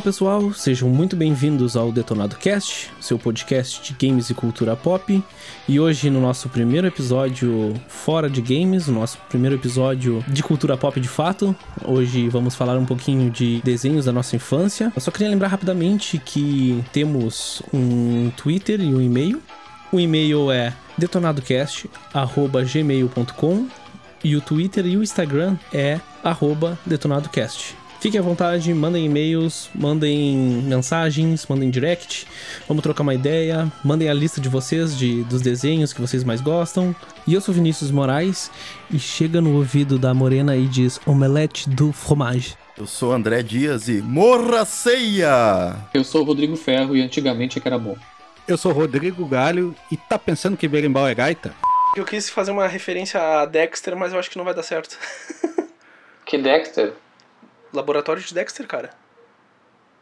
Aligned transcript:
Fala 0.00 0.12
pessoal, 0.12 0.52
sejam 0.54 0.88
muito 0.88 1.14
bem-vindos 1.14 1.76
ao 1.76 1.92
Detonado 1.92 2.34
Cast, 2.36 2.90
seu 3.02 3.18
podcast 3.18 3.82
de 3.82 4.08
games 4.08 4.30
e 4.30 4.34
cultura 4.34 4.74
pop. 4.74 5.22
E 5.68 5.78
hoje, 5.78 6.08
no 6.08 6.22
nosso 6.22 6.48
primeiro 6.48 6.86
episódio 6.86 7.74
fora 7.86 8.30
de 8.30 8.40
games, 8.40 8.88
o 8.88 8.92
nosso 8.92 9.18
primeiro 9.28 9.56
episódio 9.56 10.24
de 10.26 10.42
cultura 10.42 10.74
pop 10.74 10.98
de 10.98 11.06
fato, 11.06 11.54
hoje 11.84 12.30
vamos 12.30 12.54
falar 12.54 12.78
um 12.78 12.86
pouquinho 12.86 13.30
de 13.30 13.60
desenhos 13.62 14.06
da 14.06 14.12
nossa 14.12 14.36
infância. 14.36 14.90
Eu 14.96 15.02
só 15.02 15.10
queria 15.10 15.28
lembrar 15.28 15.48
rapidamente 15.48 16.16
que 16.16 16.82
temos 16.94 17.60
um 17.70 18.32
Twitter 18.38 18.80
e 18.80 18.94
um 18.94 19.02
e-mail. 19.02 19.42
O 19.92 20.00
e-mail 20.00 20.50
é 20.50 20.72
detonadocast@gmail.com 20.96 23.68
e 24.24 24.34
o 24.34 24.40
Twitter 24.40 24.86
e 24.86 24.96
o 24.96 25.02
Instagram 25.02 25.58
é 25.74 26.00
detonadocast. 26.86 27.76
Fiquem 28.00 28.18
à 28.18 28.22
vontade, 28.22 28.72
mandem 28.72 29.04
e-mails, 29.04 29.68
mandem 29.74 30.34
mensagens, 30.64 31.46
mandem 31.46 31.68
direct. 31.68 32.26
Vamos 32.66 32.82
trocar 32.82 33.02
uma 33.02 33.12
ideia. 33.12 33.70
Mandem 33.84 34.08
a 34.08 34.14
lista 34.14 34.40
de 34.40 34.48
vocês, 34.48 34.96
de, 34.96 35.22
dos 35.24 35.42
desenhos 35.42 35.92
que 35.92 36.00
vocês 36.00 36.24
mais 36.24 36.40
gostam. 36.40 36.96
E 37.26 37.34
eu 37.34 37.42
sou 37.42 37.54
Vinícius 37.54 37.90
Moraes 37.90 38.50
e 38.90 38.98
chega 38.98 39.42
no 39.42 39.54
ouvido 39.54 39.98
da 39.98 40.14
Morena 40.14 40.56
e 40.56 40.66
diz 40.66 40.98
Omelete 41.04 41.68
do 41.68 41.92
fromage. 41.92 42.56
Eu 42.78 42.86
sou 42.86 43.12
André 43.12 43.42
Dias 43.42 43.86
e 43.86 44.00
morra 44.00 44.64
ceia! 44.64 45.76
Eu 45.92 46.02
sou 46.02 46.22
o 46.22 46.24
Rodrigo 46.24 46.56
Ferro 46.56 46.96
e 46.96 47.02
antigamente 47.02 47.58
é 47.58 47.60
que 47.60 47.68
era 47.68 47.78
bom. 47.78 47.98
Eu 48.48 48.56
sou 48.56 48.72
Rodrigo 48.72 49.26
Galho 49.26 49.76
e 49.92 49.98
tá 49.98 50.18
pensando 50.18 50.56
que 50.56 50.66
berimbau 50.66 51.06
é 51.06 51.14
gaita? 51.14 51.52
Eu 51.94 52.06
quis 52.06 52.30
fazer 52.30 52.50
uma 52.50 52.66
referência 52.66 53.20
a 53.20 53.44
Dexter, 53.44 53.94
mas 53.94 54.14
eu 54.14 54.18
acho 54.18 54.30
que 54.30 54.38
não 54.38 54.44
vai 54.46 54.54
dar 54.54 54.62
certo. 54.62 54.96
Que 56.24 56.38
Dexter? 56.38 56.92
Laboratório 57.72 58.22
de 58.22 58.32
Dexter, 58.34 58.66
cara. 58.66 58.90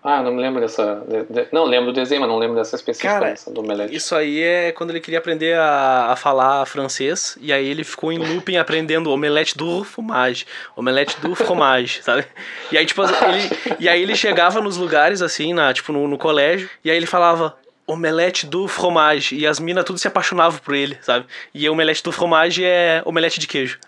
Ah, 0.03 0.23
não 0.23 0.33
me 0.33 0.41
lembro 0.41 0.61
dessa. 0.61 1.03
de- 1.09 1.25
de- 1.25 1.49
não, 1.53 1.65
lembro 1.65 1.93
do 1.93 1.93
desenho, 1.93 2.21
mas 2.21 2.31
não 2.31 2.39
lembro 2.39 2.55
dessa 2.55 2.77
específica 2.77 3.15
Cara, 3.15 3.27
dessa 3.31 3.51
do 3.51 3.61
Omelete. 3.61 3.95
Isso 3.95 4.15
aí 4.15 4.41
é 4.41 4.71
quando 4.71 4.91
ele 4.91 5.01
queria 5.01 5.19
aprender 5.19 5.59
a, 5.59 6.13
a 6.13 6.17
falar 6.17 6.65
francês, 6.67 7.37
e 7.41 7.53
aí 7.53 7.67
ele 7.67 7.83
ficou 7.83 8.13
em 8.13 8.19
looping 8.19 8.57
aprendendo 8.59 9.11
omelete 9.11 9.59
do 9.59 9.83
fromage, 9.83 10.47
omelete 10.77 11.21
do 11.21 11.35
fromage, 11.35 12.01
sabe? 12.05 12.25
E 12.71 12.79
aí, 12.79 12.87
tipo, 12.87 13.03
ele, 13.03 13.77
e 13.81 13.89
aí 13.89 14.01
ele 14.01 14.15
chegava 14.15 14.61
nos 14.61 14.77
lugares, 14.77 15.21
assim, 15.21 15.53
na, 15.53 15.75
tipo, 15.75 15.93
no, 15.93 16.07
no 16.07 16.17
colégio, 16.17 16.71
e 16.85 16.91
aí 16.93 16.97
ele 16.97 17.05
falava 17.07 17.57
omelete 17.85 18.47
do 18.47 18.69
fromage, 18.69 19.35
e 19.35 19.47
as 19.49 19.59
minas 19.59 19.85
tudo 19.85 19.99
se 19.99 20.07
apaixonavam 20.07 20.61
por 20.61 20.75
ele, 20.77 20.97
sabe? 21.03 21.27
E 21.53 21.69
omelete 21.69 22.05
do 22.05 22.13
fromage 22.13 22.65
é 22.65 23.03
omelete 23.05 23.41
de 23.41 23.49
queijo. 23.49 23.79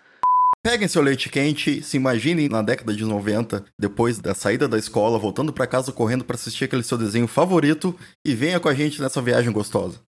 Peguem 0.63 0.87
seu 0.87 1.01
leite 1.01 1.31
quente, 1.31 1.83
se 1.83 1.97
imaginem 1.97 2.47
na 2.47 2.61
década 2.61 2.93
de 2.93 3.03
90, 3.03 3.65
depois 3.79 4.19
da 4.19 4.35
saída 4.35 4.69
da 4.69 4.77
escola, 4.77 5.19
voltando 5.19 5.55
pra 5.55 5.67
casa 5.67 5.91
correndo 5.91 6.23
pra 6.23 6.37
assistir 6.37 6.65
aquele 6.65 6.83
seu 6.83 6.99
desenho 6.99 7.27
favorito 7.27 7.99
e 8.23 8.35
venha 8.35 8.61
com 8.61 8.69
a 8.69 8.75
gente 8.75 9.01
nessa 9.01 9.23
viagem 9.23 9.51
gostosa. 9.51 10.01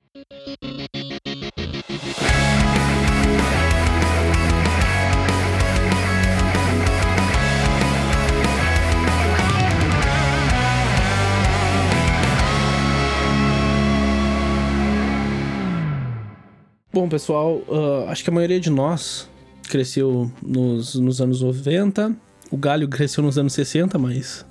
Bom, 16.93 17.09
pessoal, 17.09 17.63
ah, 17.71 18.11
acho 18.11 18.25
que 18.25 18.31
a 18.31 18.33
maioria 18.33 18.59
de 18.59 18.69
nós 18.69 19.31
cresceu 19.71 20.31
nos, 20.43 20.97
nos 20.97 21.21
anos 21.21 21.41
90. 21.41 22.15
O 22.51 22.57
Galho 22.57 22.89
cresceu 22.89 23.23
nos 23.23 23.39
anos 23.39 23.53
60, 23.53 23.97
mas. 23.97 24.45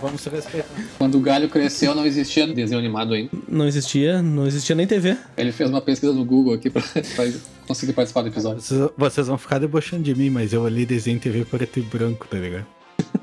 Vamos 0.00 0.20
se 0.20 0.28
respeitar. 0.28 0.68
Quando 0.98 1.16
o 1.16 1.20
Galho 1.20 1.48
cresceu, 1.48 1.94
não 1.94 2.04
existia 2.04 2.44
desenho 2.48 2.80
animado 2.80 3.14
ainda. 3.14 3.30
Não 3.48 3.68
existia, 3.68 4.20
não 4.20 4.48
existia 4.48 4.74
nem 4.74 4.84
TV. 4.84 5.16
Ele 5.36 5.52
fez 5.52 5.70
uma 5.70 5.80
pesquisa 5.80 6.12
no 6.12 6.24
Google 6.24 6.54
aqui 6.54 6.68
pra, 6.68 6.82
pra 7.14 7.32
conseguir 7.68 7.92
participar 7.92 8.22
do 8.22 8.28
episódio. 8.28 8.60
Vocês, 8.60 8.90
vocês 8.96 9.28
vão 9.28 9.38
ficar 9.38 9.60
debochando 9.60 10.02
de 10.02 10.12
mim, 10.12 10.28
mas 10.28 10.52
eu 10.52 10.62
olhei 10.62 10.84
desenho 10.84 11.16
em 11.16 11.20
TV 11.20 11.44
preto 11.44 11.78
e 11.78 11.82
branco, 11.82 12.26
tá 12.28 12.38
ligado? 12.38 12.66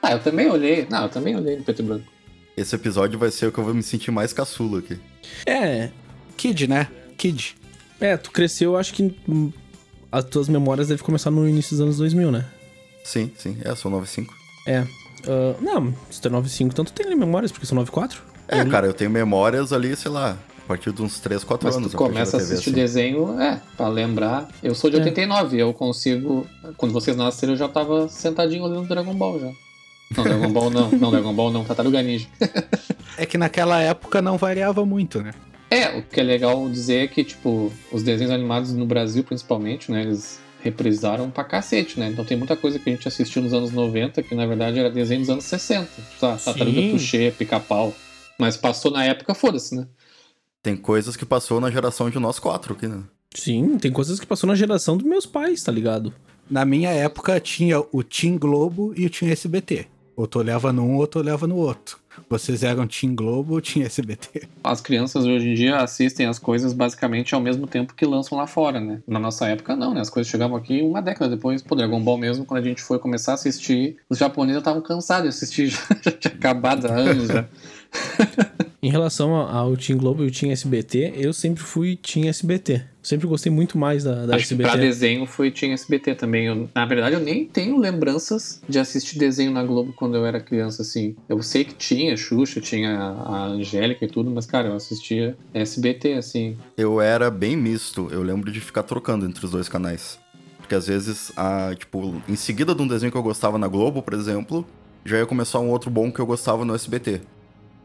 Ah, 0.00 0.12
eu 0.12 0.20
também 0.20 0.48
olhei. 0.48 0.86
Não, 0.88 1.02
eu 1.02 1.08
também 1.08 1.34
olhei 1.34 1.56
no 1.56 1.64
preto 1.64 1.82
e 1.82 1.84
branco. 1.84 2.04
Esse 2.56 2.72
episódio 2.76 3.18
vai 3.18 3.32
ser 3.32 3.46
o 3.46 3.52
que 3.52 3.58
eu 3.58 3.64
vou 3.64 3.74
me 3.74 3.82
sentir 3.82 4.12
mais 4.12 4.32
caçulo 4.32 4.78
aqui. 4.78 4.96
É, 5.44 5.90
Kid, 6.36 6.68
né? 6.68 6.86
Kid. 7.16 7.57
É, 8.00 8.16
tu 8.16 8.30
cresceu, 8.30 8.76
acho 8.76 8.92
que 8.94 9.14
as 10.10 10.24
tuas 10.24 10.48
memórias 10.48 10.88
devem 10.88 11.04
começar 11.04 11.30
no 11.30 11.48
início 11.48 11.70
dos 11.72 11.80
anos 11.80 11.96
2000, 11.98 12.30
né? 12.30 12.44
Sim, 13.04 13.30
sim, 13.38 13.56
é, 13.64 13.70
eu 13.70 13.76
sou 13.76 13.90
95. 13.90 14.34
É. 14.66 14.78
ah, 15.26 15.54
não, 15.60 15.94
se 16.10 16.20
tu 16.20 16.28
é 16.28 16.30
95, 16.30 16.70
então 16.72 16.84
tu 16.84 16.92
tem 16.92 17.14
memórias, 17.16 17.50
porque 17.52 17.66
são 17.66 17.76
94. 17.76 18.22
É, 18.48 18.64
cara, 18.64 18.86
eu 18.86 18.92
tenho 18.94 19.10
memórias 19.10 19.72
ali, 19.72 19.94
sei 19.96 20.10
lá, 20.10 20.36
a 20.64 20.68
partir 20.68 20.92
de 20.92 21.02
uns 21.02 21.18
3, 21.20 21.44
4 21.44 21.66
Mas 21.66 21.76
anos. 21.76 21.90
tu 21.92 21.96
começa 21.98 22.36
a 22.36 22.40
TV, 22.40 22.52
assistir 22.52 22.70
assim. 22.70 22.78
desenho, 22.80 23.40
é, 23.40 23.60
pra 23.76 23.88
lembrar. 23.88 24.48
Eu 24.62 24.74
sou 24.74 24.88
de 24.90 24.96
É. 24.96 25.00
89, 25.00 25.58
eu 25.58 25.72
consigo. 25.74 26.46
Quando 26.76 26.92
vocês 26.92 27.16
nasceram, 27.16 27.52
eu 27.54 27.58
já 27.58 27.68
tava 27.68 28.08
sentadinho 28.08 28.64
olhando 28.64 28.88
Dragon 28.88 29.14
Ball 29.14 29.38
já. 29.40 29.50
Não, 30.16 30.24
Dragon 30.24 30.50
Ball 30.50 30.70
não. 30.70 30.90
Não, 30.92 31.10
Dragon 31.10 31.34
Ball 31.34 31.50
não, 31.52 31.64
Tartaruga 31.64 32.02
Ninja. 32.02 32.26
É 33.18 33.26
que 33.26 33.36
naquela 33.36 33.80
época 33.82 34.22
não 34.22 34.38
variava 34.38 34.84
muito, 34.86 35.22
né? 35.22 35.32
É, 35.70 35.98
o 35.98 36.02
que 36.02 36.18
é 36.18 36.22
legal 36.22 36.68
dizer 36.68 37.04
é 37.04 37.06
que, 37.06 37.22
tipo, 37.22 37.72
os 37.92 38.02
desenhos 38.02 38.32
animados 38.32 38.72
no 38.72 38.86
Brasil, 38.86 39.22
principalmente, 39.22 39.92
né, 39.92 40.02
eles 40.02 40.40
reprisaram 40.62 41.30
pra 41.30 41.44
cacete, 41.44 42.00
né? 42.00 42.10
Então 42.10 42.24
tem 42.24 42.36
muita 42.36 42.56
coisa 42.56 42.78
que 42.78 42.88
a 42.88 42.92
gente 42.92 43.06
assistiu 43.06 43.42
nos 43.42 43.52
anos 43.52 43.70
90 43.70 44.22
que 44.22 44.34
na 44.34 44.44
verdade 44.44 44.78
era 44.78 44.90
desenho 44.90 45.20
dos 45.20 45.30
anos 45.30 45.44
60. 45.44 45.88
Tá, 46.18 46.36
Tartaruga 46.36 46.80
Sim. 46.80 46.90
Tuxê, 46.90 47.32
Pica-Pau. 47.36 47.94
Mas 48.38 48.56
passou 48.56 48.90
na 48.90 49.04
época, 49.04 49.34
foda-se, 49.34 49.74
né? 49.74 49.86
Tem 50.62 50.76
coisas 50.76 51.16
que 51.16 51.24
passou 51.24 51.60
na 51.60 51.70
geração 51.70 52.10
de 52.10 52.18
nós 52.18 52.38
quatro 52.38 52.74
aqui, 52.74 52.86
né? 52.88 53.02
Sim, 53.34 53.78
tem 53.78 53.92
coisas 53.92 54.18
que 54.18 54.26
passou 54.26 54.48
na 54.48 54.54
geração 54.54 54.96
dos 54.96 55.06
meus 55.06 55.26
pais, 55.26 55.62
tá 55.62 55.70
ligado? 55.70 56.12
Na 56.50 56.64
minha 56.64 56.90
época 56.90 57.38
tinha 57.40 57.80
o 57.92 58.02
Team 58.02 58.38
Globo 58.38 58.92
e 58.96 59.06
o 59.06 59.10
Team 59.10 59.30
SBT. 59.30 59.86
Ou 60.16 60.26
tu 60.26 60.38
olhava 60.38 60.72
num, 60.72 60.96
ou 60.96 61.06
tu 61.06 61.18
olhava 61.18 61.46
no 61.46 61.56
outro. 61.56 61.98
Vocês 62.28 62.62
eram 62.62 62.86
Team 62.86 63.14
Globo 63.14 63.54
ou 63.54 63.60
Team 63.60 63.84
SBT? 63.84 64.48
As 64.62 64.80
crianças 64.80 65.24
hoje 65.24 65.48
em 65.48 65.54
dia 65.54 65.76
assistem 65.76 66.26
as 66.26 66.38
coisas 66.38 66.72
basicamente 66.72 67.34
ao 67.34 67.40
mesmo 67.40 67.66
tempo 67.66 67.94
que 67.94 68.04
lançam 68.04 68.36
lá 68.36 68.46
fora, 68.46 68.80
né? 68.80 69.00
Na 69.06 69.18
nossa 69.18 69.48
época, 69.48 69.76
não, 69.76 69.94
né? 69.94 70.00
As 70.00 70.10
coisas 70.10 70.30
chegavam 70.30 70.56
aqui 70.56 70.82
uma 70.82 71.00
década 71.00 71.34
depois. 71.34 71.62
Pô, 71.62 71.74
Dragon 71.74 72.02
Ball 72.02 72.18
mesmo, 72.18 72.44
quando 72.44 72.62
a 72.62 72.68
gente 72.68 72.82
foi 72.82 72.98
começar 72.98 73.32
a 73.32 73.34
assistir, 73.34 73.96
os 74.08 74.18
japoneses 74.18 74.56
já 74.56 74.60
estavam 74.60 74.82
cansados 74.82 75.24
de 75.24 75.28
assistir, 75.28 75.66
já, 75.68 75.80
já 76.02 76.12
tinha 76.12 76.34
acabado 76.34 76.86
há 76.86 76.94
anos 76.94 77.28
já. 77.28 77.46
Em 78.80 78.90
relação 78.90 79.34
ao 79.34 79.76
Team 79.76 79.98
Globo 79.98 80.22
e 80.22 80.28
o 80.28 80.30
Team 80.30 80.52
SBT, 80.52 81.14
eu 81.16 81.32
sempre 81.32 81.62
fui 81.62 81.96
Team 81.96 82.28
SBT. 82.28 82.84
Sempre 83.08 83.26
gostei 83.26 83.50
muito 83.50 83.78
mais 83.78 84.04
da, 84.04 84.26
da 84.26 84.34
Acho 84.36 84.46
que 84.46 84.52
SBT. 84.52 84.62
pra 84.70 84.76
desenho 84.76 85.24
foi 85.24 85.50
tinha 85.50 85.72
SBT 85.72 86.14
também. 86.14 86.44
Eu- 86.44 86.68
na 86.74 86.84
verdade, 86.84 87.14
eu 87.16 87.20
nem 87.20 87.46
tenho 87.46 87.78
lembranças 87.78 88.60
de 88.68 88.78
assistir 88.78 89.18
desenho 89.18 89.50
na 89.50 89.64
Globo 89.64 89.94
quando 89.94 90.14
eu 90.14 90.26
era 90.26 90.38
criança, 90.40 90.82
assim. 90.82 91.16
Eu 91.26 91.42
sei 91.42 91.64
que 91.64 91.72
tinha 91.74 92.14
Xuxa, 92.18 92.60
tinha 92.60 92.98
a 92.98 93.46
Angélica 93.46 94.04
e 94.04 94.08
tudo, 94.08 94.30
mas, 94.30 94.44
cara, 94.44 94.68
eu 94.68 94.74
assistia 94.74 95.34
SBT, 95.54 96.12
assim. 96.14 96.58
Eu 96.76 97.00
era 97.00 97.30
bem 97.30 97.56
misto, 97.56 98.08
eu 98.10 98.22
lembro 98.22 98.52
de 98.52 98.60
ficar 98.60 98.82
trocando 98.82 99.24
entre 99.24 99.42
os 99.42 99.50
dois 99.50 99.70
canais. 99.70 100.18
Porque 100.58 100.74
às 100.74 100.86
vezes, 100.86 101.32
a, 101.34 101.74
tipo, 101.74 102.20
em 102.28 102.36
seguida 102.36 102.74
de 102.74 102.82
um 102.82 102.86
desenho 102.86 103.10
que 103.10 103.16
eu 103.16 103.22
gostava 103.22 103.56
na 103.56 103.68
Globo, 103.68 104.02
por 104.02 104.12
exemplo, 104.12 104.66
já 105.02 105.16
ia 105.16 105.24
começar 105.24 105.60
um 105.60 105.70
outro 105.70 105.90
bom 105.90 106.12
que 106.12 106.20
eu 106.20 106.26
gostava 106.26 106.62
no 106.62 106.74
SBT. 106.74 107.22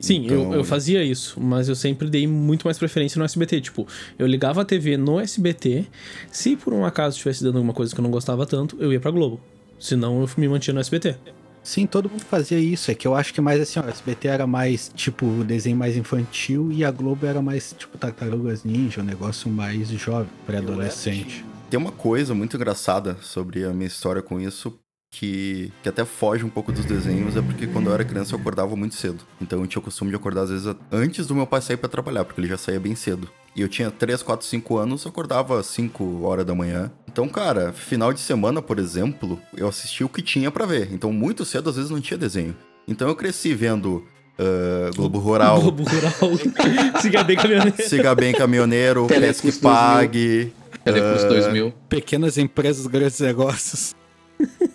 Sim, 0.03 0.25
eu, 0.27 0.41
Então, 0.41 0.53
eu 0.53 0.65
fazia 0.65 1.01
isso, 1.01 1.39
mas 1.39 1.69
eu 1.69 1.75
sempre 1.75 2.09
dei 2.09 2.27
muito 2.27 2.67
mais 2.67 2.77
preferência 2.77 3.17
no 3.17 3.23
SBT. 3.23 3.61
Tipo, 3.61 3.87
eu 4.19 4.27
ligava 4.27 4.61
a 4.61 4.65
TV 4.65 4.97
no 4.97 5.17
SBT, 5.17 5.85
se 6.29 6.57
por 6.57 6.73
um 6.73 6.83
acaso 6.83 7.15
estivesse 7.15 7.41
dando 7.41 7.55
alguma 7.55 7.73
coisa 7.73 7.95
que 7.95 8.01
eu 8.01 8.03
não 8.03 8.11
gostava 8.11 8.45
tanto, 8.45 8.75
eu 8.81 8.91
ia 8.91 8.99
pra 8.99 9.11
Globo. 9.11 9.39
Senão 9.79 10.19
eu 10.19 10.29
me 10.35 10.49
mantinha 10.49 10.73
no 10.73 10.81
SBT. 10.81 11.15
Sim, 11.63 11.85
todo 11.85 12.09
mundo 12.09 12.25
fazia 12.25 12.59
isso. 12.59 12.91
É 12.91 12.93
que 12.93 13.07
eu 13.07 13.15
acho 13.15 13.33
que 13.33 13.39
mais 13.39 13.61
assim, 13.61 13.79
ó, 13.79 13.83
o 13.83 13.87
SBT 13.89 14.27
era 14.27 14.45
mais, 14.45 14.91
tipo, 14.93 15.25
o 15.25 15.41
desenho 15.45 15.77
mais 15.77 15.95
infantil 15.95 16.69
e 16.69 16.83
a 16.83 16.91
Globo 16.91 17.25
era 17.25 17.41
mais, 17.41 17.73
tipo, 17.77 17.97
Tartarugas 17.97 18.65
Ninja, 18.65 18.99
um 18.99 19.05
negócio 19.05 19.49
mais 19.49 19.87
jovem, 19.87 20.27
pré-adolescente. 20.45 21.45
Tem 21.69 21.79
uma 21.79 21.93
coisa 21.93 22.35
muito 22.35 22.57
engraçada 22.57 23.17
sobre 23.21 23.63
a 23.63 23.71
minha 23.71 23.87
história 23.87 24.21
com 24.21 24.37
isso, 24.37 24.77
que, 25.13 25.71
que 25.83 25.87
até 25.89 26.03
foge 26.03 26.43
um 26.43 26.49
pouco 26.49 26.71
dos 26.71 26.85
desenhos, 26.85 27.37
é 27.37 27.41
porque 27.41 27.67
quando 27.67 27.87
eu 27.87 27.93
era 27.93 28.03
criança 28.03 28.33
eu 28.35 28.39
acordava 28.39 28.75
muito 28.75 28.95
cedo. 28.95 29.23
Então 29.39 29.61
eu 29.61 29.67
tinha 29.67 29.79
o 29.79 29.83
costume 29.83 30.09
de 30.09 30.15
acordar 30.15 30.41
às 30.41 30.49
vezes 30.49 30.75
antes 30.91 31.27
do 31.27 31.35
meu 31.35 31.45
pai 31.45 31.61
sair 31.61 31.77
pra 31.77 31.87
trabalhar, 31.87 32.25
porque 32.25 32.41
ele 32.41 32.47
já 32.47 32.57
saía 32.57 32.79
bem 32.79 32.95
cedo. 32.95 33.29
E 33.55 33.61
eu 33.61 33.69
tinha 33.69 33.91
3, 33.91 34.23
4, 34.23 34.45
5 34.47 34.77
anos, 34.77 35.05
eu 35.05 35.09
acordava 35.11 35.59
às 35.59 35.67
5 35.67 36.23
horas 36.23 36.43
da 36.43 36.55
manhã. 36.55 36.91
Então, 37.07 37.29
cara, 37.29 37.71
final 37.71 38.11
de 38.11 38.19
semana, 38.19 38.59
por 38.63 38.79
exemplo, 38.79 39.39
eu 39.55 39.67
assistia 39.67 40.03
o 40.03 40.09
que 40.09 40.23
tinha 40.23 40.49
pra 40.49 40.65
ver. 40.65 40.91
Então, 40.91 41.13
muito 41.13 41.45
cedo, 41.45 41.69
às 41.69 41.75
vezes, 41.75 41.91
não 41.91 42.01
tinha 42.01 42.17
desenho. 42.17 42.55
Então, 42.87 43.07
eu 43.07 43.15
cresci 43.15 43.53
vendo 43.53 44.03
ah, 44.39 44.89
Globo 44.95 45.19
Rural, 45.19 45.61
Globo 45.61 45.83
Rural. 45.83 46.37
Siga 46.99 47.23
bem 47.23 47.37
caminhoneiro. 47.37 47.83
Siga 47.87 48.15
Bem 48.15 48.33
Caminhoneiro, 48.33 49.05
Pesque 49.05 49.51
Pague. 49.51 50.51
Telecurso 50.83 51.25
Ah. 51.27 51.29
2000. 51.29 51.73
Pequenas 51.87 52.39
empresas, 52.39 52.87
grandes 52.87 53.19
negócios. 53.19 53.93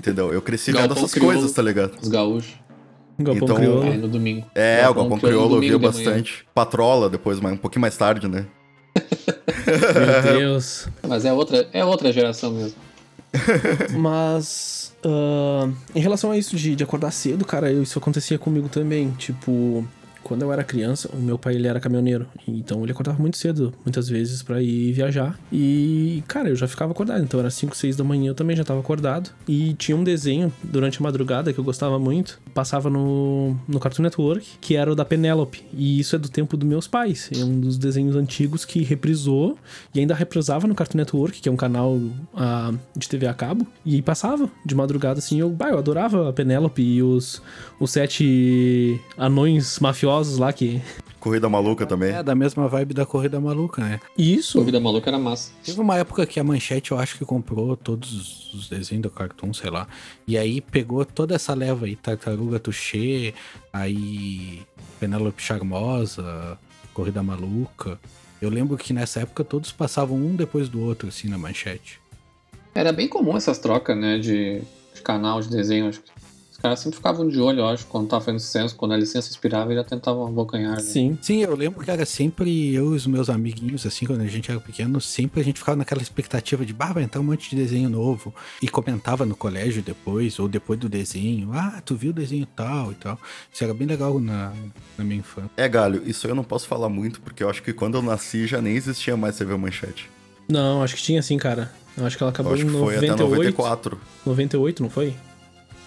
Entendeu? 0.00 0.32
Eu 0.32 0.40
cresci 0.40 0.72
Galpão 0.72 0.88
vendo 0.88 0.98
essas 0.98 1.12
crioulo. 1.12 1.34
coisas, 1.34 1.52
tá 1.52 1.60
ligado? 1.60 1.92
Os 2.00 2.08
gaúchos. 2.08 2.54
Galpão 3.18 3.44
Então- 3.44 3.56
crioulo. 3.56 3.86
É, 3.86 3.96
no 3.98 4.08
domingo. 4.08 4.46
É, 4.54 4.88
o 4.88 4.94
Galpão 4.94 5.18
Crioulo 5.18 5.56
eu 5.62 5.78
manhã. 5.78 5.78
bastante. 5.78 6.46
Patrola 6.54 7.10
depois, 7.10 7.38
mas 7.38 7.52
um 7.52 7.56
pouquinho 7.58 7.82
mais 7.82 7.94
tarde, 7.98 8.26
né? 8.26 8.46
Meu 8.96 10.38
Deus. 10.38 10.88
Mas 11.06 11.24
é 11.26 11.32
outra, 11.34 11.68
é 11.72 11.84
outra 11.84 12.10
geração 12.12 12.50
mesmo. 12.50 12.74
Mas, 13.92 14.94
ah, 15.04 15.68
em 15.94 16.00
relação 16.00 16.30
a 16.30 16.38
isso 16.38 16.56
de, 16.56 16.74
de 16.74 16.82
acordar 16.82 17.10
cedo, 17.10 17.44
cara, 17.44 17.70
isso 17.70 17.98
acontecia 17.98 18.38
comigo 18.38 18.68
também. 18.70 19.10
Tipo, 19.12 19.86
quando 20.30 20.42
eu 20.42 20.52
era 20.52 20.62
criança, 20.62 21.10
o 21.12 21.16
meu 21.16 21.36
pai 21.36 21.56
ele 21.56 21.66
era 21.66 21.80
caminhoneiro. 21.80 22.24
Então 22.46 22.84
ele 22.84 22.92
acordava 22.92 23.18
muito 23.18 23.36
cedo, 23.36 23.74
muitas 23.84 24.08
vezes, 24.08 24.44
pra 24.44 24.62
ir 24.62 24.92
viajar. 24.92 25.36
E, 25.52 26.22
cara, 26.28 26.48
eu 26.48 26.54
já 26.54 26.68
ficava 26.68 26.92
acordado. 26.92 27.20
Então 27.24 27.40
era 27.40 27.50
5, 27.50 27.76
6 27.76 27.96
da 27.96 28.04
manhã, 28.04 28.28
eu 28.28 28.34
também 28.36 28.54
já 28.54 28.62
tava 28.62 28.78
acordado. 28.78 29.30
E 29.48 29.74
tinha 29.74 29.96
um 29.96 30.04
desenho 30.04 30.52
durante 30.62 31.00
a 31.00 31.02
madrugada 31.02 31.52
que 31.52 31.58
eu 31.58 31.64
gostava 31.64 31.98
muito. 31.98 32.40
Passava 32.54 32.88
no, 32.88 33.56
no 33.66 33.80
Cartoon 33.80 34.04
Network, 34.04 34.46
que 34.60 34.76
era 34.76 34.92
o 34.92 34.94
da 34.94 35.04
Penélope. 35.04 35.64
E 35.74 35.98
isso 35.98 36.14
é 36.14 36.18
do 36.18 36.28
tempo 36.28 36.56
dos 36.56 36.68
meus 36.68 36.86
pais. 36.86 37.28
É 37.36 37.42
um 37.42 37.58
dos 37.58 37.76
desenhos 37.76 38.14
antigos 38.14 38.64
que 38.64 38.84
reprisou 38.84 39.58
e 39.92 39.98
ainda 39.98 40.14
reprisava 40.14 40.68
no 40.68 40.76
Cartoon 40.76 40.98
Network, 40.98 41.40
que 41.40 41.48
é 41.48 41.52
um 41.52 41.56
canal 41.56 41.98
ah, 42.36 42.72
de 42.96 43.08
TV 43.08 43.26
a 43.26 43.34
cabo. 43.34 43.66
E 43.84 44.00
passava 44.00 44.48
de 44.64 44.76
madrugada, 44.76 45.18
assim. 45.18 45.40
Eu, 45.40 45.50
bah, 45.50 45.70
eu 45.70 45.78
adorava 45.78 46.28
a 46.28 46.32
Penélope 46.32 46.80
e 46.80 47.02
os, 47.02 47.42
os 47.80 47.90
sete 47.90 49.00
anões 49.18 49.80
mafiosos 49.80 50.19
lá 50.28 50.52
que. 50.52 50.80
Corrida 51.18 51.48
Maluca 51.48 51.84
também. 51.86 52.12
É 52.12 52.22
da 52.22 52.34
mesma 52.34 52.66
vibe 52.66 52.94
da 52.94 53.04
Corrida 53.04 53.38
Maluca, 53.38 53.82
né? 53.82 54.00
Isso. 54.16 54.58
Corrida 54.58 54.80
Maluca 54.80 55.10
era 55.10 55.18
massa. 55.18 55.52
Teve 55.62 55.80
uma 55.80 55.96
época 55.96 56.24
que 56.26 56.40
a 56.40 56.44
Manchete, 56.44 56.92
eu 56.92 56.98
acho 56.98 57.18
que 57.18 57.24
comprou 57.24 57.76
todos 57.76 58.52
os 58.54 58.68
desenhos 58.68 59.02
do 59.02 59.10
Cartoon, 59.10 59.52
sei 59.52 59.70
lá. 59.70 59.86
E 60.26 60.38
aí 60.38 60.60
pegou 60.60 61.04
toda 61.04 61.34
essa 61.34 61.52
leva 61.54 61.86
aí, 61.86 61.94
Tartaruga 61.94 62.58
Touché, 62.58 63.34
aí 63.72 64.62
Penélope 64.98 65.42
Charmosa, 65.42 66.58
Corrida 66.94 67.22
Maluca. 67.22 67.98
Eu 68.40 68.48
lembro 68.48 68.76
que 68.78 68.92
nessa 68.92 69.20
época 69.20 69.44
todos 69.44 69.70
passavam 69.70 70.16
um 70.16 70.34
depois 70.34 70.68
do 70.68 70.80
outro, 70.80 71.08
assim, 71.08 71.28
na 71.28 71.36
Manchete. 71.36 72.00
Era 72.74 72.92
bem 72.92 73.08
comum 73.08 73.36
essas 73.36 73.58
trocas, 73.58 73.96
né, 73.96 74.18
de, 74.18 74.62
de 74.94 75.02
canal, 75.02 75.40
de 75.40 75.50
desenho. 75.50 75.88
Acho 75.88 76.00
que 76.00 76.10
caras 76.60 76.80
sempre 76.80 76.96
ficavam 76.96 77.28
de 77.28 77.40
olho, 77.40 77.60
eu 77.60 77.66
acho, 77.66 77.86
quando 77.86 78.08
tava 78.08 78.24
fazendo 78.24 78.40
sucesso, 78.40 78.76
quando 78.76 78.92
a 78.92 78.96
licença 78.96 79.30
expirava, 79.30 79.72
eles 79.72 79.82
já 79.82 79.88
tentavam 79.88 80.26
abocanhar. 80.26 80.76
Né? 80.76 80.80
Sim. 80.80 81.18
Sim, 81.20 81.42
eu 81.42 81.54
lembro 81.56 81.84
que 81.84 81.90
era 81.90 82.04
sempre 82.04 82.74
eu 82.74 82.92
e 82.92 82.96
os 82.96 83.06
meus 83.06 83.30
amiguinhos, 83.30 83.86
assim, 83.86 84.06
quando 84.06 84.20
a 84.20 84.26
gente 84.26 84.50
era 84.50 84.60
pequeno, 84.60 85.00
sempre 85.00 85.40
a 85.40 85.44
gente 85.44 85.58
ficava 85.58 85.76
naquela 85.76 86.02
expectativa 86.02 86.64
de, 86.64 86.72
bah, 86.72 86.92
vai 86.92 87.02
entrar 87.02 87.20
um 87.20 87.24
monte 87.24 87.50
de 87.50 87.56
desenho 87.56 87.88
novo. 87.88 88.34
E 88.60 88.68
comentava 88.68 89.24
no 89.24 89.34
colégio 89.34 89.82
depois, 89.82 90.38
ou 90.38 90.48
depois 90.48 90.78
do 90.78 90.88
desenho, 90.88 91.50
ah, 91.52 91.80
tu 91.84 91.94
viu 91.94 92.10
o 92.10 92.14
desenho 92.14 92.46
tal 92.46 92.92
e 92.92 92.94
tal. 92.94 93.18
Isso 93.52 93.64
era 93.64 93.74
bem 93.74 93.86
legal 93.86 94.18
na, 94.20 94.52
na 94.96 95.04
minha 95.04 95.20
infância. 95.20 95.50
É, 95.56 95.68
Galho, 95.68 96.02
isso 96.06 96.26
eu 96.26 96.34
não 96.34 96.44
posso 96.44 96.66
falar 96.66 96.88
muito, 96.88 97.20
porque 97.20 97.42
eu 97.42 97.50
acho 97.50 97.62
que 97.62 97.72
quando 97.72 97.96
eu 97.96 98.02
nasci 98.02 98.46
já 98.46 98.60
nem 98.60 98.74
existia 98.74 99.16
mais 99.16 99.36
TV 99.36 99.56
Manchete. 99.56 100.08
Não, 100.48 100.82
acho 100.82 100.96
que 100.96 101.02
tinha 101.02 101.22
sim, 101.22 101.38
cara. 101.38 101.72
Eu 101.96 102.06
acho 102.06 102.16
que 102.16 102.22
ela 102.22 102.30
acabou 102.30 102.54
acho 102.54 102.62
em 102.62 102.66
que 102.66 102.72
foi 102.72 102.96
até 102.96 103.06
98. 103.08 103.56
94. 103.56 104.00
98, 104.26 104.82
não 104.82 104.90
foi? 104.90 105.14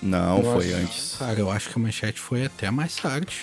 Não, 0.04 0.38
Eu 0.40 0.44
foi 0.44 0.74
acho- 0.74 0.84
antes. 0.84 1.16
Cara, 1.18 1.40
eu 1.40 1.50
acho 1.50 1.70
que 1.70 1.80
a 1.80 1.82
Manchete 1.82 2.20
foi 2.20 2.46
até 2.46 2.70
mais 2.70 2.96
tarde. 2.96 3.42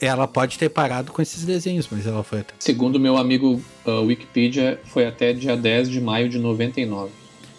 Ela 0.00 0.26
pode 0.26 0.58
ter 0.58 0.68
parado 0.70 1.12
com 1.12 1.20
esses 1.20 1.44
desenhos, 1.44 1.86
mas 1.90 2.06
ela 2.06 2.22
foi 2.24 2.40
até. 2.40 2.54
Segundo 2.58 2.98
meu 2.98 3.16
amigo 3.18 3.60
uh, 3.86 4.02
Wikipedia, 4.04 4.80
foi 4.84 5.06
até 5.06 5.32
dia 5.32 5.56
10 5.56 5.90
de 5.90 6.00
maio 6.00 6.28
de 6.28 6.38
99. 6.38 7.10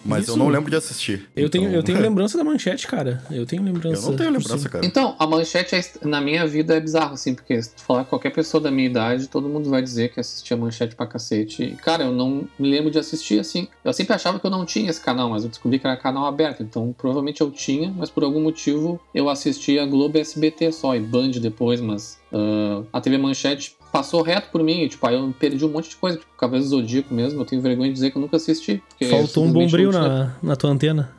Mas 0.07 0.23
Isso- 0.23 0.31
eu 0.31 0.37
não 0.37 0.47
lembro 0.47 0.69
de 0.71 0.77
assistir. 0.77 1.27
Eu, 1.35 1.49
tenho, 1.49 1.65
então- 1.65 1.75
eu 1.75 1.83
tenho 1.83 1.99
lembrança 2.01 2.37
da 2.37 2.43
manchete, 2.43 2.87
cara. 2.87 3.21
Eu 3.29 3.45
tenho 3.45 3.61
lembrança. 3.61 4.05
Eu 4.05 4.09
não 4.11 4.17
tenho 4.17 4.31
lembrança, 4.31 4.57
cima. 4.57 4.69
cara. 4.69 4.85
Então, 4.85 5.15
a 5.19 5.27
manchete 5.27 5.75
é 5.75 5.81
na 6.03 6.21
minha 6.21 6.47
vida 6.47 6.75
é 6.75 6.79
bizarro, 6.79 7.13
assim, 7.13 7.35
porque 7.35 7.61
se 7.61 7.75
tu 7.75 7.81
falar 7.83 8.03
com 8.05 8.11
qualquer 8.11 8.31
pessoa 8.31 8.61
da 8.61 8.71
minha 8.71 8.87
idade, 8.87 9.27
todo 9.27 9.47
mundo 9.49 9.69
vai 9.69 9.81
dizer 9.81 10.13
que 10.13 10.19
assistia 10.19 10.55
manchete 10.55 10.95
pra 10.95 11.05
cacete. 11.05 11.63
E, 11.63 11.71
cara, 11.75 12.05
eu 12.05 12.11
não 12.13 12.47
me 12.57 12.69
lembro 12.69 12.89
de 12.89 12.97
assistir 12.97 13.39
assim. 13.39 13.67
Eu 13.83 13.91
sempre 13.93 14.13
achava 14.13 14.39
que 14.39 14.45
eu 14.45 14.51
não 14.51 14.65
tinha 14.65 14.89
esse 14.89 15.01
canal, 15.01 15.29
mas 15.29 15.43
eu 15.43 15.49
descobri 15.49 15.77
que 15.79 15.85
era 15.85 15.97
canal 15.97 16.25
aberto. 16.25 16.63
Então, 16.63 16.95
provavelmente 16.97 17.41
eu 17.41 17.51
tinha, 17.51 17.93
mas 17.95 18.09
por 18.09 18.23
algum 18.23 18.41
motivo 18.41 18.99
eu 19.13 19.29
assistia 19.29 19.85
Globo 19.85 20.17
SBT 20.17 20.71
só, 20.71 20.95
e 20.95 20.99
Band 20.99 21.31
depois, 21.41 21.79
mas 21.81 22.17
ah, 22.33 22.83
a 22.93 23.01
TV 23.01 23.17
Manchete 23.17 23.76
passou 23.97 24.21
reto 24.21 24.49
por 24.51 24.63
mim. 24.63 24.87
Tipo, 24.87 25.07
aí 25.07 25.15
eu 25.15 25.33
perdi 25.39 25.65
um 25.65 25.69
monte 25.69 25.89
de 25.89 25.95
coisa, 25.95 26.17
tipo, 26.17 26.31
Cavaleiro 26.37 26.65
do 26.65 26.69
Zodíaco 26.69 27.13
mesmo. 27.13 27.41
Eu 27.41 27.45
tenho 27.45 27.61
vergonha 27.61 27.89
de 27.89 27.93
dizer 27.93 28.11
que 28.11 28.17
eu 28.17 28.21
nunca 28.21 28.37
assisti. 28.37 28.81
porque 28.89 29.05
Faltou 29.05 29.45
um 29.45 29.51
bombril 29.51 29.91
tinha- 29.91 30.01
na, 30.01 30.35
na 30.41 30.55
tua 30.55 30.69
antena. 30.71 31.11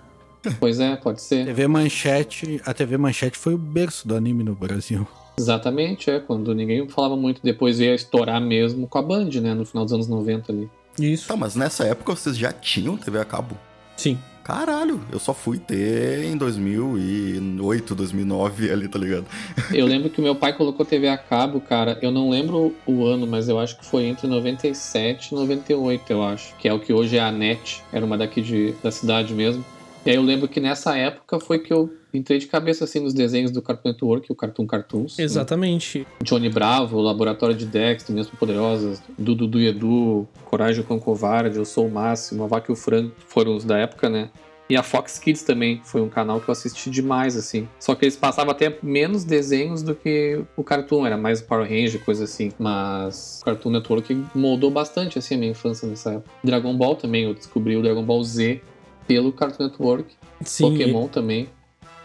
Pois 0.60 0.78
é, 0.80 0.94
pode 0.96 1.20
ser. 1.20 1.44
TV 1.46 1.66
Manchete, 1.66 2.60
a 2.64 2.72
TV 2.72 2.96
Manchete 2.96 3.36
foi 3.36 3.54
o 3.54 3.58
berço 3.58 4.06
do 4.06 4.14
anime 4.14 4.44
no 4.44 4.54
Brasil. 4.54 5.06
Exatamente, 5.38 6.10
é. 6.10 6.20
Quando 6.20 6.54
ninguém 6.54 6.88
falava 6.88 7.16
muito, 7.16 7.40
depois 7.42 7.78
veio 7.78 7.92
a 7.92 7.94
estourar 7.94 8.40
mesmo 8.40 8.86
com 8.86 8.98
a 8.98 9.02
Band, 9.02 9.28
né? 9.42 9.54
No 9.54 9.64
final 9.64 9.84
dos 9.84 9.92
anos 9.92 10.08
90 10.08 10.52
ali. 10.52 10.70
Isso. 10.98 11.28
Tá, 11.28 11.36
mas 11.36 11.54
nessa 11.54 11.84
época 11.84 12.14
vocês 12.14 12.36
já 12.36 12.52
tinham 12.52 12.96
TV 12.96 13.18
a 13.20 13.24
cabo? 13.24 13.56
Sim. 13.96 14.18
Caralho, 14.48 15.02
eu 15.12 15.18
só 15.18 15.34
fui 15.34 15.58
ter 15.58 16.24
em 16.24 16.34
2008, 16.34 17.94
2009 17.94 18.72
ali, 18.72 18.88
tá 18.88 18.98
ligado? 18.98 19.26
Eu 19.70 19.84
lembro 19.84 20.08
que 20.08 20.22
meu 20.22 20.34
pai 20.34 20.54
colocou 20.54 20.86
TV 20.86 21.06
a 21.06 21.18
cabo, 21.18 21.60
cara. 21.60 21.98
Eu 22.00 22.10
não 22.10 22.30
lembro 22.30 22.74
o 22.86 23.04
ano, 23.04 23.26
mas 23.26 23.46
eu 23.50 23.58
acho 23.58 23.76
que 23.76 23.84
foi 23.84 24.04
entre 24.04 24.26
97 24.26 25.32
e 25.32 25.34
98, 25.34 26.10
eu 26.10 26.22
acho. 26.22 26.56
Que 26.56 26.66
é 26.66 26.72
o 26.72 26.80
que 26.80 26.94
hoje 26.94 27.18
é 27.18 27.20
a 27.20 27.30
NET. 27.30 27.82
Era 27.92 28.06
uma 28.06 28.16
daqui 28.16 28.40
de, 28.40 28.72
da 28.82 28.90
cidade 28.90 29.34
mesmo. 29.34 29.62
E 30.08 30.10
aí 30.10 30.16
eu 30.16 30.22
lembro 30.22 30.48
que 30.48 30.58
nessa 30.58 30.96
época 30.96 31.38
foi 31.38 31.58
que 31.58 31.70
eu 31.70 31.92
entrei 32.14 32.38
de 32.38 32.46
cabeça 32.46 32.84
assim 32.84 32.98
nos 32.98 33.12
desenhos 33.12 33.50
do 33.50 33.60
Cartoon 33.60 33.90
Network, 33.90 34.32
o 34.32 34.34
Cartoon 34.34 34.66
Cartoons. 34.66 35.18
né? 35.18 35.24
Exatamente. 35.24 36.06
Johnny 36.22 36.48
Bravo, 36.48 36.98
Laboratório 36.98 37.54
de 37.54 37.66
Dexter, 37.66 38.16
Mesmo 38.16 38.34
Poderosas, 38.38 39.02
Dudu 39.18 39.46
do 39.46 39.60
Edu, 39.60 40.26
Coragem 40.46 40.82
com 40.82 40.98
Covarde, 40.98 41.58
Eu 41.58 41.66
Sou 41.66 41.86
o 41.86 41.90
Máximo, 41.90 42.42
A 42.42 42.46
Vaca 42.46 42.72
e 42.72 42.72
o 42.72 42.74
Frango, 42.74 43.12
foram 43.26 43.54
os 43.54 43.64
da 43.64 43.76
época, 43.76 44.08
né? 44.08 44.30
E 44.70 44.76
a 44.76 44.82
Fox 44.82 45.18
Kids 45.18 45.42
também 45.42 45.82
foi 45.84 46.00
um 46.00 46.08
canal 46.08 46.40
que 46.40 46.48
eu 46.48 46.52
assisti 46.52 46.88
demais, 46.88 47.36
assim. 47.36 47.68
Só 47.78 47.94
que 47.94 48.04
eles 48.04 48.16
passavam 48.16 48.52
até 48.52 48.78
menos 48.82 49.24
desenhos 49.24 49.82
do 49.82 49.94
que 49.94 50.42
o 50.56 50.64
Cartoon, 50.64 51.06
era 51.06 51.18
mais 51.18 51.42
Power 51.42 51.68
Ranger, 51.68 52.02
coisa 52.02 52.24
assim. 52.24 52.50
Mas 52.58 53.40
o 53.42 53.44
Cartoon 53.44 53.70
Network 53.70 54.24
moldou 54.34 54.70
bastante, 54.70 55.18
assim, 55.18 55.34
a 55.34 55.38
minha 55.38 55.50
infância 55.52 55.86
nessa 55.86 56.12
época. 56.12 56.30
Dragon 56.44 56.74
Ball 56.74 56.96
também, 56.96 57.24
eu 57.24 57.34
descobri 57.34 57.76
o 57.76 57.82
Dragon 57.82 58.02
Ball 58.02 58.22
Z 58.24 58.60
pelo 59.08 59.32
Cartoon 59.32 59.64
Network. 59.64 60.14
Sim. 60.44 60.70
Pokémon 60.70 61.08
também. 61.08 61.48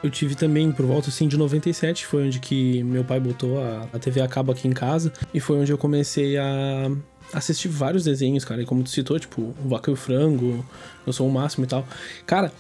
Eu 0.02 0.10
tive 0.10 0.36
também 0.36 0.72
por 0.72 0.86
volta 0.86 1.10
assim 1.10 1.28
de 1.28 1.38
97, 1.38 2.06
foi 2.06 2.26
onde 2.26 2.40
que 2.40 2.84
meu 2.84 3.04
pai 3.06 3.20
botou 3.20 3.62
a, 3.62 3.88
a 3.94 4.00
TV 4.00 4.22
a 4.22 4.28
cabo 4.28 4.52
aqui 4.52 4.68
em 4.68 4.74
casa 4.74 5.14
e 5.34 5.40
foi 5.40 5.58
onde 5.58 5.72
eu 5.72 5.78
comecei 5.78 6.38
a 6.38 6.92
assistir 7.32 7.70
vários 7.70 8.04
desenhos, 8.04 8.44
cara, 8.44 8.62
e 8.62 8.66
como 8.66 8.84
tu 8.84 8.90
citou, 8.90 9.18
tipo, 9.18 9.42
o 9.64 9.70
Vaca 9.70 9.90
e 9.90 9.94
o 9.94 9.96
Frango, 9.96 10.66
Eu 11.06 11.14
Sou 11.14 11.28
o 11.28 11.32
Máximo 11.32 11.64
e 11.64 11.68
tal. 11.68 11.88
Cara, 12.26 12.52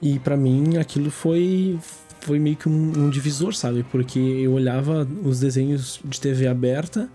e 0.00 0.18
pra 0.18 0.36
mim 0.36 0.76
aquilo 0.76 1.10
foi 1.10 1.78
foi 2.20 2.38
meio 2.38 2.54
que 2.54 2.68
um, 2.68 2.92
um 2.96 3.10
divisor, 3.10 3.52
sabe? 3.52 3.84
Porque 3.90 4.18
eu 4.18 4.52
olhava 4.52 5.06
os 5.24 5.40
desenhos 5.40 5.98
de 6.04 6.20
TV 6.20 6.46
aberta 6.46 7.10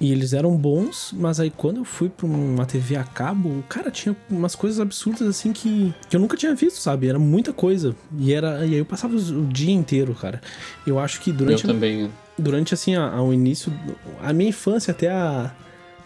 e 0.00 0.10
eles 0.10 0.32
eram 0.32 0.56
bons, 0.56 1.14
mas 1.16 1.38
aí 1.38 1.50
quando 1.50 1.78
eu 1.78 1.84
fui 1.84 2.08
pra 2.08 2.26
uma 2.26 2.66
TV 2.66 2.96
a 2.96 3.04
cabo, 3.04 3.62
cara, 3.68 3.90
tinha 3.90 4.14
umas 4.28 4.54
coisas 4.56 4.80
absurdas 4.80 5.22
assim 5.28 5.52
que, 5.52 5.94
que 6.10 6.16
eu 6.16 6.20
nunca 6.20 6.36
tinha 6.36 6.54
visto, 6.54 6.80
sabe? 6.80 7.06
Era 7.08 7.18
muita 7.18 7.52
coisa. 7.52 7.94
E 8.18 8.32
era 8.32 8.66
e 8.66 8.72
aí 8.72 8.78
eu 8.78 8.84
passava 8.84 9.14
o 9.14 9.46
dia 9.46 9.72
inteiro, 9.72 10.12
cara. 10.14 10.40
Eu 10.86 10.98
acho 10.98 11.20
que 11.20 11.30
Eu 11.30 11.36
durante, 11.36 11.66
também. 11.66 12.10
durante 12.36 12.74
assim, 12.74 12.96
a, 12.96 13.08
ao 13.08 13.32
início, 13.32 13.72
a 14.20 14.32
minha 14.32 14.50
infância 14.50 14.90
até 14.90 15.10
a, 15.10 15.52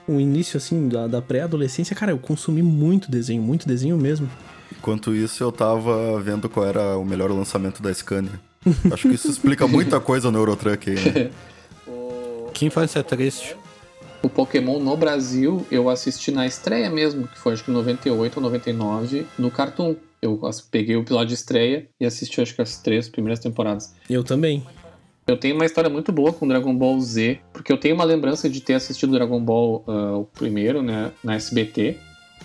o 0.07 0.21
início, 0.21 0.59
assim, 0.59 0.89
da, 0.89 1.07
da 1.07 1.23
pré-adolescência, 1.23 1.97
cara, 1.97 2.13
eu 2.13 2.19
consumi 2.19 2.63
muito 2.63 3.11
desenho, 3.11 3.43
muito 3.43 3.67
desenho 3.67 3.97
mesmo. 3.97 4.29
Enquanto 4.71 5.15
isso, 5.15 5.43
eu 5.43 5.51
tava 5.51 6.21
vendo 6.21 6.49
qual 6.49 6.67
era 6.67 6.97
o 6.99 7.05
melhor 7.05 7.31
lançamento 7.31 7.83
da 7.83 7.93
Scania. 7.93 8.39
Acho 8.93 9.09
que 9.09 9.15
isso 9.15 9.31
explica 9.31 9.67
muita 9.67 9.99
coisa 10.01 10.31
no 10.31 10.39
Eurotruck 10.39 10.91
aí, 10.91 10.97
né? 10.97 11.31
Que 12.53 12.67
infância 12.67 13.03
triste. 13.05 13.57
O 14.23 14.29
Pokémon 14.29 14.81
no 14.81 14.97
Brasil 14.97 15.65
eu 15.71 15.89
assisti 15.89 16.31
na 16.31 16.47
estreia 16.47 16.91
mesmo, 16.91 17.29
que 17.29 17.39
foi 17.39 17.53
acho 17.53 17.65
que 17.65 17.71
98 17.71 18.37
ou 18.37 18.43
99, 18.43 19.27
no 19.39 19.51
Cartoon. 19.51 19.95
Eu 20.21 20.41
peguei 20.73 20.97
o 20.97 21.03
episódio 21.03 21.29
de 21.29 21.35
estreia 21.35 21.89
e 22.01 22.05
assisti 22.05 22.41
acho 22.41 22.53
que 22.53 22.61
as 22.61 22.79
três 22.79 23.09
primeiras 23.09 23.39
temporadas. 23.39 23.95
Eu 24.11 24.25
também. 24.25 24.65
Eu 25.29 25.37
tenho 25.37 25.55
uma 25.55 25.65
história 25.65 25.89
muito 25.89 26.11
boa 26.11 26.33
com 26.33 26.49
Dragon 26.49 26.75
Ball 26.75 26.99
Z, 27.01 27.39
porque 27.53 27.71
eu 27.71 27.77
tenho 27.77 27.95
uma 27.95 28.03
lembrança 28.03 28.49
de 28.49 28.61
ter 28.61 28.75
assistido 28.75 29.13
Dragon 29.13 29.41
Ball 29.41 29.85
ah, 29.87 30.17
o 30.17 30.25
primeiro, 30.25 30.83
né, 30.83 31.13
na 31.23 31.37
SBT. 31.37 31.99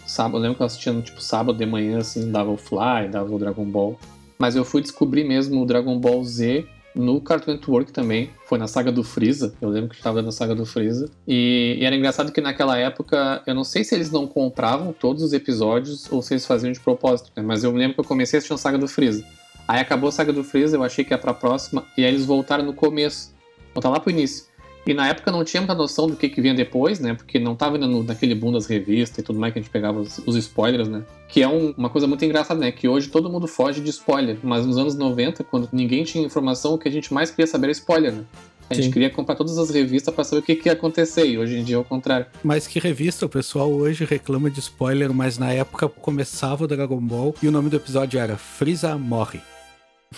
Sábado, 0.05 0.37
eu 0.37 0.41
lembro 0.41 0.57
que 0.57 0.61
eu 0.61 0.67
assistia 0.67 0.93
tipo 1.01 1.21
sábado 1.21 1.57
de 1.57 1.65
manhã 1.65 1.99
assim, 1.99 2.29
dava 2.29 2.51
o 2.51 2.57
Fly, 2.57 3.07
dava 3.09 3.33
o 3.33 3.39
Dragon 3.39 3.65
Ball. 3.65 3.97
Mas 4.37 4.55
eu 4.55 4.65
fui 4.65 4.81
descobrir 4.81 5.23
mesmo 5.23 5.63
o 5.63 5.65
Dragon 5.65 5.97
Ball 5.97 6.23
Z 6.25 6.67
no 6.95 7.19
Cartoon 7.21 7.53
Network 7.53 7.91
também. 7.91 8.29
Foi 8.45 8.57
na 8.57 8.67
saga 8.67 8.91
do 8.91 9.03
Freeza. 9.03 9.53
Eu 9.61 9.69
lembro 9.69 9.89
que 9.89 9.95
estava 9.95 10.21
na 10.21 10.31
saga 10.31 10.53
do 10.53 10.65
Freeza. 10.65 11.09
E, 11.27 11.77
e 11.79 11.85
era 11.85 11.95
engraçado 11.95 12.31
que 12.31 12.41
naquela 12.41 12.77
época, 12.77 13.41
eu 13.45 13.55
não 13.55 13.63
sei 13.63 13.83
se 13.83 13.95
eles 13.95 14.11
não 14.11 14.27
compravam 14.27 14.93
todos 14.93 15.23
os 15.23 15.33
episódios 15.33 16.11
ou 16.11 16.21
se 16.21 16.33
eles 16.33 16.45
faziam 16.45 16.71
de 16.71 16.79
propósito, 16.79 17.31
né? 17.35 17.43
Mas 17.43 17.63
eu 17.63 17.71
lembro 17.71 17.95
que 17.95 17.99
eu 18.01 18.05
comecei 18.05 18.37
a 18.37 18.39
assistir 18.39 18.53
a 18.53 18.57
saga 18.57 18.77
do 18.77 18.87
Freeza. 18.87 19.25
Aí 19.67 19.79
acabou 19.79 20.09
a 20.09 20.11
saga 20.11 20.33
do 20.33 20.43
Freeza, 20.43 20.75
eu 20.75 20.83
achei 20.83 21.05
que 21.05 21.13
ia 21.13 21.17
pra 21.17 21.33
próxima, 21.33 21.85
e 21.97 22.03
aí 22.03 22.11
eles 22.11 22.25
voltaram 22.25 22.65
no 22.65 22.73
começo. 22.73 23.33
Voltaram 23.73 23.93
lá 23.93 23.99
pro 23.99 24.11
início. 24.11 24.45
E 24.85 24.93
na 24.93 25.07
época 25.07 25.31
não 25.31 25.43
tinha 25.45 25.61
muita 25.61 25.73
noção 25.73 26.07
do 26.07 26.15
que, 26.15 26.27
que 26.27 26.41
vinha 26.41 26.53
depois, 26.53 26.99
né? 26.99 27.13
Porque 27.13 27.39
não 27.39 27.55
tava 27.55 27.77
indo 27.77 27.87
no, 27.87 28.03
naquele 28.03 28.35
boom 28.35 28.51
das 28.51 28.65
revistas 28.65 29.19
e 29.19 29.23
tudo 29.23 29.39
mais 29.39 29.53
que 29.53 29.59
a 29.59 29.61
gente 29.61 29.71
pegava 29.71 29.99
os, 30.01 30.17
os 30.25 30.35
spoilers, 30.35 30.89
né? 30.89 31.03
Que 31.29 31.41
é 31.41 31.47
um- 31.47 31.73
uma 31.77 31.89
coisa 31.89 32.05
muito 32.05 32.23
engraçada, 32.25 32.59
né? 32.59 32.71
Que 32.71 32.87
hoje 32.87 33.07
todo 33.09 33.29
mundo 33.29 33.47
foge 33.47 33.79
de 33.81 33.89
spoiler. 33.89 34.37
Mas 34.43 34.65
nos 34.65 34.77
anos 34.77 34.95
90, 34.95 35.43
quando 35.45 35.69
ninguém 35.71 36.03
tinha 36.03 36.25
informação, 36.25 36.73
o 36.73 36.77
que 36.77 36.89
a 36.89 36.91
gente 36.91 37.13
mais 37.13 37.29
queria 37.31 37.47
saber 37.47 37.67
era 37.67 37.71
spoiler, 37.71 38.11
né? 38.13 38.23
A 38.69 38.73
gente 38.75 38.85
Sim. 38.85 38.91
queria 38.91 39.09
comprar 39.09 39.35
todas 39.35 39.57
as 39.57 39.69
revistas 39.69 40.13
pra 40.13 40.23
saber 40.23 40.39
o 40.39 40.43
que, 40.43 40.55
que 40.55 40.67
ia 40.69 40.73
acontecer. 40.73 41.25
E 41.27 41.37
hoje 41.37 41.57
em 41.59 41.63
dia 41.63 41.75
é 41.75 41.79
o 41.79 41.83
contrário. 41.83 42.25
Mas 42.43 42.65
que 42.65 42.79
revista, 42.79 43.25
o 43.25 43.29
pessoal 43.29 43.71
hoje 43.71 44.03
reclama 44.05 44.49
de 44.49 44.59
spoiler, 44.59 45.13
mas 45.13 45.37
na 45.37 45.51
época 45.53 45.87
começava 45.87 46.63
o 46.63 46.67
Dragon 46.67 46.99
Ball 46.99 47.35
e 47.43 47.47
o 47.47 47.51
nome 47.51 47.69
do 47.69 47.75
episódio 47.75 48.19
era 48.19 48.35
Freeza 48.37 48.97
morre. 48.97 49.39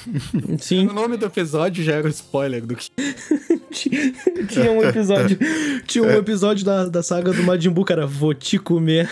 Sim, 0.60 0.88
O 0.88 0.94
nome 0.94 1.18
do 1.18 1.26
episódio 1.26 1.84
já 1.84 1.94
era 1.94 2.08
o 2.08 2.10
spoiler 2.10 2.66
do 2.66 2.76
que. 2.76 2.90
tinha 3.72 4.72
um 4.72 4.84
episódio. 4.84 5.38
Tinha 5.86 6.04
um 6.04 6.12
episódio 6.12 6.66
da, 6.66 6.86
da 6.86 7.04
saga 7.04 7.32
do 7.32 7.44
Majin 7.44 7.70
Buu, 7.70 7.86
cara. 7.86 8.08
Vou 8.08 8.34
te 8.34 8.58
comer. 8.58 9.10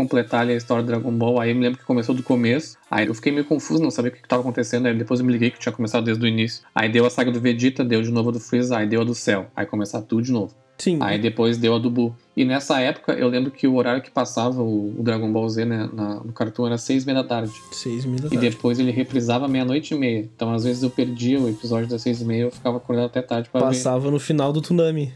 completar 0.00 0.40
ali 0.40 0.54
a 0.54 0.56
história 0.56 0.82
do 0.82 0.86
Dragon 0.86 1.12
Ball, 1.12 1.38
aí 1.38 1.50
eu 1.50 1.54
me 1.54 1.62
lembro 1.62 1.78
que 1.78 1.84
começou 1.84 2.14
do 2.14 2.22
começo, 2.22 2.78
aí 2.90 3.06
eu 3.06 3.14
fiquei 3.14 3.30
meio 3.30 3.44
confuso, 3.44 3.82
não 3.82 3.90
sabia 3.90 4.10
o 4.10 4.14
que 4.14 4.20
estava 4.20 4.40
acontecendo, 4.40 4.86
aí 4.86 4.96
depois 4.96 5.20
eu 5.20 5.26
me 5.26 5.32
liguei 5.32 5.50
que 5.50 5.58
tinha 5.58 5.72
começado 5.72 6.04
desde 6.04 6.24
o 6.24 6.26
início. 6.26 6.64
Aí 6.74 6.88
deu 6.88 7.04
a 7.04 7.10
saga 7.10 7.30
do 7.30 7.38
Vegeta, 7.38 7.84
deu 7.84 8.00
de 8.00 8.10
novo 8.10 8.30
a 8.30 8.32
do 8.32 8.40
Freeza, 8.40 8.78
aí 8.78 8.86
deu 8.86 9.02
a 9.02 9.04
do 9.04 9.14
Cell, 9.14 9.46
aí 9.54 9.66
começar 9.66 10.00
tudo 10.00 10.22
de 10.22 10.32
novo. 10.32 10.54
Sim. 10.78 10.98
Aí 11.00 11.18
depois 11.18 11.58
deu 11.58 11.74
a 11.74 11.78
do 11.78 11.90
Buu. 11.90 12.14
E 12.40 12.44
nessa 12.46 12.80
época, 12.80 13.12
eu 13.12 13.28
lembro 13.28 13.50
que 13.50 13.66
o 13.66 13.74
horário 13.74 14.00
que 14.00 14.10
passava 14.10 14.62
o, 14.62 14.98
o 14.98 15.02
Dragon 15.02 15.30
Ball 15.30 15.46
Z 15.48 15.64
né, 15.66 15.90
na- 15.92 16.14
no 16.24 16.32
cartoon 16.32 16.66
era 16.68 16.78
seis 16.78 17.02
e 17.02 17.06
meia 17.06 17.22
da 17.22 17.28
tarde. 17.28 17.52
Seis 17.70 18.06
mil 18.06 18.18
da 18.18 18.28
E 18.28 18.30
tarde. 18.30 18.48
depois 18.48 18.78
ele 18.78 18.90
reprisava 18.90 19.46
meia-noite 19.46 19.92
e 19.92 19.98
meia. 19.98 20.20
Então 20.34 20.50
às 20.54 20.64
vezes 20.64 20.82
eu 20.82 20.88
perdia 20.88 21.38
o 21.38 21.48
episódio 21.50 21.86
das 21.86 22.00
seis 22.00 22.22
e 22.22 22.24
meia, 22.24 22.44
eu 22.44 22.50
ficava 22.50 22.78
acordado 22.78 23.06
até 23.06 23.20
tarde 23.20 23.50
pra 23.50 23.60
ver. 23.60 23.66
Passava 23.66 24.10
no 24.10 24.18
final 24.18 24.52
do 24.54 24.62
Tsunami. 24.62 25.12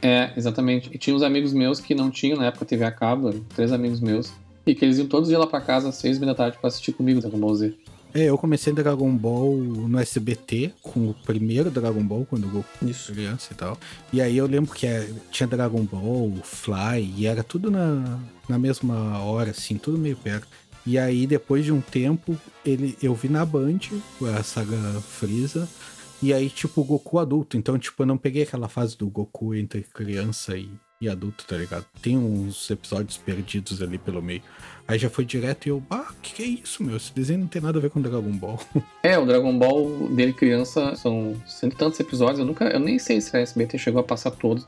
É, 0.00 0.30
exatamente. 0.34 0.88
E 0.94 0.96
tinha 0.96 1.14
uns 1.14 1.22
amigos 1.22 1.52
meus 1.52 1.78
que 1.78 1.94
não 1.94 2.10
tinham 2.10 2.38
na 2.38 2.46
época 2.46 2.64
TV 2.64 2.84
a 2.84 2.90
cabo, 2.90 3.32
três 3.54 3.70
amigos 3.70 4.00
meus, 4.00 4.32
e 4.66 4.74
que 4.74 4.82
eles 4.84 4.96
iam 4.96 5.06
todos 5.06 5.24
os 5.24 5.28
dias 5.28 5.40
lá 5.40 5.46
pra 5.46 5.60
casa 5.60 5.90
às 5.90 5.96
seis 5.96 6.16
e 6.16 6.20
meia 6.20 6.32
da 6.32 6.36
tarde 6.38 6.56
pra 6.58 6.68
assistir 6.68 6.92
comigo 6.92 7.20
Dragon 7.20 7.38
Ball 7.38 7.54
Z. 7.54 7.74
É, 8.14 8.24
eu 8.24 8.36
comecei 8.36 8.72
Dragon 8.72 9.14
Ball 9.16 9.56
no 9.56 9.98
SBT, 9.98 10.72
com 10.82 11.10
o 11.10 11.14
primeiro 11.14 11.70
Dragon 11.70 12.02
Ball, 12.02 12.26
quando 12.26 12.44
eu 12.44 12.50
Goku 12.50 12.86
Isso. 12.86 13.12
criança 13.12 13.52
e 13.52 13.56
tal. 13.56 13.78
E 14.12 14.20
aí 14.20 14.36
eu 14.36 14.46
lembro 14.46 14.74
que 14.74 14.86
é, 14.86 15.10
tinha 15.30 15.46
Dragon 15.46 15.82
Ball, 15.84 16.30
Fly, 16.42 17.14
e 17.16 17.26
era 17.26 17.42
tudo 17.42 17.70
na, 17.70 18.20
na 18.48 18.58
mesma 18.58 19.18
hora, 19.22 19.52
assim, 19.52 19.78
tudo 19.78 19.96
meio 19.96 20.16
perto. 20.16 20.46
E 20.84 20.98
aí, 20.98 21.26
depois 21.26 21.64
de 21.64 21.72
um 21.72 21.80
tempo, 21.80 22.36
ele, 22.64 22.98
eu 23.02 23.14
vi 23.14 23.28
na 23.28 23.46
Band 23.46 23.78
a 24.36 24.42
saga 24.42 24.76
Freeza. 25.00 25.68
E 26.20 26.32
aí, 26.32 26.50
tipo, 26.50 26.80
o 26.80 26.84
Goku 26.84 27.18
adulto. 27.18 27.56
Então, 27.56 27.78
tipo, 27.78 28.02
eu 28.02 28.06
não 28.06 28.18
peguei 28.18 28.42
aquela 28.42 28.68
fase 28.68 28.96
do 28.96 29.08
Goku 29.08 29.54
entre 29.54 29.82
criança 29.82 30.56
e, 30.56 30.68
e 31.00 31.08
adulto, 31.08 31.44
tá 31.46 31.56
ligado? 31.56 31.86
Tem 32.00 32.18
uns 32.18 32.68
episódios 32.70 33.16
perdidos 33.16 33.80
ali 33.80 33.96
pelo 33.96 34.20
meio. 34.20 34.42
Aí 34.86 34.98
já 34.98 35.08
foi 35.08 35.24
direto 35.24 35.66
e 35.66 35.70
eu, 35.70 35.82
ah, 35.90 36.08
que 36.20 36.34
que 36.34 36.42
é 36.42 36.46
isso, 36.46 36.82
meu? 36.82 36.96
Esse 36.96 37.14
desenho 37.14 37.40
não 37.40 37.46
tem 37.46 37.62
nada 37.62 37.78
a 37.78 37.82
ver 37.82 37.90
com 37.90 38.00
Dragon 38.00 38.32
Ball. 38.32 38.58
É, 39.02 39.18
o 39.18 39.26
Dragon 39.26 39.58
Ball 39.58 40.08
dele 40.10 40.32
criança 40.32 40.94
são 40.94 41.34
cento 41.46 41.72
e 41.72 41.76
tantos 41.76 41.98
episódios. 41.98 42.38
Eu 42.38 42.44
nunca, 42.44 42.64
eu 42.66 42.78
nem 42.78 42.98
sei 42.98 43.20
se 43.20 43.36
a 43.36 43.40
SBT 43.40 43.76
chegou 43.78 44.00
a 44.00 44.04
passar 44.04 44.30
todos. 44.30 44.66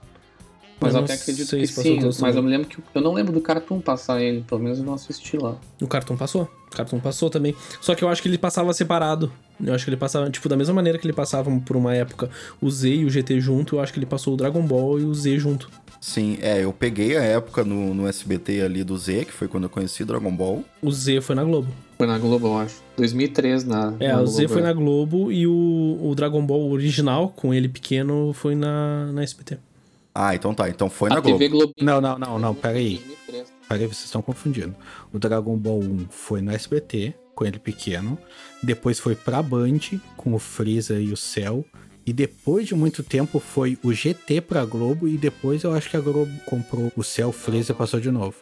Mas 0.80 0.94
Eu 0.94 1.00
até 1.00 1.14
acredito 1.14 1.56
que 1.56 1.66
sim. 1.66 2.00
Mas 2.02 2.16
também. 2.18 2.34
eu 2.34 2.42
me 2.42 2.50
lembro 2.50 2.68
que 2.68 2.78
eu 2.94 3.00
não 3.00 3.14
lembro 3.14 3.32
do 3.32 3.40
Cartoon 3.40 3.80
passar 3.80 4.20
ele. 4.20 4.42
Pelo 4.42 4.60
menos 4.60 4.78
eu 4.78 4.84
não 4.84 4.94
assisti 4.94 5.36
lá. 5.36 5.56
O 5.80 5.86
Cartoon 5.86 6.16
passou. 6.16 6.50
O 6.66 6.76
Cartoon 6.76 6.98
passou 6.98 7.30
também. 7.30 7.54
Só 7.80 7.94
que 7.94 8.02
eu 8.02 8.08
acho 8.08 8.20
que 8.20 8.28
ele 8.28 8.38
passava 8.38 8.72
separado. 8.72 9.32
Eu 9.64 9.72
acho 9.72 9.84
que 9.84 9.90
ele 9.90 9.96
passava, 9.96 10.28
tipo, 10.30 10.48
da 10.48 10.56
mesma 10.56 10.74
maneira 10.74 10.98
que 10.98 11.06
ele 11.06 11.12
passava 11.12 11.50
por 11.60 11.76
uma 11.76 11.94
época 11.94 12.28
o 12.60 12.68
Z 12.68 12.88
e 12.88 13.04
o 13.04 13.10
GT 13.10 13.40
junto, 13.40 13.76
eu 13.76 13.80
acho 13.80 13.92
que 13.92 13.98
ele 13.98 14.06
passou 14.06 14.34
o 14.34 14.36
Dragon 14.36 14.62
Ball 14.62 14.98
e 14.98 15.04
o 15.04 15.14
Z 15.14 15.38
junto. 15.38 15.70
Sim, 16.04 16.36
é, 16.42 16.62
eu 16.62 16.70
peguei 16.70 17.16
a 17.16 17.22
época 17.22 17.64
no, 17.64 17.94
no 17.94 18.06
SBT 18.06 18.60
ali 18.60 18.84
do 18.84 18.94
Z, 18.94 19.24
que 19.24 19.32
foi 19.32 19.48
quando 19.48 19.64
eu 19.64 19.70
conheci 19.70 20.04
Dragon 20.04 20.30
Ball. 20.30 20.62
O 20.82 20.92
Z 20.92 21.22
foi 21.22 21.34
na 21.34 21.42
Globo. 21.42 21.66
Foi 21.96 22.06
na 22.06 22.18
Globo, 22.18 22.46
eu 22.46 22.58
acho. 22.58 22.82
2003 22.98 23.64
na. 23.64 23.94
É, 23.98 24.12
na 24.12 24.20
o 24.20 24.26
Z 24.26 24.42
Globo, 24.42 24.52
foi 24.52 24.60
é. 24.60 24.64
na 24.66 24.72
Globo 24.74 25.32
e 25.32 25.46
o, 25.46 25.98
o 26.02 26.14
Dragon 26.14 26.44
Ball 26.44 26.70
original, 26.70 27.30
com 27.30 27.54
ele 27.54 27.70
pequeno, 27.70 28.34
foi 28.34 28.54
na, 28.54 29.12
na 29.12 29.22
SBT. 29.22 29.56
Ah, 30.14 30.34
então 30.34 30.52
tá, 30.52 30.68
então 30.68 30.90
foi 30.90 31.08
na 31.08 31.16
A 31.16 31.20
Globo. 31.20 31.38
TV 31.38 31.48
Globo. 31.48 31.72
Não, 31.80 32.02
não, 32.02 32.18
não, 32.18 32.38
não, 32.38 32.54
peraí. 32.54 32.96
2003. 32.98 33.52
Peraí, 33.66 33.86
vocês 33.86 34.04
estão 34.04 34.20
confundindo. 34.20 34.74
O 35.10 35.18
Dragon 35.18 35.56
Ball 35.56 35.80
1 35.80 36.06
foi 36.10 36.42
no 36.42 36.52
SBT, 36.52 37.14
com 37.34 37.46
ele 37.46 37.58
pequeno. 37.58 38.18
Depois 38.62 39.00
foi 39.00 39.14
pra 39.14 39.42
Band, 39.42 39.80
com 40.18 40.34
o 40.34 40.38
Freeza 40.38 41.00
e 41.00 41.10
o 41.14 41.16
Cell. 41.16 41.64
E 42.06 42.12
depois 42.12 42.66
de 42.66 42.74
muito 42.74 43.02
tempo 43.02 43.40
foi 43.40 43.78
o 43.82 43.92
GT 43.92 44.42
pra 44.42 44.64
Globo. 44.64 45.08
E 45.08 45.16
depois 45.16 45.62
eu 45.62 45.72
acho 45.72 45.88
que 45.88 45.96
a 45.96 46.00
Globo 46.00 46.32
comprou 46.44 46.92
o 46.96 47.02
Cell, 47.02 47.32
Freeza 47.32 47.72
e 47.72 47.74
passou 47.74 47.98
de 47.98 48.10
novo. 48.10 48.36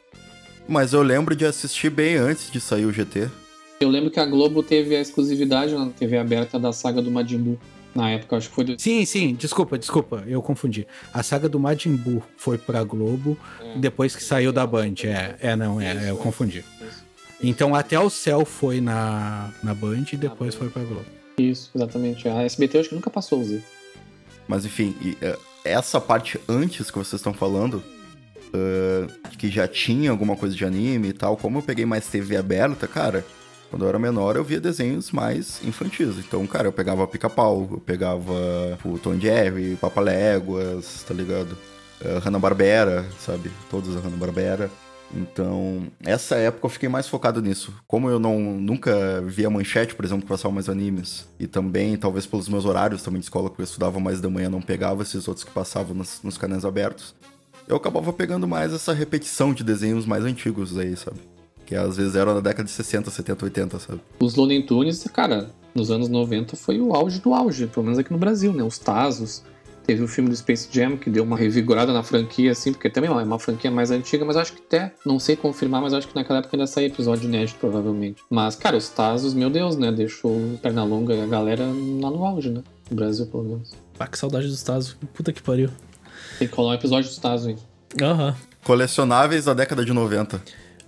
Mas 0.69 0.93
eu 0.93 1.03
lembro 1.03 1.35
de 1.35 1.45
assistir 1.45 1.91
bem 1.91 2.17
antes 2.17 2.51
de 2.51 2.61
sair 2.61 2.85
o 2.85 2.93
GT. 2.93 3.29
Eu 3.81 3.89
lembro 3.89 4.11
que 4.11 4.21
a 4.21 4.27
Globo 4.27 4.63
teve 4.63 4.95
a 4.97 5.01
exclusividade 5.01 5.75
na 5.75 5.91
TV 5.91 6.17
aberta 6.17 6.59
da 6.59 6.73
saga 6.73 7.03
do 7.03 7.11
Majin 7.11 7.39
Buu. 7.39 7.59
Na 7.95 8.11
época, 8.11 8.37
acho 8.37 8.49
que 8.49 8.55
foi 8.55 8.65
do. 8.65 8.81
Sim, 8.81 9.05
sim, 9.05 9.35
desculpa, 9.35 9.79
desculpa, 9.79 10.25
eu 10.27 10.41
confundi. 10.41 10.87
A 11.13 11.23
saga 11.23 11.49
do 11.49 11.61
Majin 11.61 11.95
Buu 11.95 12.23
foi 12.39 12.57
pra 12.57 12.83
Globo 12.85 13.37
depois 13.77 14.17
que 14.17 14.23
saiu 14.23 14.51
da 14.51 14.67
Band. 14.67 14.95
É, 15.05 15.37
é 15.41 15.57
não, 15.57 15.81
é, 15.81 16.09
eu 16.11 16.17
confundi. 16.17 16.65
Então 17.43 17.75
até 17.75 17.99
o 17.99 18.09
Cell 18.09 18.45
foi 18.45 18.81
na, 18.81 19.53
na 19.63 19.75
Band 19.75 20.05
e 20.13 20.17
depois 20.17 20.55
foi 20.55 20.71
pra 20.71 20.83
Globo. 20.83 21.22
Isso, 21.39 21.71
exatamente. 21.75 22.29
A 22.29 22.43
SBT 22.43 22.79
acho 22.79 22.89
que 22.91 22.95
nunca 22.95 23.11
passou 23.11 23.41
o 23.41 23.45
Z. 23.45 23.63
Mas 24.47 24.65
enfim, 24.65 24.95
é, 25.21 25.39
essa 25.65 26.01
parte 26.01 26.39
antes 26.49 26.91
que 26.91 26.99
vocês 26.99 27.21
estão 27.21 27.33
falando, 27.33 27.83
é, 28.53 29.07
que 29.39 29.51
já 29.51 29.67
tinha 29.67 30.11
alguma 30.11 30.37
coisa 30.37 30.55
de 30.55 30.65
anime 30.65 31.09
e 31.09 31.13
tal, 31.13 31.37
como 31.37 31.59
eu 31.59 31.63
peguei 31.63 31.87
mais 31.87 32.07
TV 32.07 32.37
aberta, 32.37 32.87
cara, 32.87 33.25
quando 33.71 33.85
eu 33.85 33.89
era 33.89 33.99
menor 33.99 34.37
eu 34.37 34.45
via 34.45 34.61
desenhos 34.61 35.11
mais 35.11 35.61
infantis. 35.65 36.19
Então, 36.19 36.47
cara, 36.47 36.69
eu 36.69 36.73
pegava 36.73 37.07
Pica-Pau, 37.07 37.69
eu 37.73 37.79
pegava 37.79 38.79
o 38.85 38.99
Tom 38.99 39.19
Jerry, 39.19 39.77
Papaléguas, 39.77 41.05
tá 41.07 41.15
ligado? 41.15 41.57
É, 42.01 42.19
Hanna-Barbera, 42.19 43.07
sabe? 43.19 43.51
Todos 43.71 43.95
da 43.95 44.01
Hanna-Barbera. 44.01 44.71
Então, 45.15 45.87
essa 46.03 46.37
época 46.37 46.67
eu 46.67 46.71
fiquei 46.71 46.89
mais 46.89 47.07
focado 47.07 47.43
nisso. 47.43 47.73
Como 47.87 48.09
eu 48.09 48.19
não 48.19 48.39
nunca 48.39 49.23
via 49.23 49.51
manchete, 49.51 49.95
por 49.95 50.05
exemplo, 50.05 50.23
que 50.23 50.29
passava 50.29 50.55
mais 50.55 50.69
animes, 50.69 51.27
e 51.39 51.47
também, 51.47 51.97
talvez 51.97 52.27
pelos 52.27 52.49
meus 52.49 52.65
horários 52.65 53.03
também 53.03 53.21
de 53.21 53.27
escola, 53.27 53.49
porque 53.49 53.63
eu 53.63 53.67
estudava 53.67 54.01
mais 54.01 54.21
da 54.21 54.31
manhã, 54.31 54.49
não 54.49 54.63
pegava 54.63 55.03
esses 55.03 55.29
outros 55.29 55.45
que 55.45 55.51
passavam 55.51 55.95
nos, 55.95 56.21
nos 56.23 56.39
canais 56.39 56.65
abertos, 56.65 57.15
eu 57.69 57.77
acabava 57.77 58.13
pegando 58.13 58.49
mais 58.49 58.73
essa 58.73 58.93
repetição 58.93 59.53
de 59.53 59.63
desenhos 59.63 60.07
mais 60.07 60.25
antigos 60.25 60.77
aí, 60.77 60.97
sabe? 60.97 61.21
Que 61.65 61.77
às 61.77 61.97
vezes 61.97 62.17
eram 62.17 62.35
da 62.35 62.41
década 62.41 62.65
de 62.65 62.71
60, 62.71 63.11
70, 63.11 63.45
80, 63.45 63.79
sabe? 63.79 64.01
Os 64.19 64.35
Looney 64.35 64.65
Tunes, 64.65 65.05
cara, 65.13 65.51
nos 65.75 65.91
anos 65.91 66.09
90 66.09 66.57
foi 66.57 66.81
o 66.81 66.95
auge 66.95 67.21
do 67.21 67.33
auge, 67.33 67.67
pelo 67.67 67.85
menos 67.85 67.99
aqui 67.99 68.13
no 68.13 68.19
Brasil, 68.19 68.53
né? 68.53 68.63
Os 68.63 68.79
Tazos. 68.79 69.43
Teve 69.87 70.03
o 70.03 70.09
filme 70.09 70.31
do 70.31 70.37
Space 70.37 70.69
Jam, 70.71 70.97
que 70.97 71.11
deu 71.11 71.25
uma 71.25 71.37
revigorada 71.37 71.93
na 71.93 72.03
franquia, 72.03 72.53
assim, 72.53 72.73
porque 72.73 72.89
também 72.89 73.11
ó, 73.11 73.21
é 73.21 73.25
uma 73.25 73.39
franquia 73.39 73.71
mais 73.71 73.91
antiga, 73.91 74.25
mas 74.25 74.37
acho 74.37 74.53
que 74.53 74.61
até, 74.61 74.93
não 75.05 75.19
sei 75.19 75.35
confirmar, 75.35 75.83
mas 75.83 75.93
eu 75.93 75.99
acho 75.99 76.09
que 76.09 76.15
naquela 76.15 76.39
época 76.39 76.57
ainda 76.57 76.67
saía 76.67 76.87
episódio 76.87 77.25
inédito, 77.25 77.59
provavelmente. 77.59 78.23
Mas, 78.31 78.55
cara, 78.55 78.77
os 78.77 78.89
Tazos, 78.89 79.35
meu 79.35 79.51
Deus, 79.51 79.77
né? 79.77 79.91
Deixou 79.91 80.31
o 80.31 80.59
Pernalonga 80.63 81.15
e 81.15 81.21
a 81.21 81.27
galera 81.27 81.65
lá 81.65 82.11
no 82.11 82.25
auge, 82.25 82.51
né? 82.51 82.63
No 82.91 82.97
Brasil, 82.97 83.27
pelo 83.27 83.45
menos. 83.45 83.73
Ah, 83.99 84.07
que 84.07 84.19
saudade 84.19 84.47
dos 84.47 84.63
Tazos. 84.63 84.97
Puta 85.13 85.33
que 85.33 85.43
pariu. 85.43 85.69
Tem 86.39 86.47
que 86.47 86.55
colar 86.55 86.73
um 86.73 86.75
episódio 86.75 87.09
dos 87.09 87.19
Tazos, 87.19 87.49
hein? 87.49 87.57
Aham. 88.01 88.35
Colecionáveis 88.65 89.47
da 89.47 89.55
década 89.55 89.85
de 89.85 89.93
90. 89.93 90.41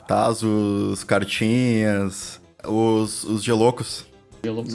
Tazos, 0.06 1.02
cartinhas, 1.02 2.40
os, 2.64 3.24
os 3.24 3.42
gelocos. 3.42 4.06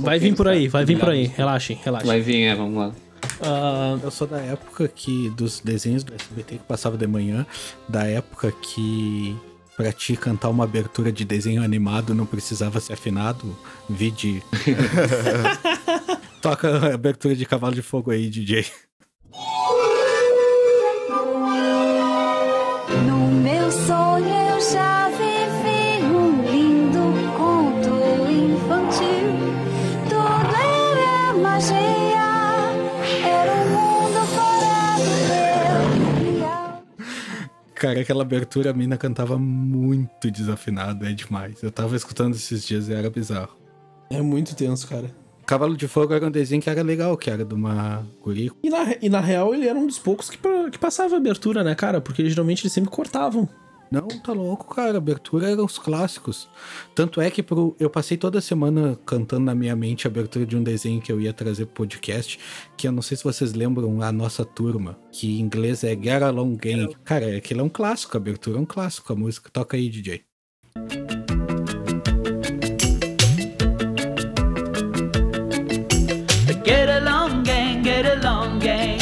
Vai 0.02 0.18
vir 0.18 0.36
por 0.36 0.48
aí, 0.48 0.68
vai 0.68 0.84
vir 0.84 1.00
por 1.00 1.10
aí. 1.10 1.26
Relaxem, 1.28 1.80
relaxem. 1.84 2.08
Vai 2.08 2.22
vir, 2.22 2.44
é, 2.44 2.56
vamos 2.56 2.76
lá. 2.76 2.92
Ah, 3.42 3.98
Eu 4.02 4.12
sou 4.12 4.28
da 4.28 4.40
época 4.40 4.88
que 4.88 5.30
dos 5.32 5.60
desenhos 5.60 6.04
do 6.04 6.14
SBT 6.14 6.58
que 6.58 6.64
passava 6.64 6.98
de 6.98 7.08
manhã, 7.08 7.46
da 7.88 8.06
época 8.06 8.52
que 8.52 9.36
pra 9.78 9.94
ti 9.94 10.18
cantar 10.18 10.50
uma 10.50 10.66
abertura 10.66 11.12
de 11.12 11.24
desenho 11.24 11.64
animado 11.64 12.14
não 12.14 12.26
precisava 12.26 12.80
ser 12.82 12.94
afinado, 12.94 13.58
vide. 13.90 14.44
Toca 16.42 16.70
a 16.90 16.94
abertura 16.94 17.36
de 17.36 17.46
Cavalo 17.46 17.76
de 17.76 17.82
Fogo 17.82 18.12
aí, 18.12 18.30
DJ. 18.30 18.66
Cara, 37.79 38.01
aquela 38.01 38.24
abertura 38.24 38.71
a 38.71 38.74
mina 38.74 38.98
cantava 38.98 39.38
muito 39.38 40.29
desafinado, 40.29 41.05
é 41.05 41.13
demais. 41.13 41.63
Eu 41.63 41.71
tava 41.71 41.95
escutando 41.95 42.36
esses 42.36 42.67
dias 42.67 42.89
e 42.89 42.93
era 42.93 43.09
bizarro. 43.09 43.57
É 44.12 44.21
muito 44.21 44.53
tenso, 44.53 44.86
cara. 44.86 45.09
Cavalo 45.48 45.77
de 45.77 45.88
Fogo 45.88 46.13
era 46.13 46.27
um 46.27 46.29
desenho 46.29 46.62
que 46.62 46.69
era 46.69 46.83
legal, 46.83 47.15
que 47.15 47.29
era 47.29 47.45
de 47.45 47.53
uma 47.53 48.05
guria. 48.21 48.51
E 48.62 48.69
na, 48.69 48.95
e 49.01 49.07
na 49.07 49.21
real, 49.21 49.55
ele 49.55 49.65
era 49.65 49.79
um 49.79 49.88
dos 49.88 49.98
poucos 49.98 50.29
que, 50.29 50.38
que 50.69 50.77
passava 50.77 51.15
abertura, 51.15 51.63
né, 51.63 51.74
cara? 51.74 52.01
Porque 52.01 52.29
geralmente 52.29 52.63
eles 52.63 52.74
sempre 52.74 52.91
cortavam. 52.91 53.48
Não, 53.91 54.08
tá 54.08 54.34
louco, 54.34 54.74
cara. 54.74 54.93
A 54.93 54.98
abertura 54.98 55.50
era 55.50 55.63
os 55.63 55.79
clássicos. 55.79 56.48
Tanto 56.93 57.19
é 57.19 57.31
que 57.31 57.41
pro, 57.41 57.75
eu 57.79 57.89
passei 57.89 58.17
toda 58.17 58.39
semana 58.39 59.00
cantando 59.05 59.46
na 59.46 59.55
minha 59.55 59.75
mente 59.75 60.05
a 60.05 60.10
abertura 60.10 60.46
de 60.46 60.55
um 60.55 60.62
desenho 60.62 61.01
que 61.01 61.12
eu 61.12 61.19
ia 61.19 61.34
trazer 61.34 61.65
pro 61.65 61.86
podcast, 61.86 62.39
que 62.77 62.88
eu 62.88 62.91
não 62.91 63.01
sei 63.01 63.17
se 63.17 63.24
vocês 63.24 63.53
lembram, 63.53 64.01
a 64.01 64.12
nossa 64.12 64.46
turma, 64.46 64.98
que 65.12 65.39
em 65.39 65.41
inglês 65.41 65.84
é 65.84 65.96
Get 65.96 66.22
Along 66.22 66.55
Gang. 66.55 66.96
Cara, 67.03 67.38
aquilo 67.38 67.62
é 67.62 67.63
um 67.63 67.69
clássico, 67.69 68.15
a 68.15 68.19
abertura 68.19 68.58
é 68.58 68.62
um 68.62 68.65
clássico, 68.65 69.12
a 69.12 69.15
música 69.15 69.50
toca 69.51 69.75
aí, 69.75 69.89
DJ. 69.89 70.22
Get 76.63 76.89
Along 76.89 77.43
Gang, 77.43 77.84
Get 77.84 78.05
Along 78.05 78.60
Gang. 78.60 79.00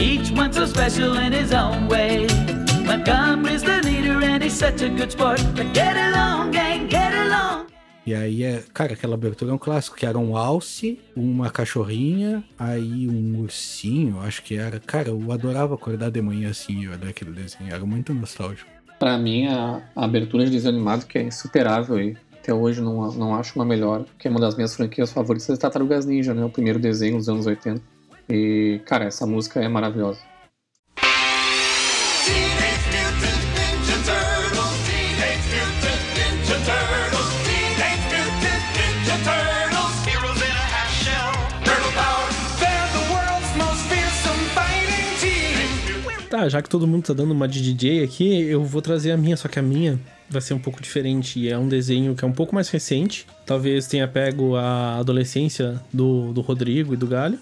Each 0.00 0.32
one 0.32 0.52
so 0.52 0.66
special 0.66 1.16
in 1.18 1.32
his 1.32 1.52
own 1.52 1.86
way. 1.88 2.26
Montgomery's 2.84 3.62
the 3.62 3.79
he's 4.50 4.58
such 4.58 4.82
a 4.82 4.88
good 4.88 5.10
sport. 5.10 5.40
Get 5.72 5.96
Along 5.96 6.50
Gang, 6.50 6.90
Get 6.90 7.14
Along. 7.14 7.66
E 8.04 8.14
aí, 8.14 8.42
é, 8.42 8.62
cara, 8.74 8.94
aquela 8.94 9.14
abertura 9.14 9.52
é 9.52 9.54
um 9.54 9.58
clássico, 9.58 9.96
que 9.96 10.04
era 10.04 10.18
um 10.18 10.36
alce, 10.36 10.98
uma 11.14 11.50
cachorrinha, 11.50 12.42
aí 12.58 13.08
um 13.08 13.40
ursinho, 13.40 14.20
acho 14.20 14.42
que 14.42 14.56
era. 14.56 14.80
Cara, 14.80 15.10
eu 15.10 15.32
adorava 15.32 15.74
acordar 15.74 16.10
de 16.10 16.20
manhã 16.20 16.50
assim 16.50 16.80
e 16.80 16.88
olhar 16.88 17.08
aquele 17.08 17.30
desenho, 17.30 17.72
era 17.72 17.84
muito 17.84 18.12
nostálgico. 18.12 18.68
Pra 18.98 19.16
mim, 19.16 19.46
a, 19.46 19.82
a 19.94 20.04
abertura 20.04 20.44
de 20.44 20.50
desenho 20.50 20.74
animado 20.74 21.06
que 21.06 21.18
é 21.18 21.22
insuperável 21.22 22.00
e 22.00 22.16
até 22.38 22.52
hoje 22.52 22.80
não, 22.80 23.12
não 23.12 23.34
acho 23.34 23.56
uma 23.56 23.64
melhor, 23.64 24.04
que 24.18 24.26
é 24.26 24.30
uma 24.30 24.40
das 24.40 24.56
minhas 24.56 24.74
franquias 24.74 25.12
favoritas, 25.12 25.48
é 25.48 25.56
Tartarugas 25.56 26.06
Ninja, 26.06 26.34
né? 26.34 26.44
O 26.44 26.50
primeiro 26.50 26.78
desenho 26.78 27.18
dos 27.18 27.28
anos 27.28 27.46
80. 27.46 27.80
E, 28.28 28.80
cara, 28.86 29.04
essa 29.04 29.26
música 29.26 29.60
é 29.60 29.68
maravilhosa. 29.68 30.29
Tá, 46.40 46.48
já 46.48 46.62
que 46.62 46.70
todo 46.70 46.86
mundo 46.86 47.04
tá 47.04 47.12
dando 47.12 47.32
uma 47.32 47.46
de 47.46 47.60
DJ 47.60 48.02
aqui, 48.02 48.40
eu 48.44 48.64
vou 48.64 48.80
trazer 48.80 49.12
a 49.12 49.16
minha, 49.16 49.36
só 49.36 49.46
que 49.46 49.58
a 49.58 49.62
minha 49.62 50.00
vai 50.26 50.40
ser 50.40 50.54
um 50.54 50.58
pouco 50.58 50.80
diferente. 50.80 51.38
E 51.38 51.50
é 51.50 51.58
um 51.58 51.68
desenho 51.68 52.14
que 52.14 52.24
é 52.24 52.26
um 52.26 52.32
pouco 52.32 52.54
mais 52.54 52.70
recente. 52.70 53.26
Talvez 53.44 53.86
tenha 53.86 54.08
pego 54.08 54.56
a 54.56 54.96
adolescência 54.96 55.78
do, 55.92 56.32
do 56.32 56.40
Rodrigo 56.40 56.94
e 56.94 56.96
do 56.96 57.06
Galho. 57.06 57.38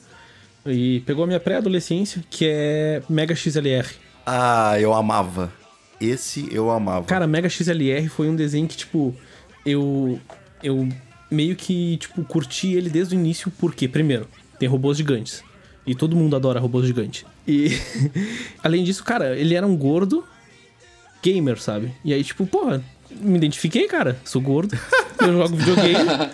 E 0.67 0.99
pegou 1.07 1.23
a 1.23 1.29
minha 1.29 1.39
pré-adolescência, 1.39 2.25
que 2.29 2.45
é 2.49 3.01
Mega 3.09 3.37
XLR. 3.37 3.87
Ah, 4.27 4.75
eu 4.81 4.93
amava. 4.93 5.53
Esse 6.01 6.49
eu 6.51 6.69
amava. 6.69 7.07
Cara, 7.07 7.29
Mega 7.29 7.49
XLR 7.49 8.09
foi 8.09 8.29
um 8.29 8.35
desenho 8.35 8.67
que, 8.67 8.77
tipo, 8.77 9.15
eu. 9.65 10.19
Eu 10.61 10.89
meio 11.31 11.55
que, 11.55 11.99
tipo, 11.99 12.25
curti 12.25 12.75
ele 12.75 12.91
desde 12.91 13.15
o 13.15 13.17
início, 13.17 13.53
porque, 13.61 13.87
primeiro, 13.87 14.27
tem 14.59 14.69
robôs 14.69 14.99
gigantes. 14.99 15.45
E 15.87 15.95
todo 15.95 16.17
mundo 16.17 16.35
adora 16.35 16.59
robôs 16.59 16.85
gigantes. 16.85 17.25
E. 17.49 17.71
além 18.63 18.85
disso, 18.85 19.03
cara, 19.03 19.37
ele 19.37 19.55
era 19.55 19.67
um 19.67 19.77
gordo 19.77 20.23
gamer, 21.23 21.59
sabe? 21.61 21.93
E 22.05 22.13
aí, 22.13 22.23
tipo, 22.23 22.47
porra, 22.47 22.85
me 23.11 23.37
identifiquei, 23.37 23.89
cara. 23.89 24.19
Sou 24.25 24.41
gordo. 24.41 24.79
eu 25.21 25.33
jogo 25.33 25.57
videogame. 25.57 26.31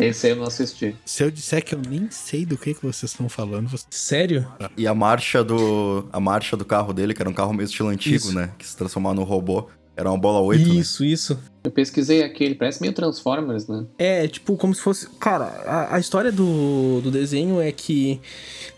Esse 0.00 0.26
aí 0.26 0.32
eu 0.32 0.36
não 0.36 0.44
assisti. 0.44 0.94
Se 1.04 1.22
eu 1.22 1.30
disser 1.30 1.64
que 1.64 1.74
eu 1.74 1.80
nem 1.88 2.10
sei 2.10 2.44
do 2.44 2.56
que, 2.56 2.74
que 2.74 2.82
vocês 2.82 3.10
estão 3.10 3.28
falando, 3.28 3.68
vocês... 3.68 3.86
Sério? 3.90 4.46
E 4.76 4.86
a 4.86 4.94
marcha 4.94 5.42
do. 5.42 6.06
A 6.12 6.20
marcha 6.20 6.56
do 6.56 6.64
carro 6.64 6.92
dele, 6.92 7.14
que 7.14 7.22
era 7.22 7.30
um 7.30 7.34
carro 7.34 7.52
meio 7.52 7.64
estilo 7.64 7.88
antigo, 7.88 8.16
Isso. 8.16 8.34
né? 8.34 8.50
Que 8.58 8.66
se 8.66 8.76
transformava 8.76 9.14
no 9.14 9.24
robô. 9.24 9.68
Era 9.98 10.08
uma 10.08 10.16
bola 10.16 10.40
8, 10.40 10.68
né? 10.68 10.74
isso, 10.76 11.04
isso. 11.04 11.36
Eu 11.64 11.72
pesquisei 11.72 12.22
aqui, 12.22 12.44
ele 12.44 12.54
parece 12.54 12.80
meio 12.80 12.92
Transformers, 12.92 13.66
né? 13.66 13.84
É, 13.98 14.28
tipo, 14.28 14.56
como 14.56 14.72
se 14.72 14.80
fosse. 14.80 15.08
Cara, 15.18 15.46
a, 15.66 15.96
a 15.96 15.98
história 15.98 16.30
do, 16.30 17.00
do 17.00 17.10
desenho 17.10 17.60
é 17.60 17.72
que 17.72 18.20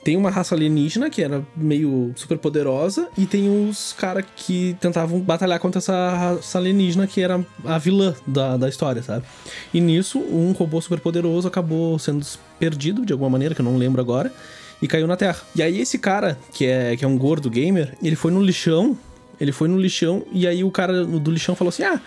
tem 0.02 0.16
uma 0.16 0.30
raça 0.30 0.54
alienígena 0.54 1.11
que 1.11 1.22
era 1.22 1.46
meio 1.54 2.11
super 2.16 2.38
poderosa 2.38 3.06
e 3.18 3.26
tem 3.26 3.68
os 3.68 3.92
caras 3.92 4.24
que 4.35 4.74
tentavam 4.80 5.20
batalhar 5.20 5.61
contra 5.61 5.78
essa 5.78 5.92
raça 5.92 6.56
alienígena 6.56 7.06
que 7.06 7.20
era 7.20 7.44
a 7.66 7.76
vilã 7.76 8.14
da, 8.26 8.56
da 8.56 8.70
história, 8.70 9.02
sabe? 9.02 9.26
E 9.74 9.80
nisso, 9.80 10.18
um 10.18 10.52
robô 10.52 10.80
super 10.80 11.00
poderoso 11.00 11.46
acabou 11.46 11.98
sendo 11.98 12.26
perdido 12.59 13.04
de 13.04 13.12
alguma 13.12 13.28
maneira, 13.28 13.54
que 13.54 13.61
eu 13.61 13.64
não 13.66 13.76
lembro 13.76 14.00
agora, 14.00 14.33
e 14.80 14.88
caiu 14.88 15.06
na 15.06 15.18
Terra. 15.18 15.42
E 15.54 15.62
aí, 15.62 15.78
esse 15.80 15.98
cara, 15.98 16.38
que 16.50 16.64
é, 16.64 16.96
que 16.96 17.04
é 17.04 17.09
um 17.09 17.18
gordo 17.18 17.50
gamer, 17.50 17.94
ele 18.02 18.16
foi 18.16 18.33
no 18.33 18.42
lixão 18.42 18.96
ele 19.40 19.53
foi 19.53 19.68
no 19.68 19.79
lixão 19.79 20.24
e 20.33 20.46
aí 20.46 20.62
o 20.62 20.70
cara 20.70 21.05
do 21.05 21.31
lixão 21.31 21.57
falou 21.57 21.70
assim: 21.70 21.83
Ah, 21.83 22.00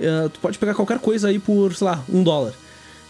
eh, 0.00 0.28
tu 0.32 0.40
pode 0.40 0.58
pegar 0.58 0.74
qualquer 0.74 0.98
coisa 0.98 1.28
aí 1.28 1.38
por, 1.38 1.74
sei 1.74 1.86
lá, 1.86 2.02
um 2.08 2.22
dólar. 2.22 2.54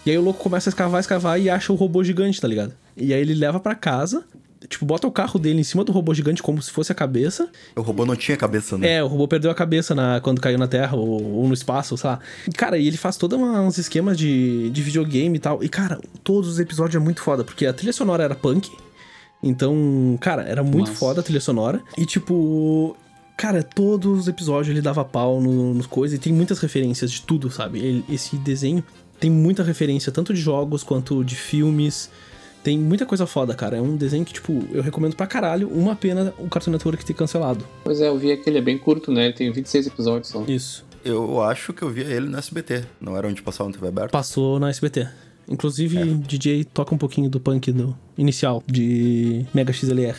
E 0.04 0.10
aí 0.10 0.18
o 0.18 0.22
louco 0.22 0.42
começa 0.42 0.68
a 0.68 0.70
escavar, 0.70 1.00
escavar 1.00 1.40
e 1.40 1.50
acha 1.50 1.72
o 1.72 1.76
robô 1.76 2.02
gigante, 2.02 2.40
tá 2.40 2.48
ligado? 2.48 2.72
E 2.96 3.12
aí 3.12 3.20
ele 3.20 3.34
leva 3.34 3.60
pra 3.60 3.74
casa, 3.74 4.24
tipo, 4.68 4.84
bota 4.84 5.06
o 5.06 5.12
carro 5.12 5.38
dele 5.38 5.60
em 5.60 5.64
cima 5.64 5.84
do 5.84 5.92
robô 5.92 6.12
gigante 6.14 6.42
como 6.42 6.60
se 6.62 6.70
fosse 6.70 6.90
a 6.90 6.94
cabeça. 6.94 7.48
O 7.76 7.82
robô 7.82 8.04
não 8.04 8.16
tinha 8.16 8.36
cabeça, 8.36 8.76
né? 8.78 8.94
É, 8.94 9.04
o 9.04 9.06
robô 9.06 9.28
perdeu 9.28 9.50
a 9.50 9.54
cabeça 9.54 9.94
na, 9.94 10.20
quando 10.20 10.40
caiu 10.40 10.58
na 10.58 10.66
Terra 10.66 10.96
ou, 10.96 11.22
ou 11.22 11.46
no 11.46 11.54
espaço, 11.54 11.96
sei 11.96 12.10
lá. 12.10 12.18
E, 12.46 12.50
cara, 12.50 12.78
e 12.78 12.86
ele 12.86 12.96
faz 12.96 13.16
todos 13.16 13.38
uns 13.38 13.78
esquemas 13.78 14.16
de, 14.16 14.70
de 14.70 14.82
videogame 14.82 15.36
e 15.36 15.40
tal. 15.40 15.62
E, 15.62 15.68
cara, 15.68 16.00
todos 16.24 16.48
os 16.50 16.58
episódios 16.58 17.00
é 17.00 17.04
muito 17.04 17.20
foda, 17.20 17.44
porque 17.44 17.66
a 17.66 17.72
trilha 17.72 17.92
sonora 17.92 18.24
era 18.24 18.34
punk. 18.34 18.70
Então, 19.42 20.18
cara, 20.20 20.42
era 20.42 20.62
muito 20.64 20.88
Nossa. 20.88 20.98
foda 20.98 21.20
a 21.20 21.22
trilha 21.22 21.40
sonora. 21.40 21.80
E, 21.96 22.04
tipo, 22.04 22.96
cara, 23.38 23.62
todos 23.62 24.20
os 24.20 24.28
episódios 24.28 24.68
ele 24.68 24.82
dava 24.82 25.02
pau 25.04 25.40
no- 25.40 25.72
nos 25.72 25.86
coisas. 25.86 26.18
E 26.18 26.20
tem 26.20 26.32
muitas 26.32 26.58
referências 26.58 27.10
de 27.10 27.22
tudo, 27.22 27.50
sabe? 27.50 27.78
Ele- 27.78 28.04
esse 28.10 28.36
desenho 28.36 28.84
tem 29.18 29.30
muita 29.30 29.62
referência, 29.62 30.12
tanto 30.12 30.34
de 30.34 30.40
jogos 30.40 30.82
quanto 30.82 31.24
de 31.24 31.34
filmes. 31.36 32.10
Tem 32.64 32.76
muita 32.76 33.06
coisa 33.06 33.24
foda, 33.26 33.54
cara. 33.54 33.76
É 33.76 33.80
um 33.80 33.96
desenho 33.96 34.24
que, 34.24 34.32
tipo, 34.34 34.62
eu 34.72 34.82
recomendo 34.82 35.14
pra 35.16 35.26
caralho. 35.26 35.68
Uma 35.68 35.94
pena 35.96 36.34
o 36.38 36.48
Cartoon 36.48 36.72
Network 36.72 37.04
ter 37.04 37.14
cancelado. 37.14 37.64
Pois 37.84 38.00
é, 38.00 38.08
eu 38.08 38.18
vi 38.18 38.36
que 38.36 38.50
ele 38.50 38.58
é 38.58 38.62
bem 38.62 38.76
curto, 38.76 39.10
né? 39.12 39.26
Ele 39.26 39.32
tem 39.32 39.50
26 39.52 39.86
episódios 39.86 40.28
só. 40.28 40.44
Isso. 40.46 40.84
Eu 41.04 41.40
acho 41.40 41.72
que 41.72 41.82
eu 41.82 41.88
via 41.88 42.04
ele 42.04 42.28
no 42.28 42.36
SBT. 42.36 42.84
Não 43.00 43.16
era 43.16 43.28
onde 43.28 43.40
passava 43.40 43.68
no 43.70 43.74
TV 43.74 43.86
aberto? 43.88 44.10
Passou 44.10 44.58
na 44.58 44.68
SBT. 44.68 45.06
Inclusive, 45.48 46.14
DJ 46.16 46.64
toca 46.64 46.94
um 46.94 46.98
pouquinho 46.98 47.30
do 47.30 47.40
punk 47.40 47.72
do 47.72 47.96
inicial 48.18 48.62
de 48.66 49.46
Mega 49.54 49.72
XLR. 49.72 50.16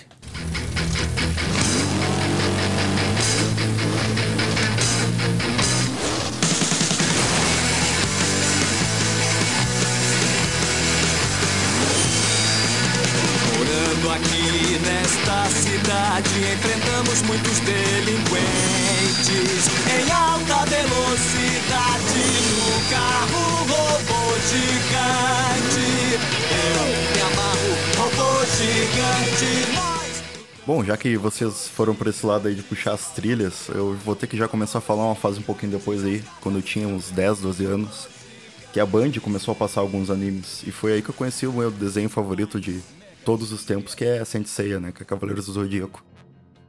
Bom, 30.70 30.84
já 30.84 30.96
que 30.96 31.18
vocês 31.18 31.68
foram 31.68 31.96
por 31.96 32.06
esse 32.06 32.24
lado 32.24 32.48
aí 32.48 32.54
de 32.54 32.62
puxar 32.62 32.94
as 32.94 33.10
trilhas, 33.10 33.70
eu 33.70 33.96
vou 34.06 34.16
ter 34.16 34.28
que 34.28 34.38
já 34.38 34.48
começar 34.48 34.78
a 34.78 34.82
falar 34.82 35.04
uma 35.04 35.16
fase 35.16 35.40
um 35.40 35.42
pouquinho 35.42 35.72
depois 35.72 36.06
aí, 36.06 36.24
quando 36.42 36.60
eu 36.60 36.62
tinha 36.62 36.88
uns 36.88 37.10
10, 37.10 37.40
12 37.40 37.66
anos, 37.66 38.08
que 38.72 38.80
a 38.80 38.86
Band 38.86 39.14
começou 39.20 39.54
a 39.54 39.56
passar 39.56 39.82
alguns 39.82 40.12
animes. 40.12 40.62
E 40.68 40.72
foi 40.72 40.94
aí 40.94 41.02
que 41.02 41.10
eu 41.10 41.16
conheci 41.16 41.48
o 41.48 41.54
meu 41.54 41.72
desenho 41.72 42.08
favorito 42.08 42.62
de 42.62 42.82
todos 43.26 43.52
os 43.52 43.66
tempos, 43.66 43.96
que 43.96 44.06
é 44.06 44.20
a 44.20 44.26
Saint 44.26 44.46
Seiya, 44.46 44.80
né? 44.80 44.92
Que 44.92 45.02
é 45.02 45.06
Cavaleiros 45.08 45.48
do 45.48 45.54
Zodíaco. 45.54 46.06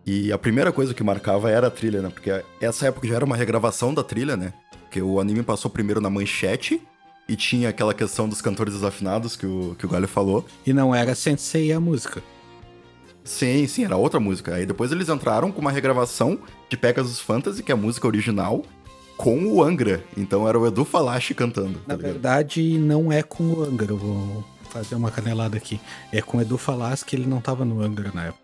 E 0.07 0.33
a 0.33 0.39
primeira 0.39 0.73
coisa 0.73 0.95
que 0.95 1.05
marcava 1.05 1.51
era 1.51 1.67
a 1.67 1.71
trilha, 1.71 2.01
né? 2.01 2.09
Porque 2.09 2.43
essa 2.59 2.87
época 2.87 3.07
já 3.07 3.17
era 3.17 3.25
uma 3.27 3.37
regravação 3.37 3.93
da 3.93 4.03
trilha, 4.03 4.35
né? 4.35 4.55
Porque 4.81 5.03
o 5.03 5.21
anime 5.21 5.43
passou 5.43 5.71
primeiro 5.71 6.01
na 6.01 6.09
manchete 6.09 6.81
e 7.29 7.37
tinha 7.37 7.69
aquela 7.69 7.93
questão 7.93 8.27
dos 8.27 8.41
cantores 8.41 8.73
desafinados 8.73 9.37
que 9.37 9.45
o, 9.45 9.77
que 9.79 9.85
o 9.85 9.91
Galho 9.91 10.09
falou. 10.09 10.47
E 10.67 10.73
não 10.73 10.95
era 10.95 11.15
Sensei 11.15 11.71
a 11.71 11.79
música. 11.79 12.23
Sim, 13.25 13.67
sim, 13.67 13.85
era 13.85 13.97
outra 13.97 14.19
música. 14.19 14.55
Aí 14.55 14.67
depois 14.67 14.91
eles 14.93 15.09
entraram 15.09 15.53
com 15.53 15.61
uma 15.61 15.71
regravação 15.71 16.39
de 16.69 16.77
Pegasus 16.77 17.21
Fantasy, 17.21 17.63
que 17.63 17.71
é 17.71 17.75
a 17.75 17.79
música 17.79 18.07
original, 18.07 18.63
com 19.17 19.45
o 19.47 19.63
Angra. 19.63 20.03
Então 20.17 20.49
era 20.49 20.59
o 20.59 20.67
Edu 20.67 20.85
Falache 20.85 21.35
cantando. 21.35 21.81
Na 21.87 21.95
tá 21.95 21.97
ligado? 21.97 22.13
verdade, 22.13 22.79
não 22.79 23.13
é 23.13 23.23
com 23.23 23.45
o 23.45 23.63
Angra, 23.63 23.93
eu 23.93 23.97
vou 23.99 24.45
fazer 24.71 24.95
uma 24.95 25.11
canelada 25.11 25.57
aqui. 25.57 25.81
É 26.13 26.23
com 26.23 26.39
o 26.39 26.41
Edu 26.41 26.57
Falas 26.57 27.03
que 27.03 27.15
ele 27.17 27.27
não 27.27 27.41
tava 27.41 27.65
no 27.65 27.83
Angra 27.83 28.11
na 28.15 28.27
época. 28.27 28.41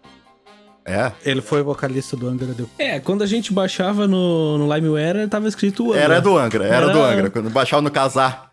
É, 0.89 1.11
Ele 1.25 1.41
foi 1.41 1.65
vocalista 1.65 2.17
do 2.17 2.29
Angra 2.29 2.47
depois. 2.47 2.69
É, 2.79 3.01
quando 3.01 3.23
a 3.23 3.27
gente 3.27 3.53
baixava 3.53 4.07
no, 4.07 4.57
no 4.57 4.73
LimeWare, 4.73 5.27
tava 5.29 5.49
escrito 5.49 5.87
Angra. 5.89 6.01
era 6.01 6.21
do 6.21 6.37
Angra, 6.39 6.65
era, 6.65 6.77
Era- 6.77 6.93
do 6.93 7.01
Angra. 7.03 7.31
Quando 7.31 7.51
baixava 7.51 7.83
no 7.83 7.91
casar. 7.91 8.46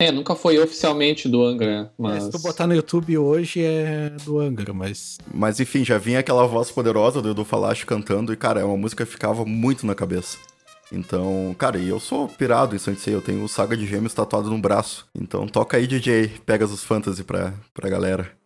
É, 0.00 0.10
nunca 0.10 0.34
foi 0.34 0.58
oficialmente 0.58 1.28
do 1.28 1.44
Angra, 1.44 1.92
mas. 1.98 2.24
Se 2.24 2.30
tu 2.30 2.38
botar 2.38 2.66
no 2.66 2.74
YouTube 2.74 3.18
hoje 3.18 3.62
é 3.62 4.08
do 4.24 4.40
Angra, 4.40 4.72
mas 4.72 5.18
Mas 5.32 5.60
enfim, 5.60 5.84
já 5.84 5.98
vinha 5.98 6.20
aquela 6.20 6.46
voz 6.46 6.70
poderosa 6.70 7.20
do 7.20 7.32
Edu 7.32 7.44
Falache 7.44 7.84
cantando 7.84 8.32
e, 8.32 8.36
cara, 8.36 8.60
é 8.60 8.64
uma 8.64 8.78
música 8.78 9.04
que 9.04 9.12
ficava 9.12 9.44
muito 9.44 9.84
na 9.84 9.94
cabeça. 9.94 10.38
Então, 10.90 11.54
cara, 11.58 11.76
e 11.76 11.90
eu 11.90 12.00
sou 12.00 12.26
pirado 12.26 12.74
em 12.74 12.78
Sansei, 12.78 13.14
eu 13.14 13.20
tenho 13.20 13.44
o 13.44 13.48
Saga 13.48 13.76
de 13.76 13.86
Gêmeos 13.86 14.14
tatuado 14.14 14.48
no 14.48 14.58
braço. 14.58 15.06
Então 15.14 15.46
toca 15.46 15.76
aí, 15.76 15.86
DJ, 15.86 16.28
Pegasus 16.46 16.82
Fantasy 16.82 17.22
pra, 17.22 17.52
pra 17.74 17.90
galera. 17.90 18.39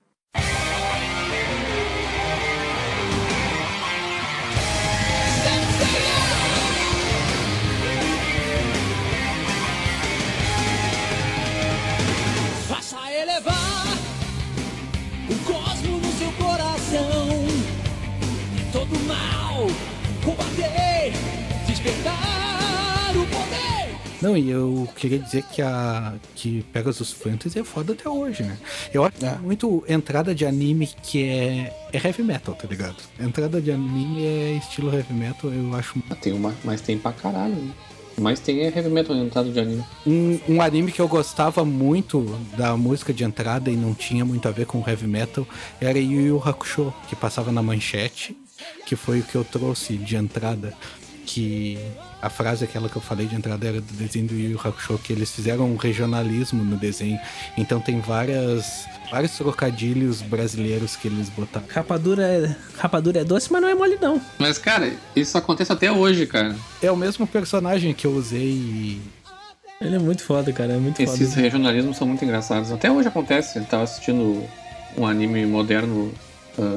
Não, 24.24 24.34
e 24.38 24.48
eu 24.48 24.88
queria 24.96 25.18
dizer 25.18 25.42
que 25.52 25.60
a 25.60 26.14
que 26.34 26.62
Pegasus 26.72 27.12
Fantasy 27.12 27.58
é 27.58 27.62
foda 27.64 27.92
até 27.92 28.08
hoje, 28.08 28.42
né? 28.42 28.56
Eu 28.92 29.04
acho 29.04 29.22
É. 29.22 29.36
muito 29.36 29.84
entrada 29.86 30.34
de 30.34 30.46
anime 30.46 30.88
que 31.02 31.24
é, 31.24 31.76
é 31.92 31.98
heavy 32.06 32.22
metal, 32.22 32.54
tá 32.54 32.66
ligado? 32.66 32.96
Entrada 33.20 33.60
de 33.60 33.70
anime 33.70 34.24
é 34.24 34.52
estilo 34.52 34.90
heavy 34.94 35.12
metal, 35.12 35.52
eu 35.52 35.74
acho 35.76 36.02
Ah, 36.08 36.14
tem 36.14 36.32
uma, 36.32 36.54
mas 36.64 36.80
tem 36.80 36.96
pra 36.96 37.12
caralho. 37.12 37.54
Né? 37.54 37.70
Mas 38.16 38.40
tem 38.40 38.60
é 38.60 38.68
heavy 38.74 38.88
metal 38.88 39.14
entrado 39.14 39.52
de 39.52 39.60
anime. 39.60 39.84
um, 40.06 40.38
um 40.48 40.62
anime 40.62 40.90
que 40.90 41.00
eu 41.02 41.08
gostava 41.08 41.62
muito 41.62 42.22
da 42.56 42.74
música 42.78 43.12
de 43.12 43.24
entrada 43.24 43.70
e 43.70 43.76
não 43.76 43.92
tinha 43.92 44.24
muito 44.24 44.48
a 44.48 44.50
ver 44.52 44.64
com 44.64 44.82
heavy 44.88 45.06
metal 45.06 45.46
era 45.82 45.98
Yu 45.98 46.20
Yu 46.28 46.42
Hakusho, 46.42 46.94
que 47.10 47.14
passava 47.16 47.52
na 47.52 47.62
manchete, 47.62 48.34
que 48.86 48.96
foi 48.96 49.20
o 49.20 49.22
que 49.22 49.34
eu 49.34 49.44
trouxe 49.44 49.98
de 49.98 50.16
entrada, 50.16 50.72
que 51.34 51.76
a 52.22 52.30
frase 52.30 52.62
aquela 52.64 52.88
que 52.88 52.94
eu 52.94 53.02
falei 53.02 53.26
de 53.26 53.34
entrada 53.34 53.66
era 53.66 53.80
do 53.80 53.92
desenho 53.94 54.28
do 54.28 54.34
Yu 54.34 54.52
Yu 54.52 54.60
Hakusho, 54.62 54.98
que 55.02 55.12
eles 55.12 55.32
fizeram 55.32 55.64
um 55.68 55.76
regionalismo 55.76 56.62
no 56.62 56.76
desenho, 56.76 57.18
então 57.58 57.80
tem 57.80 58.00
várias 58.00 58.86
vários 59.10 59.32
trocadilhos 59.32 60.22
brasileiros 60.22 60.94
que 60.94 61.08
eles 61.08 61.28
botaram. 61.30 61.66
Rapadura 61.68 62.22
é, 62.22 62.56
rapadura 62.78 63.20
é 63.20 63.24
doce, 63.24 63.52
mas 63.52 63.60
não 63.60 63.68
é 63.68 63.74
mole, 63.74 63.98
não. 64.00 64.20
Mas, 64.38 64.58
cara, 64.58 64.92
isso 65.16 65.36
acontece 65.36 65.72
até 65.72 65.90
hoje, 65.90 66.24
cara. 66.26 66.54
É 66.80 66.90
o 66.90 66.96
mesmo 66.96 67.26
personagem 67.26 67.92
que 67.92 68.06
eu 68.06 68.12
usei 68.12 68.40
e 68.52 69.02
Ele 69.80 69.96
é 69.96 69.98
muito 69.98 70.22
foda, 70.22 70.52
cara. 70.52 70.74
É 70.74 70.76
muito 70.76 71.02
Esses 71.02 71.30
foda. 71.30 71.40
regionalismos 71.42 71.96
são 71.96 72.06
muito 72.06 72.24
engraçados. 72.24 72.70
Até 72.70 72.90
hoje 72.90 73.08
acontece. 73.08 73.58
Eu 73.58 73.64
tava 73.64 73.82
assistindo 73.82 74.42
um 74.96 75.04
anime 75.04 75.44
moderno 75.46 76.12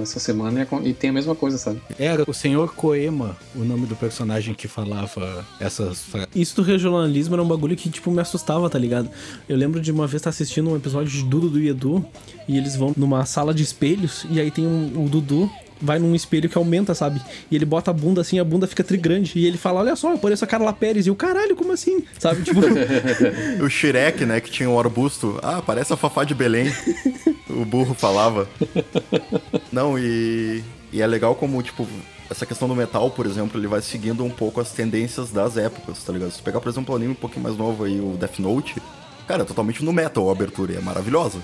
essa 0.01 0.19
semana 0.19 0.67
e, 0.83 0.93
tem 0.93 1.09
a 1.09 1.13
mesma 1.13 1.35
coisa, 1.35 1.57
sabe? 1.57 1.81
era 1.99 2.23
o 2.27 2.33
Senhor 2.33 2.73
Koema, 2.73 3.37
o 3.55 3.59
nome 3.59 3.85
do 3.85 3.95
personagem 3.95 4.53
que 4.53 4.67
falava 4.67 5.45
essas 5.59 6.01
frases. 6.03 6.29
Isso 6.35 6.55
do 6.55 6.61
regionalismo 6.63 7.35
era 7.35 7.43
um 7.43 7.47
bagulho 7.47 7.75
que, 7.75 7.89
tipo, 7.89 8.11
me 8.11 8.21
assustava, 8.21 8.69
tá 8.69 8.79
ligado? 8.79 9.09
Eu 9.47 9.55
lembro 9.57 9.79
de 9.79 9.91
uma 9.91 10.07
vez 10.07 10.21
estar 10.21 10.29
assistindo 10.29 10.69
um 10.69 10.75
episódio 10.75 11.11
de 11.11 11.23
Dudu 11.23 11.49
do 11.49 11.59
Edu 11.59 12.05
e 12.47 12.57
eles 12.57 12.75
vão 12.75 12.93
numa 12.95 13.25
sala 13.25 13.53
de 13.53 13.63
espelhos 13.63 14.25
e 14.29 14.39
aí 14.39 14.49
tem 14.49 14.65
um, 14.65 15.05
o 15.05 15.09
Dudu 15.09 15.49
vai 15.81 15.99
num 15.99 16.13
espelho 16.15 16.49
que 16.49 16.57
aumenta, 16.57 16.93
sabe? 16.95 17.21
E 17.51 17.55
ele 17.55 17.65
bota 17.65 17.91
a 17.91 17.93
bunda 17.93 18.21
assim, 18.21 18.39
a 18.39 18.43
bunda 18.43 18.67
fica 18.67 18.83
trigrande. 18.83 19.33
E 19.37 19.45
ele 19.45 19.57
fala, 19.57 19.79
olha 19.81 19.95
só, 19.95 20.11
eu 20.11 20.17
pareço 20.17 20.43
a 20.43 20.47
Carla 20.47 20.73
Pérez. 20.73 21.05
E 21.07 21.11
o 21.11 21.15
caralho, 21.15 21.55
como 21.55 21.71
assim? 21.71 22.03
Sabe? 22.19 22.41
Tipo, 22.43 22.61
O 23.63 23.69
Shrek, 23.69 24.25
né, 24.25 24.39
que 24.41 24.49
tinha 24.51 24.69
um 24.69 24.79
arbusto. 24.79 25.39
Ah, 25.43 25.61
parece 25.65 25.93
a 25.93 25.97
Fafá 25.97 26.23
de 26.23 26.33
Belém. 26.35 26.71
o 27.49 27.63
burro 27.65 27.93
falava. 27.93 28.47
Não, 29.71 29.97
e, 29.97 30.63
e 30.91 31.01
é 31.01 31.07
legal 31.07 31.35
como, 31.35 31.61
tipo, 31.61 31.87
essa 32.29 32.45
questão 32.45 32.67
do 32.67 32.75
metal, 32.75 33.09
por 33.11 33.25
exemplo, 33.25 33.59
ele 33.59 33.67
vai 33.67 33.81
seguindo 33.81 34.23
um 34.23 34.29
pouco 34.29 34.59
as 34.59 34.71
tendências 34.71 35.31
das 35.31 35.57
épocas, 35.57 36.03
tá 36.03 36.11
ligado? 36.13 36.31
Se 36.31 36.37
tu 36.39 36.43
pegar, 36.43 36.59
por 36.59 36.69
exemplo, 36.69 36.93
um 36.93 36.97
anime 36.97 37.11
um 37.11 37.15
pouquinho 37.15 37.43
mais 37.43 37.55
novo 37.57 37.83
aí, 37.83 37.99
o 37.99 38.17
Death 38.19 38.39
Note, 38.39 38.75
cara, 39.27 39.43
é 39.43 39.45
totalmente 39.45 39.83
no 39.83 39.93
metal 39.93 40.27
a 40.29 40.31
abertura, 40.31 40.73
e 40.73 40.75
é 40.77 40.81
maravilhosa. 40.81 41.39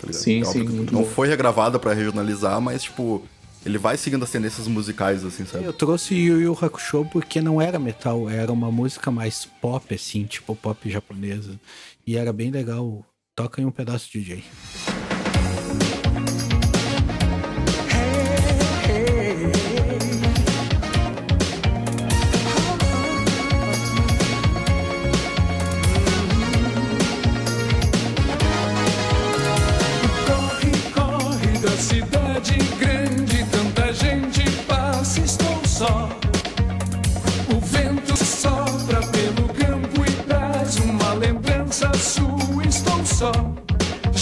Tá 0.00 0.06
ligado? 0.06 0.22
Sim, 0.22 0.40
É 0.42 0.44
sim, 0.44 0.62
Não 0.64 1.02
bom. 1.02 1.04
foi 1.04 1.28
regravada 1.28 1.78
pra 1.78 1.92
regionalizar, 1.92 2.60
mas, 2.60 2.82
tipo, 2.84 3.22
ele 3.64 3.78
vai 3.78 3.96
seguindo 3.96 4.22
as 4.24 4.30
tendências 4.30 4.66
musicais, 4.66 5.24
assim, 5.24 5.44
sabe? 5.44 5.64
Eu 5.64 5.72
trouxe 5.72 6.14
Yu 6.14 6.40
Yu 6.40 6.58
Hakusho 6.60 7.04
porque 7.12 7.40
não 7.40 7.60
era 7.60 7.78
metal, 7.78 8.28
era 8.28 8.52
uma 8.52 8.70
música 8.70 9.10
mais 9.10 9.44
pop, 9.44 9.94
assim, 9.94 10.24
tipo 10.24 10.54
pop 10.56 10.90
japonesa. 10.90 11.58
E 12.06 12.16
era 12.16 12.32
bem 12.32 12.50
legal. 12.50 13.04
Toca 13.34 13.60
aí 13.60 13.64
um 13.64 13.70
pedaço, 13.70 14.10
DJ. 14.12 14.42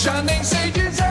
Já 0.02 0.22
nem 0.22 0.42
sei 0.42 0.70
dizer 0.70 1.10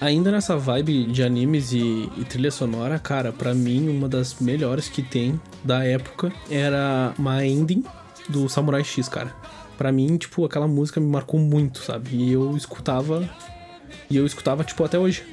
ainda 0.00 0.30
nessa 0.30 0.56
vibe 0.56 1.04
de 1.04 1.22
animes 1.22 1.72
e, 1.72 2.10
e 2.16 2.24
trilha 2.24 2.50
sonora, 2.50 2.98
cara, 2.98 3.32
pra 3.32 3.54
mim, 3.54 3.88
uma 3.88 4.08
das 4.08 4.40
melhores 4.40 4.88
que 4.88 5.02
tem 5.02 5.40
da 5.62 5.84
época 5.84 6.32
era 6.50 7.12
uma 7.18 7.44
ending 7.44 7.84
do 8.28 8.48
Samurai 8.48 8.82
X, 8.82 9.08
cara. 9.08 9.34
Pra 9.76 9.92
mim, 9.92 10.16
tipo, 10.16 10.44
aquela 10.44 10.66
música 10.66 11.00
me 11.00 11.06
marcou 11.06 11.38
muito, 11.38 11.80
sabe? 11.80 12.16
E 12.16 12.32
eu 12.32 12.56
escutava. 12.56 13.28
E 14.10 14.16
eu 14.16 14.26
escutava, 14.26 14.64
tipo, 14.64 14.82
até 14.82 14.98
hoje. 14.98 15.24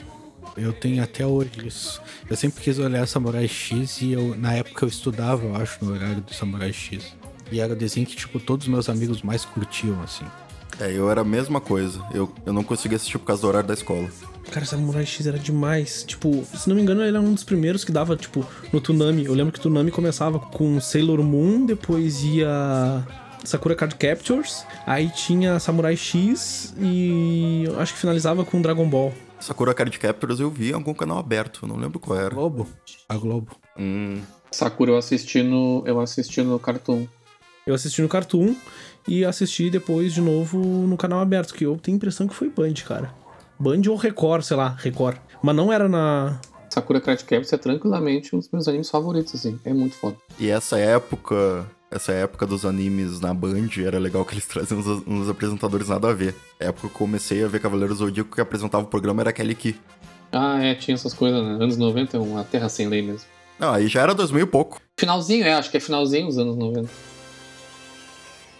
Eu 0.56 0.71
tenho 0.71 1.04
até 1.04 1.26
hoje 1.26 1.52
isso. 1.65 2.02
Eu 2.30 2.36
sempre 2.36 2.62
quis 2.62 2.78
olhar 2.80 3.08
Samurai 3.08 3.48
X 3.48 4.02
e 4.02 4.12
eu, 4.12 4.36
na 4.36 4.54
época 4.54 4.86
eu 4.86 4.89
estudava, 4.89 5.43
eu 5.45 5.56
acho, 5.56 5.84
no 5.84 5.93
horário 5.93 6.21
do 6.21 6.34
Samurai 6.34 6.71
X. 6.71 7.15
E 7.51 7.60
era 7.60 7.73
o 7.73 7.75
desenho 7.75 8.05
que, 8.05 8.15
tipo, 8.15 8.39
todos 8.39 8.65
os 8.65 8.71
meus 8.71 8.89
amigos 8.89 9.21
mais 9.21 9.45
curtiam, 9.45 10.01
assim. 10.01 10.25
É, 10.79 10.91
eu 10.91 11.10
era 11.10 11.21
a 11.21 11.23
mesma 11.23 11.62
coisa. 11.62 12.03
Eu, 12.13 12.34
eu 12.45 12.51
não 12.51 12.63
conseguia 12.63 12.97
assistir 12.97 13.17
por 13.17 13.25
causa 13.25 13.41
do 13.41 13.47
horário 13.47 13.67
da 13.67 13.73
escola. 13.73 14.10
Cara, 14.51 14.65
Samurai 14.65 15.05
X 15.05 15.25
era 15.25 15.39
demais. 15.39 16.03
Tipo, 16.03 16.45
se 16.45 16.67
não 16.67 16.75
me 16.75 16.81
engano, 16.81 17.01
ele 17.01 17.10
era 17.10 17.21
um 17.21 17.34
dos 17.34 17.43
primeiros 17.43 17.84
que 17.84 17.91
dava, 17.91 18.15
tipo, 18.15 18.45
no 18.71 18.81
Toonami. 18.81 19.25
Eu 19.25 19.34
lembro 19.34 19.53
que 19.53 19.60
o 19.60 19.62
Toonami 19.62 19.91
começava 19.91 20.39
com 20.39 20.79
Sailor 20.79 21.23
Moon, 21.23 21.65
depois 21.65 22.23
ia 22.23 23.05
Sakura 23.45 23.75
Card 23.75 23.95
Captures, 23.95 24.65
aí 24.86 25.10
tinha 25.10 25.60
Samurai 25.60 25.95
X 25.95 26.73
e 26.79 27.63
eu 27.65 27.79
acho 27.79 27.93
que 27.93 27.99
finalizava 27.99 28.43
com 28.43 28.62
Dragon 28.62 28.88
Ball. 28.89 29.13
Sakura 29.39 29.73
Card 29.73 29.97
Captors 29.99 30.39
eu 30.39 30.49
vi 30.49 30.71
em 30.71 30.73
algum 30.73 30.93
canal 30.93 31.19
aberto, 31.19 31.60
eu 31.63 31.67
não 31.69 31.77
lembro 31.77 31.99
qual 31.99 32.17
era. 32.19 32.34
Globo. 32.34 32.67
A 33.08 33.15
Globo. 33.15 33.51
Hum, 33.77 34.21
Sakura 34.51 34.91
eu 34.91 34.97
assisti 34.97 35.43
no. 35.43 35.84
Eu 35.86 35.99
assisti 35.99 36.41
no 36.41 36.58
Cartoon. 36.58 37.08
Eu 37.65 37.73
assisti 37.73 37.99
no 37.99 38.08
Cartoon 38.08 38.56
e 39.08 39.25
assisti 39.25 39.71
depois 39.71 40.13
de 40.13 40.21
novo 40.21 40.60
no 40.60 40.95
canal 40.95 41.19
aberto, 41.19 41.51
que 41.51 41.65
eu 41.65 41.75
tenho 41.78 41.95
a 41.95 41.97
impressão 41.97 42.28
que 42.28 42.36
foi 42.36 42.47
Band, 42.47 42.75
cara. 42.86 43.12
Band 43.58 43.82
ou 43.89 43.95
Record, 43.95 44.43
sei 44.43 44.56
lá, 44.56 44.75
Record. 44.78 45.17
Mas 45.41 45.56
não 45.56 45.73
era 45.73 45.89
na. 45.89 46.39
Sakura 46.69 47.01
Card 47.01 47.23
Captors 47.23 47.51
é 47.51 47.58
tranquilamente 47.58 48.36
um 48.36 48.39
dos 48.39 48.49
meus 48.51 48.67
animes 48.67 48.88
favoritos, 48.88 49.34
assim. 49.34 49.60
É 49.65 49.73
muito 49.73 49.95
foda. 49.95 50.15
E 50.39 50.47
essa 50.47 50.78
época, 50.78 51.65
essa 51.89 52.12
época 52.12 52.45
dos 52.45 52.67
animes 52.67 53.19
na 53.19 53.34
Band, 53.34 53.69
era 53.84 53.97
legal 53.97 54.23
que 54.25 54.36
eles 54.36 54.45
traziam 54.45 54.80
uns, 54.80 54.88
uns 55.08 55.28
apresentadores 55.28 55.89
nada 55.89 56.10
a 56.10 56.13
ver. 56.13 56.36
A 56.62 56.65
época 56.65 56.82
que 56.82 56.93
eu 56.93 56.99
comecei 56.99 57.43
a 57.43 57.47
ver 57.47 57.62
Cavaleiros 57.62 57.97
do 57.97 58.06
Zodíaco, 58.06 58.36
que 58.36 58.41
apresentava 58.41 58.84
o 58.84 58.88
programa 58.88 59.23
era 59.23 59.34
Kelly 59.34 59.56
Key. 59.56 59.75
Ah, 60.32 60.63
é, 60.63 60.75
tinha 60.75 60.93
essas 60.93 61.15
coisas, 61.15 61.43
né? 61.43 61.54
Anos 61.54 61.78
90 61.78 62.15
é 62.15 62.19
uma 62.19 62.43
terra 62.43 62.69
sem 62.69 62.88
lei 62.88 63.01
mesmo. 63.01 63.25
Não, 63.58 63.73
aí 63.73 63.88
já 63.88 64.01
era 64.01 64.13
2000 64.13 64.43
e 64.43 64.45
pouco. 64.45 64.80
Finalzinho, 64.99 65.43
é, 65.45 65.56
acho 65.56 65.71
que 65.71 65.78
é 65.78 65.80
finalzinho 65.80 66.28
dos 66.28 66.38
anos 66.38 66.56
90. 66.58 67.14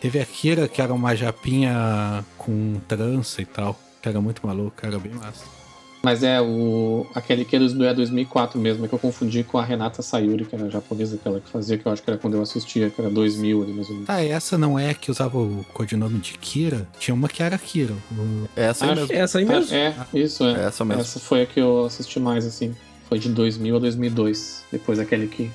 Teve 0.06 0.20
a 0.20 0.26
Kira, 0.26 0.68
que 0.68 0.80
era 0.84 0.94
uma 0.94 1.16
japinha 1.16 2.24
com 2.38 2.76
trança 2.88 3.42
e 3.42 3.46
tal. 3.46 3.76
Que 4.04 4.08
era 4.08 4.22
muito 4.22 4.46
maluca, 4.46 4.86
era 4.86 5.00
bem 5.00 5.12
massa. 5.14 5.44
Mas 6.04 6.22
é 6.22 6.40
o 6.40 7.08
aquele 7.16 7.44
que 7.44 7.56
é 7.56 7.60
dos- 7.60 7.74
é 7.82 7.92
2004 7.92 8.60
mesmo, 8.62 8.86
é 8.86 8.88
que 8.88 8.94
eu 8.94 9.00
confundi 9.00 9.44
com 9.44 9.58
a 9.58 9.64
Renata 9.66 10.04
Sayuri, 10.04 10.46
que 10.46 10.54
era 10.56 10.70
japonesa, 10.70 11.16
aquela 11.16 11.40
que 11.42 11.50
fazia, 11.50 11.76
que 11.80 11.88
eu 11.88 11.92
acho 11.92 12.04
que 12.04 12.10
era 12.12 12.20
quando 12.20 12.36
eu 12.36 12.44
assistia, 12.44 12.92
que 12.92 13.02
era 13.02 13.10
2000 13.10 13.64
ali 13.64 13.74
mais 13.74 13.88
ou 13.88 13.94
menos. 13.96 14.06
Tá, 14.06 14.22
essa 14.24 14.60
não 14.60 14.78
é 14.78 14.94
que 14.94 15.10
usava 15.10 15.40
o 15.40 15.66
codinome 15.74 16.20
de 16.20 16.34
Kira? 16.38 16.88
Tinha 17.00 17.16
uma 17.16 17.28
que 17.28 17.42
era 17.42 17.58
Kira. 17.58 17.96
O- 18.12 18.48
essa 18.56 18.86
aí 18.86 18.92
Acho- 18.92 19.02
mesmo. 19.02 19.16
Essa 19.16 19.38
aí 19.40 19.46
mesmo. 19.46 19.76
É, 19.76 19.96
é, 20.14 20.20
isso 20.20 20.44
é. 20.44 20.52
É 20.54 20.66
essa 20.68 20.86
mesmo. 20.86 21.02
Essa 21.02 21.20
foi 21.20 21.42
a 21.42 21.46
que 21.48 21.60
eu 21.60 21.84
assisti 21.86 22.20
mais, 22.20 22.46
assim. 22.46 22.76
Foi 23.10 23.18
de 23.18 23.30
2000 23.30 23.76
a 23.78 23.80
2002. 23.80 24.66
Depois 24.72 25.00
aquele 25.00 25.26
que. 25.26 25.50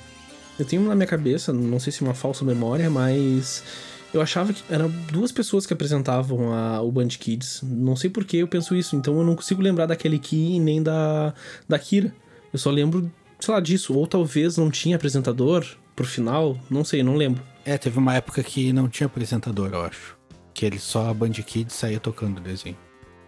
Eu 0.59 0.65
tenho 0.65 0.81
na 0.81 0.93
minha 0.93 1.07
cabeça, 1.07 1.53
não 1.53 1.79
sei 1.79 1.93
se 1.93 2.03
é 2.03 2.05
uma 2.05 2.13
falsa 2.13 2.43
memória, 2.43 2.89
mas 2.89 3.63
eu 4.13 4.21
achava 4.21 4.51
que 4.53 4.61
eram 4.69 4.89
duas 5.11 5.31
pessoas 5.31 5.65
que 5.65 5.73
apresentavam 5.73 6.53
a, 6.53 6.81
o 6.81 6.91
Band 6.91 7.07
Kids. 7.07 7.61
Não 7.63 7.95
sei 7.95 8.09
por 8.09 8.25
que 8.25 8.37
eu 8.37 8.47
penso 8.47 8.75
isso, 8.75 8.95
então 8.95 9.17
eu 9.17 9.25
não 9.25 9.35
consigo 9.35 9.61
lembrar 9.61 9.85
daquele 9.85 10.19
Ki 10.19 10.59
nem 10.59 10.81
da, 10.83 11.33
da 11.67 11.79
Kira. 11.79 12.13
Eu 12.51 12.59
só 12.59 12.69
lembro, 12.69 13.09
sei 13.39 13.53
lá, 13.53 13.59
disso. 13.59 13.93
Ou 13.93 14.05
talvez 14.05 14.57
não 14.57 14.69
tinha 14.69 14.95
apresentador 14.95 15.65
pro 15.95 16.05
final, 16.05 16.57
não 16.69 16.83
sei, 16.83 17.03
não 17.03 17.15
lembro. 17.15 17.41
É, 17.65 17.77
teve 17.77 17.97
uma 17.97 18.15
época 18.15 18.43
que 18.43 18.73
não 18.73 18.89
tinha 18.89 19.07
apresentador, 19.07 19.69
eu 19.71 19.81
acho. 19.81 20.17
Que 20.53 20.65
ele 20.65 20.79
só 20.79 21.09
a 21.09 21.13
Band 21.13 21.31
Kids 21.31 21.73
saía 21.73 21.99
tocando 21.99 22.39
o 22.39 22.41
desenho. 22.41 22.77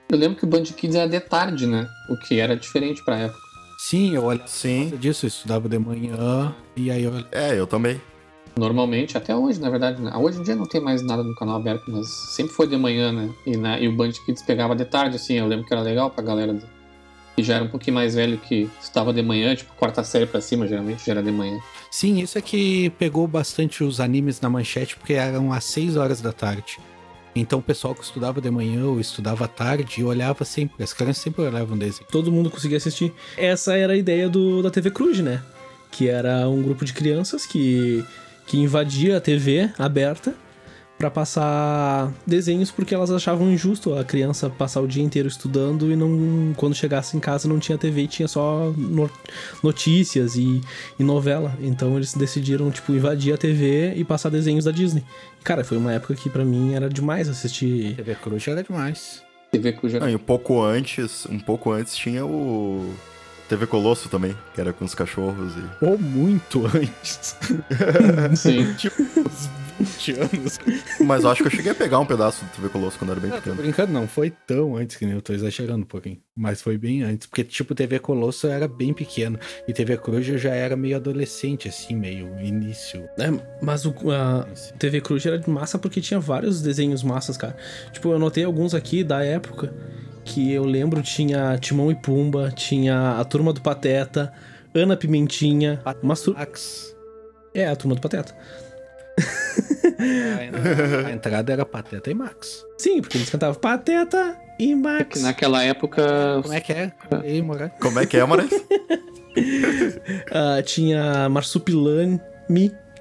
Eu 0.09 0.17
lembro 0.17 0.37
que 0.37 0.43
o 0.43 0.47
Band 0.47 0.63
Kids 0.63 0.95
era 0.95 1.09
de 1.09 1.19
tarde, 1.19 1.65
né? 1.65 1.87
O 2.09 2.17
que 2.17 2.39
era 2.39 2.55
diferente 2.55 3.03
pra 3.05 3.17
época. 3.17 3.39
Sim, 3.79 4.15
eu 4.15 4.23
olhava 4.23 4.47
Sim. 4.47 4.95
disso, 4.97 5.25
eu 5.25 5.27
estudava 5.27 5.67
de 5.67 5.77
manhã 5.77 6.53
e 6.75 6.89
aí 6.91 7.03
eu 7.03 7.13
É, 7.31 7.57
eu 7.57 7.67
também. 7.67 7.99
Normalmente, 8.55 9.17
até 9.17 9.35
hoje, 9.35 9.59
na 9.59 9.69
verdade. 9.69 10.01
Né? 10.01 10.11
Hoje 10.15 10.39
em 10.39 10.43
dia 10.43 10.55
não 10.55 10.65
tem 10.65 10.79
mais 10.79 11.01
nada 11.01 11.23
no 11.23 11.33
canal 11.35 11.55
aberto, 11.55 11.83
mas 11.87 12.07
sempre 12.35 12.53
foi 12.53 12.67
de 12.67 12.77
manhã, 12.77 13.11
né? 13.11 13.29
E, 13.45 13.57
na, 13.57 13.79
e 13.79 13.87
o 13.87 13.95
Band 13.95 14.11
Kids 14.25 14.43
pegava 14.43 14.75
de 14.75 14.85
tarde, 14.85 15.15
assim. 15.15 15.33
Eu 15.35 15.47
lembro 15.47 15.65
que 15.65 15.73
era 15.73 15.81
legal 15.81 16.09
pra 16.11 16.23
galera 16.23 16.53
do- 16.53 16.73
que 17.35 17.41
já 17.41 17.55
era 17.55 17.63
um 17.63 17.67
pouquinho 17.69 17.95
mais 17.95 18.13
velho 18.13 18.37
que 18.37 18.69
estava 18.79 19.11
de 19.11 19.23
manhã, 19.23 19.55
tipo, 19.55 19.73
quarta 19.73 20.03
série 20.03 20.27
pra 20.27 20.39
cima, 20.39 20.67
geralmente 20.67 21.03
já 21.03 21.13
era 21.13 21.23
de 21.23 21.31
manhã. 21.31 21.57
Sim, 21.89 22.19
isso 22.19 22.37
é 22.37 22.41
que 22.41 22.91
pegou 22.91 23.27
bastante 23.27 23.83
os 23.83 23.99
animes 23.99 24.39
na 24.39 24.51
manchete, 24.51 24.95
porque 24.95 25.13
eram 25.13 25.51
às 25.51 25.63
6 25.63 25.97
horas 25.97 26.21
da 26.21 26.31
tarde. 26.31 26.77
Então 27.35 27.57
o 27.57 27.61
pessoal 27.63 27.95
que 27.95 28.03
estudava 28.03 28.39
de 28.39 28.51
manhã 28.51 28.85
ou 28.85 28.99
estudava 28.99 29.47
tarde 29.47 30.03
olhava 30.03 30.45
sempre. 30.45 30.83
As 30.83 30.93
crianças 30.93 31.23
sempre 31.23 31.41
olhavam 31.41 31.75
desenho. 31.75 32.05
Todo 32.11 32.31
mundo 32.31 32.51
conseguia 32.51 32.77
assistir. 32.77 33.11
Essa 33.35 33.75
era 33.75 33.93
a 33.93 33.97
ideia 33.97 34.29
do, 34.29 34.61
da 34.61 34.69
TV 34.69 34.91
Cruz, 34.91 35.17
né? 35.17 35.41
Que 35.89 36.07
era 36.07 36.47
um 36.47 36.61
grupo 36.61 36.85
de 36.85 36.93
crianças 36.93 37.47
que, 37.47 38.05
que 38.45 38.58
invadia 38.58 39.17
a 39.17 39.21
TV 39.21 39.69
aberta 39.77 40.34
pra 40.97 41.10
passar 41.10 42.13
desenhos 42.25 42.71
porque 42.71 42.93
elas 42.95 43.12
achavam 43.12 43.51
injusto 43.51 43.93
a 43.95 44.03
criança 44.06 44.49
passar 44.49 44.79
o 44.79 44.88
dia 44.88 45.03
inteiro 45.03 45.27
estudando 45.27 45.91
e 45.91 45.95
não 45.95 46.53
quando 46.56 46.75
chegasse 46.75 47.17
em 47.17 47.19
casa 47.19 47.47
não 47.47 47.60
tinha 47.60 47.77
TV 47.77 48.03
e 48.03 48.08
tinha 48.08 48.27
só 48.27 48.71
no- 48.77 49.10
notícias 49.62 50.36
e, 50.36 50.62
e 50.99 51.03
novela. 51.03 51.53
Então 51.60 51.95
eles 51.97 52.13
decidiram 52.13 52.69
tipo 52.71 52.91
invadir 52.93 53.34
a 53.34 53.38
TV 53.38 53.93
e 53.95 54.03
passar 54.03 54.29
desenhos 54.29 54.65
da 54.65 54.71
Disney. 54.71 55.03
Cara, 55.43 55.63
foi 55.63 55.77
uma 55.77 55.91
época 55.91 56.15
que 56.15 56.29
pra 56.29 56.45
mim 56.45 56.73
era 56.73 56.88
demais 56.89 57.27
assistir. 57.27 57.95
TV 57.95 58.15
Cruz 58.15 58.47
era 58.47 58.63
demais. 58.63 59.21
TV 59.51 59.73
Cruz 59.73 59.93
já 59.93 59.99
Ah, 60.06 60.10
e 60.12 60.15
um 60.15 60.19
pouco 60.19 60.62
antes, 60.62 61.25
um 61.25 61.39
pouco 61.39 61.71
antes 61.71 61.95
tinha 61.95 62.25
o 62.25 62.89
TV 63.49 63.67
Colosso 63.67 64.10
também, 64.10 64.36
que 64.53 64.62
era 64.62 64.71
com 64.73 64.86
os 64.86 64.95
cachorros 64.95 65.53
e 65.56 65.86
Ou 65.86 65.97
muito 65.97 66.65
antes. 66.65 67.36
Sim. 68.36 68.73
tipo, 68.77 69.01
uns 69.01 69.49
20 69.79 70.12
anos. 70.13 70.60
Mas 71.01 71.23
eu 71.23 71.29
acho 71.29 71.41
que 71.41 71.47
eu 71.47 71.51
cheguei 71.51 71.71
a 71.71 71.75
pegar 71.75 71.99
um 71.99 72.06
pedaço 72.06 72.43
do 72.45 72.51
TV 72.51 72.69
Colosso 72.69 72.97
quando 72.97 73.12
era 73.12 73.19
bem 73.19 73.29
Não, 73.29 73.38
tô 73.38 73.43
pequeno. 73.43 73.62
brincando, 73.62 73.91
não 73.93 74.08
foi 74.08 74.29
tão 74.29 74.75
antes 74.77 74.95
que 74.95 75.06
nem 75.06 75.15
eu 75.15 75.21
tô 75.21 75.34
exagerando 75.34 75.84
um 75.84 75.88
pouquinho. 75.88 76.17
Mas 76.36 76.62
foi 76.62 76.77
bem 76.77 77.03
antes. 77.03 77.27
Porque, 77.27 77.43
tipo, 77.43 77.75
TV 77.75 77.99
Colosso 77.99 78.47
era 78.47 78.67
bem 78.67 78.93
pequeno. 78.93 79.38
E 79.67 79.73
TV 79.73 79.97
Cruz 79.97 80.27
eu 80.27 80.38
já 80.38 80.53
era 80.53 80.75
meio 80.75 80.95
adolescente, 80.95 81.67
assim, 81.67 81.95
meio 81.95 82.39
início. 82.39 83.03
É, 83.19 83.29
mas 83.62 83.86
o, 83.86 83.93
a 84.12 84.47
TV 84.79 85.01
Cruz 85.01 85.25
era 85.25 85.38
de 85.38 85.49
massa 85.49 85.77
porque 85.77 86.01
tinha 86.01 86.19
vários 86.19 86.62
desenhos 86.62 87.03
massas, 87.03 87.36
cara. 87.38 87.56
Tipo, 87.91 88.10
eu 88.10 88.15
anotei 88.15 88.43
alguns 88.43 88.73
aqui 88.73 89.03
da 89.03 89.23
época 89.23 89.73
que 90.23 90.51
eu 90.51 90.63
lembro 90.63 91.01
tinha 91.01 91.57
Timão 91.57 91.91
e 91.91 91.95
Pumba, 91.95 92.51
tinha 92.51 93.19
a 93.19 93.25
Turma 93.25 93.51
do 93.53 93.62
Pateta, 93.62 94.33
Ana 94.73 94.95
Pimentinha, 94.97 95.81
Max. 96.01 96.95
É, 97.53 97.67
a 97.67 97.75
Turma 97.75 97.95
do 97.95 98.01
Pateta. 98.01 98.36
A 101.05 101.12
entrada 101.12 101.53
era 101.53 101.65
Pateta 101.65 102.09
e 102.09 102.13
Max. 102.13 102.65
Sim, 102.77 103.01
porque 103.01 103.17
eles 103.17 103.29
cantavam 103.29 103.59
Pateta 103.59 104.36
e 104.59 104.67
Que 104.67 104.75
Max. 104.75 105.21
naquela 105.21 105.63
época. 105.63 106.41
Como 106.41 106.53
é 106.53 106.59
que 106.59 106.73
é? 106.73 106.91
Ei. 107.23 107.43
Como 107.79 107.99
é 107.99 108.05
que 108.05 108.17
é, 108.17 108.25
Moraes? 108.25 108.51
Ah, 110.31 110.62
tinha 110.62 111.27
Marsupilame, 111.27 112.21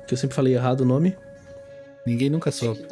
que 0.07 0.15
eu 0.15 0.17
sempre 0.17 0.35
falei 0.35 0.55
errado 0.55 0.81
o 0.81 0.85
nome. 0.87 1.15
Ninguém 2.07 2.31
nunca 2.31 2.51
soube. 2.51 2.87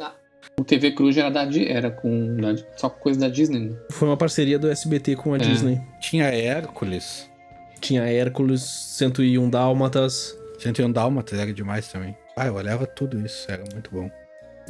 O 0.61 0.63
TV 0.63 0.91
Cruz 0.91 1.17
era, 1.17 1.31
da, 1.31 1.41
era 1.67 1.89
com, 1.89 2.37
da- 2.37 2.55
só 2.77 2.87
com 2.87 2.99
coisa 2.99 3.19
da 3.19 3.27
Disney, 3.29 3.59
né? 3.69 3.75
Foi 3.89 4.07
uma 4.07 4.15
parceria 4.15 4.59
do 4.59 4.69
SBT 4.69 5.15
com 5.15 5.33
a 5.33 5.37
É. 5.37 5.39
Disney. 5.39 5.81
Tinha 5.99 6.25
Hércules. 6.25 7.27
Tinha 7.79 8.03
Hércules, 8.03 8.61
101 8.61 9.49
Dálmatas. 9.49 10.37
101 10.59 10.91
Dálmatas 10.91 11.39
era 11.39 11.51
demais 11.51 11.87
também. 11.87 12.15
Ah, 12.37 12.45
eu 12.45 12.53
olhava 12.53 12.85
tudo 12.85 13.19
isso, 13.25 13.51
era 13.51 13.63
muito 13.73 13.89
bom. 13.91 14.07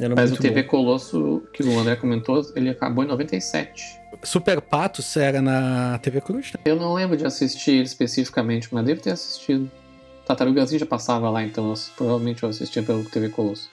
Era 0.00 0.14
Mas 0.16 0.30
muito 0.30 0.40
o 0.40 0.42
TV 0.42 0.62
bom. 0.62 0.68
Colosso, 0.70 1.42
que 1.52 1.62
o 1.62 1.78
André 1.78 1.94
comentou, 1.96 2.40
ele 2.56 2.70
acabou 2.70 3.04
em 3.04 3.08
97. 3.08 4.00
Super 4.22 4.62
Patos 4.62 5.14
era 5.18 5.42
na 5.42 5.98
TV 5.98 6.22
Cruz, 6.22 6.52
né? 6.54 6.60
Eu 6.64 6.76
não 6.76 6.94
lembro 6.94 7.18
de 7.18 7.26
assistir 7.26 7.72
ele 7.72 7.82
especificamente, 7.82 8.68
mas 8.72 8.82
devo 8.86 9.02
ter 9.02 9.10
assistido. 9.10 9.70
Tartarugazinho 10.26 10.80
já 10.80 10.86
passava 10.86 11.28
lá, 11.28 11.42
então 11.42 11.68
eu- 11.70 11.76
provavelmente 11.96 12.42
eu 12.42 12.48
assistia 12.48 12.82
pelo 12.82 13.04
TV 13.04 13.28
Colosso. 13.28 13.68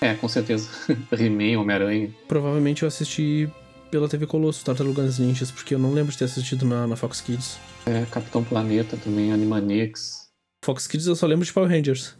É, 0.00 0.14
com 0.14 0.28
certeza. 0.28 0.68
He-Man, 1.12 1.60
Homem-Aranha. 1.60 2.10
Provavelmente 2.28 2.82
eu 2.82 2.88
assisti 2.88 3.48
pela 3.90 4.08
TV 4.08 4.26
Colosso, 4.26 4.64
Tartarugas 4.64 5.18
Ninjas, 5.18 5.50
porque 5.50 5.74
eu 5.74 5.78
não 5.78 5.92
lembro 5.92 6.12
de 6.12 6.18
ter 6.18 6.24
assistido 6.24 6.64
na, 6.64 6.86
na 6.86 6.96
Fox 6.96 7.20
Kids. 7.20 7.58
É, 7.86 8.04
Capitão 8.10 8.42
Planeta 8.42 8.96
também, 8.96 9.32
Animaniacs. 9.32 10.28
Fox 10.64 10.86
Kids 10.86 11.06
eu 11.06 11.14
só 11.14 11.26
lembro 11.26 11.44
de 11.44 11.52
Power 11.52 11.70
Rangers. 11.70 12.16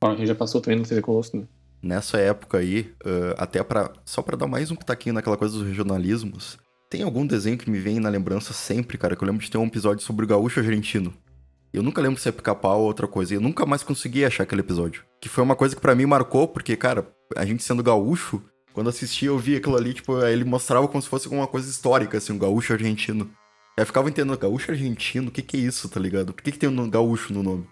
Power 0.00 0.14
Ranger 0.14 0.28
já 0.28 0.34
passou 0.34 0.60
também 0.60 0.78
no 0.78 0.84
TV 0.84 1.00
Colosso, 1.00 1.36
né? 1.36 1.44
Nessa 1.82 2.18
época 2.18 2.58
aí, 2.58 2.92
ah, 3.04 3.34
até 3.38 3.62
para 3.62 3.92
só 4.04 4.22
pra 4.22 4.36
dar 4.36 4.46
mais 4.46 4.70
um 4.70 4.76
pitaquinho 4.76 5.14
naquela 5.14 5.36
coisa 5.36 5.58
dos 5.58 5.66
regionalismos, 5.66 6.58
tem 6.88 7.02
algum 7.02 7.26
desenho 7.26 7.56
que 7.56 7.70
me 7.70 7.78
vem 7.78 7.98
na 7.98 8.08
lembrança 8.08 8.52
sempre, 8.52 8.98
cara, 8.98 9.16
que 9.16 9.24
eu 9.24 9.26
lembro 9.26 9.42
de 9.42 9.50
ter 9.50 9.58
um 9.58 9.66
episódio 9.66 10.04
sobre 10.04 10.24
o 10.24 10.28
gaúcho 10.28 10.60
argentino. 10.60 11.12
Eu 11.72 11.82
nunca 11.82 12.02
lembro 12.02 12.20
se 12.20 12.28
é 12.28 12.32
pica-pau 12.32 12.80
ou 12.80 12.86
outra 12.86 13.08
coisa, 13.08 13.34
eu 13.34 13.40
nunca 13.40 13.64
mais 13.64 13.82
consegui 13.82 14.24
achar 14.24 14.42
aquele 14.42 14.60
episódio. 14.60 15.04
Que 15.18 15.28
foi 15.28 15.42
uma 15.42 15.56
coisa 15.56 15.74
que 15.74 15.80
pra 15.80 15.94
mim 15.94 16.04
marcou, 16.04 16.46
porque, 16.46 16.76
cara, 16.76 17.08
a 17.34 17.46
gente 17.46 17.62
sendo 17.62 17.82
gaúcho, 17.82 18.42
quando 18.74 18.90
assistia 18.90 19.28
eu 19.28 19.38
via 19.38 19.56
aquilo 19.56 19.76
ali, 19.76 19.94
tipo, 19.94 20.22
ele 20.22 20.44
mostrava 20.44 20.86
como 20.86 21.00
se 21.00 21.08
fosse 21.08 21.26
alguma 21.26 21.46
coisa 21.46 21.70
histórica, 21.70 22.18
assim, 22.18 22.34
um 22.34 22.38
gaúcho 22.38 22.74
argentino. 22.74 23.30
Eu 23.74 23.86
ficava 23.86 24.10
entendendo, 24.10 24.36
gaúcho 24.36 24.70
argentino, 24.70 25.28
o 25.28 25.30
que 25.30 25.40
que 25.40 25.56
é 25.56 25.60
isso, 25.60 25.88
tá 25.88 25.98
ligado? 25.98 26.34
Por 26.34 26.42
que 26.42 26.52
que 26.52 26.58
tem 26.58 26.68
um 26.68 26.90
gaúcho 26.90 27.32
no 27.32 27.42
nome? 27.42 27.66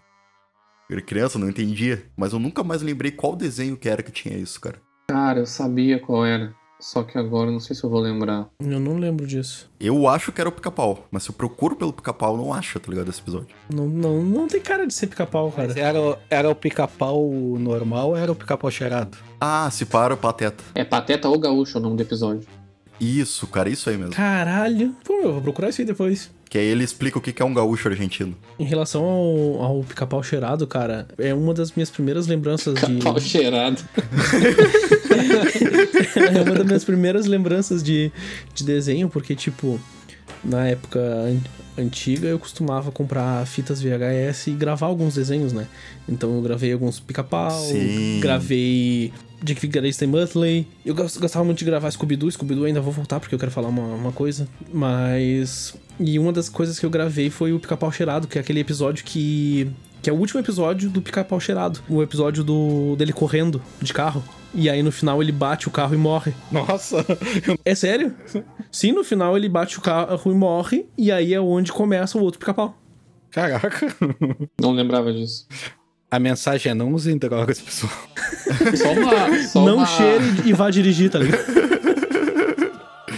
Eu 0.88 0.96
era 0.96 1.04
criança, 1.04 1.38
não 1.38 1.50
entendia, 1.50 2.02
mas 2.16 2.32
eu 2.32 2.38
nunca 2.38 2.64
mais 2.64 2.80
lembrei 2.80 3.10
qual 3.10 3.36
desenho 3.36 3.76
que 3.76 3.88
era 3.88 4.02
que 4.02 4.10
tinha 4.10 4.36
isso, 4.36 4.58
cara. 4.60 4.80
Cara, 5.10 5.40
eu 5.40 5.46
sabia 5.46 6.00
qual 6.00 6.24
era. 6.24 6.54
Só 6.80 7.02
que 7.02 7.18
agora 7.18 7.48
eu 7.48 7.52
não 7.52 7.60
sei 7.60 7.76
se 7.76 7.84
eu 7.84 7.90
vou 7.90 8.00
lembrar. 8.00 8.48
Eu 8.58 8.80
não 8.80 8.96
lembro 8.96 9.26
disso. 9.26 9.70
Eu 9.78 10.08
acho 10.08 10.32
que 10.32 10.40
era 10.40 10.48
o 10.48 10.52
pica-pau, 10.52 11.06
mas 11.10 11.22
se 11.24 11.30
eu 11.30 11.34
procuro 11.34 11.76
pelo 11.76 11.92
pica-pau, 11.92 12.34
eu 12.34 12.38
não 12.42 12.54
acho, 12.54 12.80
tá 12.80 12.90
ligado, 12.90 13.08
esse 13.10 13.20
episódio. 13.20 13.48
Não, 13.72 13.86
não, 13.86 14.22
não 14.24 14.48
tem 14.48 14.60
cara 14.62 14.86
de 14.86 14.94
ser 14.94 15.06
pica-pau, 15.08 15.52
cara. 15.52 15.68
Mas 15.68 15.76
era, 15.76 16.00
o- 16.00 16.16
era 16.30 16.48
o 16.48 16.54
pica-pau 16.54 17.30
normal 17.58 18.08
ou 18.08 18.16
era 18.16 18.32
o 18.32 18.34
pica-pau 18.34 18.70
cheirado? 18.70 19.18
Ah, 19.38 19.68
se 19.70 19.84
para 19.84 20.14
o 20.14 20.16
Pateta. 20.16 20.64
É 20.74 20.82
Pateta 20.84 21.28
ou 21.28 21.38
Gaúcho 21.38 21.78
o 21.78 21.80
nome 21.82 21.96
do 21.96 22.02
episódio. 22.02 22.46
Isso, 22.98 23.46
cara, 23.46 23.68
isso 23.68 23.88
aí 23.90 23.96
mesmo. 23.96 24.12
Caralho. 24.14 24.94
Pô, 25.04 25.14
eu 25.22 25.32
vou 25.34 25.42
procurar 25.42 25.68
isso 25.70 25.80
aí 25.80 25.86
depois. 25.86 26.30
Que 26.50 26.58
aí 26.58 26.66
ele 26.66 26.82
explica 26.82 27.16
o 27.16 27.20
que 27.20 27.32
que 27.32 27.40
é 27.40 27.44
um 27.44 27.54
gaúcho 27.54 27.88
argentino. 27.88 28.36
Em 28.58 28.64
relação 28.64 29.04
ao, 29.04 29.62
ao 29.62 29.84
pica-pau 29.84 30.20
cheirado, 30.20 30.66
cara, 30.66 31.06
é 31.16 31.32
uma 31.32 31.54
das 31.54 31.70
minhas 31.72 31.88
primeiras 31.90 32.26
lembranças 32.26 32.74
de. 32.74 32.96
Pau 32.96 33.18
cheirado. 33.20 33.80
é 36.36 36.42
uma 36.42 36.54
das 36.54 36.66
minhas 36.66 36.84
primeiras 36.84 37.26
lembranças 37.26 37.82
de, 37.82 38.10
de 38.54 38.64
desenho, 38.64 39.08
porque, 39.08 39.34
tipo, 39.36 39.80
na 40.44 40.66
época 40.66 40.98
an- 40.98 41.40
antiga 41.78 42.26
eu 42.28 42.38
costumava 42.38 42.90
comprar 42.90 43.46
fitas 43.46 43.80
VHS 43.80 44.48
e 44.48 44.50
gravar 44.52 44.86
alguns 44.86 45.14
desenhos, 45.14 45.52
né? 45.52 45.66
Então 46.08 46.34
eu 46.34 46.42
gravei 46.42 46.72
alguns 46.72 46.98
pica-pau, 46.98 47.50
Sim. 47.50 48.18
gravei 48.20 49.12
Dick 49.42 49.61
Vigarista 49.61 50.05
e 50.05 50.07
Muttley. 50.09 50.66
Eu 50.85 50.94
gos- 50.94 51.16
gostava 51.16 51.44
muito 51.44 51.59
de 51.59 51.64
gravar 51.64 51.90
Scooby-Doo. 51.90 52.31
Scooby-Doo 52.31 52.64
ainda 52.64 52.81
vou 52.81 52.92
voltar 52.92 53.20
porque 53.20 53.35
eu 53.35 53.38
quero 53.38 53.50
falar 53.50 53.68
uma, 53.68 53.83
uma 53.83 54.12
coisa. 54.12 54.46
Mas. 54.72 55.74
E 55.98 56.18
uma 56.18 56.33
das 56.33 56.48
coisas 56.48 56.79
que 56.79 56.87
eu 56.87 56.90
gravei 56.90 57.31
foi 57.31 57.53
o 57.53 57.61
pica-pau 57.61 57.90
cheirado, 57.92 58.26
que 58.26 58.38
é 58.38 58.40
aquele 58.40 58.61
episódio 58.61 59.05
que 59.05 59.70
Que 60.03 60.09
é 60.09 60.12
o 60.12 60.16
último 60.16 60.40
episódio 60.40 60.88
do 60.88 61.03
Pica-Pau 61.03 61.38
Cheirado. 61.38 61.81
O 61.88 62.03
episódio 62.03 62.42
do 62.42 62.96
dele 62.96 63.12
correndo 63.12 63.61
de 63.83 63.92
carro. 63.92 64.22
E 64.55 64.68
aí 64.70 64.83
no 64.83 64.90
final 64.90 65.22
ele 65.22 65.31
bate 65.31 65.68
o 65.68 65.70
carro 65.70 65.94
e 65.94 65.98
morre. 65.98 66.33
Nossa! 66.50 67.05
É 67.64 67.74
sério? 67.74 68.14
Sim, 68.72 68.92
no 68.92 69.05
final 69.05 69.37
ele 69.37 69.48
bate 69.48 69.79
o 69.79 69.83
carro 69.83 70.33
e 70.33 70.35
morre. 70.35 70.87
E 70.96 71.12
aí 71.12 71.35
é 71.35 71.40
onde 71.40 71.70
começa 71.70 72.16
o 72.16 72.22
outro 72.22 72.40
pica-pau. 72.40 72.76
Caraca! 73.31 73.94
Não 74.61 74.72
lembrava 74.72 75.12
disso. 75.12 75.46
A 76.11 76.18
mensagem 76.18 76.73
é 76.73 76.75
não 76.75 76.92
usem 76.92 77.16
drogas, 77.16 77.61
pessoal. 77.61 77.92
Só 78.77 78.92
uma. 78.92 79.42
Só 79.46 79.64
Não 79.64 79.77
uma... 79.77 79.87
cheire 79.87 80.25
e 80.44 80.53
vá 80.53 80.68
dirigir, 80.68 81.09
tá 81.09 81.20
ligado? 81.20 81.44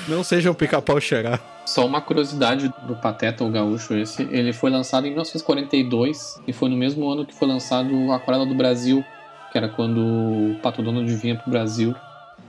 Não 0.07 0.23
sejam 0.23 0.53
pica-pau 0.53 1.01
cheirar. 1.01 1.41
Só 1.65 1.87
uma 1.87 2.03
curiosidade 2.03 2.71
do 2.87 2.95
Pateta, 2.97 3.45
o 3.45 3.51
gaúcho 3.51 3.95
esse, 3.95 4.23
ele 4.31 4.53
foi 4.53 4.71
lançado 4.71 5.07
em 5.07 5.11
1942 5.11 6.41
e 6.47 6.53
foi 6.53 6.69
no 6.69 6.77
mesmo 6.77 7.09
ano 7.09 7.25
que 7.25 7.33
foi 7.35 7.49
lançado 7.49 7.95
o 7.95 8.13
Aquarela 8.13 8.45
do 8.45 8.55
Brasil, 8.55 9.03
que 9.51 9.57
era 9.57 9.69
quando 9.69 10.01
o 10.01 10.59
Pato 10.61 10.83
Donald 10.83 11.11
vinha 11.15 11.37
pro 11.37 11.51
Brasil. 11.51 11.95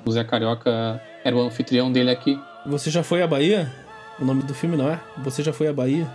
O 0.04 0.12
Zé 0.12 0.24
Carioca 0.26 1.02
era 1.24 1.34
o 1.36 1.42
anfitrião 1.42 1.90
dele 1.90 2.10
aqui. 2.12 2.38
Você 2.66 2.90
já 2.90 3.04
foi 3.04 3.22
à 3.22 3.28
Bahia? 3.28 3.72
O 4.20 4.26
nome 4.26 4.44
do 4.44 4.54
filme 4.54 4.76
não 4.76 4.90
é? 4.90 5.00
Você 5.24 5.42
já 5.42 5.54
foi 5.54 5.68
à 5.68 5.74
Bahia? 5.74 6.06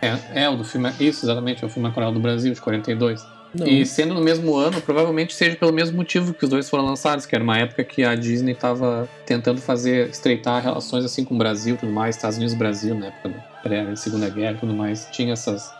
É, 0.00 0.44
é 0.44 0.48
o 0.48 0.56
do 0.56 0.64
filme, 0.64 0.90
isso 1.00 1.24
exatamente, 1.24 1.62
é 1.62 1.66
o 1.66 1.70
filme 1.70 1.88
Aquarela 1.88 2.12
do 2.12 2.20
Brasil, 2.20 2.52
de 2.52 2.60
42. 2.60 3.24
Não. 3.54 3.66
E 3.66 3.84
sendo 3.86 4.14
no 4.14 4.20
mesmo 4.20 4.56
ano, 4.56 4.80
provavelmente 4.80 5.34
seja 5.34 5.56
pelo 5.56 5.72
mesmo 5.72 5.96
motivo 5.96 6.34
que 6.34 6.44
os 6.44 6.50
dois 6.50 6.68
foram 6.68 6.84
lançados, 6.84 7.24
que 7.24 7.34
era 7.34 7.42
uma 7.42 7.58
época 7.58 7.82
que 7.82 8.04
a 8.04 8.14
Disney 8.14 8.52
estava 8.52 9.08
tentando 9.24 9.60
fazer, 9.60 10.10
estreitar 10.10 10.62
relações 10.62 11.04
assim 11.04 11.24
com 11.24 11.34
o 11.34 11.38
Brasil 11.38 11.74
e 11.74 11.78
tudo 11.78 11.92
mais, 11.92 12.16
Estados 12.16 12.36
Unidos 12.36 12.54
e 12.54 12.58
Brasil, 12.58 12.94
na 12.94 13.06
época 13.06 13.30
da 13.30 13.38
pré 13.62 13.96
Segunda 13.96 14.28
Guerra 14.28 14.52
e 14.52 14.58
tudo 14.58 14.74
mais. 14.74 15.08
Tinha 15.10 15.32
essas, 15.32 15.72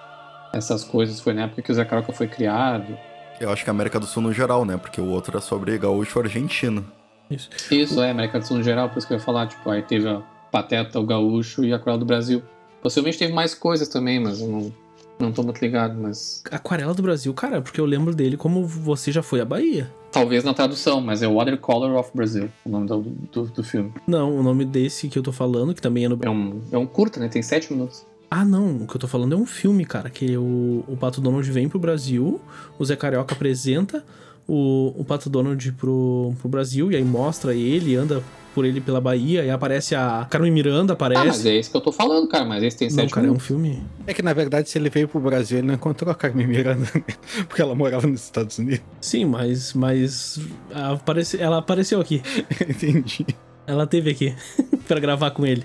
essas 0.53 0.83
coisas, 0.83 1.21
foi 1.21 1.35
na 1.35 1.43
época 1.43 1.63
que 1.63 1.71
o 1.71 1.75
Zé 1.75 1.85
Carioca 1.85 2.13
foi 2.13 2.27
criado. 2.27 2.97
Eu 3.39 3.53
acho 3.53 3.63
que 3.63 3.71
a 3.71 3.73
América 3.73 4.01
do 4.01 4.07
Sul 4.07 4.23
no 4.23 4.33
geral, 4.33 4.65
né? 4.65 4.77
Porque 4.77 5.01
o 5.01 5.07
outro 5.07 5.37
é 5.37 5.41
sobre 5.41 5.77
gaúcho 5.79 6.19
argentino. 6.19 6.85
Isso. 7.31 7.51
Isso, 7.71 8.03
é, 8.03 8.11
América 8.11 8.41
do 8.41 8.47
Sul 8.47 8.57
no 8.57 8.63
geral, 8.63 8.89
por 8.89 8.99
isso 8.99 9.07
que 9.07 9.13
eu 9.13 9.19
ia 9.19 9.23
falar, 9.23 9.47
tipo, 9.47 9.69
aí 9.71 9.83
teve 9.83 10.09
a 10.09 10.23
Pateta, 10.51 10.99
o 10.99 11.05
Gaúcho 11.05 11.65
e 11.65 11.73
a 11.73 11.77
Aquarela 11.77 11.99
do 11.99 12.07
Brasil. 12.07 12.43
Possivelmente 12.83 13.19
teve 13.19 13.33
mais 13.33 13.55
coisas 13.55 13.89
também, 13.89 14.21
mas 14.21 14.41
eu 14.41 14.49
não, 14.49 14.73
não 15.19 15.33
tô 15.33 15.43
muito 15.43 15.61
ligado, 15.61 15.99
mas... 16.01 16.43
Aquarela 16.51 16.95
do 16.95 17.03
Brasil, 17.03 17.33
cara, 17.35 17.61
porque 17.61 17.81
eu 17.81 17.87
lembro 17.87 18.15
dele 18.15 18.37
como 18.37 18.67
você 18.67 19.11
já 19.11 19.23
foi 19.23 19.41
à 19.41 19.45
Bahia. 19.45 19.93
Talvez 20.11 20.43
na 20.43 20.55
tradução, 20.55 21.01
mas 21.01 21.23
é 21.23 21.29
Watercolor 21.29 21.97
of 21.97 22.11
Brazil, 22.15 22.49
o 22.65 22.69
nome 22.69 22.87
do, 22.87 23.01
do, 23.33 23.43
do 23.45 23.65
filme. 23.65 23.93
Não, 24.07 24.39
o 24.39 24.43
nome 24.43 24.65
desse 24.65 25.09
que 25.09 25.19
eu 25.19 25.23
tô 25.23 25.33
falando, 25.33 25.75
que 25.75 25.83
também 25.83 26.07
é 26.07 26.09
no. 26.09 26.19
É 26.23 26.31
um, 26.31 26.61
é 26.73 26.79
um 26.79 26.87
curta, 26.87 27.21
né? 27.21 27.29
Tem 27.29 27.43
sete 27.43 27.73
minutos. 27.73 28.07
Ah, 28.31 28.45
não. 28.45 28.77
O 28.77 28.87
que 28.87 28.97
eu 28.97 29.01
tô 29.01 29.09
falando 29.09 29.35
é 29.35 29.37
um 29.37 29.47
filme, 29.47 29.85
cara. 29.85 30.09
Que 30.09 30.37
o, 30.37 30.85
o 30.87 30.97
Pato 30.99 31.21
Donald 31.21 31.51
vem 31.51 31.69
pro 31.69 31.79
Brasil, 31.79 32.41
o 32.79 32.85
Zé 32.85 32.97
Carioca 32.97 33.35
apresenta 33.35 34.05
o, 34.47 34.95
o 34.97 35.05
Pato 35.05 35.29
Donald 35.29 35.73
pro, 35.73 36.33
pro 36.41 36.49
Brasil, 36.49 36.91
e 36.91 36.97
aí 36.97 37.05
mostra 37.05 37.55
ele, 37.55 37.95
anda 37.95 38.23
por 38.59 38.65
ele 38.65 38.81
pela 38.81 39.01
Bahia, 39.01 39.45
e 39.45 39.51
aparece 39.51 39.95
a 39.95 40.27
Carmen 40.29 40.51
Miranda, 40.51 40.95
Ah, 40.95 40.97
mas 40.99 41.17
aparece. 41.17 41.49
é 41.49 41.61
isso 41.61 41.71
que 41.71 41.77
eu 41.77 41.81
tô 41.81 41.93
falando, 41.93 42.27
cara, 42.27 42.45
mas 42.45 42.61
esse 42.65 42.77
tem 42.77 42.89
não, 42.89 42.95
sete 42.97 43.11
cara, 43.15 43.25
é 43.27 43.29
um 43.29 43.33
minutos. 43.35 43.47
filme. 43.47 43.81
É 44.05 44.13
que 44.13 44.21
na 44.21 44.33
verdade, 44.33 44.69
se 44.69 44.77
ele 44.77 44.91
veio 44.91 45.07
pro 45.07 45.21
Brasil, 45.21 45.59
ele 45.59 45.69
não 45.69 45.75
encontrou 45.75 46.11
a 46.11 46.15
Carmen 46.17 46.45
Miranda, 46.45 46.85
porque 47.47 47.63
ela 47.63 47.77
morava 47.77 48.05
nos 48.09 48.25
Estados 48.25 48.59
Unidos. 48.59 48.83
Sim, 49.01 49.27
mas. 49.27 49.73
mas 49.75 50.41
aparece, 50.75 51.41
ela 51.41 51.59
apareceu 51.59 52.01
aqui. 52.01 52.21
Entendi. 52.69 53.25
Ela 53.65 53.87
teve 53.87 54.11
aqui 54.11 54.35
pra 54.89 54.99
gravar 54.99 55.31
com 55.31 55.47
ele. 55.47 55.63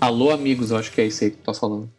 Alô, 0.00 0.30
amigos, 0.30 0.70
eu 0.70 0.76
acho 0.76 0.92
que 0.92 1.00
é 1.00 1.06
isso 1.06 1.24
aí 1.24 1.30
que 1.32 1.38
tu 1.38 1.42
tá 1.42 1.54
falando. 1.54 1.90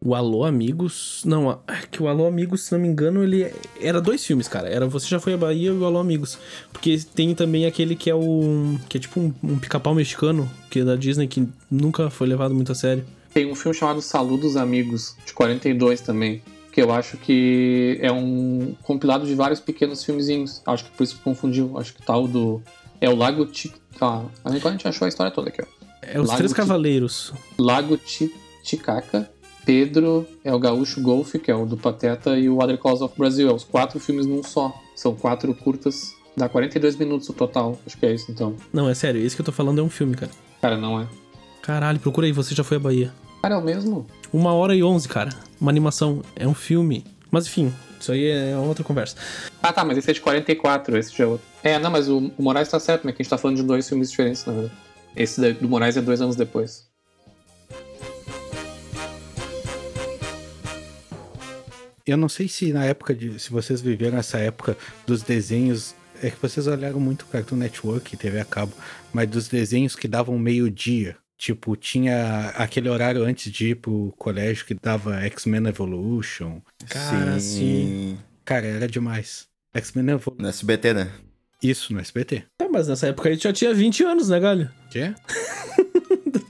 O 0.00 0.14
Alô 0.14 0.44
Amigos. 0.44 1.22
Não, 1.24 1.50
é 1.66 1.86
que 1.90 2.02
o 2.02 2.08
Alô 2.08 2.26
Amigos, 2.26 2.62
se 2.62 2.72
não 2.72 2.78
me 2.78 2.88
engano, 2.88 3.24
ele 3.24 3.52
era 3.80 4.00
dois 4.00 4.24
filmes, 4.24 4.46
cara. 4.46 4.68
Era 4.68 4.86
Você 4.86 5.08
Já 5.08 5.18
Foi 5.18 5.34
à 5.34 5.36
Bahia 5.36 5.70
e 5.70 5.72
o 5.72 5.84
Alô 5.84 5.98
Amigos. 5.98 6.38
Porque 6.72 6.98
tem 7.14 7.34
também 7.34 7.66
aquele 7.66 7.96
que 7.96 8.10
é 8.10 8.14
o. 8.14 8.78
que 8.88 8.98
é 8.98 9.00
tipo 9.00 9.18
um, 9.18 9.34
um 9.42 9.58
pica-pau 9.58 9.94
mexicano, 9.94 10.48
que 10.70 10.80
é 10.80 10.84
da 10.84 10.96
Disney, 10.96 11.26
que 11.26 11.48
nunca 11.70 12.10
foi 12.10 12.26
levado 12.26 12.54
muito 12.54 12.72
a 12.72 12.74
sério. 12.74 13.04
Tem 13.32 13.50
um 13.50 13.54
filme 13.54 13.76
chamado 13.76 14.00
Saludos 14.00 14.56
Amigos, 14.56 15.14
de 15.26 15.32
42 15.32 16.00
também, 16.00 16.42
que 16.72 16.80
eu 16.80 16.92
acho 16.92 17.16
que 17.16 17.98
é 18.00 18.10
um 18.12 18.74
compilado 18.82 19.26
de 19.26 19.34
vários 19.34 19.60
pequenos 19.60 20.04
filmezinhos. 20.04 20.62
Acho 20.66 20.84
que 20.84 20.90
por 20.90 21.04
isso 21.04 21.16
que 21.16 21.22
confundiu. 21.22 21.78
Acho 21.78 21.94
que 21.94 22.02
tal 22.02 22.28
do. 22.28 22.62
É 23.00 23.08
o 23.10 23.16
Lago 23.16 23.44
Tic. 23.46 23.74
Ah, 24.00 24.24
agora 24.44 24.68
a 24.68 24.72
gente 24.72 24.86
achou 24.86 25.06
a 25.06 25.08
história 25.08 25.32
toda 25.32 25.48
aqui, 25.48 25.62
ó. 25.62 25.66
É 26.02 26.20
Os 26.20 26.28
Lago 26.28 26.38
Três 26.38 26.52
Cavaleiros. 26.52 27.32
Lago 27.58 27.98
Titicaca, 27.98 29.30
Pedro 29.66 30.24
é 30.44 30.54
o 30.54 30.58
Gaúcho 30.60 31.02
Golf, 31.02 31.34
que 31.34 31.50
é 31.50 31.54
o 31.54 31.66
do 31.66 31.76
Pateta, 31.76 32.38
e 32.38 32.48
o 32.48 32.62
Other 32.62 32.78
Calls 32.78 33.02
of 33.02 33.18
Brazil. 33.18 33.50
É 33.50 33.52
os 33.52 33.64
quatro 33.64 33.98
filmes 33.98 34.24
num 34.24 34.42
só. 34.42 34.72
São 34.94 35.14
quatro 35.14 35.52
curtas. 35.52 36.14
Dá 36.36 36.48
42 36.48 36.96
minutos 36.96 37.28
o 37.28 37.32
total. 37.32 37.76
Acho 37.84 37.98
que 37.98 38.06
é 38.06 38.14
isso, 38.14 38.30
então. 38.30 38.54
Não, 38.72 38.88
é 38.88 38.94
sério, 38.94 39.20
esse 39.20 39.34
que 39.34 39.40
eu 39.42 39.44
tô 39.44 39.50
falando 39.50 39.80
é 39.80 39.82
um 39.82 39.90
filme, 39.90 40.14
cara. 40.14 40.30
Cara, 40.62 40.78
não 40.78 41.00
é. 41.00 41.08
Caralho, 41.62 41.98
procura 41.98 42.28
aí, 42.28 42.32
Você 42.32 42.54
Já 42.54 42.62
Foi 42.62 42.76
à 42.76 42.80
Bahia. 42.80 43.12
Cara, 43.42 43.56
é 43.56 43.58
o 43.58 43.62
mesmo? 43.62 44.06
Uma 44.32 44.52
hora 44.54 44.72
e 44.72 44.84
onze, 44.84 45.08
cara. 45.08 45.30
Uma 45.60 45.70
animação. 45.70 46.22
É 46.36 46.46
um 46.46 46.54
filme. 46.54 47.04
Mas 47.28 47.46
enfim, 47.48 47.74
isso 47.98 48.12
aí 48.12 48.24
é 48.24 48.56
outra 48.56 48.84
conversa. 48.84 49.16
Ah, 49.60 49.72
tá, 49.72 49.84
mas 49.84 49.98
esse 49.98 50.08
é 50.08 50.14
de 50.14 50.20
44, 50.20 50.96
esse 50.96 51.16
já 51.16 51.24
é 51.24 51.26
outro. 51.26 51.46
É, 51.64 51.76
não, 51.76 51.90
mas 51.90 52.08
o, 52.08 52.30
o 52.38 52.42
Moraes 52.42 52.68
tá 52.68 52.78
certo, 52.78 53.04
né? 53.04 53.12
Que 53.12 53.20
a 53.20 53.24
gente 53.24 53.30
tá 53.30 53.38
falando 53.38 53.56
de 53.56 53.64
dois 53.64 53.88
filmes 53.88 54.10
diferentes, 54.10 54.44
na 54.44 54.52
verdade. 54.52 54.74
Esse 55.16 55.52
do 55.54 55.68
Moraes 55.68 55.96
é 55.96 56.00
dois 56.00 56.20
anos 56.20 56.36
depois. 56.36 56.86
Eu 62.06 62.16
não 62.16 62.28
sei 62.28 62.46
se 62.48 62.72
na 62.72 62.84
época 62.84 63.14
de. 63.14 63.38
Se 63.38 63.50
vocês 63.50 63.80
viveram 63.80 64.18
essa 64.18 64.38
época 64.38 64.76
dos 65.06 65.22
desenhos. 65.22 65.94
É 66.22 66.30
que 66.30 66.40
vocês 66.40 66.66
olharam 66.66 66.98
muito 66.98 67.26
Cartoon 67.26 67.56
Network, 67.56 68.16
TV 68.16 68.40
a 68.40 68.44
cabo, 68.44 68.72
mas 69.12 69.28
dos 69.28 69.48
desenhos 69.48 69.94
que 69.94 70.08
davam 70.08 70.38
meio-dia. 70.38 71.14
Tipo, 71.36 71.76
tinha 71.76 72.54
aquele 72.56 72.88
horário 72.88 73.22
antes 73.22 73.52
de 73.52 73.72
ir 73.72 73.74
pro 73.74 74.14
colégio 74.16 74.64
que 74.64 74.72
dava 74.72 75.20
X-Men 75.26 75.66
Evolution. 75.66 76.62
Cara, 76.88 77.38
sim. 77.38 78.16
Cara, 78.46 78.66
era 78.66 78.88
demais. 78.88 79.46
X-Men 79.74 80.14
Evolution. 80.14 80.42
No 80.42 80.48
SBT, 80.48 80.94
né? 80.94 81.12
Isso, 81.62 81.92
no 81.92 82.00
SBT. 82.00 82.44
Tá, 82.56 82.66
mas 82.70 82.88
nessa 82.88 83.08
época 83.08 83.28
aí 83.28 83.36
tu 83.36 83.42
já 83.42 83.52
tinha 83.52 83.74
20 83.74 84.04
anos, 84.04 84.28
né, 84.30 84.40
galho? 84.40 84.70
Quê? 84.90 85.12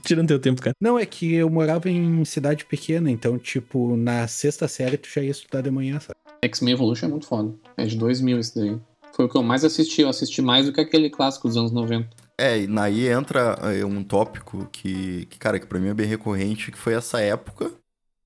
Tirando 0.17 0.29
teu 0.29 0.39
tempo, 0.39 0.61
cara. 0.61 0.73
Não, 0.81 0.97
é 0.97 1.05
que 1.05 1.33
eu 1.33 1.49
morava 1.49 1.89
em 1.89 2.23
cidade 2.23 2.63
pequena, 2.63 3.11
então, 3.11 3.37
tipo, 3.37 3.97
na 3.97 4.25
sexta 4.25 4.65
série 4.67 4.97
tu 4.97 5.09
já 5.13 5.21
ia 5.21 5.31
estudar 5.31 5.61
de 5.61 5.69
manhã, 5.69 5.99
sabe? 5.99 6.17
X-Men 6.41 6.73
Evolution 6.73 7.07
é 7.07 7.09
muito 7.09 7.27
foda. 7.27 7.53
É 7.75 7.85
de 7.85 7.97
2000 7.97 8.39
esse 8.39 8.55
daí. 8.55 8.77
Foi 9.11 9.25
o 9.25 9.29
que 9.29 9.35
eu 9.35 9.43
mais 9.43 9.65
assisti. 9.65 10.01
Eu 10.01 10.09
assisti 10.09 10.41
mais 10.41 10.65
do 10.65 10.71
que 10.71 10.79
aquele 10.79 11.09
clássico 11.09 11.47
dos 11.47 11.57
anos 11.57 11.73
90. 11.73 12.07
É, 12.39 12.61
e 12.61 12.67
naí 12.67 13.07
entra 13.07 13.57
é, 13.63 13.83
um 13.83 14.03
tópico 14.03 14.67
que, 14.71 15.25
que, 15.25 15.39
cara, 15.39 15.59
que 15.59 15.65
pra 15.65 15.79
mim 15.79 15.89
é 15.89 15.93
bem 15.93 16.05
recorrente, 16.05 16.71
que 16.71 16.77
foi 16.77 16.93
essa 16.93 17.19
época 17.19 17.71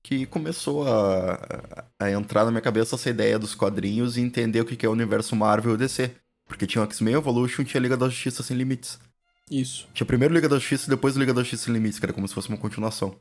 que 0.02 0.26
começou 0.26 0.86
a, 0.86 1.86
a 1.98 2.10
entrar 2.10 2.44
na 2.44 2.50
minha 2.50 2.60
cabeça 2.60 2.94
essa 2.94 3.08
ideia 3.08 3.38
dos 3.38 3.54
quadrinhos 3.54 4.16
e 4.16 4.20
entender 4.20 4.60
o 4.60 4.64
que 4.64 4.76
que 4.76 4.84
é 4.84 4.88
o 4.88 4.92
universo 4.92 5.34
Marvel 5.34 5.74
e 5.74 5.78
DC. 5.78 6.14
Porque 6.46 6.66
tinha 6.66 6.82
o 6.82 6.84
X-Men 6.84 7.14
Evolution 7.14 7.62
e 7.62 7.64
tinha 7.64 7.80
a 7.80 7.82
Liga 7.82 7.96
da 7.96 8.08
Justiça 8.08 8.42
Sem 8.42 8.56
Limites. 8.56 9.00
Isso. 9.50 9.86
Tinha 9.92 10.06
primeiro 10.06 10.32
Liga 10.34 10.48
da 10.48 10.58
Justiça 10.58 10.86
e 10.86 10.90
depois 10.90 11.16
Liga 11.16 11.34
da 11.34 11.42
Justiça 11.42 11.64
Sem 11.64 11.74
Limites, 11.74 11.98
que 11.98 12.06
era 12.06 12.12
como 12.12 12.26
se 12.26 12.34
fosse 12.34 12.48
uma 12.48 12.58
continuação. 12.58 13.16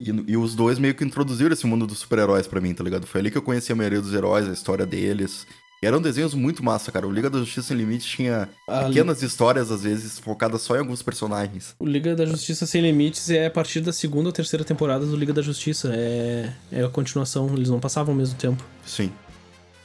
E, 0.00 0.10
e 0.28 0.36
os 0.36 0.54
dois 0.54 0.78
meio 0.78 0.94
que 0.94 1.04
introduziram 1.04 1.52
esse 1.52 1.66
mundo 1.66 1.86
dos 1.86 1.98
super-heróis 1.98 2.46
pra 2.46 2.60
mim, 2.60 2.72
tá 2.72 2.84
ligado? 2.84 3.06
Foi 3.06 3.20
ali 3.20 3.30
que 3.30 3.38
eu 3.38 3.42
conheci 3.42 3.72
a 3.72 3.76
maioria 3.76 4.00
dos 4.00 4.14
heróis, 4.14 4.48
a 4.48 4.52
história 4.52 4.86
deles. 4.86 5.46
E 5.82 5.86
eram 5.86 6.02
desenhos 6.02 6.34
muito 6.34 6.64
massa, 6.64 6.90
cara. 6.90 7.06
O 7.06 7.10
Liga 7.10 7.30
da 7.30 7.38
Justiça 7.38 7.68
Sem 7.68 7.76
Limites 7.76 8.06
tinha 8.06 8.48
A 8.66 8.84
pequenas 8.84 9.22
histórias, 9.22 9.70
às 9.70 9.84
vezes, 9.84 10.18
focadas 10.18 10.62
só 10.62 10.74
em 10.74 10.80
alguns 10.80 11.02
personagens. 11.02 11.74
O 11.78 11.86
Liga 11.86 12.16
da 12.16 12.26
Justiça 12.26 12.66
Sem 12.66 12.82
Limites 12.82 13.30
é 13.30 13.46
a 13.46 13.50
partir 13.50 13.80
da 13.80 13.92
segunda 13.92 14.28
ou 14.28 14.32
terceira 14.32 14.64
temporada 14.64 15.06
do 15.06 15.16
Liga 15.16 15.32
da 15.32 15.42
Justiça. 15.42 15.92
É, 15.94 16.52
é 16.72 16.84
a 16.84 16.88
continuação, 16.88 17.52
eles 17.54 17.68
não 17.70 17.78
passavam 17.78 18.12
ao 18.12 18.18
mesmo 18.18 18.36
tempo. 18.36 18.64
Sim. 18.84 19.12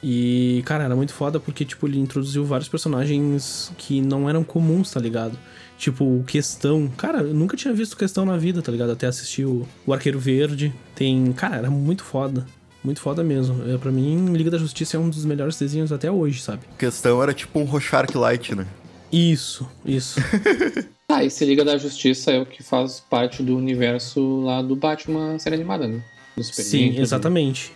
E, 0.02 0.62
cara, 0.66 0.84
era 0.84 0.96
muito 0.96 1.14
foda 1.14 1.38
porque, 1.38 1.64
tipo, 1.64 1.86
ele 1.86 1.98
introduziu 1.98 2.44
vários 2.44 2.68
personagens 2.68 3.72
que 3.78 4.00
não 4.00 4.28
eram 4.28 4.42
comuns, 4.42 4.90
tá 4.90 5.00
ligado? 5.00 5.38
Tipo, 5.84 6.02
o 6.02 6.24
Questão. 6.24 6.88
Cara, 6.96 7.18
eu 7.18 7.34
nunca 7.34 7.58
tinha 7.58 7.74
visto 7.74 7.94
Questão 7.94 8.24
na 8.24 8.38
vida, 8.38 8.62
tá 8.62 8.72
ligado? 8.72 8.90
Até 8.90 9.06
assistir 9.06 9.44
o, 9.44 9.68
o 9.86 9.92
Arqueiro 9.92 10.18
Verde. 10.18 10.72
Tem. 10.94 11.30
Cara, 11.34 11.56
era 11.56 11.70
muito 11.70 12.02
foda. 12.02 12.46
Muito 12.82 13.00
foda 13.00 13.22
mesmo. 13.22 13.70
É, 13.70 13.76
pra 13.76 13.92
mim, 13.92 14.32
Liga 14.32 14.50
da 14.50 14.56
Justiça 14.56 14.96
é 14.96 15.00
um 15.00 15.10
dos 15.10 15.26
melhores 15.26 15.58
desenhos 15.58 15.92
até 15.92 16.10
hoje, 16.10 16.40
sabe? 16.40 16.62
A 16.74 16.78
questão 16.78 17.22
era 17.22 17.34
tipo 17.34 17.58
um 17.58 17.64
Rorschach 17.64 18.16
Light, 18.16 18.54
né? 18.54 18.66
Isso, 19.12 19.68
isso. 19.84 20.18
Ah, 21.06 21.22
esse 21.22 21.44
Liga 21.44 21.62
da 21.62 21.76
Justiça 21.76 22.32
é 22.32 22.40
o 22.40 22.46
que 22.46 22.62
faz 22.62 22.98
parte 22.98 23.42
do 23.42 23.54
universo 23.54 24.40
lá 24.40 24.62
do 24.62 24.74
Batman 24.74 25.38
série 25.38 25.54
animada, 25.54 25.86
né? 25.86 26.02
Sim, 26.40 26.98
exatamente. 26.98 27.72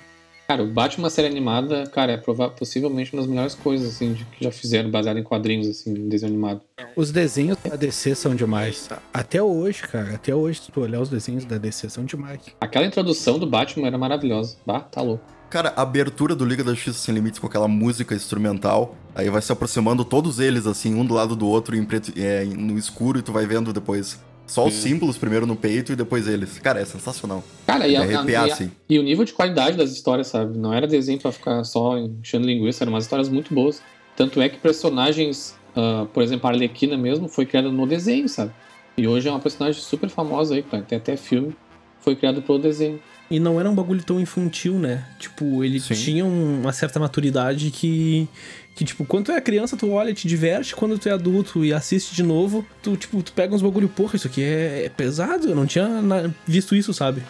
Cara, 0.50 0.62
o 0.62 0.66
Batman 0.66 1.10
série 1.10 1.28
animada, 1.28 1.86
cara, 1.88 2.12
é 2.12 2.16
possivelmente 2.16 3.12
uma 3.12 3.20
das 3.20 3.28
melhores 3.30 3.54
coisas, 3.54 3.86
assim, 3.86 4.14
de- 4.14 4.24
que 4.24 4.42
já 4.44 4.50
fizeram, 4.50 4.90
baseado 4.90 5.18
em 5.18 5.22
quadrinhos, 5.22 5.68
assim, 5.68 5.90
em 5.90 6.08
desenho 6.08 6.32
animado. 6.32 6.62
Os 6.96 7.12
desenhos 7.12 7.58
da 7.58 7.76
DC 7.76 8.14
são 8.14 8.34
demais. 8.34 8.88
Até 9.12 9.42
hoje, 9.42 9.82
cara, 9.82 10.14
até 10.14 10.34
hoje, 10.34 10.60
se 10.62 10.72
tu 10.72 10.80
olhar 10.80 11.02
os 11.02 11.10
desenhos 11.10 11.44
da 11.44 11.58
DC 11.58 11.90
são 11.90 12.02
demais. 12.02 12.40
Aquela 12.62 12.86
introdução 12.86 13.38
do 13.38 13.46
Batman 13.46 13.88
era 13.88 13.98
maravilhosa. 13.98 14.56
Bah, 14.64 14.80
tá 14.80 15.02
louco. 15.02 15.22
Cara, 15.50 15.74
a 15.76 15.82
abertura 15.82 16.34
do 16.34 16.46
Liga 16.46 16.64
da 16.64 16.72
Justiça 16.72 16.98
Sem 16.98 17.14
Limites 17.14 17.38
com 17.38 17.46
aquela 17.46 17.68
música 17.68 18.14
instrumental, 18.14 18.96
aí 19.14 19.28
vai 19.28 19.42
se 19.42 19.52
aproximando 19.52 20.02
todos 20.02 20.40
eles, 20.40 20.66
assim, 20.66 20.94
um 20.94 21.04
do 21.04 21.12
lado 21.12 21.36
do 21.36 21.46
outro, 21.46 21.76
em 21.76 21.84
preto, 21.84 22.10
é, 22.16 22.46
no 22.46 22.78
escuro, 22.78 23.18
e 23.18 23.22
tu 23.22 23.32
vai 23.32 23.44
vendo 23.44 23.70
depois 23.70 24.18
só 24.48 24.66
os 24.66 24.74
símbolos 24.74 25.16
primeiro 25.16 25.46
no 25.46 25.54
peito 25.54 25.92
e 25.92 25.96
depois 25.96 26.26
eles. 26.26 26.58
Cara, 26.58 26.80
é 26.80 26.84
sensacional. 26.84 27.44
Cara, 27.66 27.86
e, 27.86 27.90
De 27.90 27.96
a- 27.96 28.00
arrepiar, 28.00 28.46
e 28.46 28.50
a- 28.50 28.54
assim. 28.54 28.70
e 28.88 28.98
o 28.98 29.02
nível 29.04 29.24
de 29.24 29.32
qualidade 29.32 29.76
das 29.76 29.92
histórias, 29.92 30.26
sabe? 30.26 30.58
Não 30.58 30.72
era 30.74 30.86
desenho 30.86 31.20
pra 31.20 31.30
ficar 31.30 31.62
só 31.64 31.96
enchendo 31.98 32.46
linguiça, 32.46 32.82
eram 32.82 32.92
umas 32.92 33.04
histórias 33.04 33.28
muito 33.28 33.54
boas. 33.54 33.80
Tanto 34.16 34.40
é 34.40 34.48
que 34.48 34.56
personagens, 34.58 35.54
ah, 35.76 36.06
por 36.12 36.22
exemplo, 36.22 36.48
a 36.48 36.50
Arlequina 36.52 36.96
mesmo, 36.96 37.28
foi 37.28 37.46
criada 37.46 37.70
no 37.70 37.86
desenho, 37.86 38.28
sabe? 38.28 38.50
E 38.96 39.06
hoje 39.06 39.28
é 39.28 39.30
uma 39.30 39.38
personagem 39.38 39.80
super 39.80 40.08
famosa 40.08 40.54
aí, 40.56 40.62
cara. 40.64 40.82
tem 40.82 40.98
até 40.98 41.16
filme, 41.16 41.54
foi 42.00 42.16
criado 42.16 42.42
pelo 42.42 42.58
desenho. 42.58 42.98
E 43.30 43.38
não 43.38 43.60
era 43.60 43.68
um 43.70 43.74
bagulho 43.74 44.02
tão 44.02 44.18
infantil, 44.18 44.78
né? 44.78 45.04
Tipo, 45.18 45.62
ele 45.62 45.78
Sim. 45.78 45.92
tinha 45.94 46.24
um- 46.24 46.62
uma 46.62 46.72
certa 46.72 46.98
maturidade 46.98 47.70
que. 47.70 48.26
Que, 48.78 48.84
tipo, 48.84 49.04
quando 49.04 49.24
tu 49.26 49.32
é 49.32 49.40
criança, 49.40 49.76
tu 49.76 49.90
olha 49.90 50.10
e 50.10 50.14
te 50.14 50.28
diverte. 50.28 50.76
Quando 50.76 50.96
tu 51.00 51.08
é 51.08 51.10
adulto 51.12 51.64
e 51.64 51.72
assiste 51.72 52.14
de 52.14 52.22
novo, 52.22 52.64
tu, 52.80 52.96
tipo, 52.96 53.20
tu 53.24 53.32
pega 53.32 53.52
uns 53.52 53.60
bagulho, 53.60 53.88
porra, 53.88 54.14
isso 54.14 54.28
aqui 54.28 54.40
é, 54.40 54.84
é 54.84 54.88
pesado. 54.88 55.48
Eu 55.48 55.56
não 55.56 55.66
tinha 55.66 55.88
na- 56.00 56.30
visto 56.46 56.76
isso, 56.76 56.94
sabe? 56.94 57.24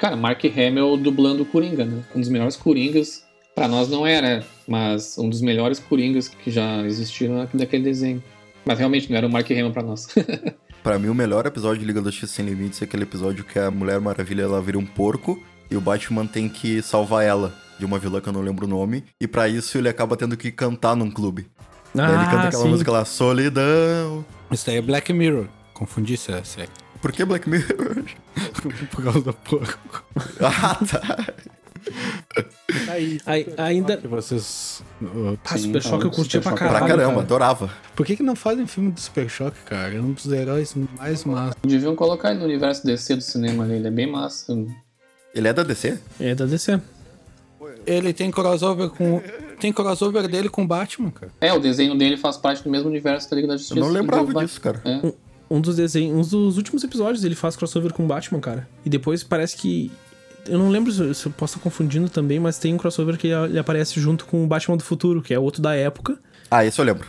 Cara, 0.00 0.16
Mark 0.16 0.44
Hamill 0.44 0.96
dublando 0.96 1.44
o 1.44 1.46
Coringa, 1.46 1.84
né? 1.84 2.02
Um 2.12 2.18
dos 2.18 2.28
melhores 2.28 2.56
Coringas, 2.56 3.22
pra 3.54 3.68
nós 3.68 3.88
não 3.88 4.04
era, 4.04 4.44
mas 4.66 5.16
um 5.16 5.28
dos 5.30 5.40
melhores 5.40 5.78
Coringas 5.78 6.26
que 6.26 6.50
já 6.50 6.82
existiram 6.84 7.40
aqui 7.40 7.56
daquele 7.56 7.84
desenho. 7.84 8.20
Mas 8.64 8.80
realmente 8.80 9.08
não 9.08 9.16
era 9.16 9.28
o 9.28 9.30
Mark 9.30 9.48
Hamill 9.48 9.70
pra 9.70 9.84
nós. 9.84 10.08
Pra 10.82 10.98
mim, 10.98 11.08
o 11.08 11.14
melhor 11.14 11.46
episódio 11.46 11.78
de 11.78 11.84
Liga 11.86 12.00
da 12.00 12.10
Justiça 12.10 12.32
Sem 12.36 12.46
Limites 12.46 12.80
é 12.82 12.84
aquele 12.84 13.02
episódio 13.04 13.44
que 13.44 13.58
a 13.60 13.70
Mulher 13.70 14.00
Maravilha 14.00 14.42
ela 14.42 14.60
vira 14.62 14.78
um 14.78 14.84
porco 14.86 15.40
e 15.70 15.76
o 15.76 15.80
Batman 15.80 16.26
tem 16.26 16.48
que 16.48 16.80
salvar 16.82 17.22
ela 17.24 17.54
de 17.80 17.84
uma 17.86 17.98
vilã 17.98 18.20
que 18.20 18.28
eu 18.28 18.32
não 18.32 18.40
lembro 18.42 18.66
o 18.66 18.68
nome. 18.68 19.04
E 19.20 19.26
pra 19.26 19.48
isso 19.48 19.76
ele 19.78 19.88
acaba 19.88 20.16
tendo 20.16 20.36
que 20.36 20.52
cantar 20.52 20.94
num 20.94 21.10
clube. 21.10 21.48
Daí 21.92 22.06
ele 22.14 22.24
canta 22.26 22.36
aquela 22.48 22.62
Ah, 22.62 22.66
sim. 22.66 22.68
música 22.68 22.92
lá, 22.92 23.04
Solidão. 23.04 24.24
Isso 24.52 24.66
daí 24.66 24.76
é 24.76 24.82
Black 24.82 25.12
Mirror. 25.12 25.46
Confundi 25.74 26.14
essa 26.14 26.32
é 26.32 26.44
série. 26.44 26.68
Por 27.02 27.10
que 27.10 27.24
Black 27.24 27.48
Mirror? 27.48 28.04
Por 28.92 29.02
causa 29.02 29.20
do 29.22 29.32
porco. 29.32 30.04
ah, 30.40 30.78
tá. 30.86 31.26
Aí, 32.88 33.20
Aí- 33.26 33.46
ainda- 33.56 33.96
Que 33.96 34.06
vocês. 34.06 34.82
uh, 35.02 35.36
Ah, 35.44 35.56
Sim, 35.56 35.64
Super 35.68 35.82
Choque 35.82 36.04
eu 36.04 36.10
curtia 36.10 36.40
Super 36.40 36.50
pra 36.50 36.58
caralho. 36.58 36.78
Pra 36.78 36.88
caramba, 36.88 37.10
cara. 37.14 37.22
adorava. 37.24 37.70
Por 37.96 38.04
que, 38.06 38.16
que 38.16 38.22
não 38.22 38.36
fazem 38.36 38.66
filme 38.66 38.90
do 38.92 39.00
Super 39.00 39.28
Choque, 39.28 39.58
cara? 39.66 39.94
É 39.94 40.00
um 40.00 40.12
dos 40.12 40.30
heróis 40.30 40.74
mais 40.98 41.24
massa. 41.24 41.56
Deviam 41.64 41.96
colocar 41.96 42.30
ele 42.30 42.40
no 42.40 42.44
universo 42.44 42.84
DC 42.86 43.16
do 43.16 43.22
cinema 43.22 43.64
ali, 43.64 43.74
ele 43.74 43.88
é 43.88 43.90
bem 43.90 44.06
massa. 44.10 44.52
Ele 45.34 45.48
é 45.48 45.52
da 45.52 45.62
DC? 45.62 45.98
É 46.20 46.34
da 46.34 46.44
DC. 46.44 46.80
Ele 47.86 48.12
tem 48.12 48.30
crossover 48.30 48.90
com. 48.90 49.20
Tem 49.58 49.72
crossover 49.72 50.26
dele 50.28 50.48
com 50.48 50.62
o 50.62 50.66
Batman, 50.66 51.10
cara. 51.10 51.32
É, 51.40 51.52
o 51.52 51.58
desenho 51.60 51.96
dele 51.96 52.16
faz 52.16 52.36
parte 52.36 52.62
do 52.62 52.70
mesmo 52.70 52.88
universo 52.88 53.28
da 53.30 53.36
Liga 53.36 53.48
da 53.48 53.54
Eu 53.54 53.58
Justiça. 53.58 53.80
não 53.80 53.88
do 53.88 53.92
lembrava 53.92 54.24
Batman. 54.24 54.44
disso, 54.44 54.60
cara. 54.60 54.82
É. 54.84 55.12
Um 55.50 55.60
dos 55.60 55.76
desenhos, 55.76 56.32
um 56.34 56.38
dos 56.38 56.56
últimos 56.56 56.84
episódios 56.84 57.24
ele 57.24 57.34
faz 57.34 57.56
crossover 57.56 57.92
com 57.92 58.04
o 58.04 58.06
Batman, 58.06 58.40
cara. 58.40 58.68
E 58.84 58.88
depois 58.90 59.22
parece 59.22 59.56
que. 59.56 59.90
Eu 60.46 60.58
não 60.58 60.70
lembro 60.70 60.90
se 60.90 61.14
se 61.14 61.26
eu 61.26 61.32
posso 61.32 61.54
estar 61.54 61.62
confundindo 61.62 62.08
também, 62.08 62.40
mas 62.40 62.58
tem 62.58 62.72
um 62.72 62.78
crossover 62.78 63.18
que 63.18 63.26
ele 63.28 63.58
aparece 63.58 64.00
junto 64.00 64.24
com 64.24 64.42
o 64.42 64.46
Batman 64.46 64.76
do 64.76 64.84
Futuro, 64.84 65.20
que 65.20 65.34
é 65.34 65.38
outro 65.38 65.60
da 65.60 65.74
época. 65.74 66.18
Ah, 66.50 66.64
esse 66.64 66.80
eu 66.80 66.84
lembro. 66.84 67.06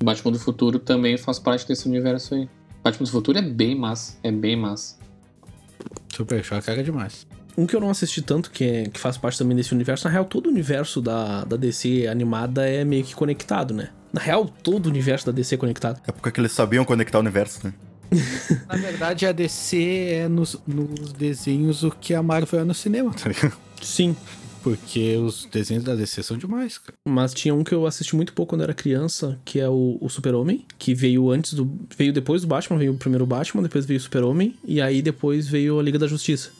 O 0.00 0.04
Batman 0.04 0.32
do 0.32 0.38
Futuro 0.38 0.78
também 0.78 1.16
faz 1.18 1.38
parte 1.38 1.66
desse 1.66 1.86
universo 1.88 2.34
aí. 2.34 2.44
O 2.44 2.82
Batman 2.84 3.04
do 3.04 3.10
Futuro 3.10 3.38
é 3.38 3.42
bem 3.42 3.74
massa, 3.74 4.16
é 4.22 4.30
bem 4.30 4.56
massa. 4.56 4.96
Super 6.14 6.42
Choque 6.42 6.70
era 6.70 6.82
demais. 6.82 7.26
Um 7.56 7.66
que 7.66 7.74
eu 7.74 7.80
não 7.80 7.90
assisti 7.90 8.20
tanto, 8.20 8.50
que, 8.50 8.64
é, 8.64 8.84
que 8.84 9.00
faz 9.00 9.16
parte 9.16 9.38
também 9.38 9.56
desse 9.56 9.72
universo, 9.72 10.06
na 10.06 10.12
real, 10.12 10.24
todo 10.24 10.46
o 10.46 10.50
universo 10.50 11.00
da, 11.00 11.44
da 11.44 11.56
DC 11.56 12.06
animada 12.06 12.68
é 12.68 12.84
meio 12.84 13.02
que 13.02 13.14
conectado, 13.14 13.72
né? 13.72 13.88
Na 14.12 14.20
real, 14.20 14.46
todo 14.46 14.86
o 14.86 14.88
universo 14.90 15.26
da 15.26 15.32
DC 15.32 15.54
é 15.54 15.58
conectado. 15.58 16.00
É 16.06 16.12
porque 16.12 16.40
eles 16.40 16.52
sabiam 16.52 16.84
conectar 16.84 17.18
o 17.18 17.20
universo, 17.20 17.66
né? 17.66 17.72
Na 18.68 18.76
verdade, 18.76 19.26
a 19.26 19.32
DC 19.32 20.08
é 20.10 20.28
nos, 20.28 20.60
nos 20.66 21.12
desenhos 21.12 21.82
o 21.82 21.90
que 21.90 22.14
a 22.14 22.22
Marvel 22.22 22.60
é 22.60 22.64
no 22.64 22.74
cinema, 22.74 23.12
tá 23.12 23.28
ligado? 23.28 23.56
Sim. 23.82 24.16
Porque 24.62 25.16
os 25.16 25.44
desenhos 25.46 25.84
da 25.84 25.94
DC 25.94 26.24
são 26.24 26.36
demais, 26.36 26.76
cara. 26.76 26.94
Mas 27.04 27.32
tinha 27.32 27.54
um 27.54 27.62
que 27.62 27.72
eu 27.72 27.86
assisti 27.86 28.16
muito 28.16 28.32
pouco 28.32 28.50
quando 28.50 28.62
era 28.62 28.74
criança, 28.74 29.38
que 29.44 29.60
é 29.60 29.68
o, 29.68 29.96
o 30.00 30.08
Super-Homem, 30.08 30.64
que 30.76 30.92
veio 30.92 31.30
antes 31.30 31.54
do. 31.54 31.70
veio 31.96 32.12
depois 32.12 32.42
do 32.42 32.48
Batman, 32.48 32.76
veio 32.76 32.92
o 32.92 32.96
primeiro 32.96 33.24
Batman, 33.24 33.62
depois 33.62 33.86
veio 33.86 33.98
o 33.98 34.02
Super-Homem, 34.02 34.56
e 34.64 34.80
aí 34.80 35.02
depois 35.02 35.46
veio 35.46 35.78
a 35.78 35.82
Liga 35.84 36.00
da 36.00 36.08
Justiça. 36.08 36.50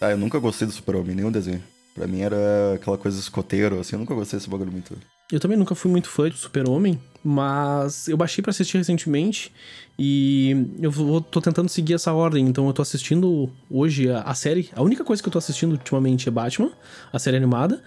Ah, 0.00 0.10
eu 0.10 0.18
nunca 0.18 0.38
gostei 0.38 0.66
do 0.66 0.72
Super-Homem, 0.72 1.14
nenhum 1.14 1.32
desenho. 1.32 1.62
Pra 1.94 2.06
mim 2.06 2.20
era 2.20 2.74
aquela 2.74 2.98
coisa 2.98 3.18
escoteiro, 3.18 3.80
assim, 3.80 3.96
eu 3.96 4.00
nunca 4.00 4.14
gostei 4.14 4.38
desse 4.38 4.50
bagulho 4.50 4.70
muito. 4.70 4.94
Eu 5.32 5.40
também 5.40 5.58
nunca 5.58 5.74
fui 5.74 5.90
muito 5.90 6.08
fã 6.08 6.28
do 6.28 6.36
Super-Homem, 6.36 7.00
mas 7.24 8.06
eu 8.06 8.16
baixei 8.16 8.42
pra 8.42 8.50
assistir 8.50 8.76
recentemente 8.76 9.50
e 9.98 10.68
eu 10.80 10.90
vou, 10.90 11.20
tô 11.20 11.40
tentando 11.40 11.68
seguir 11.68 11.94
essa 11.94 12.12
ordem. 12.12 12.46
Então 12.46 12.66
eu 12.66 12.72
tô 12.72 12.82
assistindo 12.82 13.50
hoje 13.68 14.08
a, 14.10 14.20
a 14.20 14.34
série. 14.34 14.70
A 14.76 14.82
única 14.82 15.02
coisa 15.02 15.20
que 15.20 15.28
eu 15.28 15.32
tô 15.32 15.38
assistindo 15.38 15.72
ultimamente 15.72 16.28
é 16.28 16.30
Batman, 16.30 16.70
a 17.12 17.18
série 17.18 17.38
animada. 17.38 17.82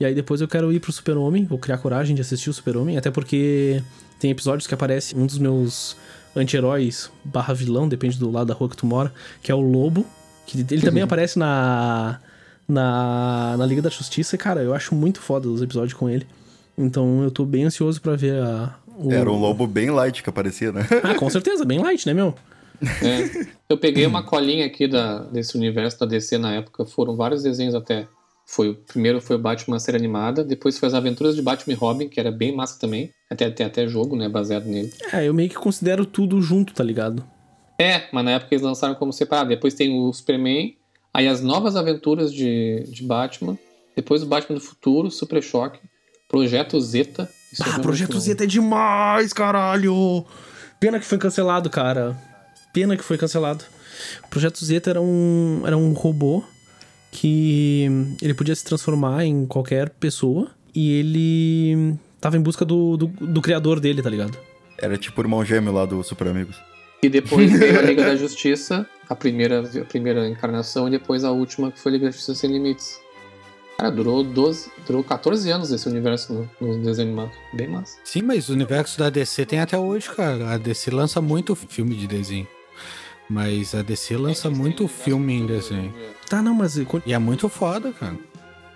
E 0.00 0.04
aí 0.04 0.14
depois 0.14 0.40
eu 0.40 0.48
quero 0.48 0.72
ir 0.72 0.80
pro 0.80 0.90
Super-Homem, 0.90 1.44
vou 1.44 1.58
criar 1.58 1.78
coragem 1.78 2.16
de 2.16 2.22
assistir 2.22 2.50
o 2.50 2.54
Super-Homem, 2.54 2.96
até 2.96 3.10
porque 3.10 3.82
tem 4.18 4.30
episódios 4.30 4.66
que 4.66 4.74
aparece 4.74 5.14
um 5.14 5.26
dos 5.26 5.38
meus 5.38 5.96
anti-heróis 6.34 7.10
barra 7.22 7.54
vilão, 7.54 7.88
depende 7.88 8.18
do 8.18 8.30
lado 8.30 8.48
da 8.48 8.54
rua 8.54 8.68
que 8.68 8.76
tu 8.76 8.86
mora, 8.86 9.12
que 9.42 9.52
é 9.52 9.54
o 9.54 9.60
Lobo. 9.60 10.06
Que 10.46 10.58
ele 10.70 10.82
também 10.82 11.02
aparece 11.02 11.38
na, 11.38 12.18
na, 12.68 13.56
na 13.56 13.66
Liga 13.66 13.82
da 13.82 13.90
Justiça. 13.90 14.34
E, 14.34 14.38
cara, 14.38 14.62
eu 14.62 14.74
acho 14.74 14.94
muito 14.94 15.20
foda 15.20 15.48
os 15.48 15.62
episódios 15.62 15.94
com 15.94 16.08
ele. 16.08 16.26
Então 16.76 17.22
eu 17.22 17.30
tô 17.30 17.44
bem 17.44 17.64
ansioso 17.64 18.00
pra 18.00 18.16
ver 18.16 18.42
a. 18.42 18.74
o- 18.96 19.12
Era 19.12 19.30
um 19.30 19.38
lobo 19.38 19.66
bem 19.66 19.90
light 19.90 20.22
que 20.22 20.30
aparecia, 20.30 20.72
né? 20.72 20.86
Ah, 21.02 21.14
com 21.14 21.28
certeza, 21.30 21.64
bem 21.64 21.78
light, 21.78 22.06
né, 22.06 22.14
meu? 22.14 22.34
É. 22.82 23.46
Eu 23.68 23.76
peguei 23.76 24.06
uma 24.06 24.22
colinha 24.22 24.64
aqui 24.66 24.88
da, 24.88 25.18
desse 25.24 25.56
universo 25.56 26.00
da 26.00 26.06
DC 26.06 26.38
na 26.38 26.54
época, 26.54 26.84
foram 26.86 27.14
vários 27.16 27.42
desenhos 27.42 27.74
até. 27.74 28.06
Foi, 28.46 28.70
o 28.70 28.74
primeiro 28.74 29.20
foi 29.20 29.36
o 29.36 29.38
Batman 29.38 29.78
série 29.78 29.96
animada, 29.98 30.42
depois 30.42 30.76
foi 30.76 30.88
as 30.88 30.94
aventuras 30.94 31.36
de 31.36 31.42
Batman 31.42 31.72
e 31.74 31.76
Robin, 31.76 32.08
que 32.08 32.18
era 32.18 32.32
bem 32.32 32.56
massa 32.56 32.80
também. 32.80 33.10
Até, 33.30 33.48
tem 33.48 33.64
até 33.64 33.86
jogo, 33.86 34.16
né, 34.16 34.28
baseado 34.28 34.64
nele. 34.64 34.92
É, 35.12 35.28
eu 35.28 35.32
meio 35.32 35.48
que 35.48 35.54
considero 35.54 36.04
tudo 36.04 36.40
junto, 36.42 36.74
tá 36.74 36.82
ligado? 36.82 37.22
É, 37.80 38.08
mas 38.12 38.24
na 38.24 38.32
época 38.32 38.54
eles 38.54 38.62
lançaram 38.64 38.94
como 38.94 39.12
separado. 39.12 39.48
Depois 39.48 39.72
tem 39.74 39.90
o 39.98 40.12
Superman, 40.12 40.76
aí 41.14 41.26
as 41.26 41.40
novas 41.40 41.76
aventuras 41.76 42.32
de, 42.32 42.84
de 42.88 43.02
Batman, 43.02 43.56
depois 43.96 44.22
o 44.22 44.26
Batman 44.26 44.56
do 44.56 44.60
Futuro, 44.60 45.10
Super 45.10 45.42
Choque, 45.42 45.80
Projeto 46.28 46.78
Zeta. 46.80 47.28
Isso 47.52 47.62
é 47.62 47.66
Ah, 47.66 47.70
muito 47.72 47.82
Projeto 47.82 48.12
bom. 48.12 48.20
Zeta 48.20 48.44
é 48.44 48.46
demais, 48.46 49.32
caralho! 49.32 50.24
Pena 50.78 50.98
que 51.00 51.06
foi 51.06 51.16
cancelado, 51.18 51.70
cara. 51.70 52.16
Pena 52.72 52.96
que 52.96 53.02
foi 53.04 53.16
cancelado. 53.16 53.64
O 54.24 54.28
Projeto 54.28 54.64
Zeta 54.64 54.90
era 54.90 55.00
um, 55.00 55.62
era 55.66 55.76
um 55.76 55.92
robô 55.92 56.44
que 57.10 57.86
ele 58.22 58.34
podia 58.34 58.54
se 58.54 58.64
transformar 58.64 59.24
em 59.24 59.44
qualquer 59.46 59.90
pessoa 59.90 60.50
e 60.74 60.92
ele 60.98 61.94
tava 62.20 62.36
em 62.36 62.40
busca 62.40 62.64
do, 62.64 62.96
do, 62.96 63.06
do 63.06 63.40
criador 63.42 63.80
dele, 63.80 64.00
tá 64.02 64.08
ligado? 64.08 64.38
Era 64.78 64.96
tipo 64.96 65.20
o 65.20 65.24
irmão 65.24 65.44
gêmeo 65.44 65.72
lá 65.72 65.84
do 65.84 66.02
Super 66.04 66.28
Amigos. 66.28 66.56
E 67.02 67.08
depois 67.08 67.50
veio 67.50 67.78
a 67.78 67.82
Liga 67.82 68.04
da 68.06 68.16
Justiça, 68.16 68.86
a 69.08 69.14
primeira, 69.14 69.60
a 69.60 69.84
primeira 69.84 70.28
encarnação, 70.28 70.86
e 70.88 70.90
depois 70.90 71.24
a 71.24 71.30
última, 71.30 71.72
que 71.72 71.78
foi 71.80 71.92
a 71.92 71.94
Liga 71.94 72.06
da 72.06 72.12
Justiça 72.12 72.34
Sem 72.34 72.52
Limites. 72.52 73.00
Cara, 73.78 73.90
durou, 73.90 74.22
12, 74.22 74.70
durou 74.86 75.02
14 75.02 75.50
anos 75.50 75.72
esse 75.72 75.88
universo 75.88 76.46
no, 76.60 76.68
no 76.76 76.82
desenho 76.84 77.08
animado. 77.08 77.32
Bem 77.54 77.66
massa. 77.68 77.96
Sim, 78.04 78.20
mas 78.22 78.50
o 78.50 78.52
universo 78.52 78.98
da 78.98 79.08
DC 79.08 79.46
tem 79.46 79.58
até 79.58 79.78
hoje, 79.78 80.10
cara. 80.10 80.50
A 80.52 80.58
DC 80.58 80.90
lança 80.90 81.18
muito 81.22 81.54
filme 81.56 81.96
de 81.96 82.06
desenho. 82.06 82.46
Mas 83.28 83.74
a 83.74 83.80
DC 83.80 84.16
lança 84.18 84.50
muito 84.50 84.86
filme 84.86 85.32
em 85.32 85.46
desenho. 85.46 85.94
Tá, 86.28 86.42
não, 86.42 86.52
mas 86.52 86.76
E 86.76 87.12
é 87.14 87.18
muito 87.18 87.48
foda, 87.48 87.90
cara. 87.92 88.16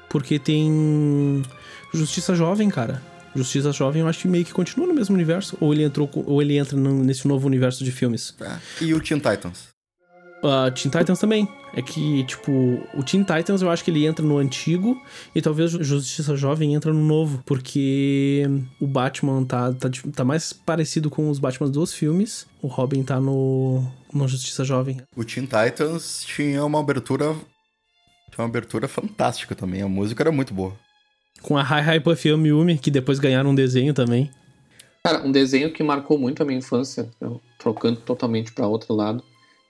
porque 0.09 0.39
tem 0.39 1.43
Justiça 1.93 2.35
Jovem, 2.35 2.71
cara. 2.71 3.03
Justiça 3.35 3.73
Jovem 3.73 4.03
eu 4.03 4.09
acho 4.09 4.21
que 4.21 4.29
meio 4.29 4.45
que 4.45 4.53
continua 4.53 4.87
no 4.87 4.95
mesmo 4.95 5.15
universo. 5.15 5.57
Ou 5.61 5.73
ele 5.73 5.83
entrou 5.83 6.09
ou 6.27 6.41
ele 6.41 6.57
entra 6.57 6.77
nesse 6.77 7.27
novo 7.27 7.47
universo 7.47 7.85
de 7.85 7.93
filmes. 7.93 8.35
E 8.81 8.95
o 8.95 9.01
Teen 9.01 9.19
Titans? 9.19 9.75
Uh, 10.45 10.71
Teen 10.71 10.91
Titans 10.91 11.19
também. 11.19 11.49
É 11.75 11.81
que, 11.81 12.23
tipo, 12.25 12.53
o 12.95 13.03
Teen 13.03 13.25
Titans 13.25 13.63
eu 13.63 13.71
acho 13.71 13.83
que 13.83 13.91
ele 13.91 14.07
entra 14.07 14.25
no 14.25 14.37
antigo 14.37 15.01
e 15.35 15.41
talvez 15.41 15.71
Justiça 15.73 16.37
Jovem 16.37 16.75
entra 16.75 16.93
no 16.93 17.03
novo. 17.03 17.43
Porque 17.47 18.45
o 18.79 18.87
Batman 18.87 19.43
tá, 19.45 19.73
tá, 19.73 19.89
tipo, 19.89 20.13
tá 20.13 20.25
mais 20.25 20.53
parecido 20.53 21.09
com 21.09 21.31
os 21.31 21.39
Batman 21.39 21.71
dos 21.71 21.95
filmes. 21.95 22.47
O 22.61 22.67
Robin 22.67 23.03
tá 23.03 23.19
no, 23.19 23.85
no 24.13 24.29
Justiça 24.29 24.65
Jovem. 24.65 25.01
O 25.17 25.25
Teen 25.25 25.47
Titans 25.47 26.25
tinha 26.25 26.63
uma 26.65 26.79
abertura. 26.79 27.35
Tinha 28.31 28.45
uma 28.45 28.49
abertura 28.49 28.87
fantástica 28.87 29.55
também. 29.55 29.81
A 29.81 29.89
música 29.89 30.23
era 30.23 30.31
muito 30.31 30.53
boa. 30.53 30.77
Com 31.45 31.59
a 31.59 31.63
Hi 31.63 31.97
Hi 31.97 32.01
Puffy 32.01 32.35
Miyumi, 32.37 32.79
que 32.79 32.91
depois 32.91 33.19
ganharam 33.19 33.51
um 33.51 33.55
desenho 33.55 33.93
também. 33.93 34.31
Cara, 35.05 35.23
um 35.23 35.31
desenho 35.31 35.71
que 35.71 35.83
marcou 35.83 36.19
muito 36.19 36.43
a 36.43 36.47
minha 36.47 36.59
infância, 36.59 37.11
eu, 37.21 37.39
trocando 37.59 38.01
totalmente 38.01 38.51
pra 38.53 38.67
outro 38.67 38.95
lado, 38.95 39.23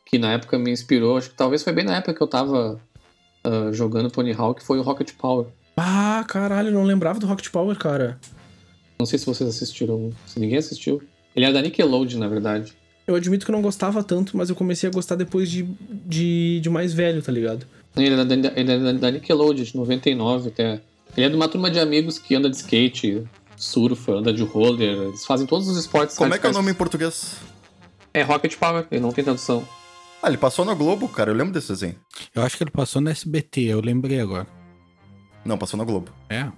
que 0.06 0.16
na 0.16 0.32
época 0.32 0.56
me 0.56 0.70
inspirou, 0.70 1.18
acho 1.18 1.30
que 1.30 1.36
talvez 1.36 1.64
foi 1.64 1.72
bem 1.72 1.84
na 1.84 1.96
época 1.96 2.14
que 2.14 2.22
eu 2.22 2.28
tava 2.28 2.80
ah, 3.44 3.70
jogando 3.72 4.10
Tony 4.10 4.32
Hawk 4.32 4.64
foi 4.64 4.78
o 4.78 4.82
Rocket 4.82 5.12
Power. 5.14 5.46
Ah, 5.76 6.24
caralho, 6.26 6.70
não 6.70 6.84
lembrava 6.84 7.18
do 7.18 7.26
Rocket 7.26 7.50
Power, 7.50 7.76
cara. 7.76 8.18
Não 8.98 9.04
sei 9.04 9.18
se 9.18 9.26
vocês 9.26 9.48
assistiram, 9.48 10.10
se 10.24 10.40
ninguém 10.40 10.58
assistiu. 10.58 11.02
Ele 11.34 11.44
é 11.44 11.52
da 11.52 11.60
Nickelodeon, 11.60 12.20
na 12.20 12.28
verdade. 12.28 12.72
Eu 13.06 13.16
admito 13.16 13.44
que 13.44 13.50
eu 13.50 13.54
não 13.54 13.60
gostava 13.60 14.02
tanto, 14.02 14.36
mas 14.36 14.48
eu 14.48 14.56
comecei 14.56 14.88
a 14.88 14.92
gostar 14.92 15.16
depois 15.16 15.50
de, 15.50 15.64
de, 15.90 16.60
de 16.60 16.70
mais 16.70 16.94
velho, 16.94 17.20
tá 17.20 17.32
ligado? 17.32 17.66
Ele 17.96 18.14
é, 18.14 18.24
da, 18.24 18.52
ele 18.56 18.72
é 18.72 18.92
da 18.94 19.10
Nickelodeon, 19.10 19.64
de 19.64 19.76
99 19.76 20.48
até. 20.48 20.80
Ele 21.16 21.26
é 21.26 21.28
de 21.28 21.36
uma 21.36 21.48
turma 21.48 21.70
de 21.70 21.78
amigos 21.78 22.18
que 22.18 22.34
anda 22.34 22.50
de 22.50 22.56
skate, 22.56 23.24
surfa, 23.56 24.12
anda 24.12 24.32
de 24.32 24.42
roller. 24.42 25.08
Eles 25.08 25.24
fazem 25.24 25.46
todos 25.46 25.68
os 25.68 25.76
esportes. 25.76 26.16
Como 26.16 26.34
é 26.34 26.38
que 26.38 26.46
é 26.46 26.50
o 26.50 26.52
nome 26.52 26.70
em 26.70 26.74
português? 26.74 27.36
É 28.12 28.22
Rocket 28.22 28.56
Power, 28.56 28.86
ele 28.90 29.00
não 29.00 29.12
tem 29.12 29.24
tradução. 29.24 29.66
Ah, 30.22 30.28
ele 30.28 30.38
passou 30.38 30.64
na 30.64 30.72
Globo, 30.74 31.08
cara. 31.08 31.30
Eu 31.30 31.34
lembro 31.34 31.52
desse 31.52 31.68
desenho. 31.68 31.96
Eu 32.34 32.42
acho 32.42 32.56
que 32.56 32.64
ele 32.64 32.70
passou 32.70 33.02
no 33.02 33.10
SBT, 33.10 33.62
eu 33.62 33.80
lembrei 33.80 34.20
agora. 34.20 34.46
Não, 35.44 35.58
passou 35.58 35.76
na 35.76 35.84
Globo. 35.84 36.10
É. 36.28 36.50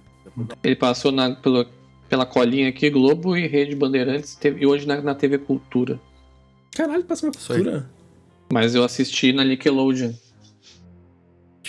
Ele 0.63 0.75
passou 0.75 1.11
na, 1.11 1.35
pela, 1.35 1.69
pela 2.07 2.25
colinha 2.25 2.69
aqui, 2.69 2.89
Globo 2.89 3.35
e 3.35 3.47
Rede 3.47 3.75
Bandeirantes, 3.75 4.37
e 4.41 4.65
hoje 4.65 4.87
na, 4.87 5.01
na 5.01 5.13
TV 5.13 5.37
Cultura. 5.39 5.99
Caralho, 6.75 7.05
Isso 7.09 7.25
aí. 7.53 7.59
cultura. 7.59 7.89
Mas 8.51 8.75
eu 8.75 8.83
assisti 8.83 9.33
na 9.33 9.43
Nickelodeon. 9.43 10.13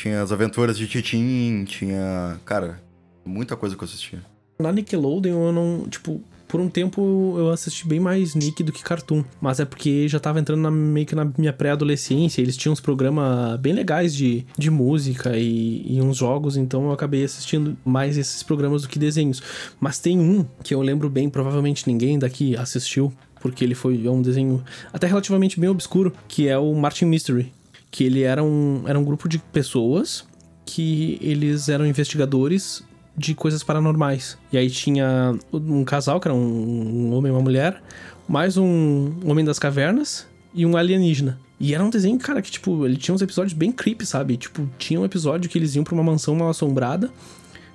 Tinha 0.00 0.22
as 0.22 0.30
aventuras 0.30 0.78
de 0.78 0.86
Titim, 0.86 1.64
tinha. 1.64 2.38
Cara, 2.44 2.80
muita 3.24 3.56
coisa 3.56 3.74
que 3.74 3.82
eu 3.82 3.84
assistia. 3.84 4.20
Na 4.60 4.70
Nickelodeon 4.70 5.46
eu 5.48 5.52
não. 5.52 5.88
Tipo, 5.88 6.20
por 6.46 6.60
um 6.60 6.68
tempo 6.68 7.34
eu 7.36 7.50
assisti 7.50 7.84
bem 7.86 7.98
mais 7.98 8.36
Nick 8.36 8.62
do 8.62 8.70
que 8.70 8.80
Cartoon. 8.80 9.24
Mas 9.40 9.58
é 9.58 9.64
porque 9.64 10.06
já 10.06 10.20
tava 10.20 10.38
entrando 10.38 10.60
na- 10.60 10.70
meio 10.70 11.04
que 11.04 11.16
na 11.16 11.28
minha 11.36 11.52
pré-adolescência. 11.52 12.40
Eles 12.40 12.56
tinham 12.56 12.72
uns 12.72 12.80
programas 12.80 13.58
bem 13.58 13.72
legais 13.72 14.14
de, 14.14 14.46
de 14.56 14.70
música 14.70 15.36
e, 15.36 15.84
e 15.96 16.00
uns 16.00 16.16
jogos. 16.18 16.56
Então 16.56 16.84
eu 16.84 16.92
acabei 16.92 17.24
assistindo 17.24 17.76
mais 17.84 18.16
esses 18.16 18.44
programas 18.44 18.82
do 18.82 18.88
que 18.88 19.00
desenhos. 19.00 19.42
Mas 19.80 19.98
tem 19.98 20.20
um 20.20 20.46
que 20.62 20.72
eu 20.72 20.80
lembro 20.80 21.10
bem, 21.10 21.28
provavelmente 21.28 21.88
ninguém 21.88 22.20
daqui 22.20 22.56
assistiu. 22.56 23.12
Porque 23.40 23.64
ele 23.64 23.74
foi 23.74 24.06
é 24.06 24.10
um 24.10 24.22
desenho 24.22 24.62
até 24.92 25.06
relativamente 25.08 25.58
bem 25.60 25.68
obscuro, 25.68 26.12
que 26.28 26.46
é 26.48 26.56
o 26.58 26.72
Martin 26.74 27.04
Mystery. 27.06 27.52
Que 27.90 28.04
ele 28.04 28.22
era 28.22 28.42
um, 28.42 28.82
era 28.86 28.98
um 28.98 29.04
grupo 29.04 29.28
de 29.28 29.38
pessoas 29.38 30.26
que 30.64 31.18
eles 31.22 31.68
eram 31.68 31.86
investigadores 31.86 32.84
de 33.16 33.34
coisas 33.34 33.62
paranormais. 33.62 34.38
E 34.52 34.58
aí 34.58 34.70
tinha 34.70 35.36
um 35.52 35.84
casal, 35.84 36.20
que 36.20 36.28
era 36.28 36.34
um, 36.34 36.38
um 36.38 37.14
homem 37.14 37.32
e 37.32 37.34
uma 37.34 37.42
mulher, 37.42 37.82
mais 38.28 38.56
um 38.56 39.12
homem 39.24 39.44
das 39.44 39.58
cavernas 39.58 40.26
e 40.54 40.64
um 40.64 40.76
alienígena. 40.76 41.38
E 41.60 41.74
era 41.74 41.82
um 41.82 41.90
desenho, 41.90 42.18
cara, 42.18 42.40
que, 42.40 42.50
tipo, 42.50 42.86
ele 42.86 42.96
tinha 42.96 43.14
uns 43.14 43.22
episódios 43.22 43.52
bem 43.52 43.72
creepy, 43.72 44.06
sabe? 44.06 44.36
Tipo, 44.36 44.68
tinha 44.78 45.00
um 45.00 45.04
episódio 45.04 45.50
que 45.50 45.58
eles 45.58 45.74
iam 45.74 45.82
pra 45.82 45.94
uma 45.94 46.04
mansão 46.04 46.34
mal 46.36 46.50
assombrada. 46.50 47.10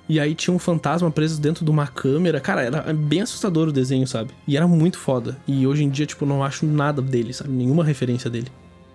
E 0.08 0.20
aí 0.20 0.34
tinha 0.34 0.54
um 0.54 0.58
fantasma 0.58 1.10
preso 1.10 1.40
dentro 1.40 1.64
de 1.64 1.70
uma 1.70 1.86
câmera. 1.86 2.40
Cara, 2.40 2.62
era 2.62 2.94
bem 2.94 3.20
assustador 3.20 3.68
o 3.68 3.72
desenho, 3.72 4.06
sabe? 4.06 4.30
E 4.46 4.56
era 4.56 4.66
muito 4.66 4.98
foda. 4.98 5.36
E 5.46 5.66
hoje 5.66 5.84
em 5.84 5.90
dia, 5.90 6.06
tipo, 6.06 6.24
não 6.24 6.42
acho 6.42 6.64
nada 6.64 7.02
dele, 7.02 7.32
sabe? 7.32 7.50
Nenhuma 7.50 7.84
referência 7.84 8.30
dele. 8.30 8.48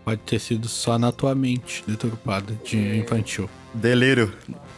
Pode 0.06 0.22
ter 0.22 0.40
sido 0.40 0.68
só 0.68 0.98
na 0.98 1.12
tua 1.12 1.36
mente, 1.36 1.84
deturpada, 1.88 2.54
de 2.64 2.98
infantil. 2.98 3.50
Delírio. 3.74 4.34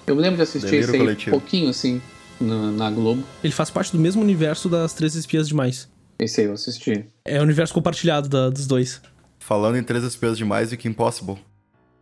Eu 0.05 0.15
me 0.15 0.21
lembro 0.21 0.37
de 0.37 0.43
assistir 0.43 0.65
Delírio 0.69 0.85
esse 0.85 0.93
aí 0.93 0.99
coletivo. 0.99 1.31
pouquinho, 1.39 1.69
assim, 1.69 2.01
na, 2.39 2.71
na 2.71 2.91
Globo. 2.91 3.23
Ele 3.43 3.53
faz 3.53 3.69
parte 3.69 3.91
do 3.93 3.99
mesmo 3.99 4.21
universo 4.21 4.67
das 4.67 4.93
Três 4.93 5.15
Espias 5.15 5.47
Demais. 5.47 5.89
Esse 6.19 6.41
aí 6.41 6.47
eu 6.47 6.53
assisti. 6.53 7.05
É 7.23 7.39
o 7.39 7.43
universo 7.43 7.73
compartilhado 7.73 8.27
da- 8.27 8.49
dos 8.49 8.67
dois. 8.67 9.01
Falando 9.39 9.77
em 9.77 9.83
Três 9.83 10.03
Espias 10.03 10.37
Demais 10.37 10.71
e 10.73 10.77
Kim 10.77 10.91
Possible. 10.93 11.37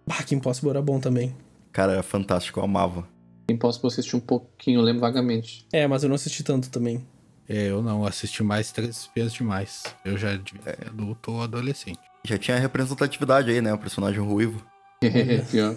Bah, 0.07 0.23
que 0.23 0.33
Impossible 0.33 0.71
era 0.71 0.81
bom 0.81 0.99
também. 0.99 1.35
Cara, 1.71 1.93
era 1.93 2.03
fantástico, 2.03 2.59
eu 2.59 2.63
amava. 2.63 3.07
Impossible 3.49 3.85
eu 3.85 3.91
assisti 3.91 4.15
um 4.15 4.19
pouquinho, 4.19 4.79
eu 4.79 4.83
lembro 4.83 5.01
vagamente. 5.01 5.65
É, 5.71 5.85
mas 5.87 6.01
eu 6.03 6.09
não 6.09 6.15
assisti 6.15 6.43
tanto 6.43 6.69
também. 6.69 7.05
É, 7.47 7.67
eu 7.69 7.81
não 7.81 8.05
assisti 8.05 8.43
mais 8.43 8.71
Três 8.71 8.97
Espias 9.01 9.31
Demais. 9.33 9.83
Eu 10.03 10.17
já 10.17 10.35
devia 10.35 10.61
ser 10.63 10.87
adulto 10.87 11.31
ou 11.31 11.41
adolescente. 11.43 11.99
Já 12.23 12.37
tinha 12.37 12.57
representatividade 12.57 13.49
aí, 13.49 13.61
né? 13.61 13.73
O 13.73 13.77
personagem 13.77 14.19
ruivo. 14.19 14.63
Pior. 15.49 15.75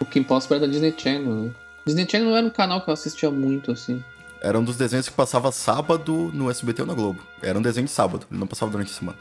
o 0.00 0.04
Kim 0.04 0.22
Possible 0.22 0.56
era 0.56 0.66
da 0.66 0.72
Disney 0.72 0.94
Channel, 0.96 1.34
né? 1.34 1.50
Disney 1.86 2.06
Channel 2.08 2.30
não 2.30 2.36
era 2.36 2.46
um 2.46 2.50
canal 2.50 2.82
que 2.82 2.90
eu 2.90 2.94
assistia 2.94 3.30
muito, 3.30 3.70
assim. 3.70 4.02
Era 4.42 4.58
um 4.58 4.64
dos 4.64 4.76
desenhos 4.76 5.08
que 5.08 5.14
passava 5.14 5.50
sábado 5.50 6.30
no 6.34 6.50
SBT 6.50 6.82
ou 6.82 6.88
na 6.88 6.94
Globo. 6.94 7.20
Era 7.42 7.58
um 7.58 7.62
desenho 7.62 7.86
de 7.86 7.92
sábado, 7.92 8.26
ele 8.30 8.38
não 8.38 8.46
passava 8.46 8.70
durante 8.70 8.90
a 8.92 8.94
semana. 8.94 9.18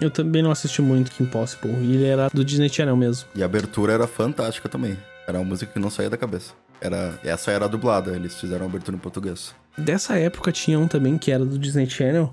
Eu 0.00 0.10
também 0.10 0.42
não 0.42 0.50
assisti 0.50 0.82
muito 0.82 1.10
Kim 1.10 1.26
Possible. 1.26 1.70
E 1.70 1.94
ele 1.94 2.04
era 2.04 2.28
do 2.32 2.44
Disney 2.44 2.68
Channel 2.68 2.96
mesmo. 2.96 3.28
E 3.34 3.42
a 3.42 3.46
abertura 3.46 3.92
era 3.92 4.06
fantástica 4.06 4.68
também. 4.68 4.96
Era 5.26 5.38
uma 5.38 5.44
música 5.44 5.72
que 5.72 5.78
não 5.78 5.90
saía 5.90 6.10
da 6.10 6.16
cabeça. 6.16 6.52
Era, 6.80 7.18
essa 7.24 7.50
era 7.50 7.68
dublada, 7.68 8.14
eles 8.14 8.38
fizeram 8.38 8.66
a 8.66 8.68
abertura 8.68 8.96
em 8.96 9.00
português. 9.00 9.54
Dessa 9.78 10.18
época 10.18 10.52
tinha 10.52 10.78
um 10.78 10.86
também 10.86 11.16
que 11.16 11.30
era 11.30 11.44
do 11.44 11.58
Disney 11.58 11.88
Channel. 11.88 12.32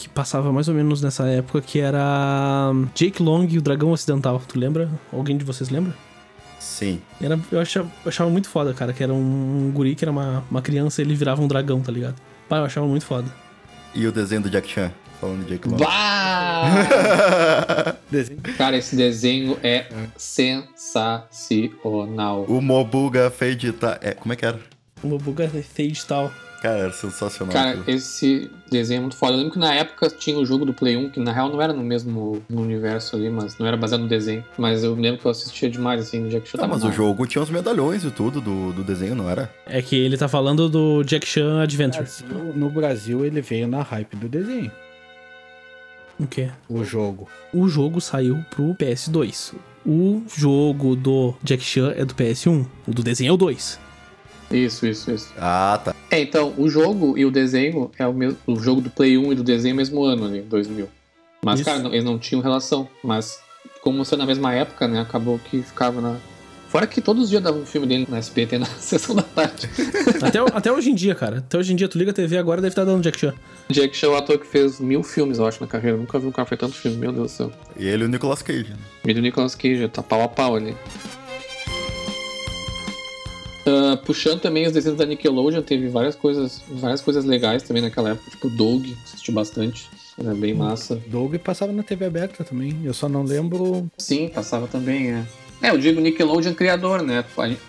Que 0.00 0.08
passava 0.08 0.50
mais 0.50 0.66
ou 0.66 0.74
menos 0.74 1.02
nessa 1.02 1.28
época, 1.28 1.60
que 1.60 1.78
era 1.78 2.70
hum, 2.72 2.88
Jake 2.94 3.22
Long 3.22 3.46
e 3.50 3.58
o 3.58 3.60
Dragão 3.60 3.90
Ocidental. 3.90 4.40
Tu 4.48 4.58
lembra? 4.58 4.88
Alguém 5.12 5.36
de 5.36 5.44
vocês 5.44 5.68
lembra? 5.68 5.94
Sim. 6.58 7.02
Era, 7.20 7.38
eu, 7.52 7.60
achava, 7.60 7.90
achava 8.06 8.30
muito 8.30 8.48
foda, 8.48 8.72
cara. 8.72 8.94
Que 8.94 9.02
era 9.02 9.12
um 9.12 9.70
guri 9.74 9.94
que 9.94 10.02
era 10.02 10.10
uma, 10.10 10.42
uma 10.50 10.62
criança 10.62 11.02
e 11.02 11.04
ele 11.04 11.14
virava 11.14 11.42
um 11.42 11.46
dragão, 11.46 11.82
tá 11.82 11.92
ligado? 11.92 12.16
Pai, 12.48 12.60
eu 12.60 12.64
achava 12.64 12.86
muito 12.86 13.04
foda. 13.04 13.30
E 13.94 14.06
o 14.06 14.12
desenho 14.12 14.40
do 14.40 14.48
Jack 14.48 14.70
Chan, 14.70 14.90
falando 15.20 15.44
de 15.44 15.50
Jake 15.50 15.68
Long. 15.68 15.76
Cara, 18.56 18.78
esse 18.78 18.96
desenho 18.96 19.58
é 19.62 19.86
sensacional. 20.16 21.26
o 22.48 22.62
Mobuga 22.62 23.30
Feidita. 23.30 23.98
É, 24.00 24.14
como 24.14 24.32
é 24.32 24.36
que 24.36 24.46
era? 24.46 24.58
Uma 25.02 25.18
buga 25.18 25.48
fade 25.48 26.06
tal. 26.06 26.30
Cara, 26.60 26.78
era 26.78 26.92
sensacional. 26.92 27.52
Cara, 27.52 27.70
aquilo. 27.70 27.84
esse 27.88 28.50
desenho 28.70 28.98
é 28.98 29.00
muito 29.00 29.16
foda. 29.16 29.32
Eu 29.32 29.38
lembro 29.38 29.52
que 29.52 29.58
na 29.58 29.72
época 29.74 30.10
tinha 30.10 30.38
o 30.38 30.44
jogo 30.44 30.64
do 30.64 30.74
Play 30.74 30.96
1, 30.96 31.10
que 31.10 31.18
na 31.20 31.32
real 31.32 31.48
não 31.48 31.60
era 31.60 31.72
no 31.72 31.82
mesmo 31.82 32.42
universo 32.50 33.16
ali, 33.16 33.30
mas 33.30 33.56
não 33.58 33.66
era 33.66 33.76
baseado 33.76 34.02
no 34.02 34.08
desenho. 34.08 34.44
Mas 34.58 34.84
eu 34.84 34.94
lembro 34.94 35.20
que 35.20 35.26
eu 35.26 35.30
assistia 35.30 35.70
demais, 35.70 36.00
assim, 36.02 36.20
no 36.20 36.28
Jack 36.28 36.48
Chan. 36.48 36.58
Não, 36.58 36.64
tava 36.64 36.74
mas 36.74 36.84
na- 36.84 36.90
o 36.90 36.92
jogo 36.92 37.26
tinha 37.26 37.42
os 37.42 37.48
medalhões 37.50 38.04
e 38.04 38.10
tudo 38.10 38.40
do, 38.40 38.72
do 38.74 38.84
desenho, 38.84 39.14
não 39.14 39.28
era? 39.30 39.50
É 39.66 39.80
que 39.80 39.96
ele 39.96 40.16
tá 40.18 40.28
falando 40.28 40.68
do 40.68 41.02
Jack 41.04 41.26
Chan 41.26 41.62
Adventure. 41.62 42.06
No, 42.28 42.52
no 42.54 42.70
Brasil, 42.70 43.24
ele 43.24 43.40
veio 43.40 43.66
na 43.66 43.82
hype 43.82 44.14
do 44.16 44.28
desenho. 44.28 44.70
O 46.18 46.26
quê? 46.26 46.50
O 46.68 46.84
jogo. 46.84 47.26
O 47.52 47.66
jogo 47.68 48.00
saiu 48.00 48.44
pro 48.50 48.74
PS2. 48.74 49.54
O 49.86 50.22
jogo 50.36 50.94
do 50.94 51.32
Jack 51.42 51.62
Chan 51.64 51.94
é 51.96 52.04
do 52.04 52.14
PS1. 52.14 52.66
O 52.86 52.92
do 52.92 53.02
desenho 53.02 53.30
é 53.30 53.32
o 53.32 53.36
2. 53.38 53.80
Isso, 54.50 54.86
isso, 54.86 55.10
isso. 55.10 55.32
Ah, 55.38 55.80
tá. 55.84 55.94
É, 56.10 56.20
então, 56.20 56.52
o 56.58 56.68
jogo 56.68 57.16
e 57.16 57.24
o 57.24 57.30
desenho 57.30 57.90
é 57.98 58.06
o 58.06 58.12
mesmo. 58.12 58.36
O 58.46 58.56
jogo 58.56 58.80
do 58.80 58.90
Play 58.90 59.16
1 59.16 59.32
e 59.32 59.34
do 59.36 59.44
desenho 59.44 59.72
é 59.72 59.74
o 59.74 59.76
mesmo 59.76 60.02
ano 60.04 60.24
ali, 60.26 60.40
2000. 60.42 60.88
Mas, 61.44 61.60
Isso. 61.60 61.68
cara, 61.70 61.80
não- 61.82 61.92
eles 61.92 62.04
não 62.04 62.18
tinham 62.18 62.42
relação. 62.42 62.88
Mas, 63.02 63.38
como 63.80 64.04
sendo 64.04 64.18
na 64.20 64.26
mesma 64.26 64.52
época, 64.52 64.88
né, 64.88 65.00
acabou 65.00 65.38
que 65.38 65.62
ficava 65.62 66.00
na. 66.00 66.16
Fora 66.68 66.86
que 66.86 67.00
todos 67.00 67.24
os 67.24 67.30
dias 67.30 67.42
dava 67.42 67.56
um 67.58 67.66
filme 67.66 67.84
dele 67.86 68.06
na 68.08 68.18
SBT 68.18 68.58
na 68.58 68.66
sessão 68.66 69.14
da 69.14 69.22
tarde. 69.22 69.68
Até, 70.22 70.38
até 70.38 70.70
hoje 70.72 70.90
em 70.90 70.94
dia, 70.94 71.14
cara. 71.16 71.38
Até 71.38 71.58
hoje 71.58 71.72
em 71.72 71.76
dia, 71.76 71.88
tu 71.88 71.98
liga 71.98 72.10
a 72.10 72.14
TV 72.14 72.36
agora 72.38 72.60
deve 72.60 72.72
estar 72.72 72.84
dando 72.84 73.02
Jack 73.02 73.18
Chan. 73.18 73.34
Jack 73.70 73.96
Chan 73.96 74.06
é 74.08 74.10
o 74.10 74.16
ator 74.16 74.38
que 74.38 74.46
fez 74.46 74.78
mil 74.78 75.02
filmes, 75.02 75.38
eu 75.38 75.46
acho, 75.46 75.60
na 75.60 75.66
carreira. 75.66 75.96
Nunca 75.96 76.18
vi 76.18 76.26
um 76.26 76.30
cara 76.30 76.46
fazer 76.46 76.58
tanto 76.60 76.74
filme, 76.76 76.96
meu 76.96 77.10
Deus 77.10 77.32
do 77.32 77.36
céu. 77.36 77.52
E 77.76 77.86
ele 77.88 78.02
e 78.04 78.06
o 78.06 78.08
Nicolas 78.08 78.42
Cage. 78.42 78.70
né? 78.70 78.76
E 79.04 79.14
do 79.14 79.20
Nicolas 79.20 79.54
Cage, 79.56 79.88
tá 79.88 80.00
pau 80.02 80.22
a 80.22 80.28
pau 80.28 80.54
ali. 80.56 80.76
Ah, 83.66 83.96
puxando 83.96 84.40
também 84.40 84.66
os 84.66 84.72
desenhos 84.72 84.98
da 84.98 85.06
Nickelodeon, 85.06 85.62
teve 85.62 85.88
várias 85.88 86.14
coisas, 86.14 86.62
várias 86.68 87.00
coisas 87.00 87.24
legais 87.24 87.62
também 87.62 87.82
naquela 87.82 88.10
época, 88.10 88.30
tipo 88.30 88.48
Doug, 88.48 88.86
assisti 89.04 89.30
bastante, 89.30 89.88
era 90.18 90.34
bem 90.34 90.54
massa. 90.54 91.00
Doug 91.06 91.36
passava 91.36 91.72
na 91.72 91.82
TV 91.82 92.06
aberta 92.06 92.44
também. 92.44 92.78
Eu 92.84 92.94
só 92.94 93.08
não 93.08 93.22
lembro. 93.22 93.90
Sim, 93.98 94.28
passava 94.28 94.66
também, 94.66 95.12
é. 95.12 95.24
É, 95.62 95.70
eu 95.70 95.78
digo 95.78 96.00
Nickelodeon 96.00 96.54
criador, 96.54 97.02
né? 97.02 97.22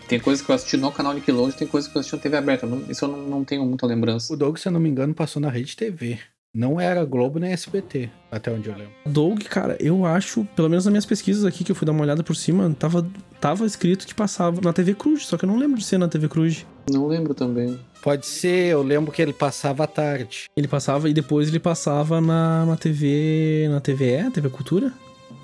Tem 0.08 0.20
coisas 0.20 0.44
que 0.44 0.50
eu 0.50 0.56
assisti 0.56 0.78
no 0.78 0.92
canal 0.92 1.14
Nickelodeon, 1.14 1.52
tem 1.52 1.68
coisas 1.68 1.92
que 1.92 1.98
eu 1.98 2.00
assisti 2.00 2.16
na 2.16 2.22
TV 2.22 2.38
aberta. 2.38 2.68
Isso 2.88 3.04
eu 3.04 3.10
não, 3.10 3.18
não 3.18 3.44
tenho 3.44 3.66
muita 3.66 3.86
lembrança. 3.86 4.34
O 4.34 4.38
Doug, 4.38 4.58
se 4.58 4.68
eu 4.68 4.72
não 4.72 4.80
me 4.80 4.90
engano, 4.90 5.14
passou 5.14 5.42
na 5.42 5.50
Rede 5.50 5.76
TV. 5.76 6.18
Não 6.54 6.82
era 6.82 7.06
Globo 7.06 7.40
nem 7.40 7.54
SBT, 7.54 8.10
até 8.30 8.52
onde 8.52 8.68
eu 8.68 8.76
lembro. 8.76 8.92
Doug, 9.06 9.42
cara, 9.44 9.78
eu 9.80 10.06
acho, 10.06 10.44
pelo 10.54 10.70
menos 10.70 10.84
nas 10.84 10.92
minhas 10.92 11.06
pesquisas 11.06 11.46
aqui, 11.46 11.64
que 11.64 11.72
eu 11.72 11.76
fui 11.76 11.86
dar 11.86 11.94
uma 11.94 12.04
olhada 12.04 12.24
por 12.24 12.36
cima, 12.36 12.76
tava, 12.78 13.10
tava 13.40 13.66
escrito 13.66 14.06
que 14.06 14.14
passava 14.14 14.60
na 14.60 14.74
TV 14.74 14.94
Cruz, 14.94 15.26
só 15.26 15.38
que 15.38 15.46
eu 15.46 15.48
não 15.48 15.58
lembro 15.58 15.78
de 15.78 15.86
ser 15.86 15.98
na 15.98 16.10
TV 16.10 16.28
Cruz. 16.28 16.66
Não 16.92 17.08
lembro 17.08 17.34
também. 17.34 17.80
Pode 18.04 18.26
ser, 18.26 18.68
eu 18.68 18.84
lembro 18.84 19.14
que 19.14 19.22
ele 19.22 19.32
passava 19.32 19.86
à 19.86 19.88
tarde. 19.88 20.50
Ele 20.58 20.68
passava 20.68 21.10
e 21.10 21.14
depois 21.14 21.48
ele 21.48 21.60
passava 21.60 22.20
na, 22.20 22.66
na 22.66 22.76
TV. 22.76 23.68
Na 23.70 23.80
TVE, 23.80 24.30
TV 24.34 24.50
Cultura? 24.50 24.92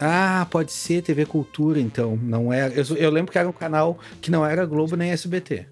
Ah, 0.02 0.46
pode 0.50 0.74
ser 0.74 1.02
TV 1.04 1.26
Cultura, 1.26 1.80
então. 1.80 2.20
Não 2.22 2.52
era. 2.52 2.74
Eu, 2.74 2.84
eu 2.98 3.10
lembro 3.10 3.32
que 3.32 3.38
era 3.38 3.48
um 3.48 3.54
canal 3.54 3.98
que 4.22 4.30
não 4.30 4.46
era 4.46 4.66
Globo 4.66 4.98
nem 4.98 5.12
SBT. 5.12 5.68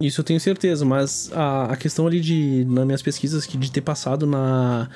Isso 0.00 0.20
eu 0.20 0.24
tenho 0.24 0.40
certeza, 0.40 0.84
mas 0.84 1.30
a, 1.34 1.72
a 1.72 1.76
questão 1.76 2.06
ali 2.06 2.20
de, 2.20 2.64
nas 2.68 2.86
minhas 2.86 3.02
pesquisas, 3.02 3.44
que 3.44 3.58
de 3.58 3.70
ter 3.70 3.82
passado 3.82 4.26
na, 4.26 4.88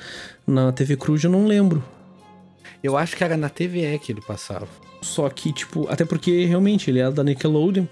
na 0.47 0.71
TV 0.71 0.97
Cruz, 0.97 1.23
eu 1.23 1.29
não 1.29 1.45
lembro. 1.45 1.83
Eu 2.83 2.97
acho 2.97 3.15
que 3.15 3.23
era 3.23 3.37
na 3.37 3.47
TVE 3.47 3.99
que 3.99 4.11
ele 4.11 4.21
passava. 4.21 4.67
Só 5.01 5.29
que, 5.29 5.53
tipo, 5.53 5.87
até 5.89 6.03
porque 6.03 6.45
realmente 6.45 6.89
ele 6.89 6.99
era 6.99 7.11
da 7.11 7.23
Nickelodeon. 7.23 7.85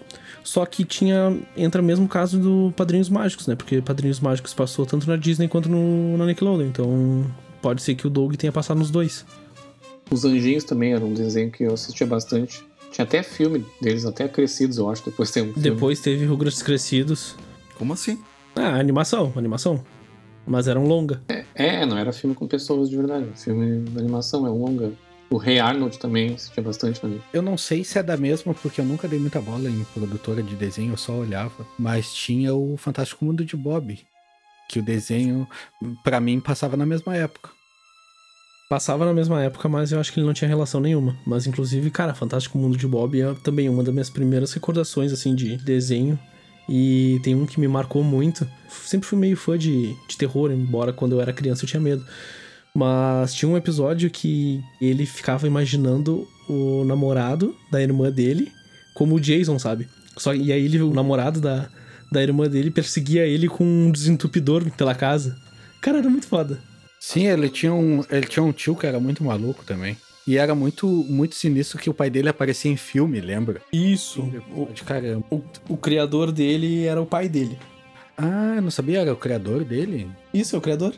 Só 0.44 0.66
que 0.66 0.84
tinha. 0.84 1.38
Entra 1.56 1.82
mesmo 1.82 2.06
o 2.06 2.10
caso 2.10 2.40
do 2.40 2.74
Padrinhos 2.76 3.10
Mágicos, 3.10 3.48
né? 3.48 3.56
Porque 3.56 3.82
Padrinhos 3.82 4.20
Mágicos 4.20 4.54
passou 4.54 4.86
tanto 4.86 5.08
na 5.08 5.16
Disney 5.16 5.48
quanto 5.48 5.70
no, 5.70 6.18
na 6.18 6.26
Nickelodeon. 6.26 6.68
Então 6.68 7.26
pode 7.62 7.82
ser 7.82 7.96
que 7.96 8.08
o 8.08 8.10
Doug 8.10 8.34
tenha 8.36 8.52
passado 8.52 8.78
nos 8.78 8.90
dois. 8.90 9.26
Os 10.12 10.26
Anjinhos 10.26 10.64
também 10.64 10.94
era 10.94 11.06
um 11.06 11.14
desenho 11.14 11.50
que 11.50 11.64
eu 11.64 11.74
assistia 11.74 12.06
bastante. 12.06 12.66
Tinha 12.94 13.06
até 13.06 13.24
filme 13.24 13.66
deles, 13.82 14.06
até 14.06 14.28
crescidos, 14.28 14.78
eu 14.78 14.88
acho. 14.88 15.04
Depois 15.04 15.32
tem 15.32 15.42
um 15.42 15.52
filme. 15.52 15.62
Depois 15.62 16.00
teve 16.00 16.26
Rugrats 16.26 16.62
Crescidos. 16.62 17.36
Como 17.76 17.92
assim? 17.92 18.24
Ah, 18.56 18.76
animação, 18.76 19.34
animação. 19.36 19.84
Mas 20.46 20.68
era 20.68 20.80
um 20.80 20.86
longa. 20.86 21.24
É, 21.56 21.86
não 21.88 21.98
era 21.98 22.14
filme 22.14 22.36
com 22.36 22.48
pessoas 22.48 22.92
de 22.92 22.96
verdade. 22.96 23.26
Filme 23.36 23.90
de 23.90 23.98
animação, 23.98 24.46
é 24.46 24.52
um 24.52 24.64
longa. 24.64 24.94
O 25.32 25.38
Rei 25.38 25.58
Arnold 25.60 25.98
também 25.98 26.36
assistia 26.36 26.62
bastante 26.62 27.02
também. 27.02 27.20
Eu 27.34 27.42
não 27.42 27.58
sei 27.58 27.84
se 27.84 27.98
é 27.98 28.04
da 28.04 28.16
mesma, 28.16 28.54
porque 28.54 28.80
eu 28.80 28.86
nunca 28.86 29.08
dei 29.08 29.18
muita 29.18 29.42
bola 29.42 29.68
em 29.68 29.84
produtora 29.86 30.44
de 30.44 30.56
desenho, 30.56 30.94
eu 30.94 30.98
só 30.98 31.14
olhava. 31.14 31.66
Mas 31.80 32.14
tinha 32.14 32.54
o 32.54 32.78
Fantástico 32.78 33.26
Mundo 33.26 33.44
de 33.44 33.58
Bob. 33.58 34.00
Que 34.70 34.78
o 34.78 34.84
desenho, 34.84 35.48
pra 36.04 36.20
mim, 36.20 36.40
passava 36.40 36.78
na 36.78 36.86
mesma 36.86 37.16
época. 37.16 37.50
Passava 38.70 39.06
na 39.06 39.14
mesma 39.14 39.42
época, 39.44 39.70
mas 39.70 39.92
eu 39.92 40.00
acho 40.00 40.12
que 40.12 40.20
ele 40.20 40.26
não 40.26 40.34
tinha 40.34 40.48
relação 40.48 40.82
nenhuma. 40.82 41.16
Mas, 41.26 41.46
inclusive, 41.46 41.92
cara, 41.92 42.14
Fantástico 42.14 42.58
Mundo 42.58 42.78
de 42.78 42.88
Bob 42.88 43.20
é 43.20 43.34
também 43.44 43.70
uma 43.70 43.84
das 43.84 43.94
minhas 43.94 44.10
primeiras 44.10 44.52
recordações, 44.54 45.12
assim, 45.12 45.36
de 45.36 45.58
desenho. 45.58 46.18
E 46.68 47.20
tem 47.24 47.36
um 47.36 47.46
que 47.46 47.60
me 47.60 47.68
marcou 47.68 48.04
muito. 48.04 48.48
Sempre 48.70 49.08
fui 49.08 49.20
meio 49.20 49.36
fã 49.36 49.58
de, 49.58 49.94
de 50.08 50.18
terror, 50.18 50.52
embora 50.52 50.94
quando 50.94 51.14
eu 51.14 51.22
era 51.22 51.34
criança 51.34 51.64
eu 51.64 51.68
tinha 51.68 51.82
medo. 51.82 52.06
Mas 52.74 53.34
tinha 53.34 53.50
um 53.50 53.58
episódio 53.58 54.10
que 54.10 54.64
ele 54.82 55.06
ficava 55.06 55.46
imaginando 55.46 56.28
o 56.50 56.84
namorado 56.86 57.56
da 57.72 57.82
irmã 57.82 58.10
dele 58.10 58.52
como 58.94 59.16
o 59.16 59.20
Jason, 59.20 59.60
sabe? 59.60 59.88
Só, 60.18 60.34
e 60.34 60.52
aí 60.52 60.66
ele, 60.66 60.82
o 60.82 60.94
namorado 60.94 61.42
da, 61.42 61.70
da 62.12 62.22
irmã 62.22 62.48
dele 62.48 62.72
perseguia 62.72 63.26
ele 63.26 63.48
com 63.48 63.64
um 63.64 63.92
desentupidor 63.92 64.70
pela 64.72 64.96
casa. 64.96 65.38
Cara, 65.82 66.00
era 66.00 66.10
muito 66.10 66.28
foda. 66.28 66.60
Sim, 67.06 67.28
ele 67.28 67.50
tinha 67.50 67.74
um, 67.74 68.02
ele 68.10 68.26
tinha 68.26 68.42
um 68.42 68.54
tio 68.54 68.78
que 68.78 68.88
era 68.88 68.98
muito 68.98 69.26
maluco 69.26 69.66
também. 69.66 69.98
E 70.26 70.38
era 70.38 70.56
muito, 70.56 70.88
muito 70.88 71.36
sinistro 71.36 71.78
que 71.78 71.90
o 71.90 71.94
pai 71.94 72.10
dele 72.10 72.30
aparecia 72.30 72.72
em 72.72 72.78
filme, 72.78 73.20
lembra? 73.20 73.62
Isso. 73.74 74.22
O, 74.56 74.72
De 74.74 74.84
caramba. 74.84 75.26
o, 75.30 75.42
o 75.68 75.76
criador 75.76 76.32
dele 76.32 76.86
era 76.86 77.02
o 77.02 77.06
pai 77.06 77.28
dele. 77.28 77.60
Ah, 78.18 78.62
não 78.62 78.72
sabia? 78.72 79.02
Era 79.02 79.12
o 79.12 79.18
criador 79.18 79.66
dele? 79.66 80.10
Isso, 80.34 80.56
é 80.56 80.60
o 80.60 80.62
criador? 80.62 80.96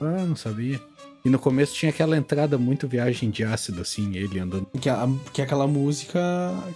Ah, 0.00 0.24
não 0.24 0.36
sabia. 0.36 0.80
E 1.24 1.28
no 1.28 1.40
começo 1.40 1.74
tinha 1.74 1.90
aquela 1.90 2.16
entrada 2.16 2.56
muito 2.56 2.86
viagem 2.86 3.28
de 3.28 3.42
ácido, 3.42 3.80
assim, 3.80 4.16
ele 4.16 4.38
andando. 4.38 4.68
Que, 4.80 4.88
a, 4.88 5.08
que 5.32 5.40
é 5.40 5.44
aquela 5.44 5.66
música. 5.66 6.20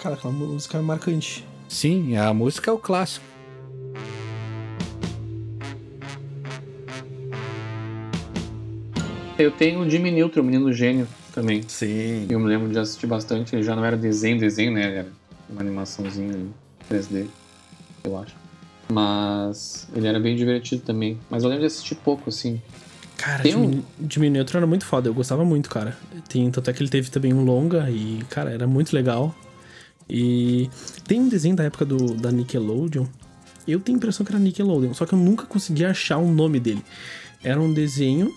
Cara, 0.01 0.17
aquela 0.17 0.33
música 0.33 0.83
marcante. 0.83 1.47
Sim, 1.69 2.17
a 2.17 2.35
música 2.35 2.69
é 2.69 2.75
o 2.75 2.79
clássico. 2.79 3.25
Eu 9.39 9.51
tenho 9.51 9.80
o 9.80 9.91
Jimmy 9.91 10.11
Neutron, 10.11 10.43
o 10.43 10.45
Menino 10.45 10.72
Gênio, 10.72 11.07
também. 11.34 11.62
Sim. 11.68 12.26
Eu 12.28 12.41
me 12.41 12.47
lembro 12.49 12.68
de 12.70 12.78
assistir 12.78 13.07
bastante. 13.07 13.55
Ele 13.55 13.62
já 13.62 13.76
não 13.76 13.84
era 13.84 13.97
desenho, 13.97 14.39
desenho, 14.39 14.72
né? 14.72 14.87
Ele 14.87 14.97
era 14.97 15.09
uma 15.51 15.61
animaçãozinha 15.61 16.32
em 16.32 16.51
3D, 16.91 17.26
eu 18.05 18.18
acho. 18.18 18.34
Mas 18.91 19.87
ele 19.95 20.07
era 20.07 20.18
bem 20.18 20.34
divertido 20.37 20.82
também. 20.82 21.18
Mas 21.28 21.43
eu 21.43 21.49
lembro 21.51 21.61
de 21.62 21.66
assistir 21.66 21.97
pouco, 21.97 22.30
assim. 22.30 22.61
Cara, 23.18 23.43
Tem 23.43 23.55
um- 23.55 23.70
Jimmy, 23.70 23.84
Jimmy 24.11 24.30
Neutron 24.30 24.59
era 24.59 24.66
muito 24.66 24.84
foda, 24.87 25.09
eu 25.09 25.14
gostava 25.14 25.45
muito, 25.45 25.68
cara. 25.68 25.97
Tem, 26.28 26.51
tanto 26.51 26.70
é 26.70 26.72
que 26.72 26.82
ele 26.82 26.91
teve 26.91 27.11
também 27.11 27.32
um 27.34 27.45
longa 27.45 27.91
e, 27.91 28.20
cara, 28.30 28.51
era 28.51 28.66
muito 28.66 28.95
legal. 28.95 29.34
E 30.09 30.70
tem 31.07 31.20
um 31.20 31.28
desenho 31.28 31.57
da 31.57 31.64
época 31.64 31.84
do, 31.84 32.14
da 32.14 32.30
Nickelodeon. 32.30 33.07
Eu 33.66 33.80
tenho 33.80 33.97
a 33.97 33.99
impressão 33.99 34.24
que 34.24 34.30
era 34.32 34.39
Nickelodeon, 34.39 34.95
só 34.95 35.05
que 35.05 35.12
eu 35.14 35.18
nunca 35.18 35.45
consegui 35.47 35.84
achar 35.84 36.18
o 36.18 36.30
nome 36.30 36.61
dele. 36.61 36.82
Era 37.43 37.61
um 37.61 37.72
desenho 37.72 38.32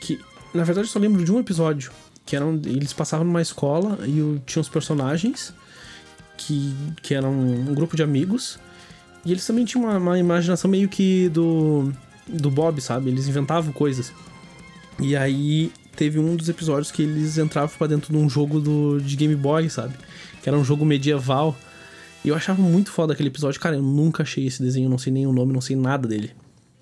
que, 0.00 0.18
na 0.54 0.64
verdade, 0.64 0.86
eu 0.88 0.92
só 0.92 0.98
lembro 0.98 1.24
de 1.24 1.32
um 1.32 1.38
episódio. 1.38 1.90
Que 2.24 2.34
eram, 2.34 2.60
eles 2.64 2.92
passavam 2.92 3.24
numa 3.24 3.40
escola 3.40 3.98
e 4.04 4.20
o- 4.20 4.42
tinha 4.44 4.60
uns 4.60 4.68
personagens 4.68 5.54
que, 6.36 6.74
que 7.02 7.14
eram 7.14 7.30
um 7.32 7.72
grupo 7.74 7.94
de 7.96 8.02
amigos. 8.02 8.58
E 9.24 9.30
eles 9.32 9.46
também 9.46 9.64
tinham 9.64 9.84
uma, 9.84 9.96
uma 9.98 10.18
imaginação 10.18 10.70
meio 10.70 10.88
que 10.88 11.28
do, 11.28 11.92
do 12.26 12.50
Bob, 12.50 12.80
sabe? 12.80 13.10
Eles 13.10 13.28
inventavam 13.28 13.72
coisas. 13.72 14.12
E 15.00 15.16
aí 15.16 15.70
teve 15.94 16.18
um 16.18 16.34
dos 16.36 16.48
episódios 16.48 16.90
que 16.90 17.02
eles 17.02 17.38
entravam 17.38 17.74
pra 17.76 17.86
dentro 17.86 18.12
de 18.12 18.18
um 18.18 18.28
jogo 18.28 18.60
do, 18.60 19.00
de 19.00 19.14
Game 19.16 19.34
Boy, 19.36 19.68
sabe? 19.70 19.94
Que 20.42 20.48
era 20.48 20.58
um 20.58 20.64
jogo 20.64 20.84
medieval. 20.84 21.56
E 22.24 22.28
eu 22.28 22.34
achava 22.34 22.60
muito 22.60 22.90
foda 22.90 23.12
aquele 23.12 23.28
episódio. 23.28 23.60
Cara, 23.60 23.76
eu 23.76 23.82
nunca 23.82 24.24
achei 24.24 24.46
esse 24.46 24.60
desenho, 24.62 24.88
não 24.90 24.98
sei 24.98 25.12
nem 25.12 25.26
o 25.28 25.32
nome, 25.32 25.52
não 25.52 25.60
sei 25.60 25.76
nada 25.76 26.08
dele. 26.08 26.32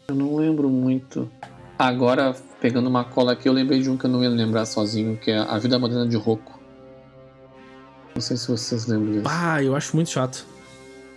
Eu 0.08 0.14
não 0.14 0.36
lembro 0.36 0.68
muito. 0.70 1.30
Agora, 1.78 2.34
pegando 2.64 2.88
uma 2.88 3.04
cola 3.04 3.32
aqui, 3.32 3.46
eu 3.46 3.52
lembrei 3.52 3.78
de 3.82 3.90
um 3.90 3.96
que 3.98 4.06
eu 4.06 4.10
não 4.10 4.22
ia 4.24 4.30
lembrar 4.30 4.64
sozinho, 4.64 5.18
que 5.18 5.30
é 5.30 5.36
A 5.36 5.58
Vida 5.58 5.78
Moderna 5.78 6.08
de 6.08 6.16
Rocco. 6.16 6.58
Não 8.14 8.22
sei 8.22 8.38
se 8.38 8.48
vocês 8.48 8.86
lembram 8.86 9.12
disso. 9.12 9.26
Ah, 9.28 9.62
eu 9.62 9.76
acho 9.76 9.94
muito 9.94 10.08
chato. 10.08 10.46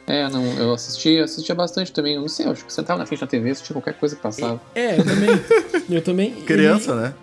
É, 0.06 0.28
não, 0.28 0.44
eu 0.58 0.74
assisti, 0.74 1.18
assistia 1.20 1.56
bastante 1.56 1.94
também. 1.94 2.16
Eu 2.16 2.22
não 2.22 2.28
sei, 2.28 2.48
eu 2.48 2.52
acho 2.52 2.66
que 2.66 2.74
sentava 2.74 3.00
na 3.00 3.06
frente 3.06 3.22
da 3.22 3.28
TV, 3.28 3.52
assistia 3.52 3.74
qualquer 3.74 3.94
coisa 3.94 4.18
que 4.18 4.22
passava. 4.22 4.60
É, 4.76 5.00
eu 5.00 5.06
também. 5.06 5.30
eu 5.90 6.02
também. 6.02 6.32
Criança, 6.42 6.94
né? 6.96 7.14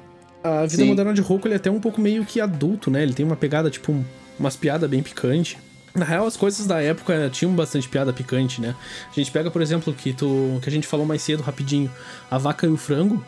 A 0.43 0.63
vida 0.63 0.83
Sim. 0.85 0.89
moderna 0.89 1.13
de 1.13 1.21
Roku, 1.21 1.47
ele 1.47 1.53
é 1.55 1.57
até 1.59 1.71
um 1.71 1.79
pouco 1.81 2.01
meio 2.01 2.25
que 2.25 2.41
adulto, 2.41 2.91
né? 2.91 3.03
Ele 3.03 3.13
tem 3.13 3.27
uma 3.27 3.37
pegada, 3.37 3.69
tipo, 3.69 3.93
um- 3.93 4.03
umas 4.41 4.57
piadas 4.57 4.89
bem 4.89 5.03
picantes. 5.03 5.59
Na 5.95 6.07
real, 6.07 6.27
as 6.27 6.37
coisas 6.37 6.67
da 6.67 6.81
época 6.81 7.29
tinham 7.31 7.53
bastante 7.55 7.87
piada 7.91 8.11
picante, 8.11 8.59
né? 8.63 8.75
A 9.11 9.15
gente 9.15 9.31
pega, 9.31 9.51
por 9.51 9.61
exemplo, 9.61 9.93
que, 9.93 10.15
tu, 10.15 10.59
que 10.63 10.69
a 10.71 10.73
gente 10.73 10.87
falou 10.87 11.05
mais 11.05 11.21
cedo, 11.21 11.43
rapidinho, 11.43 11.91
a 12.31 12.39
vaca 12.39 12.67
e 12.67 12.71
o 12.71 12.77
frango. 12.79 13.23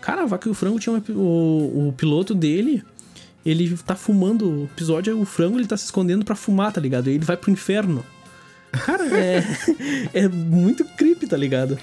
Cara, 0.00 0.22
a 0.22 0.26
vaca 0.26 0.48
e 0.48 0.50
o 0.50 0.54
frango 0.54 0.78
tinha 0.78 0.94
uma, 0.94 1.02
o, 1.10 1.88
o 1.88 1.94
piloto 1.96 2.34
dele, 2.34 2.82
ele 3.44 3.76
tá 3.78 3.94
fumando. 3.94 4.48
O 4.48 4.64
episódio, 4.64 5.20
o 5.20 5.24
frango, 5.24 5.58
ele 5.58 5.66
tá 5.66 5.76
se 5.76 5.84
escondendo 5.84 6.24
pra 6.24 6.34
fumar, 6.34 6.72
tá 6.72 6.80
ligado? 6.80 7.08
E 7.08 7.14
ele 7.14 7.24
vai 7.24 7.36
pro 7.36 7.50
inferno. 7.50 8.04
Cara, 8.72 9.04
é, 9.16 9.42
é 10.14 10.28
muito 10.28 10.84
creepy, 10.84 11.26
tá 11.26 11.36
ligado? 11.36 11.78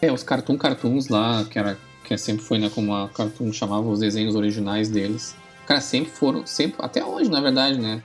É, 0.00 0.10
os 0.10 0.22
Cartoon 0.22 0.56
Cartoons 0.56 1.08
lá, 1.08 1.44
que 1.44 1.58
era 1.58 1.76
que 2.04 2.16
sempre 2.18 2.44
foi, 2.44 2.58
né, 2.58 2.68
como 2.74 2.92
a 2.92 3.08
Cartoon 3.08 3.52
chamava 3.52 3.88
os 3.88 4.00
desenhos 4.00 4.34
originais 4.34 4.88
deles. 4.88 5.36
Cara, 5.64 5.80
sempre 5.80 6.10
foram, 6.10 6.44
sempre, 6.44 6.76
até 6.80 7.04
hoje, 7.04 7.30
na 7.30 7.40
verdade, 7.40 7.78
né? 7.78 8.02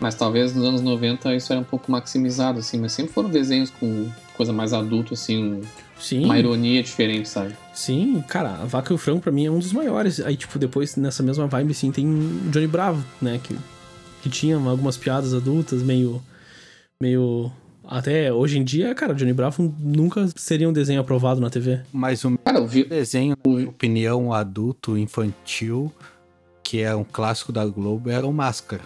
Mas 0.00 0.16
talvez 0.16 0.52
nos 0.52 0.64
anos 0.66 0.80
90 0.80 1.36
isso 1.36 1.52
era 1.52 1.60
um 1.60 1.64
pouco 1.64 1.92
maximizado, 1.92 2.58
assim, 2.58 2.80
mas 2.80 2.92
sempre 2.92 3.12
foram 3.12 3.30
desenhos 3.30 3.70
com 3.70 4.10
coisa 4.36 4.52
mais 4.52 4.72
adulto, 4.72 5.14
assim, 5.14 5.60
Sim. 5.98 6.24
uma 6.24 6.38
ironia 6.38 6.82
diferente, 6.82 7.28
sabe? 7.28 7.54
Sim, 7.72 8.22
cara, 8.28 8.50
a 8.50 8.64
Vaca 8.64 8.92
e 8.92 8.94
o 8.94 8.98
Frango 8.98 9.20
pra 9.20 9.32
mim 9.32 9.46
é 9.46 9.50
um 9.50 9.58
dos 9.58 9.72
maiores. 9.72 10.20
Aí, 10.20 10.36
tipo, 10.36 10.58
depois, 10.58 10.96
nessa 10.96 11.22
mesma 11.22 11.46
vibe, 11.46 11.72
assim, 11.72 11.90
tem 11.90 12.06
o 12.06 12.50
Johnny 12.50 12.66
Bravo, 12.66 13.04
né? 13.20 13.40
Que, 13.42 13.56
que 14.22 14.28
tinha 14.30 14.56
algumas 14.56 14.96
piadas 14.96 15.34
adultas, 15.34 15.82
meio. 15.82 16.22
meio. 17.02 17.50
Até 17.86 18.32
hoje 18.32 18.58
em 18.58 18.64
dia, 18.64 18.94
cara, 18.94 19.14
Johnny 19.14 19.32
Bravo 19.34 19.74
nunca 19.78 20.26
seria 20.36 20.68
um 20.68 20.72
desenho 20.72 21.00
aprovado 21.00 21.40
na 21.40 21.50
TV. 21.50 21.80
Mas 21.92 22.24
o 22.24 22.38
Cara, 22.38 22.58
eu 22.58 22.66
vi, 22.66 22.82
desenho, 22.84 23.36
na 23.44 23.52
minha 23.52 23.68
opinião, 23.68 24.32
adulto, 24.32 24.96
infantil, 24.96 25.92
que 26.62 26.80
é 26.80 26.94
um 26.94 27.04
clássico 27.04 27.52
da 27.52 27.66
Globo, 27.66 28.08
era 28.08 28.26
o 28.26 28.32
Máscara. 28.32 28.82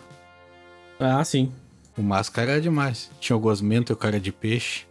Ah, 0.99 1.23
sim. 1.25 1.53
O 1.97 2.03
Máscara 2.03 2.53
era 2.53 2.61
demais. 2.61 3.09
Tinha 3.21 3.37
o 3.37 3.41
Gosmento 3.41 3.93
e 3.93 3.95
o 3.95 3.97
Cara 3.97 4.19
de 4.19 4.33
Peixe. 4.33 4.88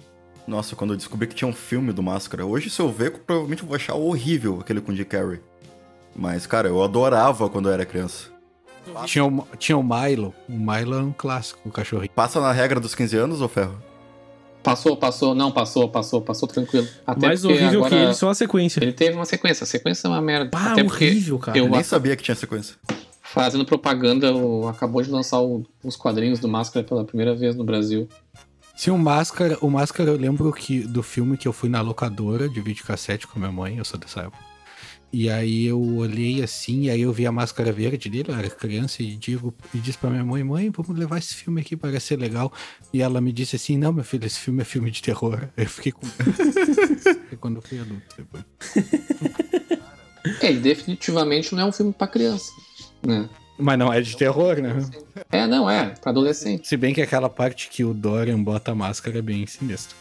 Nossa, 0.48 0.76
quando 0.76 0.94
eu 0.94 0.98
descobri 0.98 1.28
que 1.28 1.36
tinha 1.36 1.48
um 1.48 1.54
filme 1.54 1.92
do 1.92 2.02
Máscara. 2.02 2.46
Hoje, 2.46 2.70
se 2.70 2.80
eu 2.82 2.90
ver, 2.92 3.12
provavelmente 3.12 3.62
eu 3.64 3.68
vou 3.68 3.76
achar 3.76 3.96
horrível 3.96 4.60
aquele 4.62 4.80
com 4.80 4.92
o 4.92 4.96
Jim 4.96 5.04
Carrey. 5.04 5.40
Mas, 6.16 6.48
cara, 6.48 6.70
eu 6.70 6.82
adorava 6.82 7.50
quando 7.50 7.68
eu 7.70 7.74
era 7.74 7.86
criança. 7.86 8.30
Tinha 9.06 9.26
o, 9.26 9.46
tinha 9.60 9.78
o 9.78 9.84
Milo. 9.84 10.34
O 10.48 10.54
Milo 10.54 10.96
é 10.96 11.00
um 11.02 11.12
clássico, 11.12 11.60
o 11.68 11.72
cachorrinho. 11.72 12.10
Passa 12.16 12.40
na 12.40 12.52
regra 12.54 12.80
dos 12.80 12.96
15 12.96 13.18
anos, 13.18 13.42
ô 13.42 13.48
Ferro? 13.48 13.78
passou, 14.64 14.98
passou, 14.98 15.34
não, 15.34 15.50
passou, 15.50 15.88
passou, 15.88 16.22
passou 16.22 16.46
tranquilo. 16.46 16.86
Até 17.06 17.28
Mais 17.28 17.46
horrível 17.46 17.80
agora 17.86 17.90
que 17.90 17.96
ele, 18.04 18.14
só 18.14 18.30
a 18.30 18.36
sequência. 18.36 18.84
ele 18.84 18.92
teve 18.92 19.16
uma 19.16 19.24
sequência, 19.24 19.64
a 19.64 19.68
sequência 19.68 20.08
é 20.08 20.10
uma 20.12 20.22
merda. 20.22 20.50
Pá, 20.50 20.74
Até 20.74 20.84
horrível, 20.84 21.40
cara. 21.40 21.58
eu 21.58 21.66
Eu 21.66 21.72
nem 21.72 21.80
a- 21.80 21.84
sabia 21.86 22.18
que 22.18 22.24
tinha 22.24 22.36
sequência. 22.36 22.76
fazendo 23.24 23.64
propaganda, 23.66 24.36
o- 24.36 24.68
acabou 24.68 25.02
de 25.02 25.10
lançar 25.10 25.40
o- 25.40 25.64
os 25.86 25.96
quadrinhos 25.96 26.40
do 26.40 26.50
Máscara 26.50 26.86
pela 26.86 27.06
primeira 27.06 27.34
vez 27.34 27.56
no 27.56 27.64
Brasil. 27.64 28.10
Sim, 28.78 28.92
o 28.92 28.98
Máscara, 28.98 29.58
o 29.60 29.72
Máscara 29.72 30.12
eu 30.12 30.16
lembro 30.16 30.54
que 30.54 30.82
do 30.82 31.02
filme 31.02 31.36
que 31.36 31.48
eu 31.48 31.52
fui 31.52 31.68
na 31.68 31.82
locadora 31.82 32.48
de 32.48 32.62
videocassete 32.62 33.26
com 33.26 33.40
minha 33.40 33.52
mãe, 33.52 33.78
eu 33.78 33.84
sou 33.84 34.00
dessa 34.00 34.22
época. 34.22 34.38
E 35.12 35.32
aí 35.32 35.66
eu 35.66 35.82
olhei 35.82 36.44
assim, 36.44 36.84
e 36.84 36.90
aí 36.92 37.02
eu 37.02 37.12
vi 37.12 37.26
a 37.26 37.32
máscara 37.32 37.72
verde 37.72 38.08
dele, 38.08 38.30
eu 38.30 38.36
era 38.36 38.48
criança, 38.52 39.02
e 39.02 39.16
digo, 39.16 39.52
e 39.74 39.80
disse 39.80 39.98
pra 39.98 40.12
minha 40.12 40.24
mãe, 40.24 40.44
mãe, 40.44 40.70
vamos 40.70 40.96
levar 40.96 41.18
esse 41.18 41.34
filme 41.34 41.62
aqui, 41.62 41.76
parece 41.76 42.08
ser 42.08 42.20
legal. 42.20 42.54
E 42.94 43.02
ela 43.02 43.20
me 43.20 43.32
disse 43.32 43.56
assim, 43.56 43.78
não, 43.78 43.92
meu 43.92 44.04
filho, 44.04 44.28
esse 44.28 44.38
filme 44.38 44.62
é 44.62 44.66
filme 44.66 44.92
de 44.92 45.02
terror. 45.02 45.48
Eu 45.58 45.68
fiquei 45.68 45.92
com. 45.92 46.02
Quando 47.40 47.56
eu 47.56 47.62
fui 47.62 47.80
adulto 47.80 48.16
depois. 48.16 48.44
É, 50.42 50.52
definitivamente 50.52 51.56
não 51.56 51.62
é 51.62 51.66
um 51.66 51.72
filme 51.72 51.94
pra 51.94 52.06
criança, 52.06 52.52
né? 53.02 53.30
Mas 53.58 53.80
não 53.80 53.92
é 53.92 54.00
de 54.02 54.16
terror, 54.16 54.58
né? 54.58 54.76
É, 55.32 55.48
não, 55.48 55.70
é, 55.70 55.90
pra 56.02 56.12
adolescente. 56.12 56.68
Se 56.68 56.78
bem 56.78 56.94
que 56.94 57.02
aquela 57.02 57.30
parte 57.30 57.70
que 57.70 57.84
o 57.84 57.94
Dorian 57.94 58.42
bota 58.42 58.72
a 58.72 58.76
máscara 58.76 59.18
é 59.18 59.22
bem 59.22 59.46
sinistra. 59.48 59.96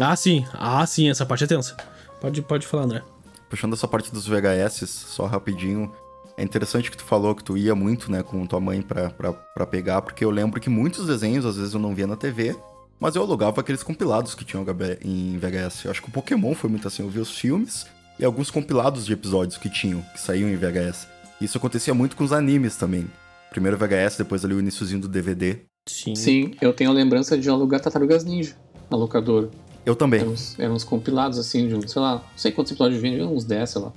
Ah, 0.00 0.16
sim. 0.16 0.44
Ah, 0.54 0.84
sim, 0.86 1.10
essa 1.10 1.26
parte 1.26 1.44
é 1.44 1.46
tensa. 1.46 1.76
Pode, 2.20 2.40
pode 2.42 2.66
falar, 2.66 2.84
André. 2.84 3.02
Puxando 3.50 3.74
essa 3.74 3.86
parte 3.86 4.10
dos 4.12 4.26
VHS, 4.26 4.88
só 4.88 5.26
rapidinho. 5.26 5.92
É 6.36 6.42
interessante 6.42 6.90
que 6.90 6.96
tu 6.96 7.04
falou 7.04 7.34
que 7.34 7.44
tu 7.44 7.56
ia 7.56 7.74
muito, 7.74 8.10
né, 8.10 8.22
com 8.22 8.44
tua 8.46 8.58
mãe 8.58 8.82
pra, 8.82 9.10
pra, 9.10 9.32
pra 9.32 9.66
pegar, 9.66 10.02
porque 10.02 10.24
eu 10.24 10.30
lembro 10.30 10.60
que 10.60 10.68
muitos 10.68 11.06
desenhos, 11.06 11.46
às 11.46 11.56
vezes, 11.56 11.74
eu 11.74 11.78
não 11.78 11.94
via 11.94 12.08
na 12.08 12.16
TV, 12.16 12.56
mas 12.98 13.14
eu 13.14 13.22
alugava 13.22 13.60
aqueles 13.60 13.82
compilados 13.82 14.34
que 14.34 14.44
tinham 14.44 14.64
em 15.02 15.38
VHS. 15.38 15.84
Eu 15.84 15.90
acho 15.92 16.02
que 16.02 16.08
o 16.08 16.12
Pokémon 16.12 16.54
foi 16.54 16.70
muito 16.70 16.88
assim, 16.88 17.02
eu 17.02 17.08
via 17.08 17.22
os 17.22 17.38
filmes 17.38 17.86
e 18.18 18.24
alguns 18.24 18.50
compilados 18.50 19.06
de 19.06 19.12
episódios 19.12 19.56
que 19.56 19.68
tinham, 19.68 20.02
que 20.12 20.20
saíam 20.20 20.48
em 20.48 20.56
VHS. 20.56 21.06
Isso 21.44 21.58
acontecia 21.58 21.94
muito 21.94 22.16
com 22.16 22.24
os 22.24 22.32
animes 22.32 22.76
também. 22.76 23.06
Primeiro 23.50 23.76
VHS, 23.76 24.18
depois 24.18 24.44
ali 24.44 24.54
o 24.54 24.60
iniciozinho 24.60 25.00
do 25.00 25.08
DVD. 25.08 25.58
Sim. 25.86 26.14
Sim, 26.14 26.54
eu 26.60 26.72
tenho 26.72 26.90
a 26.90 26.92
lembrança 26.92 27.36
de 27.36 27.48
alugar 27.48 27.80
Tartarugas 27.80 28.24
Ninja 28.24 28.56
na 28.90 28.96
locadora. 28.96 29.50
Eu 29.84 29.94
também. 29.94 30.20
Eram 30.20 30.32
uns, 30.32 30.58
eram 30.58 30.74
uns 30.74 30.84
compilados 30.84 31.38
assim 31.38 31.68
de, 31.68 31.74
um, 31.74 31.86
sei 31.86 32.00
lá, 32.00 32.14
não 32.14 32.38
sei 32.38 32.52
quantos 32.52 32.72
episódios 32.72 33.00
vinha, 33.00 33.26
uns 33.26 33.44
10, 33.44 33.70
sei 33.70 33.82
lá. 33.82 33.92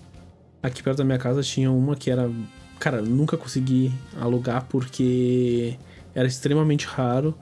Aqui 0.62 0.84
perto 0.84 0.98
da 0.98 1.04
minha 1.04 1.18
casa 1.18 1.42
tinha 1.42 1.72
uma 1.72 1.96
que 1.96 2.12
era. 2.12 2.30
Cara, 2.80 3.02
nunca 3.02 3.38
consegui 3.38 3.92
alugar 4.20 4.66
porque 4.68 5.78
era 6.14 6.28
extremamente 6.28 6.86
raro. 6.86 7.34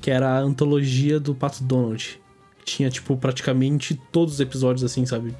Que 0.00 0.10
era 0.10 0.36
a 0.36 0.38
antologia 0.38 1.18
do 1.18 1.34
Pato 1.34 1.64
Donald. 1.64 2.20
Tinha, 2.64 2.90
tipo, 2.90 3.16
praticamente 3.16 3.98
todos 4.12 4.34
os 4.34 4.40
episódios, 4.40 4.84
assim, 4.84 5.06
sabe? 5.06 5.34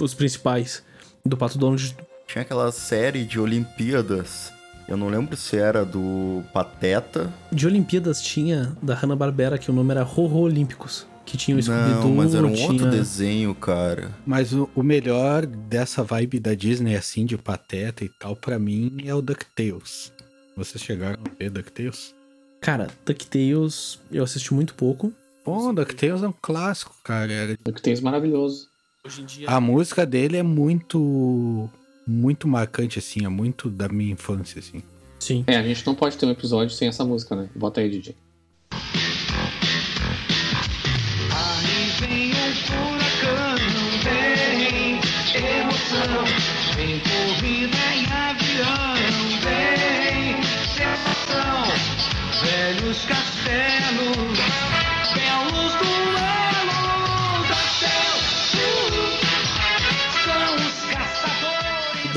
Os 0.00 0.14
principais 0.14 0.84
do 1.24 1.36
Pato 1.36 1.58
Donald. 1.58 1.96
Tinha 2.26 2.42
aquela 2.42 2.70
série 2.72 3.24
de 3.24 3.38
Olimpíadas. 3.38 4.52
Eu 4.88 4.96
não 4.96 5.08
lembro 5.08 5.36
se 5.36 5.56
era 5.56 5.84
do 5.84 6.42
Pateta. 6.52 7.32
De 7.50 7.66
Olimpíadas 7.66 8.20
tinha 8.22 8.76
da 8.82 8.94
Hanna-Barbera, 8.94 9.58
que 9.58 9.70
o 9.70 9.74
nome 9.74 9.90
era 9.92 10.02
Rorro 10.02 10.40
Olímpicos. 10.40 11.06
Que 11.24 11.36
tinha 11.36 11.56
o 11.56 11.62
Scooby-Doo, 11.62 12.04
Não, 12.04 12.14
mas 12.14 12.34
era 12.34 12.46
um 12.46 12.52
tinha... 12.52 12.70
outro 12.70 12.88
desenho, 12.88 13.52
cara. 13.52 14.12
Mas 14.24 14.52
o, 14.52 14.70
o 14.76 14.82
melhor 14.82 15.44
dessa 15.44 16.04
vibe 16.04 16.38
da 16.38 16.54
Disney, 16.54 16.94
assim, 16.94 17.26
de 17.26 17.36
pateta 17.36 18.04
e 18.04 18.08
tal, 18.08 18.36
pra 18.36 18.60
mim, 18.60 18.96
é 19.04 19.12
o 19.12 19.20
DuckTales. 19.20 20.12
Vocês 20.56 20.82
chegaram 20.82 21.18
a 21.24 21.34
ver 21.36 21.50
DuckTales? 21.50 22.14
Cara, 22.60 22.86
DuckTales 23.04 23.98
eu 24.10 24.22
assisti 24.22 24.54
muito 24.54 24.74
pouco. 24.74 25.12
Pô, 25.44 25.72
DuckTales 25.72 26.22
é 26.22 26.28
um 26.28 26.34
clássico, 26.40 26.94
cara. 27.02 27.32
Era- 27.32 27.56
que 27.56 27.82
tem 27.82 28.00
maravilhoso. 28.00 28.68
Hoje 29.04 29.22
em 29.22 29.24
dia... 29.24 29.50
A 29.50 29.60
música 29.60 30.06
dele 30.06 30.36
é 30.36 30.42
muito... 30.44 31.68
Muito 32.06 32.46
marcante, 32.46 32.98
assim. 32.98 33.24
É 33.24 33.28
muito 33.28 33.68
da 33.68 33.88
minha 33.88 34.12
infância, 34.12 34.58
assim. 34.58 34.82
Sim. 35.18 35.44
É, 35.46 35.56
a 35.56 35.62
gente 35.62 35.86
não 35.86 35.94
pode 35.94 36.16
ter 36.16 36.26
um 36.26 36.30
episódio 36.30 36.74
sem 36.74 36.88
essa 36.88 37.04
música, 37.04 37.34
né? 37.34 37.48
Bota 37.54 37.80
aí, 37.80 37.90
DJ. 37.90 38.14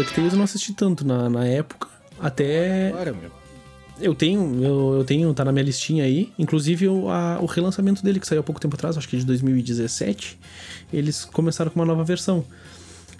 DuckTales 0.04 0.34
eu 0.34 0.38
não 0.38 0.46
assisti 0.46 0.74
tanto 0.74 1.06
na, 1.06 1.30
na 1.30 1.46
época. 1.46 1.88
Até 2.20 2.90
Agora, 2.90 3.14
meu. 3.14 3.32
Eu 4.02 4.16
tenho, 4.16 4.64
eu, 4.64 4.94
eu 5.00 5.04
tenho, 5.04 5.34
tá 5.34 5.44
na 5.44 5.52
minha 5.52 5.64
listinha 5.64 6.04
aí. 6.06 6.32
Inclusive 6.40 6.88
o, 6.88 7.10
a- 7.10 7.38
o 7.42 7.46
relançamento 7.46 8.02
dele, 8.04 8.20
que 8.20 8.28
saiu 8.28 8.40
há 8.40 8.44
pouco 8.44 8.62
tempo 8.62 8.76
atrás, 8.76 8.98
acho 8.98 9.08
que 9.10 9.18
de 9.18 9.26
2017. 9.26 10.40
Eles 10.94 11.26
começaram 11.26 11.70
com 11.70 11.80
uma 11.80 11.86
nova 11.86 12.04
versão. 12.04 12.46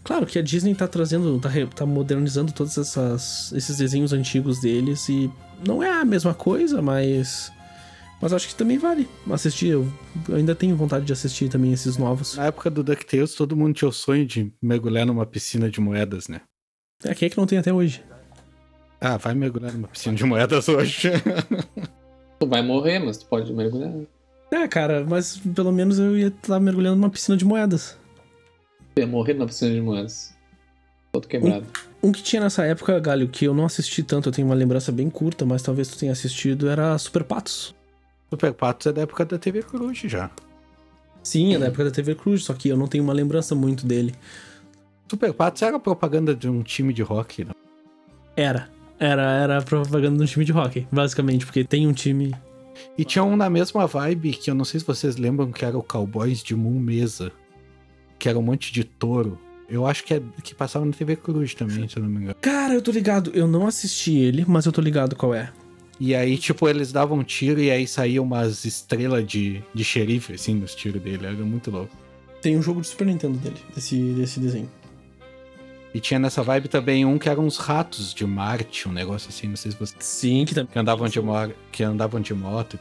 Claro 0.04 0.26
que 0.26 0.40
a 0.40 0.42
Disney 0.42 0.74
tá 0.74 0.88
trazendo, 0.88 1.38
tá, 1.40 1.50
tá 1.76 1.86
modernizando 1.86 2.54
todos 2.54 2.78
essas, 2.78 3.52
esses 3.52 3.78
desenhos 3.78 4.14
antigos 4.14 4.62
deles 4.62 5.10
e 5.10 5.30
não 5.68 5.84
é 5.84 5.92
a 5.92 6.06
mesma 6.06 6.34
coisa, 6.34 6.82
mas. 6.82 7.52
Mas 8.22 8.34
acho 8.34 8.48
que 8.50 8.56
também 8.56 8.78
vale 8.78 9.08
assistir. 9.32 9.68
Eu 9.68 9.90
ainda 10.34 10.54
tenho 10.56 10.76
vontade 10.76 11.06
de 11.06 11.14
assistir 11.14 11.48
também 11.50 11.72
esses 11.74 11.96
novos. 11.98 12.36
Na 12.36 12.46
época 12.48 12.70
do 12.70 12.84
DuckTales, 12.84 13.34
todo 13.34 13.56
mundo 13.56 13.74
tinha 13.74 13.88
o 13.88 13.94
sonho 13.94 14.26
de 14.26 14.52
mergulhar 14.62 15.06
numa 15.06 15.26
piscina 15.26 15.70
de 15.70 15.80
moedas, 15.80 16.28
né? 16.28 16.42
É, 17.04 17.16
quem 17.16 17.28
é 17.28 17.30
que 17.30 17.38
não 17.38 17.46
tem 17.46 17.58
até 17.58 17.72
hoje? 17.72 18.04
Ah, 19.00 19.18
vai 19.18 19.34
mergulhar 19.34 19.72
numa 19.72 19.88
piscina 19.88 20.16
de 20.16 20.26
moedas 20.26 20.68
hoje. 20.68 21.10
Tu 22.40 22.48
vai 22.48 22.62
morrer, 22.62 23.00
mas 23.00 23.18
tu 23.18 23.26
pode 23.26 23.52
mergulhar. 23.52 23.92
É, 24.50 24.66
cara, 24.66 25.06
mas 25.06 25.38
pelo 25.38 25.74
menos 25.74 26.00
eu 26.00 26.18
ia 26.18 26.28
estar 26.28 26.58
mergulhando 26.58 26.96
numa 26.96 27.10
piscina 27.10 27.36
de 27.36 27.44
moedas. 27.44 27.98
Tu 28.96 29.02
ia 29.02 29.08
morrer 29.08 29.34
na 29.34 29.46
piscina 29.46 29.74
de 29.74 29.82
moedas. 29.82 30.34
Todo 31.12 31.28
quebrado. 31.28 31.66
Um 32.02 32.14
que 32.14 32.24
tinha 32.24 32.42
nessa 32.42 32.64
época, 32.64 32.98
Galho, 32.98 33.28
que 33.28 33.44
eu 33.44 33.54
não 33.54 33.66
assisti 33.66 34.02
tanto, 34.04 34.30
eu 34.30 34.32
tenho 34.32 34.48
uma 34.48 34.56
lembrança 34.56 34.90
bem 34.90 35.10
curta, 35.10 35.46
mas 35.46 35.62
talvez 35.62 35.90
tu 35.90 35.98
tenha 35.98 36.14
assistido, 36.14 36.70
era 36.70 36.98
Super 36.98 37.26
Patos. 37.26 37.76
Super 38.30 38.54
Patos 38.54 38.88
é 38.88 38.94
da 38.94 39.02
época 39.02 39.26
da 39.26 39.38
TV 39.38 39.62
Cruz 39.62 40.00
já. 40.06 40.32
Sim, 41.22 41.56
é 41.56 41.60
da 41.60 41.66
época 41.66 41.84
da 41.84 41.92
TV 41.92 42.16
Cruz, 42.16 42.46
só 42.46 42.54
que 42.54 42.70
eu 42.70 42.78
não 42.78 42.88
tenho 42.88 43.04
uma 43.04 43.12
lembrança 43.12 43.54
muito 43.54 43.86
dele. 43.86 44.16
Super 45.10 45.34
Patos 45.34 45.62
era 45.62 45.80
propaganda 45.80 46.36
de 46.36 46.48
um 46.48 46.62
time 46.62 46.94
de 46.94 47.02
rock, 47.02 47.44
né? 47.44 47.52
Era. 48.36 48.70
Era, 49.00 49.24
era 49.32 49.62
propaganda 49.62 50.18
de 50.18 50.24
um 50.24 50.26
time 50.26 50.46
de 50.46 50.52
hockey, 50.52 50.86
basicamente, 50.92 51.46
porque 51.46 51.64
tem 51.64 51.88
um 51.88 51.94
time. 51.94 52.36
E 52.98 53.06
tinha 53.06 53.24
um 53.24 53.36
na 53.36 53.50
mesma 53.50 53.88
vibe, 53.88 54.34
que 54.34 54.52
eu 54.52 54.56
não 54.56 54.66
sei 54.66 54.80
se 54.80 54.86
vocês 54.86 55.16
lembram, 55.16 55.52
que 55.52 55.64
era 55.64 55.78
o 55.78 55.84
Cowboys 55.84 56.44
de 56.44 56.56
Moon 56.56 56.80
Mesa. 56.80 57.32
Que 58.18 58.28
era 58.28 58.38
um 58.38 58.42
monte 58.42 58.74
de 58.74 58.84
touro. 58.84 59.40
Eu 59.70 59.86
acho 59.86 60.04
que, 60.04 60.16
é, 60.16 60.22
que 60.44 60.54
passava 60.54 60.84
na 60.84 60.92
TV 60.92 61.16
Cruz 61.16 61.54
também, 61.54 61.88
se 61.88 61.98
eu 61.98 62.04
não 62.04 62.10
me 62.10 62.18
engano. 62.18 62.36
Cara, 62.42 62.74
eu 62.74 62.82
tô 62.82 62.92
ligado, 62.92 63.32
eu 63.34 63.48
não 63.48 63.68
assisti 63.68 64.18
ele, 64.18 64.44
mas 64.48 64.66
eu 64.66 64.72
tô 64.72 64.82
ligado 64.82 65.16
qual 65.16 65.34
é. 65.34 65.52
E 66.00 66.16
aí, 66.16 66.38
tipo, 66.38 66.68
eles 66.68 66.92
davam 66.92 67.20
um 67.20 67.24
tiro 67.24 67.60
e 67.60 67.70
aí 67.70 67.86
saíam 67.86 68.24
umas 68.24 68.66
estrelas 68.66 69.26
de, 69.26 69.62
de 69.74 69.84
xerife, 69.84 70.34
assim, 70.34 70.56
nos 70.56 70.74
tiros 70.74 71.02
dele. 71.02 71.26
Era 71.26 71.36
muito 71.36 71.70
louco. 71.70 71.96
Tem 72.42 72.58
um 72.58 72.62
jogo 72.62 72.82
de 72.82 72.88
Super 72.88 73.06
Nintendo 73.06 73.38
dele, 73.38 73.58
desse, 73.76 73.98
desse 74.14 74.40
desenho. 74.40 74.70
E 75.94 76.00
tinha 76.00 76.20
nessa 76.20 76.44
vibe 76.44 76.68
também 76.68 77.04
um 77.06 77.18
que 77.18 77.28
eram 77.28 77.46
uns 77.46 77.58
ratos 77.58 78.14
de 78.14 78.26
Marte, 78.26 78.88
um 78.88 78.92
negócio 78.92 79.30
assim, 79.30 79.48
não 79.48 79.56
sei 79.56 79.72
se 79.72 79.78
vocês... 79.78 79.96
Sim, 80.00 80.46
que, 80.46 80.54
tam 80.54 80.66
Que 80.68 80.78
andavam 80.78 81.08
de, 81.08 81.20
mo 81.20 81.34
que 81.72 81.84
andavam 81.84 82.22
de 82.22 82.34
moto. 82.34 82.80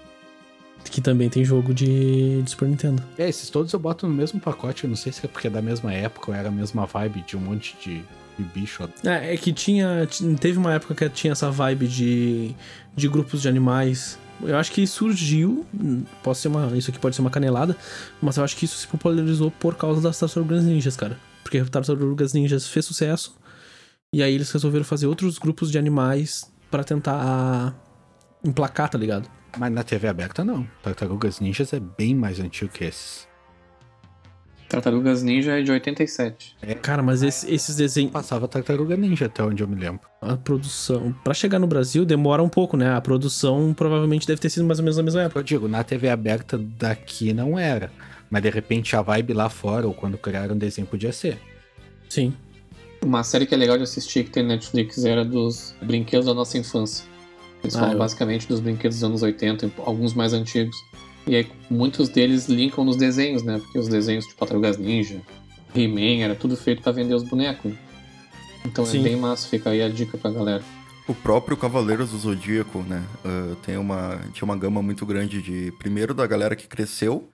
que 0.84 1.00
também 1.00 1.30
tem 1.30 1.42
jogo 1.44 1.72
de, 1.72 2.42
de 2.42 2.50
Super 2.50 2.68
Nintendo. 2.68 3.02
É, 3.16 3.26
esses 3.28 3.48
todos 3.48 3.72
eu 3.72 3.78
boto 3.78 4.06
no 4.06 4.12
mesmo 4.14 4.38
pacote, 4.38 4.84
eu 4.84 4.90
não 4.90 4.96
sei 4.96 5.10
se 5.12 5.24
é 5.24 5.28
porque 5.28 5.46
é 5.46 5.50
da 5.50 5.62
mesma 5.62 5.92
época 5.92 6.30
ou 6.30 6.36
era 6.36 6.48
a 6.48 6.52
mesma 6.52 6.84
vibe 6.84 7.22
de 7.26 7.34
um 7.36 7.40
monte 7.40 7.74
de, 7.82 8.02
de 8.38 8.44
bicho. 8.54 8.86
É, 9.04 9.32
é 9.32 9.36
que 9.38 9.52
tinha. 9.54 10.06
ti- 10.06 10.24
Teve 10.38 10.58
uma 10.58 10.74
época 10.74 10.94
que 10.94 11.08
tinha 11.08 11.32
essa 11.32 11.50
vibe 11.50 11.88
de, 11.88 12.54
de 12.94 13.08
grupos 13.08 13.40
de 13.42 13.48
animais. 13.48 14.18
Eu 14.42 14.56
acho 14.56 14.70
que 14.70 14.86
surgiu. 14.86 15.64
hum, 15.74 16.04
Pode 16.22 16.38
ser 16.38 16.48
uma. 16.48 16.76
Isso 16.76 16.90
aqui 16.90 16.98
pode 16.98 17.16
ser 17.16 17.22
uma 17.22 17.30
canelada. 17.30 17.74
Mas 18.22 18.36
eu 18.36 18.44
acho 18.44 18.54
que 18.56 18.64
isso 18.66 18.76
se 18.78 18.86
popularizou 18.86 19.50
por 19.50 19.74
causa 19.76 20.00
das 20.00 20.18
tartarugas 20.18 20.62
ninjas, 20.62 20.94
cara. 20.96 21.18
Porque 21.48 21.64
tartarugas 21.64 22.34
ninjas 22.34 22.68
fez 22.68 22.84
sucesso. 22.84 23.34
E 24.12 24.22
aí 24.22 24.34
eles 24.34 24.50
resolveram 24.52 24.84
fazer 24.84 25.06
outros 25.06 25.38
grupos 25.38 25.70
de 25.70 25.78
animais 25.78 26.52
pra 26.70 26.84
tentar 26.84 27.74
emplacar, 28.44 28.90
tá 28.90 28.98
ligado? 28.98 29.30
Mas 29.56 29.72
na 29.72 29.82
TV 29.82 30.08
aberta 30.08 30.44
não. 30.44 30.68
Tartarugas 30.82 31.40
Ninjas 31.40 31.72
é 31.72 31.80
bem 31.80 32.14
mais 32.14 32.38
antigo 32.38 32.70
que 32.70 32.84
esses. 32.84 33.26
Tartarugas 34.68 35.22
Ninja 35.22 35.58
é 35.58 35.62
de 35.62 35.72
87. 35.72 36.54
Cara, 36.82 37.02
mas 37.02 37.22
esse- 37.22 37.50
esses 37.50 37.74
desenhos. 37.74 38.12
Passava 38.12 38.46
Tartaruga 38.46 38.94
Ninja 38.94 39.24
até 39.24 39.42
onde 39.42 39.62
eu 39.62 39.68
me 39.68 39.74
lembro. 39.80 40.00
A 40.20 40.36
produção. 40.36 41.14
Pra 41.24 41.32
chegar 41.32 41.58
no 41.58 41.66
Brasil 41.66 42.04
demora 42.04 42.42
um 42.42 42.48
pouco, 42.50 42.76
né? 42.76 42.94
A 42.94 43.00
produção 43.00 43.72
provavelmente 43.72 44.26
deve 44.26 44.38
ter 44.40 44.50
sido 44.50 44.66
mais 44.66 44.78
ou 44.78 44.84
menos 44.84 44.98
na 44.98 45.02
mesma 45.02 45.22
época. 45.22 45.40
Eu 45.40 45.44
digo, 45.44 45.66
na 45.66 45.82
TV 45.82 46.10
aberta 46.10 46.58
daqui 46.58 47.32
não 47.32 47.58
era. 47.58 47.90
Mas 48.30 48.42
de 48.42 48.50
repente 48.50 48.94
a 48.94 49.02
vibe 49.02 49.32
lá 49.32 49.48
fora, 49.48 49.86
ou 49.86 49.94
quando 49.94 50.18
criaram 50.18 50.54
um 50.54 50.58
desenho, 50.58 50.86
podia 50.86 51.12
ser. 51.12 51.38
Sim. 52.08 52.34
Uma 53.04 53.22
série 53.22 53.46
que 53.46 53.54
é 53.54 53.56
legal 53.58 53.76
de 53.76 53.84
assistir 53.84 54.24
que 54.24 54.30
tem 54.30 54.42
Netflix 54.44 55.04
era 55.04 55.24
dos 55.24 55.74
brinquedos 55.80 56.26
da 56.26 56.34
nossa 56.34 56.58
infância. 56.58 57.04
Eles 57.62 57.74
Ah, 57.76 57.80
falam 57.80 57.94
eu- 57.94 57.98
basicamente 57.98 58.46
dos 58.48 58.60
brinquedos 58.60 58.98
dos 58.98 59.04
anos 59.04 59.22
80, 59.22 59.70
alguns 59.78 60.14
mais 60.14 60.32
antigos. 60.32 60.76
E 61.26 61.36
aí 61.36 61.46
muitos 61.70 62.08
deles 62.08 62.48
linkam 62.48 62.84
nos 62.84 62.96
desenhos, 62.96 63.42
né? 63.42 63.58
Porque 63.58 63.78
os 63.78 63.88
desenhos 63.88 64.26
de 64.26 64.34
Tartarugas 64.34 64.78
Ninja, 64.78 65.20
He-Man, 65.74 66.22
era 66.24 66.34
tudo 66.34 66.56
feito 66.56 66.82
pra 66.82 66.92
vender 66.92 67.14
os 67.14 67.22
bonecos. 67.22 67.72
Então 68.64 68.84
Sim. 68.84 69.00
é 69.00 69.02
bem 69.04 69.16
massa, 69.16 69.46
fica 69.48 69.70
aí 69.70 69.82
a 69.82 69.88
dica 69.88 70.16
pra 70.18 70.30
galera. 70.30 70.62
O 71.06 71.14
próprio 71.14 71.56
Cavaleiros 71.56 72.10
do 72.10 72.18
Zodíaco, 72.18 72.80
né? 72.82 73.02
ah, 73.24 73.54
tem 73.64 73.76
uma, 73.76 74.20
tinha 74.32 74.44
uma 74.44 74.56
gama 74.56 74.82
muito 74.82 75.06
grande 75.06 75.40
de. 75.40 75.72
Primeiro 75.78 76.12
da 76.12 76.26
galera 76.26 76.54
que 76.56 76.66
cresceu. 76.66 77.28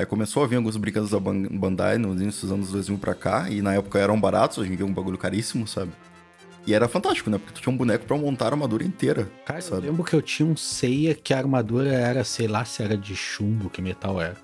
Aí 0.00 0.06
começou 0.06 0.42
a 0.42 0.46
vir 0.46 0.56
alguns 0.56 0.76
brinquedos 0.78 1.10
da 1.10 1.20
Ban- 1.20 1.46
Bandai 1.50 1.98
nos 1.98 2.20
inícios 2.20 2.44
dos 2.44 2.52
anos 2.52 2.70
2000 2.72 2.98
pra 2.98 3.14
cá. 3.14 3.50
E 3.50 3.60
na 3.60 3.74
época 3.74 3.98
eram 3.98 4.18
baratos, 4.18 4.56
hoje 4.58 4.72
em 4.72 4.76
dia 4.76 4.84
é 4.86 4.88
um 4.88 4.94
bagulho 4.94 5.18
caríssimo, 5.18 5.66
sabe? 5.68 5.92
E 6.66 6.72
era 6.72 6.88
fantástico, 6.88 7.28
né? 7.28 7.36
Porque 7.38 7.52
tu 7.54 7.60
tinha 7.62 7.72
um 7.72 7.76
boneco 7.76 8.06
pra 8.06 8.16
montar 8.16 8.46
a 8.46 8.48
armadura 8.48 8.82
inteira. 8.82 9.30
Cara, 9.44 9.58
eu 9.58 9.62
sabe? 9.62 9.86
lembro 9.86 10.02
que 10.04 10.14
eu 10.14 10.22
tinha 10.22 10.48
um 10.48 10.56
ceia 10.56 11.14
que 11.14 11.34
a 11.34 11.38
armadura 11.38 11.90
era, 11.92 12.24
sei 12.24 12.48
lá, 12.48 12.64
se 12.64 12.82
era 12.82 12.96
de 12.96 13.14
chumbo, 13.14 13.68
que 13.68 13.82
metal 13.82 14.20
era. 14.20 14.36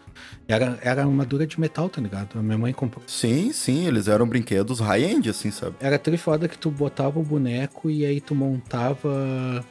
Era, 0.48 0.78
era 0.82 1.02
armadura 1.02 1.46
de 1.46 1.58
metal, 1.60 1.88
tá 1.88 2.00
ligado? 2.00 2.38
A 2.38 2.42
minha 2.42 2.56
mãe 2.58 2.72
comprou. 2.72 3.02
Sim, 3.06 3.52
sim, 3.52 3.86
eles 3.86 4.08
eram 4.08 4.26
brinquedos 4.26 4.80
high-end, 4.80 5.28
assim, 5.30 5.50
sabe? 5.50 5.76
Era 5.80 5.98
trifoda 5.98 6.48
que 6.48 6.56
tu 6.58 6.70
botava 6.70 7.18
o 7.18 7.22
boneco 7.22 7.90
e 7.90 8.04
aí 8.04 8.20
tu 8.20 8.34
montava. 8.34 9.64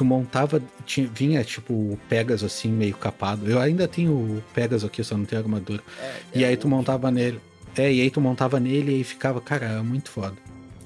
Tu 0.00 0.04
montava. 0.06 0.62
Tinha, 0.86 1.06
vinha 1.06 1.44
tipo 1.44 1.74
o 1.74 1.98
Pegasus 2.08 2.50
assim, 2.54 2.72
meio 2.72 2.96
capado. 2.96 3.46
Eu 3.50 3.60
ainda 3.60 3.86
tenho 3.86 4.12
o 4.12 4.42
Pegasus 4.54 4.82
aqui, 4.82 5.04
só 5.04 5.14
não 5.14 5.26
tenho 5.26 5.42
armadura. 5.42 5.82
e 6.34 6.42
aí 6.42 6.56
tu 6.56 6.66
montava 6.66 7.10
nele. 7.10 7.38
É, 7.76 7.92
e 7.92 8.00
aí 8.00 8.10
tu 8.10 8.18
montava 8.18 8.58
nele 8.58 8.92
e 8.92 8.94
aí 8.94 9.04
ficava, 9.04 9.42
cara, 9.42 9.66
era 9.66 9.82
muito 9.82 10.10
foda. 10.10 10.38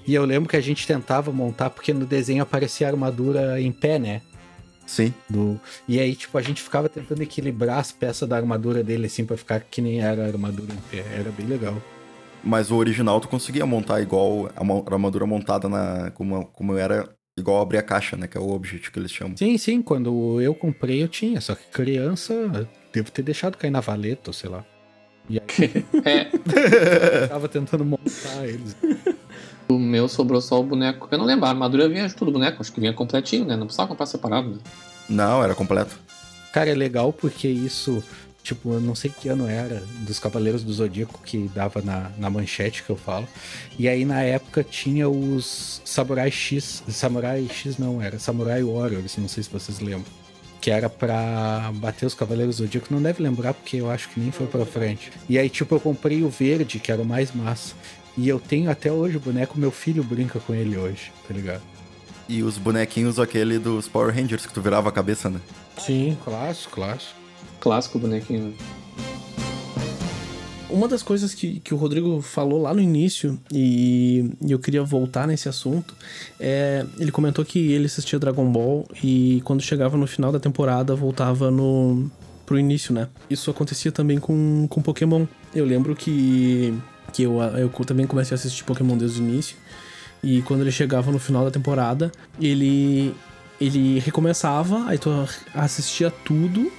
E 0.04 0.12
eu 0.12 0.24
lembro 0.24 0.48
que 0.48 0.56
a 0.56 0.60
gente 0.60 0.84
tentava 0.84 1.30
montar, 1.30 1.70
porque 1.70 1.94
no 1.94 2.04
desenho 2.04 2.42
aparecia 2.42 2.88
a 2.88 2.90
armadura 2.90 3.60
em 3.60 3.70
pé, 3.70 4.00
né? 4.00 4.20
Sim. 4.84 5.14
Do... 5.30 5.60
E 5.86 6.00
aí, 6.00 6.16
tipo, 6.16 6.36
a 6.36 6.42
gente 6.42 6.60
ficava 6.60 6.88
tentando 6.88 7.22
equilibrar 7.22 7.78
as 7.78 7.92
peças 7.92 8.28
da 8.28 8.34
armadura 8.34 8.82
dele, 8.82 9.06
assim, 9.06 9.24
pra 9.24 9.36
ficar 9.36 9.60
que 9.60 9.80
nem 9.80 10.00
era 10.00 10.24
a 10.24 10.26
armadura 10.26 10.72
em 10.72 10.90
pé. 10.90 11.04
Era 11.16 11.30
bem 11.30 11.46
legal. 11.46 11.80
Mas 12.42 12.72
o 12.72 12.76
original 12.76 13.20
tu 13.20 13.28
conseguia 13.28 13.64
montar 13.64 14.00
igual 14.00 14.50
a 14.56 14.92
armadura 14.92 15.24
montada 15.24 15.68
na. 15.68 16.10
Como, 16.10 16.46
como 16.46 16.76
era. 16.76 17.08
Igual 17.36 17.60
abrir 17.60 17.78
a 17.78 17.82
caixa, 17.82 18.16
né? 18.16 18.28
Que 18.28 18.36
é 18.36 18.40
o 18.40 18.50
objetivo 18.50 18.92
que 18.92 18.98
eles 18.98 19.10
chamam. 19.10 19.36
Sim, 19.36 19.58
sim, 19.58 19.82
quando 19.82 20.40
eu 20.40 20.54
comprei 20.54 21.02
eu 21.02 21.08
tinha, 21.08 21.40
só 21.40 21.54
que 21.54 21.64
criança, 21.72 22.68
devo 22.92 23.10
ter 23.10 23.22
deixado 23.22 23.58
cair 23.58 23.70
na 23.72 23.80
valeta, 23.80 24.30
ou 24.30 24.32
sei 24.32 24.48
lá. 24.48 24.64
E 25.28 25.38
aí 25.40 25.84
É, 26.04 26.28
eu 27.24 27.28
tava 27.28 27.48
tentando 27.48 27.84
montar 27.84 28.46
eles. 28.46 28.76
o 29.68 29.78
meu 29.78 30.06
sobrou 30.08 30.40
só 30.40 30.60
o 30.60 30.62
boneco. 30.62 31.08
Eu 31.10 31.18
não 31.18 31.24
lembro, 31.24 31.46
a 31.46 31.48
armadura 31.48 31.88
vinha 31.88 32.08
junto 32.08 32.24
do 32.24 32.30
boneco, 32.32 32.60
acho 32.60 32.72
que 32.72 32.80
vinha 32.80 32.92
completinho, 32.92 33.44
né? 33.44 33.56
Não 33.56 33.66
precisava 33.66 33.88
comprar 33.88 34.06
separado, 34.06 34.50
né? 34.50 34.58
Não, 35.08 35.42
era 35.42 35.56
completo. 35.56 35.98
Cara, 36.52 36.70
é 36.70 36.74
legal 36.74 37.12
porque 37.12 37.48
isso, 37.48 38.00
tipo, 38.44 38.74
eu 38.74 38.80
não 38.80 38.94
sei 38.94 39.10
que 39.10 39.26
ano 39.28 39.48
era, 39.48 39.82
dos 40.06 40.20
Cavaleiros 40.20 40.62
do 40.62 40.72
Zodíaco, 40.72 41.18
que 41.24 41.50
dava 41.54 41.80
na, 41.80 42.10
na 42.18 42.28
manchete 42.28 42.82
que 42.82 42.90
eu 42.90 42.96
falo. 42.96 43.26
E 43.78 43.88
aí 43.88 44.04
na 44.04 44.20
época 44.20 44.62
tinha 44.62 45.08
os 45.08 45.80
Samurai 45.84 46.30
X. 46.30 46.84
Samurai 46.86 47.48
X 47.50 47.78
não, 47.78 48.00
era 48.00 48.18
Samurai 48.18 48.62
Warriors, 48.62 49.16
não 49.16 49.28
sei 49.28 49.42
se 49.42 49.50
vocês 49.50 49.80
lembram. 49.80 50.12
Que 50.60 50.70
era 50.70 50.90
pra 50.90 51.72
bater 51.74 52.04
os 52.04 52.14
Cavaleiros 52.14 52.58
do 52.58 52.64
Zodíaco, 52.64 52.92
não 52.92 53.02
deve 53.02 53.22
lembrar 53.22 53.54
porque 53.54 53.78
eu 53.78 53.90
acho 53.90 54.10
que 54.10 54.20
nem 54.20 54.30
foi 54.30 54.46
pra 54.46 54.66
frente. 54.66 55.10
E 55.26 55.38
aí, 55.38 55.48
tipo, 55.48 55.74
eu 55.74 55.80
comprei 55.80 56.22
o 56.22 56.28
verde, 56.28 56.78
que 56.78 56.92
era 56.92 57.00
o 57.00 57.04
mais 57.04 57.34
massa. 57.34 57.74
E 58.16 58.28
eu 58.28 58.38
tenho 58.38 58.70
até 58.70 58.92
hoje 58.92 59.16
o 59.16 59.20
boneco, 59.20 59.58
meu 59.58 59.70
filho 59.70 60.04
brinca 60.04 60.38
com 60.38 60.54
ele 60.54 60.76
hoje, 60.76 61.10
tá 61.26 61.34
ligado? 61.34 61.62
E 62.28 62.42
os 62.42 62.56
bonequinhos 62.58 63.18
aquele 63.18 63.58
dos 63.58 63.88
Power 63.88 64.14
Rangers 64.14 64.46
que 64.46 64.52
tu 64.52 64.60
virava 64.60 64.90
a 64.90 64.92
cabeça, 64.92 65.28
né? 65.28 65.40
Sim, 65.78 66.16
clássico, 66.24 66.74
clássico. 66.74 67.23
Clássico 67.64 67.98
bonequinho. 67.98 68.54
Uma 70.68 70.86
das 70.86 71.02
coisas 71.02 71.32
que, 71.32 71.60
que 71.60 71.72
o 71.72 71.78
Rodrigo 71.78 72.20
falou 72.20 72.60
lá 72.60 72.74
no 72.74 72.80
início, 72.80 73.40
e, 73.50 74.30
e 74.46 74.52
eu 74.52 74.58
queria 74.58 74.82
voltar 74.82 75.26
nesse 75.26 75.48
assunto, 75.48 75.94
é. 76.38 76.84
Ele 76.98 77.10
comentou 77.10 77.42
que 77.42 77.72
ele 77.72 77.86
assistia 77.86 78.18
Dragon 78.18 78.44
Ball 78.52 78.86
e 79.02 79.40
quando 79.44 79.62
chegava 79.62 79.96
no 79.96 80.06
final 80.06 80.30
da 80.30 80.38
temporada 80.38 80.94
voltava 80.94 81.50
no. 81.50 82.10
pro 82.44 82.58
início, 82.58 82.92
né? 82.92 83.08
Isso 83.30 83.50
acontecia 83.50 83.90
também 83.90 84.18
com, 84.18 84.66
com 84.68 84.82
Pokémon. 84.82 85.24
Eu 85.54 85.64
lembro 85.64 85.96
que. 85.96 86.78
que 87.14 87.22
eu, 87.22 87.40
eu 87.40 87.70
também 87.86 88.06
comecei 88.06 88.34
a 88.34 88.36
assistir 88.36 88.62
Pokémon 88.64 88.98
desde 88.98 89.22
o 89.22 89.24
início. 89.26 89.56
E 90.22 90.42
quando 90.42 90.60
ele 90.60 90.72
chegava 90.72 91.10
no 91.10 91.18
final 91.18 91.46
da 91.46 91.50
temporada, 91.50 92.12
ele. 92.38 93.14
ele 93.58 94.00
recomeçava, 94.00 94.84
aí 94.86 94.98
tu 94.98 95.08
assistia 95.54 96.10
tudo 96.10 96.70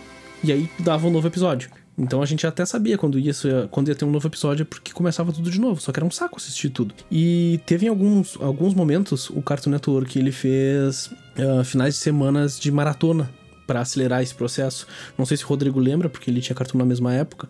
e 0.44 0.52
aí 0.52 0.70
dava 0.80 1.08
um 1.08 1.12
novo 1.12 1.28
episódio. 1.28 1.70
Então 1.98 2.22
a 2.22 2.26
gente 2.26 2.46
até 2.46 2.66
sabia 2.66 2.98
quando 2.98 3.18
ia, 3.18 3.32
quando 3.72 3.88
ia 3.88 3.96
ter 3.96 4.04
um 4.04 4.12
novo 4.12 4.28
episódio 4.28 4.66
porque 4.66 4.92
começava 4.92 5.32
tudo 5.32 5.50
de 5.50 5.60
novo, 5.60 5.80
só 5.80 5.92
que 5.92 6.00
era 6.00 6.06
um 6.06 6.12
saco 6.12 6.38
assistir 6.38 6.70
tudo. 6.70 6.94
E 7.10 7.60
teve 7.66 7.86
em 7.86 7.90
alguns, 7.90 8.38
alguns 8.42 8.74
momentos 8.74 9.30
o 9.30 9.42
Cartoon 9.42 9.72
Network 9.72 10.20
ele 10.20 10.32
fez 10.32 11.10
ah, 11.38 11.64
finais 11.64 11.96
de 11.96 12.02
semanas 12.02 12.60
de 12.60 12.70
maratona 12.70 13.30
pra 13.66 13.80
acelerar 13.80 14.22
esse 14.22 14.36
processo. 14.36 14.86
Não 15.18 15.26
sei 15.26 15.38
se 15.38 15.46
o 15.46 15.48
Rodrigo 15.48 15.80
lembra, 15.80 16.10
porque 16.10 16.30
ele 16.30 16.42
tinha 16.42 16.56
Cartoon 16.56 16.78
na 16.78 16.86
mesma 16.86 17.14
época. 17.14 17.48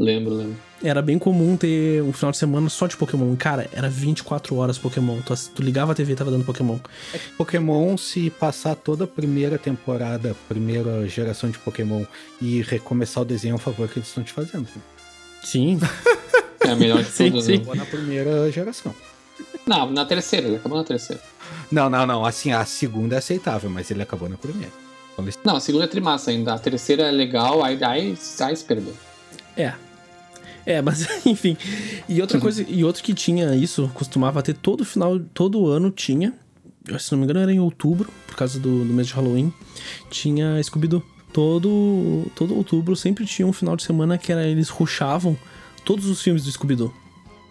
Lembro, 0.00 0.34
lembro. 0.34 0.56
Era 0.84 1.00
bem 1.00 1.18
comum 1.18 1.56
ter 1.56 2.02
um 2.02 2.12
final 2.12 2.32
de 2.32 2.38
semana 2.38 2.68
só 2.68 2.86
de 2.86 2.96
Pokémon. 2.96 3.34
Cara, 3.36 3.68
era 3.72 3.88
24 3.88 4.56
horas 4.56 4.78
Pokémon. 4.78 5.20
Tu, 5.20 5.34
tu 5.54 5.62
ligava 5.62 5.92
a 5.92 5.94
TV 5.94 6.12
e 6.12 6.16
tava 6.16 6.30
dando 6.30 6.44
Pokémon. 6.44 6.78
Pokémon, 7.38 7.96
se 7.96 8.30
passar 8.30 8.74
toda 8.74 9.04
a 9.04 9.06
primeira 9.06 9.58
temporada, 9.58 10.34
primeira 10.48 11.06
geração 11.06 11.50
de 11.50 11.58
Pokémon 11.58 12.04
e 12.40 12.62
recomeçar 12.62 13.22
o 13.22 13.26
desenho, 13.26 13.52
é 13.52 13.54
um 13.56 13.58
favor 13.58 13.88
que 13.88 13.98
eles 13.98 14.08
estão 14.08 14.24
te 14.24 14.32
fazendo. 14.32 14.66
Sim, 15.42 15.78
É 16.64 16.70
a 16.70 16.76
melhor 16.76 17.02
de 17.02 17.10
todas, 17.10 17.44
sim. 17.44 17.58
né? 17.58 17.74
Na 17.74 17.84
primeira 17.84 18.50
geração. 18.50 18.94
Não, 19.66 19.90
na 19.90 20.04
terceira, 20.04 20.46
ele 20.46 20.56
acabou 20.56 20.78
na 20.78 20.84
terceira. 20.84 21.20
Não, 21.70 21.90
não, 21.90 22.06
não. 22.06 22.24
Assim, 22.24 22.52
a 22.52 22.64
segunda 22.64 23.16
é 23.16 23.18
aceitável, 23.18 23.68
mas 23.68 23.90
ele 23.90 24.02
acabou 24.02 24.28
na 24.28 24.36
primeira. 24.36 24.72
Não, 25.44 25.56
a 25.56 25.60
segunda 25.60 25.84
é 25.84 25.88
trimassa 25.88 26.30
ainda. 26.30 26.54
A 26.54 26.58
terceira 26.58 27.04
é 27.04 27.10
legal, 27.10 27.62
aí, 27.62 27.82
aí, 27.82 28.16
aí 28.40 28.56
se 28.56 28.64
perdeu. 28.64 28.94
É. 29.56 29.74
É, 30.64 30.80
mas 30.80 31.06
enfim. 31.26 31.56
E 32.08 32.20
outra 32.20 32.38
coisa, 32.38 32.64
e 32.68 32.84
outro 32.84 33.02
que 33.02 33.14
tinha 33.14 33.54
isso, 33.54 33.90
costumava 33.94 34.42
ter 34.42 34.54
todo 34.54 34.84
final, 34.84 35.18
todo 35.18 35.68
ano 35.68 35.90
tinha. 35.90 36.34
Se 36.98 37.12
não 37.12 37.18
me 37.18 37.24
engano, 37.24 37.40
era 37.40 37.52
em 37.52 37.60
outubro, 37.60 38.10
por 38.26 38.36
causa 38.36 38.58
do, 38.58 38.84
do 38.84 38.92
mês 38.92 39.06
de 39.06 39.14
Halloween. 39.14 39.52
Tinha 40.10 40.60
Scooby-Doo. 40.62 41.02
Todo, 41.32 42.30
todo 42.34 42.54
outubro 42.54 42.94
sempre 42.94 43.24
tinha 43.24 43.46
um 43.46 43.54
final 43.54 43.74
de 43.74 43.82
semana 43.82 44.18
que 44.18 44.30
era 44.30 44.46
eles 44.46 44.68
rushavam 44.68 45.34
todos 45.82 46.06
os 46.06 46.20
filmes 46.20 46.44
do 46.44 46.52
Scooby-Doo. 46.52 46.92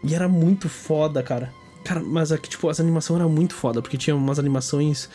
E 0.04 0.14
era 0.14 0.28
muito 0.28 0.70
foda, 0.70 1.24
cara. 1.24 1.52
Cara, 1.84 2.00
mas 2.00 2.32
aqui, 2.32 2.50
tipo, 2.50 2.70
as 2.70 2.80
animações 2.80 3.20
eram 3.20 3.30
muito 3.30 3.56
foda, 3.56 3.82
porque 3.82 3.98
tinha 3.98 4.16
umas 4.16 4.38
animações 4.38 5.10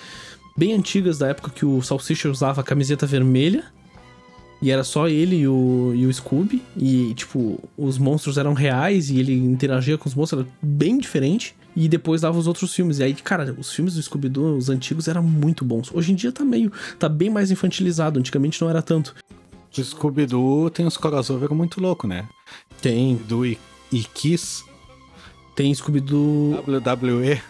bem 0.56 0.72
antigas 0.72 1.18
da 1.18 1.28
época 1.28 1.50
que 1.50 1.64
o 1.64 1.80
Salsicha 1.82 2.28
usava 2.28 2.60
a 2.60 2.64
camiseta 2.64 3.06
vermelha. 3.06 3.64
E 4.60 4.70
era 4.70 4.82
só 4.82 5.08
ele 5.08 5.36
e 5.36 5.48
o, 5.48 5.92
e 5.94 6.06
o 6.06 6.12
Scooby. 6.12 6.62
E, 6.76 7.12
tipo, 7.14 7.60
os 7.76 7.98
monstros 7.98 8.38
eram 8.38 8.54
reais 8.54 9.10
e 9.10 9.18
ele 9.18 9.34
interagia 9.34 9.98
com 9.98 10.08
os 10.08 10.14
monstros, 10.14 10.42
era 10.42 10.50
bem 10.62 10.98
diferente. 10.98 11.54
E 11.74 11.88
depois 11.88 12.22
dava 12.22 12.38
os 12.38 12.46
outros 12.46 12.74
filmes. 12.74 12.98
E 12.98 13.02
aí, 13.04 13.14
cara, 13.14 13.54
os 13.58 13.70
filmes 13.70 13.94
do 13.94 14.02
Scooby-Doo, 14.02 14.56
os 14.56 14.70
antigos, 14.70 15.08
eram 15.08 15.22
muito 15.22 15.64
bons. 15.64 15.90
Hoje 15.92 16.12
em 16.12 16.14
dia 16.14 16.32
tá 16.32 16.44
meio. 16.44 16.72
tá 16.98 17.08
bem 17.08 17.28
mais 17.28 17.50
infantilizado. 17.50 18.18
Antigamente 18.18 18.60
não 18.62 18.70
era 18.70 18.80
tanto. 18.80 19.14
O 19.76 19.84
Scooby-Doo 19.84 20.70
tem 20.70 20.86
uns 20.86 20.96
crossover 20.96 21.52
muito 21.52 21.78
louco, 21.80 22.06
né? 22.06 22.26
Tem. 22.80 23.16
Do 23.28 23.44
e, 23.44 23.58
e 23.92 24.04
Kiss, 24.04 24.64
Tem 25.54 25.74
Scooby-Doo. 25.74 26.64
WWE. 26.66 27.42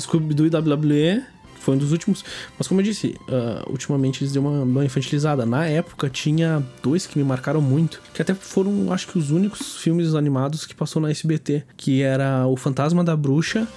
Scooby-Doo 0.00 0.46
e 0.46 0.50
WWE, 0.50 1.24
foi 1.60 1.74
um 1.74 1.78
dos 1.78 1.92
últimos. 1.92 2.24
Mas 2.58 2.66
como 2.66 2.80
eu 2.80 2.84
disse, 2.84 3.14
ah, 3.28 3.64
ultimamente 3.68 4.22
eles 4.22 4.32
deu 4.32 4.42
uma, 4.42 4.62
uma 4.62 4.84
infantilizada. 4.84 5.46
Na 5.46 5.66
época 5.66 6.10
tinha 6.10 6.62
dois 6.82 7.06
que 7.06 7.18
me 7.18 7.24
marcaram 7.24 7.60
muito, 7.60 8.02
que 8.12 8.20
até 8.20 8.34
foram, 8.34 8.92
acho 8.92 9.06
que, 9.06 9.18
os 9.18 9.30
únicos 9.30 9.76
filmes 9.76 10.14
animados 10.14 10.66
que 10.66 10.74
passou 10.74 11.00
na 11.00 11.10
SBT, 11.10 11.64
que 11.76 12.02
era 12.02 12.46
O 12.46 12.56
Fantasma 12.56 13.04
da 13.04 13.16
Bruxa 13.16 13.68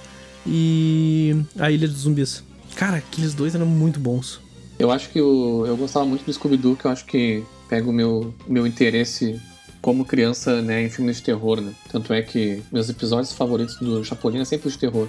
e 0.46 1.36
A 1.58 1.70
Ilha 1.70 1.86
dos 1.86 1.98
Zumbis. 1.98 2.42
Cara, 2.74 2.96
aqueles 2.96 3.34
dois 3.34 3.54
eram 3.54 3.66
muito 3.66 4.00
bons. 4.00 4.40
Eu 4.78 4.90
acho 4.90 5.08
que 5.10 5.20
o, 5.20 5.64
eu 5.66 5.76
gostava 5.76 6.04
muito 6.04 6.24
do 6.24 6.32
Scooby-Doo, 6.32 6.76
que 6.76 6.86
eu 6.86 6.90
acho 6.90 7.04
que 7.04 7.44
pega 7.68 7.88
o 7.88 7.92
meu, 7.92 8.34
meu 8.48 8.66
interesse 8.66 9.40
como 9.80 10.04
criança, 10.04 10.62
né, 10.62 10.82
em 10.82 10.88
filmes 10.88 11.18
de 11.18 11.22
terror, 11.22 11.60
né? 11.60 11.72
Tanto 11.92 12.12
é 12.12 12.22
que 12.22 12.62
meus 12.72 12.88
episódios 12.88 13.32
favoritos 13.32 13.76
do 13.76 14.02
Chapolin 14.02 14.40
é 14.40 14.44
sempre 14.44 14.70
de 14.70 14.78
terror. 14.78 15.08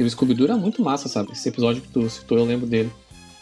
E 0.00 0.02
o 0.02 0.10
Scooby-Doo 0.10 0.46
era 0.46 0.56
muito 0.56 0.82
massa, 0.82 1.08
sabe? 1.08 1.32
Esse 1.32 1.48
episódio 1.50 1.82
que 1.82 1.88
tu 1.88 2.08
citou, 2.08 2.38
eu 2.38 2.44
lembro 2.44 2.66
dele. 2.66 2.90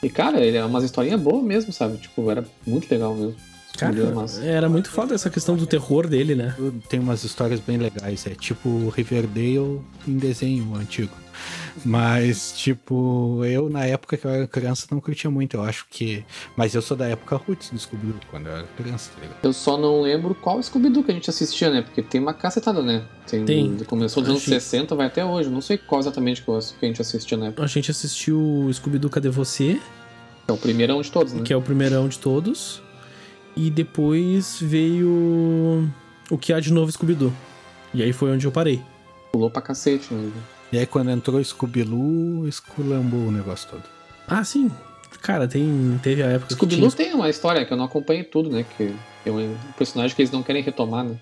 E, 0.02 0.08
cara, 0.08 0.40
ele 0.40 0.56
é 0.56 0.64
umas 0.64 0.82
historinhas 0.82 1.20
boas 1.20 1.42
mesmo, 1.44 1.72
sabe? 1.72 1.98
Tipo, 1.98 2.30
era 2.30 2.44
muito 2.66 2.90
legal 2.90 3.14
mesmo. 3.14 3.36
Cara, 3.76 3.96
era 4.42 4.68
muito 4.68 4.90
foda 4.90 5.14
essa 5.14 5.30
questão 5.30 5.56
do 5.56 5.64
terror 5.64 6.08
dele, 6.08 6.34
né? 6.34 6.52
Tem 6.88 6.98
umas 6.98 7.22
histórias 7.22 7.60
bem 7.60 7.76
legais. 7.76 8.26
É 8.26 8.30
tipo 8.30 8.88
Riverdale 8.88 9.80
em 10.06 10.18
desenho 10.18 10.74
antigo. 10.74 11.12
Mas, 11.84 12.52
tipo, 12.56 13.42
eu 13.44 13.68
na 13.68 13.84
época 13.84 14.16
que 14.16 14.24
eu 14.26 14.30
era 14.30 14.46
criança 14.46 14.86
não 14.90 15.00
curtia 15.00 15.30
muito. 15.30 15.56
Eu 15.56 15.62
acho 15.64 15.86
que. 15.90 16.24
Mas 16.56 16.74
eu 16.74 16.82
sou 16.82 16.96
da 16.96 17.06
época 17.06 17.36
roots 17.36 17.70
do 17.70 17.78
Scooby-Doo, 17.78 18.20
quando 18.30 18.46
eu 18.46 18.52
era 18.56 18.66
criança, 18.76 19.10
tá 19.14 19.20
ligado? 19.20 19.38
Eu 19.42 19.52
só 19.52 19.76
não 19.76 20.00
lembro 20.02 20.34
qual 20.34 20.62
Scooby-Doo 20.62 21.04
que 21.04 21.10
a 21.10 21.14
gente 21.14 21.30
assistia, 21.30 21.70
né? 21.70 21.82
Porque 21.82 22.02
tem 22.02 22.20
uma 22.20 22.34
cacetada, 22.34 22.82
né? 22.82 23.04
Tem, 23.26 23.44
Tem. 23.44 23.76
Começou 23.86 24.22
dos 24.22 24.30
anos 24.30 24.42
Achei. 24.42 24.58
60, 24.60 24.94
vai 24.94 25.06
até 25.06 25.24
hoje. 25.24 25.48
Não 25.50 25.60
sei 25.60 25.76
qual 25.78 26.00
exatamente 26.00 26.42
que 26.42 26.48
eu- 26.48 26.58
que 26.58 26.84
a 26.84 26.88
gente 26.88 27.00
assistia 27.00 27.36
na 27.36 27.46
época. 27.46 27.62
A 27.62 27.66
gente 27.66 27.90
assistiu 27.90 28.38
o 28.40 28.72
Scooby-Doo 28.72 29.10
Cadê 29.10 29.28
Você? 29.28 29.80
É 30.46 30.52
o 30.52 30.56
primeirão 30.56 31.02
de 31.02 31.10
todos, 31.10 31.32
né? 31.32 31.42
que 31.42 31.52
é 31.52 31.56
o 31.56 31.62
primeirão 31.62 32.08
de 32.08 32.18
todos. 32.18 32.80
E 33.56 33.70
depois 33.70 34.58
veio 34.60 35.90
o 36.30 36.38
que 36.38 36.52
há 36.52 36.60
de 36.60 36.72
novo 36.72 36.90
Scooby-Doo. 36.92 37.32
E 37.92 38.02
aí 38.02 38.12
foi 38.12 38.30
onde 38.30 38.46
eu 38.46 38.52
parei. 38.52 38.80
Pulou 39.32 39.50
pra 39.50 39.60
cacete, 39.60 40.12
né? 40.14 40.30
E 40.72 40.78
aí 40.78 40.86
quando 40.86 41.10
entrou 41.10 41.42
Scooby-Doo, 41.42 42.46
esculambou 42.46 43.28
o 43.28 43.32
negócio 43.32 43.68
todo. 43.70 43.84
Ah, 44.26 44.44
sim. 44.44 44.70
Cara, 45.22 45.48
tem, 45.48 45.98
teve 46.02 46.22
a 46.22 46.26
época 46.26 46.54
tinha... 46.66 46.90
tem 46.90 47.14
uma 47.14 47.30
história 47.30 47.64
que 47.64 47.72
eu 47.72 47.76
não 47.76 47.84
acompanhei 47.84 48.22
tudo, 48.22 48.50
né? 48.50 48.64
Que 48.76 48.94
é 49.24 49.30
um 49.30 49.56
personagem 49.76 50.14
que 50.14 50.22
eles 50.22 50.30
não 50.30 50.42
querem 50.42 50.62
retomar, 50.62 51.04
né? 51.04 51.16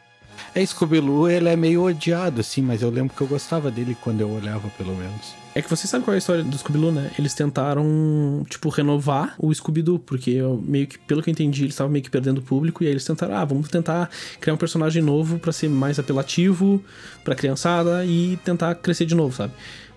É, 0.54 0.64
Scooby-Doo, 0.64 1.28
ele 1.28 1.48
é 1.48 1.56
meio 1.56 1.84
odiado, 1.84 2.40
assim, 2.40 2.60
mas 2.60 2.82
eu 2.82 2.90
lembro 2.90 3.14
que 3.14 3.22
eu 3.22 3.26
gostava 3.26 3.70
dele 3.70 3.96
quando 4.00 4.20
eu 4.20 4.30
olhava, 4.30 4.68
pelo 4.76 4.94
menos. 4.94 5.34
É 5.56 5.62
que 5.62 5.70
você 5.70 5.86
sabe 5.86 6.04
qual 6.04 6.12
é 6.12 6.16
a 6.16 6.18
história 6.18 6.44
do 6.44 6.58
Scooby-Doo, 6.58 6.92
né? 6.92 7.10
Eles 7.18 7.32
tentaram, 7.32 8.44
tipo, 8.46 8.68
renovar 8.68 9.34
o 9.38 9.50
Scooby-Doo, 9.54 9.98
porque 9.98 10.32
eu, 10.32 10.62
meio 10.62 10.86
que, 10.86 10.98
pelo 10.98 11.22
que 11.22 11.30
eu 11.30 11.32
entendi, 11.32 11.62
eles 11.62 11.72
estavam 11.72 11.90
meio 11.90 12.04
que 12.04 12.10
perdendo 12.10 12.38
o 12.38 12.42
público, 12.42 12.84
e 12.84 12.86
aí 12.86 12.92
eles 12.92 13.06
tentaram, 13.06 13.34
ah, 13.34 13.42
vamos 13.42 13.70
tentar 13.70 14.10
criar 14.38 14.52
um 14.52 14.58
personagem 14.58 15.02
novo 15.02 15.38
pra 15.38 15.52
ser 15.52 15.70
mais 15.70 15.98
apelativo 15.98 16.84
pra 17.24 17.34
criançada 17.34 18.04
e 18.04 18.38
tentar 18.44 18.74
crescer 18.74 19.06
de 19.06 19.14
novo, 19.14 19.34
sabe? 19.34 19.54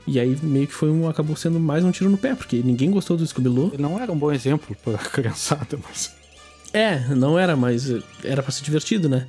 E 0.07 0.18
aí 0.18 0.34
meio 0.41 0.66
que 0.66 0.74
foi 0.74 0.89
um, 0.89 1.10
acabou 1.10 1.36
sendo 1.36 1.60
mais 1.60 1.84
um 1.84 1.91
tiro 1.91 2.10
no 2.10 2.18
pé, 2.18 2.34
porque 2.36 2.62
ninguém 2.64 2.89
gostou 2.89 3.18
do 3.18 3.28
Scooby-Doo. 3.28 3.74
Não 3.78 3.99
era 3.99 4.10
um 4.14 4.18
bom 4.18 4.32
exemplo 4.32 4.78
pra 4.82 4.97
criançada, 5.12 5.78
mas... 5.86 6.16
É, 6.72 6.99
não 7.14 7.38
era, 7.38 7.57
mas 7.57 7.91
era 8.24 8.41
pra 8.41 8.51
ser 8.53 8.64
divertido, 8.64 9.10
né? 9.10 9.28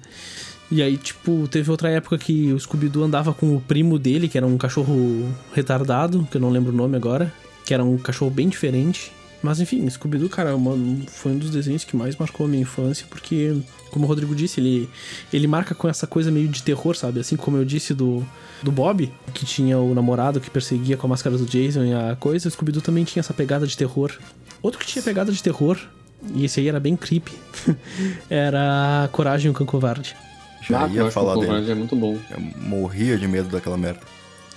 E 0.70 0.82
aí, 0.82 0.96
tipo, 0.96 1.48
teve 1.48 1.68
outra 1.70 1.90
época 1.90 2.16
que 2.16 2.52
o 2.52 2.58
Scooby-Doo 2.60 3.02
andava 3.02 3.32
com 3.34 3.56
o 3.56 3.60
primo 3.60 3.98
dele, 3.98 4.28
que 4.28 4.38
era 4.38 4.46
um 4.46 4.56
cachorro 4.56 5.28
retardado, 5.52 6.26
que 6.30 6.36
eu 6.36 6.40
não 6.40 6.48
lembro 6.50 6.72
o 6.72 6.76
nome 6.76 6.96
agora, 6.96 7.32
que 7.66 7.74
era 7.74 7.82
um 7.84 7.98
cachorro 7.98 8.30
bem 8.30 8.48
diferente. 8.48 9.10
Mas 9.42 9.58
enfim, 9.58 9.88
Scooby-Doo, 9.88 10.28
cara, 10.28 10.54
uma- 10.54 10.76
foi 11.08 11.32
um 11.32 11.38
dos 11.38 11.50
desenhos 11.50 11.82
que 11.82 11.96
mais 11.96 12.14
marcou 12.16 12.46
a 12.46 12.48
minha 12.48 12.62
infância, 12.62 13.04
porque, 13.10 13.56
como 13.90 14.04
o 14.04 14.08
Rodrigo 14.08 14.32
disse, 14.34 14.60
ele, 14.60 14.88
ele 15.32 15.46
marca 15.48 15.74
com 15.74 15.88
essa 15.88 16.06
coisa 16.06 16.30
meio 16.30 16.46
de 16.46 16.62
terror, 16.62 16.94
sabe? 16.94 17.18
Assim 17.18 17.36
como 17.36 17.56
eu 17.56 17.64
disse 17.64 17.92
do, 17.94 18.24
do 18.62 18.70
Bob, 18.70 19.10
que 19.34 19.44
tinha 19.46 19.76
o 19.78 19.92
namorado 19.94 20.40
que 20.40 20.50
perseguia 20.50 20.96
com 20.96 21.06
a 21.06 21.10
máscara 21.10 21.36
do 21.36 21.46
Jason 21.46 21.84
e 21.84 21.92
a 21.94 22.14
coisa, 22.20 22.46
o 22.48 22.50
Scooby-Doo 22.50 22.82
também 22.82 23.02
tinha 23.02 23.20
essa 23.22 23.34
pegada 23.34 23.66
de 23.66 23.76
terror. 23.76 24.12
Outro 24.62 24.78
que 24.78 24.86
tinha 24.86 25.02
pegada 25.02 25.32
de 25.32 25.42
terror, 25.42 25.78
e 26.34 26.44
esse 26.44 26.60
aí 26.60 26.68
era 26.68 26.78
bem 26.78 26.94
creepy, 26.94 27.32
era 28.28 29.08
Coragem 29.10 29.50
o 29.50 29.54
Cão 29.54 29.66
Covarde. 29.66 30.14
Já 30.62 30.84
Ah, 30.84 30.88
ia 30.88 31.10
falar 31.10 31.34
dele. 31.34 31.46
Covarde 31.46 31.70
é 31.70 31.74
muito 31.74 31.96
bom. 31.96 32.18
Eu 32.30 32.40
morria 32.68 33.16
de 33.18 33.26
medo 33.26 33.48
daquela 33.48 33.76
merda. 33.78 34.00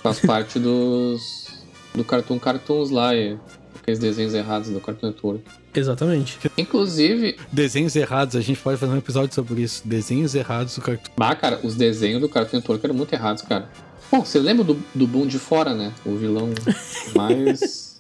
Faz 0.01 0.19
parte 0.19 0.59
dos. 0.59 1.47
do 1.95 2.03
Cartoon 2.03 2.37
Cartoons 2.39 2.89
lá, 2.89 3.15
e 3.15 3.37
aqueles 3.79 3.99
desenhos 3.99 4.33
errados 4.33 4.69
do 4.69 4.79
Cartoon 4.81 5.07
Network. 5.07 5.43
Exatamente. 5.75 6.37
Inclusive, 6.57 7.35
Desenhos 7.51 7.95
errados, 7.95 8.35
a 8.35 8.41
gente 8.41 8.59
pode 8.59 8.77
fazer 8.77 8.93
um 8.93 8.97
episódio 8.97 9.33
sobre 9.33 9.61
isso. 9.63 9.81
Desenhos 9.85 10.35
errados 10.35 10.75
do 10.75 10.81
cartoon. 10.81 11.11
ah, 11.19 11.35
cara, 11.35 11.59
os 11.63 11.75
desenhos 11.75 12.21
do 12.21 12.29
Cartoon 12.29 12.57
Network 12.57 12.85
eram 12.85 12.93
muito 12.95 13.11
errados, 13.13 13.41
cara. 13.41 13.69
Bom, 14.11 14.23
você 14.23 14.37
lembra 14.39 14.63
do, 14.63 14.77
do 14.93 15.07
Boom 15.07 15.25
de 15.25 15.39
Fora, 15.39 15.73
né? 15.73 15.91
O 16.05 16.15
vilão 16.15 16.49
mais. 17.15 17.92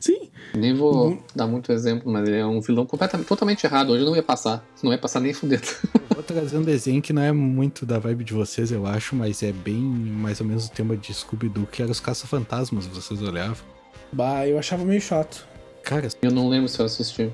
Sim. 0.00 0.28
Nem 0.54 0.74
vou 0.74 1.22
dar 1.34 1.46
muito 1.46 1.70
exemplo, 1.72 2.10
mas 2.10 2.26
ele 2.26 2.38
é 2.38 2.46
um 2.46 2.60
vilão 2.60 2.86
completamente, 2.86 3.26
totalmente 3.26 3.64
errado. 3.64 3.90
Hoje 3.90 4.04
não 4.04 4.16
ia 4.16 4.22
passar. 4.22 4.64
Não 4.82 4.92
ia 4.92 4.98
passar 4.98 5.20
nem 5.20 5.32
fudendo. 5.32 5.66
Vou 6.14 6.22
trazer 6.22 6.56
um 6.58 6.62
desenho 6.62 7.00
que 7.02 7.12
não 7.12 7.22
é 7.22 7.32
muito 7.32 7.84
da 7.86 7.98
vibe 7.98 8.24
de 8.24 8.32
vocês, 8.32 8.72
eu 8.72 8.86
acho, 8.86 9.14
mas 9.14 9.42
é 9.42 9.52
bem 9.52 9.74
mais 9.76 10.40
ou 10.40 10.46
menos 10.46 10.66
o 10.66 10.70
tema 10.70 10.96
de 10.96 11.12
Scooby-Doo, 11.14 11.66
que 11.66 11.82
era 11.82 11.90
os 11.90 12.00
caça-fantasmas, 12.00 12.86
vocês 12.86 13.22
olhavam. 13.22 13.64
Bah, 14.12 14.46
eu 14.46 14.58
achava 14.58 14.84
meio 14.84 15.00
chato. 15.00 15.46
Cara, 15.84 16.08
Eu 16.20 16.30
não 16.30 16.48
lembro 16.48 16.68
se 16.68 16.80
eu 16.80 16.86
assisti. 16.86 17.30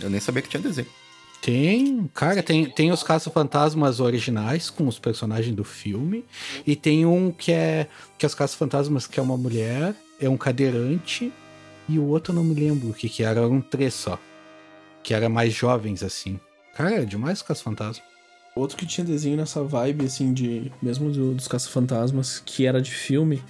Eu 0.00 0.08
nem 0.08 0.20
sabia 0.20 0.40
que 0.42 0.48
tinha 0.48 0.62
desenho. 0.62 0.86
tem. 1.42 2.08
Cara, 2.14 2.42
tem, 2.42 2.66
tem 2.70 2.90
os 2.90 3.02
caça-fantasmas 3.02 4.00
originais 4.00 4.70
com 4.70 4.86
os 4.88 4.98
personagens 4.98 5.54
do 5.54 5.64
filme. 5.64 6.24
E 6.66 6.74
tem 6.74 7.04
um 7.04 7.30
que 7.30 7.52
é. 7.52 7.86
Que 8.18 8.24
é 8.24 8.28
os 8.28 8.34
caça-fantasmas, 8.34 9.06
que 9.06 9.20
é 9.20 9.22
uma 9.22 9.36
mulher, 9.36 9.94
é 10.20 10.28
um 10.28 10.36
cadeirante. 10.36 11.32
E 11.88 11.98
o 11.98 12.04
outro 12.04 12.32
eu 12.32 12.36
não 12.36 12.44
me 12.44 12.54
lembro 12.54 12.90
o 12.90 12.94
que, 12.94 13.08
que 13.08 13.22
era, 13.24 13.40
eram 13.40 13.60
três 13.60 13.94
só. 13.94 14.18
Que 15.02 15.14
era 15.14 15.28
mais 15.28 15.52
jovens, 15.52 16.02
assim. 16.02 16.38
Cara, 16.74 16.96
é 17.02 17.04
demais 17.04 17.38
os 17.38 17.42
caça-fantasmas. 17.42 18.02
Outro 18.54 18.76
que 18.76 18.84
tinha 18.86 19.04
desenho 19.04 19.36
nessa 19.36 19.62
vibe, 19.62 20.04
assim, 20.06 20.32
de. 20.32 20.70
Mesmo 20.82 21.10
do- 21.10 21.34
dos 21.34 21.46
Caça-Fantasmas, 21.46 22.42
que 22.44 22.66
era 22.66 22.82
de 22.82 22.90
filme. 22.90 23.42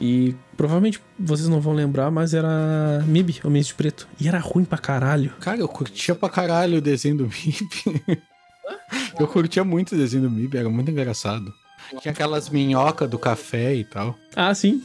E 0.00 0.34
provavelmente 0.56 1.00
vocês 1.18 1.48
não 1.48 1.60
vão 1.60 1.72
lembrar, 1.72 2.10
mas 2.12 2.32
era 2.32 3.02
MIB, 3.06 3.40
Homens 3.44 3.66
de 3.68 3.74
Preto. 3.74 4.06
E 4.20 4.28
era 4.28 4.38
ruim 4.38 4.64
pra 4.64 4.78
caralho. 4.78 5.32
Cara, 5.40 5.58
eu 5.58 5.68
curtia 5.68 6.14
pra 6.14 6.28
caralho 6.28 6.78
o 6.78 6.80
desenho 6.80 7.16
do 7.16 7.24
MIB. 7.24 8.22
eu 9.18 9.26
curtia 9.26 9.64
muito 9.64 9.94
o 9.94 9.98
desenho 9.98 10.24
do 10.24 10.30
MIB, 10.30 10.58
era 10.58 10.68
muito 10.70 10.90
engraçado. 10.90 11.52
Tinha 12.00 12.12
aquelas 12.12 12.48
minhocas 12.48 13.08
do 13.08 13.18
café 13.18 13.74
e 13.74 13.84
tal. 13.84 14.16
Ah, 14.34 14.54
sim. 14.54 14.82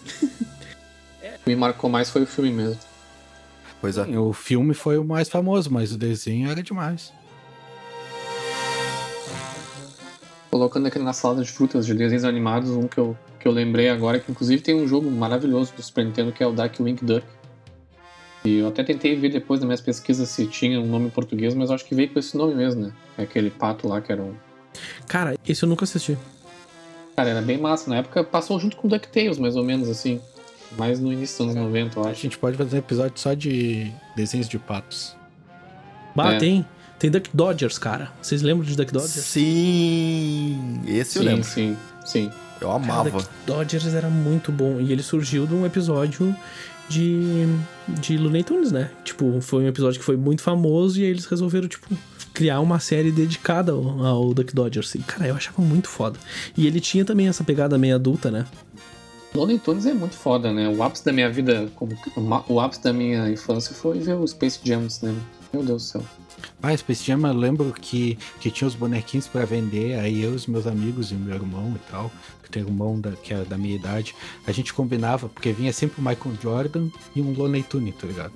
O 1.42 1.44
que 1.44 1.50
me 1.50 1.56
marcou 1.56 1.90
mais 1.90 2.10
foi 2.10 2.22
o 2.22 2.28
filme 2.28 2.52
mesmo. 2.52 2.80
Pois 3.82 3.98
é. 3.98 4.04
O 4.20 4.32
filme 4.32 4.76
foi 4.76 5.00
o 5.00 5.04
mais 5.04 5.28
famoso, 5.28 5.74
mas 5.74 5.92
o 5.92 5.98
desenho 5.98 6.52
era 6.52 6.62
demais. 6.62 7.12
Colocando 10.52 10.86
aqui 10.86 11.00
na 11.00 11.14
salada 11.14 11.44
de 11.44 11.52
frutas 11.52 11.86
de 11.86 11.96
desenhos 11.96 12.24
animados, 12.24 12.70
um 12.70 12.88
que 12.88 13.00
eu, 13.00 13.18
que 13.40 13.48
eu 13.48 13.52
lembrei 13.52 13.90
agora, 13.90 14.20
que 14.20 14.32
inclusive 14.32 14.62
tem 14.62 14.76
um 14.76 14.88
jogo 14.88 15.10
maravilhoso 15.10 15.74
do 15.76 15.82
Super 15.82 16.06
Nintendo 16.06 16.32
que 16.32 16.44
é 16.44 16.48
o 16.48 16.52
Darkwing 16.52 16.98
Duck. 17.02 17.26
E 18.46 18.58
eu 18.58 18.68
até 18.68 18.84
tentei 18.84 19.16
ver 19.16 19.30
depois 19.30 19.60
nas 19.60 19.66
minhas 19.66 19.82
pesquisas 19.82 20.30
se 20.30 20.46
tinha 20.46 20.80
um 20.80 20.86
nome 20.86 21.08
em 21.08 21.10
português, 21.10 21.56
mas 21.56 21.70
eu 21.70 21.76
acho 21.76 21.86
que 21.86 21.96
veio 21.96 22.10
com 22.10 22.20
esse 22.20 22.38
nome 22.38 22.54
mesmo, 22.54 22.82
né? 22.82 22.94
É 23.18 23.24
aquele 23.24 23.50
pato 23.50 23.88
lá 23.88 24.00
que 24.00 24.12
era 24.12 24.22
um. 24.22 24.36
Cara, 25.08 25.36
esse 25.48 25.64
eu 25.64 25.70
nunca 25.70 25.86
assisti. 25.86 26.18
Cara, 27.16 27.30
era 27.30 27.42
bem 27.42 27.58
massa. 27.58 27.90
Na 27.90 27.98
época 27.98 28.24
passou 28.24 28.60
junto 28.60 28.78
com 28.78 28.88
DuckTales, 28.88 29.38
mais 29.38 29.56
ou 29.56 29.64
menos 29.64 29.90
assim. 29.90 30.20
Mais 30.78 31.00
no 31.00 31.12
início 31.12 31.46
dos 31.46 31.56
anos 31.56 31.68
90, 31.68 32.00
eu 32.00 32.06
A 32.06 32.10
acho. 32.12 32.22
gente 32.22 32.38
pode 32.38 32.58
fazer 32.58 32.76
um 32.76 32.80
episódio 32.80 33.14
só 33.20 33.34
de 33.34 33.92
desenhos 34.16 34.48
de 34.48 34.58
patos. 34.58 35.16
Bah, 36.16 36.34
É. 36.34 36.38
tem. 36.38 36.66
Tem 37.00 37.10
Duck 37.10 37.30
Dodgers, 37.34 37.80
cara. 37.80 38.12
Vocês 38.22 38.42
lembram 38.44 38.64
de 38.64 38.76
Duck 38.76 38.94
Dodgers? 38.94 39.12
Sim! 39.26 40.82
Esse 40.88 41.18
eu 41.18 41.24
Sim, 41.24 41.30
lembro. 41.30 41.44
sim, 41.44 41.78
sim. 42.06 42.32
Eu 42.60 42.68
Cara, 42.70 42.76
amava. 42.84 43.10
Duck 43.10 43.30
Dodgers 43.46 43.88
era 43.94 44.08
muito 44.10 44.52
bom. 44.52 44.80
E 44.80 44.92
ele 44.92 45.02
surgiu 45.02 45.48
de 45.48 45.54
um 45.56 45.66
episódio 45.66 46.36
de, 46.88 47.48
de 47.88 48.18
Looney 48.18 48.44
Tunes, 48.44 48.72
né? 48.72 48.92
Tipo, 49.04 49.42
foi 49.42 49.64
um 49.64 49.68
episódio 49.68 50.00
que 50.00 50.06
foi 50.06 50.16
muito 50.16 50.44
famoso 50.44 51.00
e 51.00 51.04
aí 51.04 51.10
eles 51.10 51.26
resolveram, 51.26 51.68
tipo, 51.68 51.88
criar 52.34 52.60
uma 52.60 52.80
série 52.80 53.12
dedicada 53.12 53.72
ao, 53.72 54.06
ao 54.06 54.34
Duck 54.34 54.54
Dodgers. 54.54 54.94
E, 54.94 55.00
cara, 55.00 55.28
eu 55.28 55.36
achava 55.36 55.60
muito 55.62 55.88
foda. 55.88 56.20
E 56.56 56.68
ele 56.68 56.80
tinha 56.80 57.04
também 57.04 57.28
essa 57.28 57.44
pegada 57.44 57.80
meio 57.80 57.96
adulta, 57.96 58.30
né? 58.30 58.46
Looney 59.34 59.60
Tunes 59.60 59.86
é 59.86 59.94
muito 59.94 60.16
foda, 60.16 60.52
né? 60.52 60.68
O 60.68 60.84
ápice 60.84 61.06
da 61.06 61.14
minha 61.14 61.30
vida, 61.30 61.72
como, 61.76 61.98
o 62.50 62.60
ápice 62.60 62.84
da 62.84 62.92
minha 62.92 63.30
infância 63.30 63.74
foi 63.74 64.00
ver 64.00 64.16
o 64.16 64.28
Space 64.28 64.60
Jam 64.64 64.82
no 64.82 64.90
cinema. 64.90 65.20
Meu 65.54 65.64
Deus 65.64 65.84
do 65.84 65.88
céu. 65.88 66.04
Ah, 66.62 66.76
Space 66.76 67.04
Jam, 67.04 67.26
eu 67.28 67.34
lembro 67.34 67.74
que, 67.74 68.18
que 68.40 68.52
tinha 68.52 68.68
os 68.68 68.76
bonequinhos 68.76 69.28
pra 69.28 69.46
vender, 69.46 69.98
aí 70.00 70.22
eu, 70.22 70.32
os 70.32 70.48
meus 70.48 70.68
amigos 70.68 71.12
e 71.12 71.16
meu 71.16 71.36
irmão 71.36 71.74
e 71.76 71.92
tal, 71.92 72.12
que 72.44 72.50
tem 72.50 72.64
um 72.64 72.68
irmão 72.68 73.00
da, 73.00 73.12
que 73.12 73.34
é 73.34 73.44
da 73.44 73.58
minha 73.58 73.76
idade, 73.76 74.16
a 74.46 74.52
gente 74.52 74.74
combinava, 74.74 75.30
porque 75.30 75.52
vinha 75.52 75.72
sempre 75.72 76.02
o 76.02 76.04
Michael 76.04 76.36
Jordan 76.42 76.90
e 77.16 77.22
um 77.22 77.34
Looney 77.34 77.64
Tunes, 77.64 77.96
tá 77.96 78.08
ligado? 78.08 78.34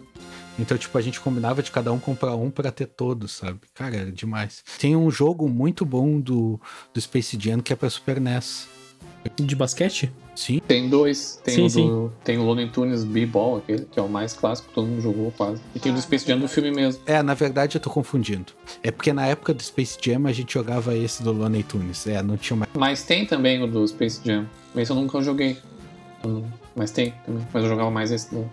Então, 0.57 0.77
tipo, 0.77 0.97
a 0.97 1.01
gente 1.01 1.19
combinava 1.19 1.61
de 1.61 1.69
cada 1.69 1.91
um 1.91 1.99
comprar 1.99 2.35
um 2.35 2.49
pra 2.49 2.71
ter 2.71 2.85
todos, 2.85 3.33
sabe? 3.33 3.59
Cara, 3.73 3.97
era 3.97 4.11
demais. 4.11 4.63
Tem 4.79 4.95
um 4.95 5.11
jogo 5.11 5.49
muito 5.49 5.85
bom 5.85 6.19
do, 6.19 6.59
do 6.93 7.01
Space 7.01 7.37
Jam 7.39 7.59
que 7.59 7.73
é 7.73 7.75
pra 7.75 7.89
Super 7.89 8.21
NES. 8.21 8.67
De 9.37 9.55
basquete? 9.55 10.11
Sim, 10.35 10.59
Tem 10.67 10.89
dois. 10.89 11.39
Tem, 11.43 11.55
Sim, 11.55 11.63
o, 11.63 11.69
sim. 11.69 11.87
do, 11.87 12.13
tem 12.23 12.37
o 12.37 12.43
Looney 12.43 12.69
Tunes 12.69 13.03
B-Ball, 13.05 13.57
aquele, 13.57 13.85
que 13.85 13.97
é 13.97 14.01
o 14.01 14.09
mais 14.09 14.33
clássico, 14.33 14.69
todo 14.73 14.85
mundo 14.85 15.01
jogou 15.01 15.31
quase. 15.31 15.61
E 15.73 15.79
tem 15.79 15.91
o 15.91 15.95
do 15.95 16.01
Space 16.01 16.27
Jam 16.27 16.37
do 16.39 16.47
filme 16.47 16.71
mesmo. 16.71 17.01
É, 17.05 17.23
na 17.23 17.33
verdade 17.33 17.77
eu 17.77 17.81
tô 17.81 17.89
confundindo. 17.89 18.51
É 18.83 18.91
porque 18.91 19.13
na 19.13 19.25
época 19.25 19.53
do 19.53 19.63
Space 19.63 19.97
Jam 20.01 20.27
a 20.27 20.31
gente 20.33 20.53
jogava 20.53 20.95
esse 20.95 21.23
do 21.23 21.31
Looney 21.31 21.63
Tunes. 21.63 22.05
É, 22.07 22.21
não 22.21 22.35
tinha 22.35 22.57
mais. 22.57 22.69
Mas 22.75 23.03
tem 23.03 23.25
também 23.25 23.63
o 23.63 23.67
do 23.67 23.87
Space 23.87 24.19
Jam. 24.25 24.45
Esse 24.75 24.91
eu 24.91 24.95
nunca 24.95 25.21
joguei. 25.21 25.57
Hum, 26.25 26.43
Mas 26.75 26.91
tem 26.91 27.13
também. 27.25 27.47
Mas 27.53 27.63
eu 27.63 27.69
jogava 27.69 27.89
mais 27.89 28.11
esse 28.11 28.33
do. 28.33 28.49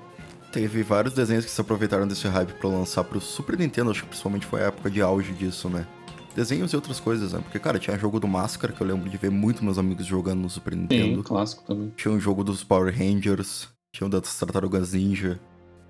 Teve 0.52 0.82
vários 0.82 1.14
desenhos 1.14 1.46
que 1.46 1.50
se 1.50 1.60
aproveitaram 1.60 2.06
desse 2.06 2.28
hype 2.28 2.52
pra 2.52 2.68
lançar 2.68 3.02
pro 3.04 3.18
Super 3.20 3.58
Nintendo, 3.58 3.90
acho 3.90 4.02
que 4.02 4.08
principalmente 4.08 4.44
foi 4.44 4.60
a 4.60 4.66
época 4.66 4.90
de 4.90 5.00
auge 5.00 5.32
disso, 5.32 5.68
né? 5.70 5.86
Desenhos 6.34 6.72
e 6.72 6.76
outras 6.76 6.98
coisas, 6.98 7.32
né? 7.32 7.40
Porque, 7.40 7.58
cara, 7.58 7.78
tinha 7.78 7.98
jogo 7.98 8.18
do 8.18 8.26
Máscara, 8.28 8.72
que 8.72 8.80
eu 8.80 8.86
lembro 8.86 9.08
de 9.10 9.16
ver 9.16 9.30
muito 9.30 9.64
meus 9.64 9.78
amigos 9.78 10.06
jogando 10.06 10.40
no 10.40 10.50
Super 10.50 10.72
Sim, 10.72 10.80
Nintendo. 10.80 11.22
clássico 11.22 11.62
também. 11.64 11.92
Tinha 11.96 12.12
um 12.12 12.20
jogo 12.20 12.42
dos 12.42 12.64
Power 12.64 12.92
Rangers, 12.96 13.68
tinha 13.94 14.06
um 14.06 14.10
das 14.10 14.38
Tartarugas 14.38 14.92
Ninja. 14.94 15.38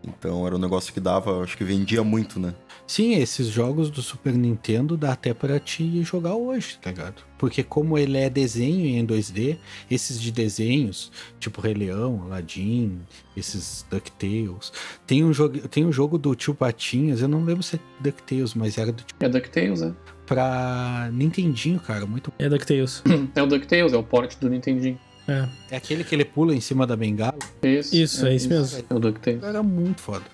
Então 0.05 0.45
era 0.45 0.57
um 0.57 0.59
negócio 0.59 0.93
que 0.93 0.99
dava, 0.99 1.45
acho 1.45 1.57
que 1.57 1.63
vendia 1.63 2.03
muito, 2.03 2.41
né? 2.41 2.53
Sim, 2.89 3.15
esses 3.15 3.47
jogos 3.47 3.89
do 3.89 4.03
Super 4.03 4.33
Nintendo 4.35 4.97
dá 4.97 5.13
até 5.13 5.33
pra 5.33 5.61
te 5.61 6.03
jogar 6.03 6.35
hoje, 6.35 6.77
tá 6.83 6.91
ligado? 6.91 7.23
Porque 7.39 7.63
como 7.63 7.97
ele 7.97 8.19
é 8.19 8.29
desenho 8.29 8.85
em 8.85 9.07
2D, 9.07 9.59
esses 9.89 10.21
de 10.21 10.33
desenhos, 10.33 11.13
tipo 11.39 11.61
Rei 11.61 11.75
Leão, 11.75 12.21
Aladdin, 12.25 12.99
esses 13.37 13.87
DuckTales. 13.89 14.73
Tem 15.07 15.23
um 15.25 15.33
jogo, 15.33 15.69
tem 15.69 15.87
um 15.87 15.93
jogo 15.93 16.19
do 16.19 16.35
Tio 16.35 16.53
Patinhas, 16.53 17.23
eu 17.23 17.29
não 17.29 17.45
lembro 17.45 17.63
se 17.63 17.77
é 17.77 17.79
DuckTales, 18.01 18.55
mas 18.55 18.79
era 18.79 18.91
do, 18.91 19.05
É 19.21 19.29
DuckTales, 19.29 19.83
é. 19.83 19.93
Pra 20.27 21.09
Nintendinho, 21.13 21.79
cara, 21.81 22.07
muito 22.07 22.33
É 22.39 22.49
DuckTales. 22.49 23.03
É 23.35 23.43
o 23.43 23.47
DuckTales, 23.47 23.93
é 23.93 23.97
o 23.97 24.03
porte 24.03 24.37
do 24.39 24.49
Nintendinho. 24.49 24.99
É. 25.29 25.49
É 25.71 25.77
aquele 25.77 26.03
que 26.05 26.15
ele 26.15 26.25
pula 26.25 26.55
em 26.55 26.61
cima 26.61 26.87
da 26.87 26.97
bengala. 26.97 27.37
Isso, 27.63 27.95
Isso, 27.95 28.27
é 28.27 28.35
isso 28.35 28.49
mesmo. 28.49 28.85
É 28.91 28.95
o 28.95 28.99
DuckTales. 28.99 29.43
Era 29.43 29.63
muito 29.63 30.01
foda. 30.01 30.25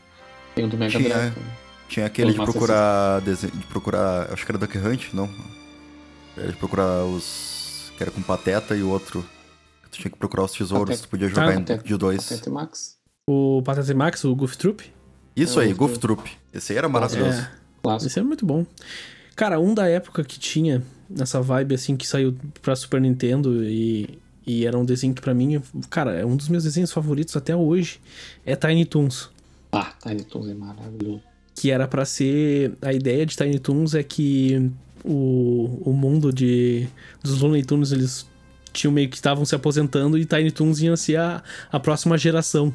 Tem 0.54 0.64
o 0.64 0.68
do 0.68 0.76
Mega 0.78 0.90
Tinha- 0.98 1.08
Drive. 1.14 1.34
também. 1.34 1.52
Tinha 1.88 2.06
aquele 2.06 2.32
de 2.32 2.36
procurar. 2.36 3.20
desen- 3.20 3.50
De 3.50 3.66
procurar. 3.66 4.32
Acho 4.32 4.44
que 4.44 4.52
era 4.52 4.58
Duck 4.58 4.76
Hunt, 4.78 5.12
não? 5.14 5.28
Era 6.36 6.48
de 6.52 6.56
procurar 6.56 7.04
os. 7.04 7.92
Que 7.96 8.02
era 8.02 8.10
com 8.12 8.20
pateta 8.22 8.76
e 8.76 8.82
o 8.82 8.88
outro. 8.90 9.24
Tu 9.90 10.00
tinha 10.02 10.10
que 10.10 10.18
procurar 10.18 10.44
os 10.44 10.52
tesouros, 10.52 10.90
Pateta. 10.90 11.02
tu 11.06 11.10
podia 11.10 11.28
jogar 11.28 11.54
em 11.54 11.58
Pateta. 11.60 11.82
de 11.82 11.96
dois. 11.96 12.28
Pateta 12.28 12.48
e 12.48 12.52
Max. 12.52 12.98
O 13.28 13.62
Pateta 13.64 13.90
e 13.90 13.94
Max, 13.94 14.24
o 14.24 14.34
Goof 14.36 14.56
Troop. 14.56 14.84
Isso 15.34 15.60
É, 15.60 15.64
aí, 15.64 15.72
Goof. 15.72 15.98
Troop. 15.98 16.30
Esse 16.52 16.72
aí 16.72 16.78
era 16.78 16.88
maravilhoso. 16.88 17.40
É. 17.40 17.50
Clássico. 17.82 18.08
Esse 18.10 18.18
é 18.18 18.22
muito 18.22 18.44
bom. 18.44 18.66
Cara, 19.38 19.60
um 19.60 19.72
da 19.72 19.88
época 19.88 20.24
que 20.24 20.36
tinha 20.36 20.82
nessa 21.08 21.40
vibe 21.40 21.76
assim 21.76 21.96
que 21.96 22.04
saiu 22.08 22.36
pra 22.60 22.74
Super 22.74 23.00
Nintendo 23.00 23.62
e, 23.62 24.18
e 24.44 24.66
era 24.66 24.76
um 24.76 24.84
desenho 24.84 25.14
que 25.14 25.20
pra 25.20 25.32
mim, 25.32 25.62
cara, 25.88 26.12
é 26.12 26.26
um 26.26 26.34
dos 26.34 26.48
meus 26.48 26.64
desenhos 26.64 26.90
favoritos 26.90 27.36
até 27.36 27.54
hoje, 27.54 28.00
é 28.44 28.56
Tiny 28.56 28.84
Toons. 28.84 29.30
Ah, 29.70 29.92
Tiny 30.02 30.24
Toons 30.24 30.48
é 30.48 30.54
maravilhoso. 30.54 31.22
Que 31.54 31.70
era 31.70 31.86
pra 31.86 32.04
ser. 32.04 32.72
A 32.82 32.92
ideia 32.92 33.24
de 33.24 33.36
Tiny 33.36 33.60
Toons 33.60 33.94
é 33.94 34.02
que 34.02 34.72
o, 35.04 35.82
o 35.84 35.92
mundo 35.92 36.32
de 36.32 36.88
dos 37.22 37.40
Looney 37.40 37.62
Tunes 37.62 37.92
eles 37.92 38.26
tinham 38.72 38.92
meio 38.92 39.08
que 39.08 39.14
estavam 39.14 39.44
se 39.44 39.54
aposentando 39.54 40.18
e 40.18 40.24
Tiny 40.24 40.50
Toons 40.50 40.80
ia 40.80 40.96
ser 40.96 41.14
a, 41.14 41.44
a 41.70 41.78
próxima 41.78 42.18
geração. 42.18 42.74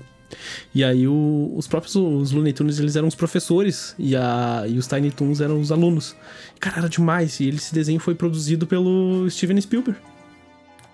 E 0.74 0.84
aí 0.84 1.08
o- 1.08 1.52
os 1.56 1.68
próprios 1.68 1.96
os 1.96 2.32
Looney 2.32 2.54
Tunes 2.54 2.80
eles 2.80 2.96
eram 2.96 3.08
os 3.08 3.16
professores 3.16 3.96
e, 3.98 4.16
a, 4.16 4.64
e 4.68 4.78
os 4.78 4.88
Tiny 4.88 5.12
Toons 5.12 5.42
eram 5.42 5.60
os 5.60 5.72
alunos. 5.72 6.16
Cara, 6.60 6.80
era 6.80 6.90
demais. 6.90 7.40
E 7.40 7.50
esse 7.50 7.74
desenho 7.74 8.00
foi 8.00 8.16
produzido 8.16 8.66
pelo 8.68 9.30
Steven 9.30 9.60
Spielberg. 9.62 10.00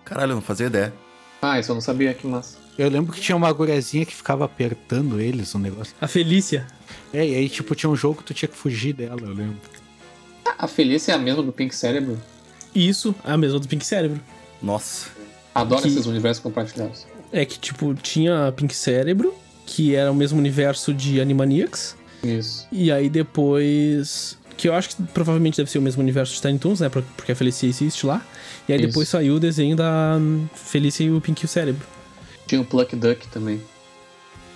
Caralho, 0.05 0.31
eu 0.31 0.35
não 0.35 0.41
fazia 0.41 0.67
ideia. 0.67 0.93
Ah, 1.41 1.59
isso 1.59 1.71
eu 1.71 1.75
não 1.75 1.81
sabia, 1.81 2.13
que 2.13 2.25
massa. 2.27 2.57
Eu 2.77 2.89
lembro 2.89 3.13
que 3.13 3.21
tinha 3.21 3.35
uma 3.35 3.51
guriazinha 3.51 4.05
que 4.05 4.15
ficava 4.15 4.45
apertando 4.45 5.19
eles, 5.19 5.53
um 5.53 5.59
negócio. 5.59 5.93
A 5.99 6.07
Felícia. 6.07 6.65
É, 7.13 7.27
e 7.27 7.35
aí, 7.35 7.49
tipo, 7.49 7.75
tinha 7.75 7.89
um 7.89 7.95
jogo 7.95 8.17
que 8.19 8.23
tu 8.23 8.33
tinha 8.33 8.47
que 8.49 8.55
fugir 8.57 8.93
dela, 8.93 9.19
eu 9.21 9.33
lembro. 9.33 9.57
Ah, 10.45 10.55
A 10.65 10.67
Felícia 10.67 11.11
é 11.11 11.15
a 11.15 11.17
mesma 11.17 11.43
do 11.43 11.51
Pink 11.51 11.75
Cérebro. 11.75 12.19
Isso, 12.73 13.13
a 13.23 13.37
mesma 13.37 13.59
do 13.59 13.67
Pink 13.67 13.85
Cérebro. 13.85 14.19
Nossa. 14.61 15.09
Adoro 15.53 15.81
Que- 15.81 15.87
esses 15.89 16.05
universos 16.05 16.41
compartilhados. 16.41 17.05
É 17.31 17.45
que, 17.45 17.59
tipo, 17.59 17.93
tinha 17.95 18.51
Pink 18.55 18.75
Cérebro, 18.75 19.33
que 19.65 19.95
era 19.95 20.11
o 20.11 20.15
mesmo 20.15 20.37
universo 20.39 20.93
de 20.93 21.21
Animaniacs. 21.21 21.95
Isso. 22.23 22.67
E 22.71 22.91
aí 22.91 23.09
depois. 23.09 24.37
Que 24.57 24.67
eu 24.67 24.73
acho 24.73 24.89
que 24.89 25.03
provavelmente 25.13 25.55
deve 25.57 25.69
ser 25.71 25.77
o 25.77 25.81
mesmo 25.81 26.01
universo 26.01 26.33
de 26.35 26.41
Tiny 26.41 26.59
Toons, 26.59 26.81
né? 26.81 26.89
por- 26.89 27.01
Porque 27.15 27.31
a 27.31 27.35
Felícia 27.35 27.65
existe 27.65 28.05
lá. 28.05 28.21
E 28.67 28.73
aí 28.73 28.79
Isso. 28.79 28.87
depois 28.89 29.07
saiu 29.07 29.35
o 29.35 29.39
desenho 29.39 29.75
da 29.75 30.17
hum, 30.19 30.47
Felícia 30.53 31.03
e 31.03 31.11
o 31.11 31.21
Pink 31.21 31.41
e 31.41 31.45
o 31.45 31.47
Cérebro. 31.47 31.85
Tinha 32.45 32.59
o 32.59 32.65
Pluck 32.65 32.93
Duck 32.95 33.25
também. 33.29 33.61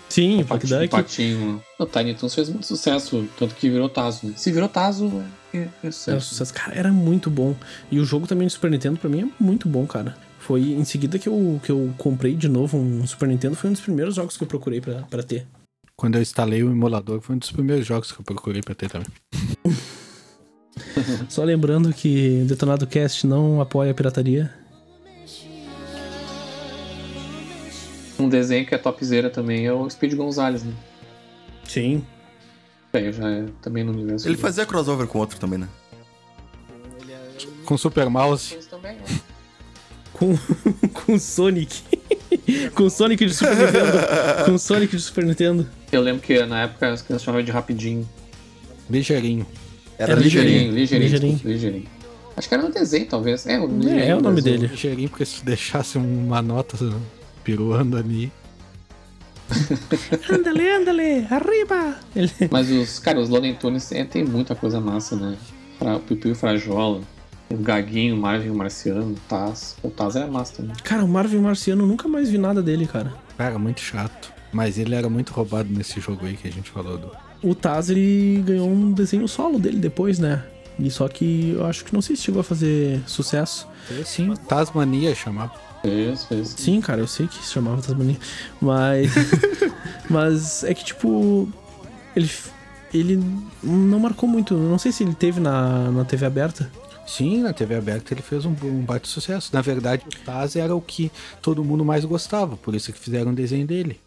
Sim, 0.10 0.40
o 0.40 0.42
O 0.42 0.46
Pluck 0.46 0.68
Duck. 0.68 0.90
patinho. 0.90 1.64
O 1.80 1.86
Tiny 1.86 2.14
Toons 2.16 2.36
fez 2.36 2.50
muito 2.50 2.68
sucesso, 2.68 3.26
tanto 3.40 3.56
que 3.56 3.70
virou 3.70 3.88
Tazo, 3.88 4.28
né? 4.28 4.34
Se 4.36 4.52
virou 4.52 4.68
Tazo, 4.68 5.24
é, 5.54 5.58
é 5.58 5.70
Era 5.82 5.92
sucesso. 5.92 6.26
sucesso. 6.28 6.54
Cara, 6.54 6.76
era 6.78 6.92
muito 6.92 7.30
bom. 7.30 7.56
E 7.90 7.98
o 8.00 8.04
jogo 8.06 8.28
também 8.28 8.46
de 8.48 8.54
Super 8.54 8.70
Nintendo, 8.72 8.98
pra 9.00 9.10
mim, 9.10 9.22
é 9.22 9.44
muito 9.44 9.70
bom, 9.70 9.88
cara. 9.88 10.16
Foi 10.44 10.62
em 10.62 10.84
seguida 10.84 11.18
que 11.18 11.30
eu, 11.30 11.62
que 11.64 11.72
eu 11.72 11.94
comprei 11.98 12.36
de 12.36 12.50
novo 12.50 12.78
um 12.78 13.08
Super 13.08 13.30
Nintendo. 13.30 13.56
Foi 13.56 13.70
um 13.70 13.74
dos 13.74 13.82
primeiros 13.82 14.16
jogos 14.16 14.36
que 14.36 14.44
eu 14.44 14.48
procurei 14.48 14.82
pra, 14.82 15.04
pra 15.04 15.24
ter. 15.24 15.48
Quando 15.96 16.16
eu 16.16 16.22
instalei 16.22 16.62
o 16.62 16.70
emulador, 16.70 17.22
foi 17.22 17.38
um 17.38 17.39
dos 17.39 17.50
primeiros 17.50 17.88
jogos 17.88 18.12
que 18.12 18.20
eu 18.20 18.26
procurei 18.26 18.62
pra 18.62 18.76
ter 18.76 18.89
também. 18.89 19.08
Só 21.30 21.46
lembrando 21.46 21.94
que 21.94 22.44
Detonado 22.46 22.86
Cast 22.86 23.26
não 23.26 23.62
apoia 23.62 23.91
a 23.91 23.94
pirataria. 23.94 24.54
Um 28.20 28.28
desenho 28.28 28.66
que 28.66 28.76
é 28.76 28.78
topzera 28.78 29.30
também 29.30 29.66
é 29.66 29.72
o 29.72 29.89
Speed 29.89 30.14
Gonzalez, 30.16 30.64
né? 30.64 30.74
Sim. 31.64 32.06
É, 32.91 33.14
já 33.14 33.30
é 33.30 33.46
também 33.62 33.86
no 33.86 33.94
universo. 33.94 34.28
Ele 34.28 34.36
fazia 34.36 34.66
crossover 34.66 35.08
com 35.08 35.20
outro 35.20 35.39
também, 35.39 35.60
né? 35.60 35.70
Com 37.64 37.78
Super 37.78 38.10
Mouse. 38.10 38.58
também, 38.70 38.98
né? 38.98 39.04
Com, 40.24 40.38
com 40.94 41.20
Sonic. 41.20 41.82
com 42.76 42.90
Sonic 42.90 43.26
de 43.26 43.34
Super 43.34 43.56
Nintendo. 43.58 43.98
com 44.46 44.58
Sonic 44.58 44.96
de 44.96 45.02
Super 45.02 45.26
Nintendo. 45.26 45.68
Eu 45.92 46.02
lembro 46.02 46.22
que 46.22 46.46
na 46.46 46.64
época 46.64 46.92
as 46.94 47.02
crianças 47.02 47.24
chamavam 47.26 47.44
de 47.44 47.52
rapidinho. 47.52 48.08
Ligeirinho. 48.90 49.46
Era 49.98 50.16
ligeirinho, 50.16 50.72
ligeirinho. 50.74 51.04
ligeirinho, 51.12 51.32
Ligeirinho. 51.34 51.54
ligeirinho. 51.54 51.86
Acho 52.36 52.48
que 52.50 52.54
era 52.56 52.64
no 52.64 52.72
desenho, 52.72 53.06
talvez. 53.06 53.46
É, 53.46 53.60
o, 53.60 53.90
É, 53.90 54.10
é 54.10 54.16
o 54.16 54.22
nome 54.22 54.42
dele. 54.42 54.68
Ligeirinho, 54.68 55.10
porque 55.10 55.26
se 55.26 55.44
deixasse 55.46 55.98
uma 55.98 56.42
nota 56.42 56.78
piruando 57.44 57.98
ali. 57.98 58.32
Andale, 60.32 60.70
andale, 60.70 61.28
arriba! 61.30 62.00
Mas 62.50 62.72
os, 62.72 62.98
cara, 63.00 63.20
os 63.20 63.30
Looney 63.30 63.54
Tunes 63.56 63.92
é, 63.92 64.04
tem 64.04 64.24
muita 64.24 64.56
coisa 64.56 64.80
massa, 64.80 65.16
né? 65.16 65.38
Fra- 65.78 65.98
O 65.98 66.00
Pipiu 66.00 66.32
e 66.32 66.36
Frajola, 66.36 67.02
o 67.54 67.58
Gaguinho, 67.58 68.16
o 68.16 68.20
Marvin 68.20 68.49
o 68.49 68.56
Marciano, 68.56 69.12
o 69.12 69.16
Taz. 69.28 69.76
O 69.84 69.89
Taz 69.89 70.16
é 70.16 70.26
massa 70.26 70.58
também. 70.58 70.76
Cara, 70.84 71.04
o 71.04 71.08
Marvin 71.08 71.38
Marciano, 71.38 71.84
eu 71.84 71.88
nunca 71.88 72.08
mais 72.08 72.30
vi 72.30 72.38
nada 72.38 72.62
dele, 72.62 72.88
cara. 72.88 73.14
Cara, 73.38 73.60
muito 73.60 73.80
chato. 73.80 74.34
Mas 74.51 74.78
ele 74.78 74.93
era 74.93 75.10
muito 75.10 75.32
roubado 75.34 75.70
nesse 75.72 75.99
jogo 75.99 76.26
aí 76.26 76.36
que 76.36 76.47
a 76.47 76.51
gente 76.51 76.70
falou 76.70 76.97
do. 76.97 77.12
O 77.41 77.54
Taz, 77.54 77.89
ele 77.89 78.43
ganhou 78.45 78.70
um 78.70 78.91
desenho 78.91 79.28
solo 79.28 79.60
dele 79.60 79.78
depois, 79.78 80.20
né? 80.20 80.43
E 80.80 80.89
só 80.89 81.08
que 81.08 81.51
eu 81.51 81.66
acho 81.66 81.86
que 81.86 81.93
não 81.93 82.01
sei 82.01 82.16
se 82.16 82.24
chegou 82.24 82.41
a 82.41 82.43
fazer 82.43 83.01
sucesso. 83.06 83.68
Sim, 84.06 84.34
Tasmania 84.47 85.14
chamava. 85.14 85.54
Fez, 85.82 86.24
fez. 86.26 86.47
Sim, 86.58 86.82
cara, 86.82 87.01
eu 87.01 87.08
sei 87.08 87.28
que 87.28 87.36
se 87.36 87.51
chamava 87.51 87.82
Tasmania. 87.82 88.18
Mas. 88.62 89.12
mas 90.10 90.64
é 90.64 90.74
que, 90.74 90.84
tipo. 90.86 91.48
Ele. 92.15 92.30
Ele 92.94 93.23
não 93.64 93.99
marcou 93.99 94.30
muito. 94.30 94.56
Não 94.56 94.78
sei 94.78 94.91
se 94.91 95.03
ele 95.03 95.15
teve 95.15 95.40
na, 95.40 95.91
na 95.91 96.06
TV 96.06 96.26
aberta. 96.26 96.72
Sim, 97.06 97.42
na 97.42 97.54
TV 97.54 97.76
aberta 97.76 98.14
ele 98.14 98.22
fez 98.22 98.46
um, 98.46 98.56
um 98.64 98.82
baita 98.82 99.08
sucesso. 99.08 99.50
Na 99.54 99.62
verdade, 99.62 100.06
o 100.08 100.26
Taz 100.26 100.56
era 100.56 100.76
o 100.76 100.82
que 100.82 101.12
todo 101.42 101.64
mundo 101.64 101.84
mais 101.84 102.06
gostava, 102.06 102.56
por 102.58 102.74
isso 102.74 102.92
que 102.94 103.00
fizeram 103.00 103.32
um 103.32 103.36
desenho 103.36 103.68
dele. 103.68 104.00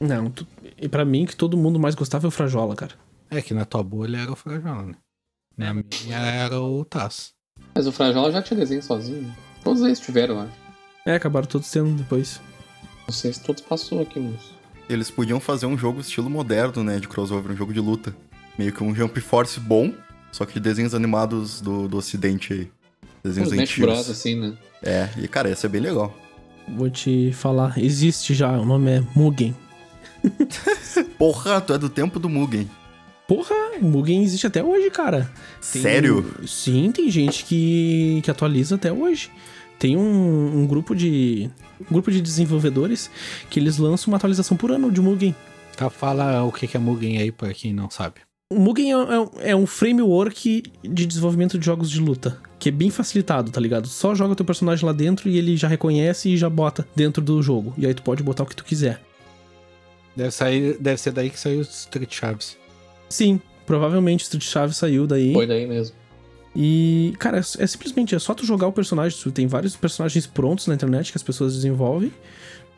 Não, 0.00 0.30
tu, 0.30 0.46
e 0.80 0.88
pra 0.88 1.04
mim, 1.04 1.26
que 1.26 1.34
todo 1.34 1.56
mundo 1.56 1.78
mais 1.78 1.94
gostava 1.94 2.26
é 2.26 2.28
o 2.28 2.30
Frajola, 2.30 2.76
cara. 2.76 2.94
É 3.30 3.42
que 3.42 3.52
na 3.52 3.64
tua 3.64 3.82
bolha 3.82 4.18
era 4.18 4.32
o 4.32 4.36
Frajola, 4.36 4.82
né? 4.82 4.94
Na 5.56 5.74
minha 5.74 6.18
era 6.18 6.60
o 6.60 6.84
Taz. 6.84 7.32
Mas 7.74 7.86
o 7.86 7.92
Frajola 7.92 8.30
já 8.30 8.40
tinha 8.40 8.58
desenho 8.58 8.82
sozinho. 8.82 9.22
né? 9.22 9.34
Todos 9.64 9.82
eles 9.82 9.98
tiveram, 9.98 10.40
acho. 10.40 10.52
É, 11.04 11.16
acabaram 11.16 11.46
todos 11.46 11.68
tendo 11.70 11.90
depois. 11.96 12.40
Não 13.06 13.12
sei 13.12 13.32
se 13.32 13.40
todos 13.42 13.62
passou 13.62 14.00
aqui, 14.00 14.20
moço. 14.20 14.54
Eles 14.88 15.10
podiam 15.10 15.40
fazer 15.40 15.66
um 15.66 15.76
jogo 15.76 16.00
estilo 16.00 16.30
moderno, 16.30 16.84
né? 16.84 16.98
De 17.00 17.08
crossover, 17.08 17.52
um 17.52 17.56
jogo 17.56 17.72
de 17.72 17.80
luta. 17.80 18.14
Meio 18.56 18.72
que 18.72 18.82
um 18.82 18.94
Jump 18.94 19.20
Force 19.20 19.58
bom, 19.58 19.92
só 20.32 20.44
que 20.44 20.54
de 20.54 20.60
desenhos 20.60 20.94
animados 20.94 21.60
do, 21.60 21.88
do 21.88 21.96
ocidente 21.96 22.52
aí. 22.52 22.70
Desenhos 23.22 23.52
Os 23.52 23.58
antigos. 23.58 23.92
Bros, 23.92 24.10
assim, 24.10 24.34
né? 24.38 24.56
É, 24.82 25.08
e 25.18 25.26
cara, 25.28 25.48
ia 25.48 25.56
ser 25.56 25.68
bem 25.68 25.80
legal. 25.80 26.16
Vou 26.76 26.88
te 26.90 27.32
falar, 27.32 27.78
existe 27.78 28.34
já, 28.34 28.52
o 28.58 28.64
nome 28.64 28.90
é 28.90 29.04
Mugen. 29.14 29.54
Porra, 31.18 31.60
tu 31.60 31.72
é 31.72 31.78
do 31.78 31.88
tempo 31.88 32.18
do 32.18 32.28
Mugen. 32.28 32.68
Porra, 33.26 33.54
Mugen 33.80 34.22
existe 34.22 34.46
até 34.46 34.62
hoje, 34.62 34.90
cara. 34.90 35.30
Tem- 35.72 35.82
Sério? 35.82 36.34
Sim, 36.46 36.90
tem 36.92 37.10
gente 37.10 37.44
que, 37.44 38.20
que 38.22 38.30
atualiza 38.30 38.74
até 38.76 38.92
hoje. 38.92 39.30
Tem 39.78 39.96
um, 39.96 40.60
um 40.60 40.66
grupo 40.66 40.94
de 40.94 41.50
um 41.80 41.92
grupo 41.92 42.10
de 42.10 42.20
desenvolvedores 42.20 43.10
que 43.48 43.60
eles 43.60 43.78
lançam 43.78 44.10
uma 44.10 44.16
atualização 44.16 44.56
por 44.56 44.70
ano 44.72 44.90
de 44.90 45.00
Mugen. 45.00 45.34
Tá, 45.76 45.88
fala 45.88 46.42
o 46.42 46.50
que 46.50 46.66
que 46.66 46.76
é 46.76 46.80
Mugen 46.80 47.18
aí 47.18 47.30
pra 47.30 47.52
quem 47.54 47.72
não 47.72 47.88
sabe. 47.88 48.16
O 48.50 48.58
Mugen 48.58 48.92
é, 48.94 48.96
é- 48.96 49.50
é 49.50 49.56
um 49.56 49.66
framework 49.66 50.62
de 50.82 51.04
desenvolvimento 51.06 51.58
de 51.58 51.66
jogos 51.66 51.90
de 51.90 52.00
luta. 52.00 52.38
Que 52.58 52.70
é 52.70 52.72
bem 52.72 52.88
facilitado, 52.88 53.50
tá 53.50 53.60
ligado? 53.60 53.86
Só 53.86 54.14
joga 54.14 54.32
o 54.32 54.36
teu 54.36 54.46
personagem 54.46 54.86
lá 54.86 54.92
dentro 54.92 55.28
e 55.28 55.36
ele 55.36 55.54
já 55.54 55.68
reconhece 55.68 56.30
e 56.30 56.36
já 56.36 56.48
bota 56.48 56.88
dentro 56.96 57.22
do 57.22 57.42
jogo. 57.42 57.74
E 57.76 57.86
aí 57.86 57.92
tu 57.92 58.02
pode 58.02 58.22
botar 58.22 58.44
o 58.44 58.46
que 58.46 58.56
tu 58.56 58.64
quiser. 58.64 59.02
Deve, 60.16 60.30
sair, 60.30 60.78
deve 60.80 60.98
ser 60.98 61.12
daí 61.12 61.28
que 61.28 61.38
saiu 61.38 61.58
o 61.58 61.62
Street 61.62 62.10
Chaves. 62.12 62.56
Sim, 63.10 63.38
provavelmente 63.66 64.22
Street 64.22 64.42
Chave 64.44 64.74
saiu 64.74 65.06
daí. 65.06 65.34
Foi 65.34 65.46
daí 65.46 65.66
mesmo. 65.66 65.94
E, 66.56 67.12
cara, 67.18 67.36
é, 67.36 67.40
é 67.40 67.66
simplesmente 67.66 68.14
é 68.14 68.18
só 68.18 68.32
tu 68.32 68.46
jogar 68.46 68.66
o 68.66 68.72
personagem. 68.72 69.16
Tu 69.22 69.30
tem 69.30 69.46
vários 69.46 69.76
personagens 69.76 70.26
prontos 70.26 70.66
na 70.66 70.74
internet 70.74 71.12
que 71.12 71.18
as 71.18 71.22
pessoas 71.22 71.54
desenvolvem. 71.54 72.10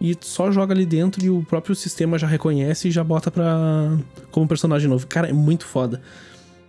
E 0.01 0.17
só 0.21 0.51
joga 0.51 0.73
ali 0.73 0.87
dentro 0.87 1.23
e 1.23 1.29
o 1.29 1.43
próprio 1.43 1.75
sistema 1.75 2.19
já 2.19 2.27
reconhece 2.27 2.89
e 2.89 2.91
já 2.91 3.05
bota 3.05 3.31
pra. 3.31 3.99
como 4.31 4.49
personagem 4.49 4.89
novo. 4.89 5.07
Cara, 5.07 5.29
é 5.29 5.33
muito 5.33 5.67
foda. 5.67 6.01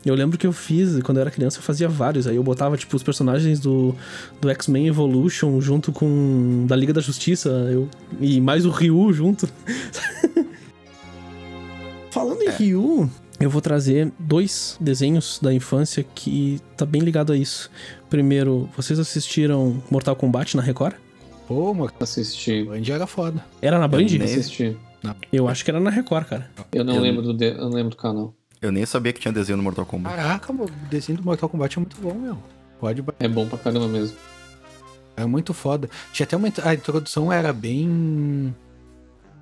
Eu 0.03 0.16
lembro 0.16 0.38
que 0.38 0.48
eu 0.48 0.52
fiz, 0.52 0.99
quando 1.03 1.18
eu 1.18 1.22
era 1.22 1.30
criança, 1.30 1.60
eu 1.60 1.64
fazia 1.64 1.88
vários. 1.88 2.28
Aí 2.28 2.36
eu 2.36 2.44
botava, 2.44 2.76
tipo, 2.76 2.95
os 2.95 3.03
personagens 3.03 3.60
do, 3.60 3.95
do 4.41 4.49
X-Men 4.49 4.88
Evolution 4.88 5.62
junto 5.62 5.91
com. 5.91 6.66
da 6.68 6.76
Liga 6.76 6.91
da 6.91 7.02
Justiça. 7.02 7.49
Eu, 7.49 7.88
e 8.20 8.41
mais 8.41 8.66
o 8.66 8.70
Ryu 8.70 9.14
junto. 9.14 9.48
Falando 12.12 12.41
em 12.41 12.49
Ryu, 12.49 13.10
eu 13.40 13.49
vou 13.49 13.62
trazer 13.62 14.12
dois 14.20 14.76
desenhos 14.82 15.40
da 15.41 15.53
infância 15.53 16.06
que 16.16 16.60
tá 16.76 16.86
bem 16.86 17.02
ligado 17.02 17.32
a 17.32 17.38
isso. 17.38 17.72
Primeiro, 18.10 18.70
vocês 18.76 18.99
assistiram 18.99 19.82
Mortal 19.90 20.16
Kombat 20.18 20.58
na 20.58 20.64
Record? 20.64 20.95
Pô, 21.52 21.73
Mortal 21.73 22.03
Assisti. 22.03 22.65
Kombat 22.72 22.94
era 22.94 23.06
foda. 23.06 23.44
Era 23.61 23.78
na 23.78 23.86
Band? 23.86 23.98
nem- 24.06 24.23
Assisti. 24.23 24.78
Eu 25.34 25.49
acho 25.49 25.65
que 25.65 25.69
era 25.72 25.82
na 25.82 25.90
Record, 25.90 26.26
cara. 26.26 26.49
Eu 26.72 26.86
não 26.86 26.95
Eu- 26.95 27.02
lembro 27.02 27.22
do, 27.22 27.34
de... 27.34 27.48
eu 27.49 27.57
não 27.57 27.72
lembro 27.72 27.90
do 27.90 27.98
canal. 27.98 28.34
Eu 28.61 28.72
nem 28.72 28.86
sabia 28.86 29.11
que 29.11 29.19
tinha 29.19 29.34
desenho 29.34 29.57
no 29.57 29.64
Mortal 29.64 29.86
Kombat. 29.86 30.15
Caraca, 30.15 30.53
o 30.53 30.65
desenho 30.90 31.18
do 31.18 31.26
Mortal 31.26 31.49
Kombat 31.49 31.78
é 31.78 31.82
muito 31.82 31.98
bom, 31.99 32.14
meu. 32.14 32.38
Pode 32.80 33.03
É 33.19 33.28
bom 33.28 33.45
pra 33.48 33.57
caramba 33.57 33.88
mesmo. 33.90 34.15
É 35.18 35.26
muito 35.26 35.53
foda. 35.53 35.90
Tinha 36.14 36.23
até 36.26 36.38
uma. 36.38 36.48
A 36.64 36.73
introdução 36.73 37.34
era 37.34 37.52
bem. 37.52 38.56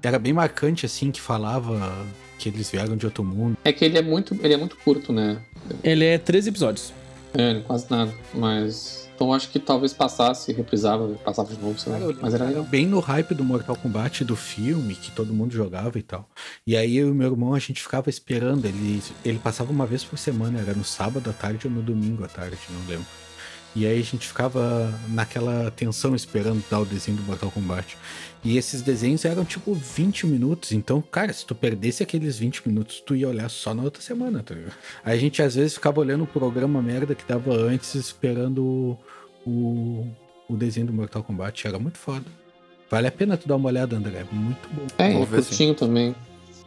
Era 0.02 0.18
bem 0.18 0.34
marcante, 0.34 0.88
assim, 0.88 1.11
que 1.11 1.22
falava 1.22 1.94
que 2.40 2.49
eles 2.49 2.72
vieram 2.72 2.98
de 2.98 3.06
outro 3.06 3.23
mundo. 3.23 3.56
É 3.64 3.72
que 3.72 3.86
ele 3.86 3.99
é 3.99 4.02
muito, 4.02 4.34
ele 4.41 4.53
é 4.56 4.57
muito 4.57 4.77
curto, 4.77 5.14
né? 5.14 5.38
Ele 5.84 6.06
é 6.06 6.18
13 6.18 6.49
episódios. 6.49 6.91
É, 7.36 7.60
quase 7.60 7.86
nada. 7.91 8.11
Mas. 8.34 9.09
Então 9.20 9.34
acho 9.34 9.50
que 9.50 9.60
talvez 9.60 9.91
passasse, 9.91 10.54
reprisava, 10.54 11.06
passava 11.16 11.54
de 11.54 11.60
novo, 11.60 11.78
sei 11.78 11.91
lá. 11.91 12.00
Mas 12.22 12.34
era 12.34 12.46
legal. 12.46 12.64
Bem 12.64 12.86
no 12.86 13.02
hype 13.02 13.36
do 13.36 13.44
Mortal 13.44 13.76
Kombat 13.76 14.24
do 14.24 14.34
filme, 14.34 14.96
que 14.96 15.12
todo 15.12 15.34
mundo 15.34 15.54
jogava 15.54 16.00
e 16.00 16.02
tal. 16.02 16.26
E 16.66 16.78
aí 16.78 16.96
eu 16.96 17.10
e 17.10 17.14
meu 17.14 17.30
irmão, 17.30 17.54
a 17.54 17.60
gente 17.60 17.84
ficava 17.84 18.10
esperando. 18.10 18.64
Ele, 18.64 19.04
ele 19.26 19.38
passava 19.38 19.74
uma 19.74 19.86
vez 19.86 20.06
por 20.06 20.18
semana, 20.18 20.62
era 20.62 20.74
no 20.74 20.86
sábado 20.86 21.30
à 21.30 21.34
tarde 21.34 21.68
ou 21.68 21.74
no 21.74 21.82
domingo 21.82 22.24
à 22.24 22.30
tarde, 22.30 22.58
não 22.70 22.88
lembro. 22.88 23.06
E 23.76 23.86
aí 23.86 24.00
a 24.00 24.04
gente 24.04 24.28
ficava 24.28 24.91
naquela 25.10 25.70
tensão 25.72 26.16
esperando 26.16 26.64
dar 26.70 26.80
o 26.80 26.86
desenho 26.86 27.18
do 27.18 27.24
Mortal 27.24 27.52
Kombat. 27.52 27.98
E 28.44 28.58
esses 28.58 28.82
desenhos 28.82 29.26
eram 29.26 29.46
tipo 29.46 29.74
20 29.74 30.26
minutos. 30.26 30.72
Então, 30.72 31.02
cara, 31.02 31.32
se 31.32 31.46
tu 31.46 31.54
perdesse 31.54 32.02
aqueles 32.02 32.38
20 32.38 32.68
minutos, 32.68 33.02
tu 33.06 33.16
ia 33.16 33.28
olhar 33.28 33.50
só 33.50 33.74
na 33.74 33.84
outra 33.84 34.02
semana, 34.02 34.41
tá 34.41 34.56
ligado? 34.56 34.74
Aí 35.04 35.18
a 35.18 35.20
gente 35.20 35.41
às 35.41 35.56
vezes 35.56 35.74
ficava 35.74 36.00
olhando 36.00 36.24
o 36.24 36.28
programa 36.28 36.82
merda 36.82 37.14
que 37.14 37.24
dava 37.28 37.54
antes, 37.54 37.94
esperando 37.96 38.64
o, 38.64 38.98
o, 39.46 40.08
o 40.50 40.56
desenho 40.56 40.88
do 40.88 40.94
Mortal 40.94 41.24
Kombat. 41.24 41.68
Era 41.68 41.78
muito 41.78 41.98
foda. 41.98 42.26
Vale 42.90 43.08
a 43.08 43.12
pena 43.12 43.38
tu 43.38 43.48
dar 43.48 43.56
uma 43.56 43.68
olhada, 43.70 43.96
André. 43.96 44.26
Muito 44.32 44.68
bom. 44.74 44.88
É, 44.98 45.12
é 45.12 45.26
curtinho 45.26 45.76
também. 45.76 46.16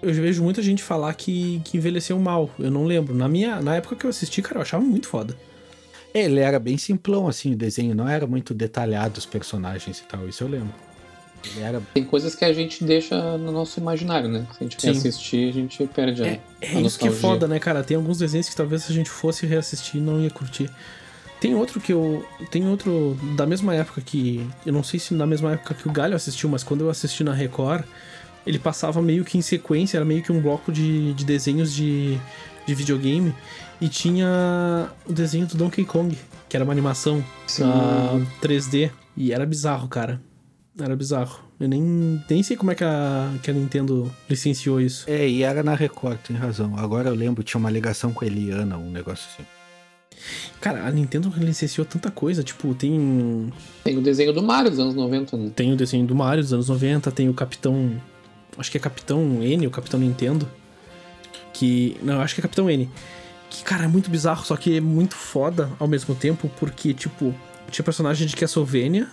Eu 0.00 0.12
vejo 0.12 0.42
muita 0.42 0.62
gente 0.62 0.82
falar 0.82 1.14
que, 1.14 1.60
que 1.64 1.76
envelheceu 1.76 2.18
mal. 2.18 2.50
Eu 2.58 2.70
não 2.70 2.84
lembro. 2.84 3.14
Na 3.14 3.28
minha, 3.28 3.60
na 3.60 3.76
época 3.76 3.96
que 3.96 4.04
eu 4.04 4.10
assisti, 4.10 4.42
cara, 4.42 4.58
eu 4.58 4.62
achava 4.62 4.84
muito 4.84 5.08
foda. 5.08 5.36
Ele 6.14 6.40
era 6.40 6.58
bem 6.58 6.76
simplão, 6.76 7.26
assim, 7.26 7.52
o 7.52 7.56
desenho. 7.56 7.94
Não 7.94 8.08
era 8.08 8.26
muito 8.26 8.52
detalhado 8.52 9.18
os 9.18 9.26
personagens 9.26 9.98
e 9.98 10.02
tal. 10.04 10.28
Isso 10.28 10.44
eu 10.44 10.48
lembro. 10.48 10.74
Era 11.58 11.82
Tem 11.92 12.04
coisas 12.04 12.34
que 12.34 12.44
a 12.44 12.52
gente 12.52 12.84
deixa 12.84 13.36
no 13.36 13.50
nosso 13.50 13.80
imaginário, 13.80 14.28
né? 14.28 14.46
Se 14.52 14.58
a 14.60 14.62
gente 14.62 14.80
Sim. 14.80 14.86
reassistir, 14.88 15.48
a 15.48 15.52
gente 15.52 15.86
perde 15.88 16.22
a, 16.22 16.26
É, 16.26 16.40
a 16.62 16.66
é 16.66 16.80
isso 16.82 16.98
que 16.98 17.08
é 17.08 17.10
foda, 17.10 17.48
né, 17.48 17.58
cara? 17.58 17.82
Tem 17.82 17.96
alguns 17.96 18.18
desenhos 18.18 18.48
que 18.48 18.54
talvez 18.54 18.84
se 18.84 18.92
a 18.92 18.94
gente 18.94 19.10
fosse 19.10 19.46
reassistir 19.46 20.00
não 20.00 20.20
ia 20.20 20.30
curtir. 20.30 20.70
Tem 21.40 21.56
outro 21.56 21.80
que 21.80 21.92
eu. 21.92 22.24
Tem 22.50 22.68
outro 22.68 23.18
da 23.36 23.44
mesma 23.44 23.74
época 23.74 24.00
que. 24.00 24.46
Eu 24.64 24.72
não 24.72 24.84
sei 24.84 25.00
se 25.00 25.12
na 25.14 25.26
mesma 25.26 25.52
época 25.52 25.74
que 25.74 25.88
o 25.88 25.90
Galho 25.90 26.14
assistiu, 26.14 26.48
mas 26.48 26.62
quando 26.62 26.82
eu 26.82 26.90
assisti 26.90 27.24
na 27.24 27.32
Record, 27.32 27.84
ele 28.46 28.60
passava 28.60 29.02
meio 29.02 29.24
que 29.24 29.36
em 29.36 29.42
sequência, 29.42 29.96
era 29.96 30.04
meio 30.04 30.22
que 30.22 30.30
um 30.30 30.40
bloco 30.40 30.70
de, 30.70 31.12
de 31.14 31.24
desenhos 31.24 31.74
de, 31.74 32.16
de 32.64 32.74
videogame. 32.76 33.34
E 33.82 33.88
tinha 33.88 34.88
o 35.04 35.12
desenho 35.12 35.44
do 35.44 35.56
Donkey 35.56 35.84
Kong, 35.84 36.16
que 36.48 36.56
era 36.56 36.62
uma 36.62 36.72
animação 36.72 37.22
Sim. 37.48 37.64
ah, 37.64 38.24
3D. 38.40 38.92
E 39.16 39.32
era 39.32 39.44
bizarro, 39.44 39.88
cara. 39.88 40.22
Era 40.78 40.94
bizarro. 40.94 41.40
Eu 41.58 41.68
nem, 41.68 42.22
nem 42.30 42.44
sei 42.44 42.56
como 42.56 42.70
é 42.70 42.76
que 42.76 42.84
a, 42.84 43.34
que 43.42 43.50
a 43.50 43.54
Nintendo 43.54 44.08
licenciou 44.30 44.80
isso. 44.80 45.04
É, 45.10 45.28
e 45.28 45.42
era 45.42 45.64
na 45.64 45.74
Record, 45.74 46.18
tem 46.18 46.36
razão. 46.36 46.78
Agora 46.78 47.08
eu 47.08 47.14
lembro, 47.14 47.42
tinha 47.42 47.58
uma 47.58 47.68
ligação 47.68 48.12
com 48.12 48.24
a 48.24 48.28
Eliana, 48.28 48.78
um 48.78 48.88
negócio 48.88 49.28
assim. 49.34 49.44
Cara, 50.60 50.86
a 50.86 50.90
Nintendo 50.92 51.32
licenciou 51.36 51.84
tanta 51.84 52.08
coisa, 52.08 52.44
tipo, 52.44 52.72
tem 52.74 53.52
Tem 53.82 53.98
o 53.98 54.00
desenho 54.00 54.32
do 54.32 54.44
Mario 54.44 54.70
dos 54.70 54.78
anos 54.78 54.94
90, 54.94 55.36
né? 55.36 55.50
tem 55.56 55.72
o 55.72 55.76
desenho 55.76 56.06
do 56.06 56.14
Mario 56.14 56.44
dos 56.44 56.52
anos 56.52 56.68
90, 56.68 57.10
tem 57.10 57.28
o 57.28 57.34
Capitão, 57.34 58.00
acho 58.56 58.70
que 58.70 58.76
é 58.76 58.80
Capitão 58.80 59.42
N, 59.42 59.66
o 59.66 59.70
Capitão 59.72 59.98
Nintendo, 59.98 60.48
que, 61.52 61.96
não, 62.00 62.20
acho 62.20 62.36
que 62.36 62.40
é 62.40 62.42
Capitão 62.42 62.70
N. 62.70 62.88
Que, 63.52 63.62
cara, 63.64 63.84
é 63.84 63.86
muito 63.86 64.08
bizarro, 64.10 64.46
só 64.46 64.56
que 64.56 64.78
é 64.78 64.80
muito 64.80 65.14
foda 65.14 65.70
ao 65.78 65.86
mesmo 65.86 66.14
tempo, 66.14 66.50
porque, 66.58 66.94
tipo, 66.94 67.34
tinha 67.70 67.84
personagem 67.84 68.26
de 68.26 68.34
Castlevania, 68.34 69.06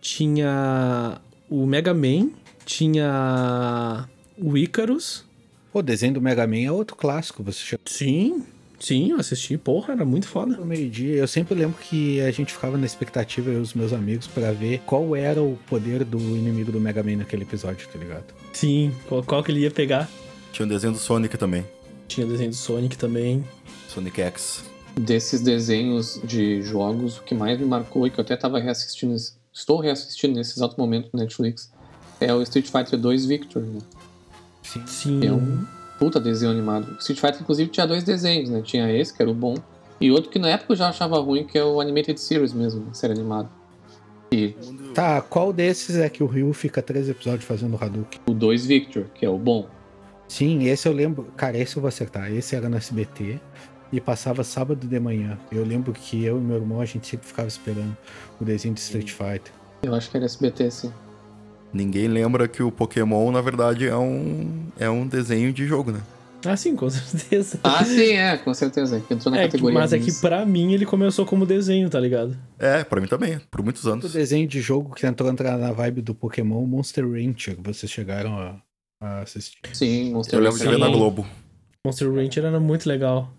tinha 0.00 1.20
o 1.50 1.66
Mega 1.66 1.92
Man, 1.92 2.30
tinha 2.64 4.08
o 4.38 4.56
Icarus. 4.56 5.26
Pô, 5.70 5.80
o 5.80 5.82
desenho 5.82 6.14
do 6.14 6.22
Mega 6.22 6.46
Man 6.46 6.60
é 6.60 6.72
outro 6.72 6.96
clássico. 6.96 7.42
Você 7.42 7.58
chegou 7.58 7.82
Sim, 7.86 8.42
sim, 8.80 9.10
eu 9.10 9.20
assisti, 9.20 9.58
porra, 9.58 9.92
era 9.92 10.06
muito 10.06 10.26
foda. 10.26 10.56
no 10.56 10.64
meio-dia. 10.64 11.16
Eu 11.16 11.28
sempre 11.28 11.54
lembro 11.54 11.76
que 11.78 12.18
a 12.22 12.30
gente 12.30 12.50
ficava 12.54 12.78
na 12.78 12.86
expectativa, 12.86 13.50
eu 13.50 13.58
e 13.58 13.62
os 13.62 13.74
meus 13.74 13.92
amigos, 13.92 14.26
pra 14.26 14.52
ver 14.52 14.80
qual 14.86 15.14
era 15.14 15.42
o 15.42 15.58
poder 15.68 16.02
do 16.02 16.18
inimigo 16.18 16.72
do 16.72 16.80
Mega 16.80 17.02
Man 17.02 17.16
naquele 17.16 17.42
episódio, 17.42 17.86
tá 17.88 17.98
ligado? 17.98 18.24
Sim, 18.54 18.90
qual, 19.06 19.22
qual 19.22 19.44
que 19.44 19.52
ele 19.52 19.60
ia 19.60 19.70
pegar? 19.70 20.08
Tinha 20.50 20.64
o 20.64 20.68
desenho 20.68 20.94
do 20.94 20.98
Sonic 20.98 21.36
também. 21.36 21.64
Tinha 22.08 22.26
o 22.26 22.30
desenho 22.30 22.50
do 22.50 22.56
Sonic 22.56 22.98
também. 22.98 23.42
Sonic 23.92 24.20
X. 24.20 24.64
Desses 24.94 25.40
desenhos 25.40 26.20
de 26.24 26.62
jogos, 26.62 27.18
o 27.18 27.22
que 27.22 27.34
mais 27.34 27.58
me 27.58 27.64
marcou 27.66 28.06
e 28.06 28.10
que 28.10 28.18
eu 28.18 28.22
até 28.22 28.36
tava 28.36 28.58
reassistindo, 28.58 29.14
estou 29.52 29.80
reassistindo 29.80 30.34
nesse 30.34 30.58
exato 30.58 30.78
momento 30.78 31.08
no 31.12 31.20
Netflix, 31.20 31.72
é 32.20 32.32
o 32.32 32.42
Street 32.42 32.66
Fighter 32.66 32.98
2 32.98 33.26
Victory, 33.26 33.66
né? 33.66 33.80
Sim. 34.86 35.26
É 35.26 35.32
um 35.32 35.64
puta 35.98 36.20
desenho 36.20 36.52
animado. 36.52 36.96
Street 37.00 37.20
Fighter, 37.20 37.40
inclusive, 37.42 37.70
tinha 37.70 37.86
dois 37.86 38.04
desenhos, 38.04 38.50
né? 38.50 38.62
Tinha 38.62 38.90
esse, 38.92 39.14
que 39.14 39.22
era 39.22 39.30
o 39.30 39.34
bom, 39.34 39.54
e 40.00 40.10
outro 40.10 40.30
que 40.30 40.38
na 40.38 40.48
época 40.48 40.72
eu 40.72 40.76
já 40.76 40.88
achava 40.88 41.18
ruim, 41.20 41.44
que 41.44 41.56
é 41.56 41.64
o 41.64 41.80
Animated 41.80 42.20
Series 42.20 42.52
mesmo, 42.52 42.88
a 42.90 42.94
série 42.94 43.12
animada. 43.12 43.48
E 44.32 44.54
Tá, 44.94 45.20
qual 45.20 45.52
desses 45.52 45.96
é 45.96 46.08
que 46.08 46.22
o 46.22 46.26
Ryu 46.26 46.52
fica 46.52 46.82
três 46.82 47.08
episódios 47.08 47.44
fazendo 47.44 47.76
Hadouken? 47.80 48.20
o 48.26 48.34
2 48.34 48.66
Victor, 48.66 49.04
que 49.14 49.24
é 49.24 49.28
o 49.28 49.38
bom. 49.38 49.66
Sim, 50.28 50.64
esse 50.64 50.88
eu 50.88 50.92
lembro. 50.92 51.24
Cara, 51.36 51.58
esse 51.58 51.76
eu 51.76 51.82
vou 51.82 51.88
acertar. 51.88 52.32
Esse 52.32 52.56
era 52.56 52.68
no 52.68 52.76
SBT 52.76 53.38
e 53.92 54.00
passava 54.00 54.42
sábado 54.42 54.86
de 54.86 54.98
manhã. 54.98 55.38
Eu 55.50 55.64
lembro 55.64 55.92
que 55.92 56.24
eu 56.24 56.38
e 56.38 56.40
meu 56.40 56.56
irmão 56.56 56.80
a 56.80 56.84
gente 56.84 57.06
sempre 57.06 57.26
ficava 57.26 57.46
esperando 57.48 57.96
o 58.40 58.44
desenho 58.44 58.74
de 58.74 58.80
Street 58.80 59.10
Fighter. 59.10 59.52
Eu 59.82 59.94
acho 59.94 60.10
que 60.10 60.16
era 60.16 60.24
SBT, 60.26 60.70
sim. 60.70 60.92
Ninguém 61.72 62.06
lembra 62.08 62.46
que 62.48 62.62
o 62.62 62.70
Pokémon, 62.70 63.30
na 63.30 63.40
verdade, 63.40 63.86
é 63.86 63.96
um, 63.96 64.66
é 64.78 64.88
um 64.90 65.06
desenho 65.06 65.52
de 65.52 65.66
jogo, 65.66 65.90
né? 65.92 66.00
Ah, 66.44 66.56
sim, 66.56 66.74
com 66.74 66.88
certeza. 66.90 67.58
Ah, 67.62 67.84
sim, 67.84 68.12
é, 68.12 68.36
com 68.36 68.52
certeza. 68.52 69.00
Entrou 69.10 69.32
na 69.32 69.40
É 69.40 69.44
categoria. 69.46 69.78
mas 69.78 69.92
é 69.92 69.98
que 69.98 70.12
pra 70.20 70.44
mim 70.44 70.72
ele 70.72 70.84
começou 70.84 71.24
como 71.24 71.46
desenho, 71.46 71.88
tá 71.88 72.00
ligado? 72.00 72.36
É, 72.58 72.82
pra 72.84 73.00
mim 73.00 73.06
também, 73.06 73.38
por 73.50 73.62
muitos 73.62 73.84
O 73.84 73.90
anos. 73.92 74.12
desenho 74.12 74.46
de 74.48 74.60
jogo 74.60 74.94
que 74.94 75.06
entrou 75.06 75.30
entrar 75.30 75.56
na 75.56 75.72
vibe 75.72 76.02
do 76.02 76.14
Pokémon 76.14 76.64
Monster 76.66 77.04
Rancher, 77.08 77.56
vocês 77.62 77.90
chegaram 77.90 78.36
a, 78.38 78.56
a 79.00 79.20
assistir. 79.20 79.58
Sim, 79.72 80.12
Monster 80.12 80.38
Eu 80.38 80.42
lembro 80.42 80.58
de 80.58 80.64
ver 80.64 80.70
Rancher 80.72 80.88
na. 80.90 80.96
Globo. 80.96 81.26
Monster 81.86 82.12
Rancher 82.12 82.44
era 82.44 82.60
muito 82.60 82.88
legal. 82.88 83.30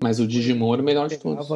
Mas 0.00 0.20
o 0.20 0.26
Digimon 0.26 0.74
era 0.74 0.82
o 0.82 0.84
melhor 0.84 1.08
de 1.08 1.18
todos. 1.18 1.48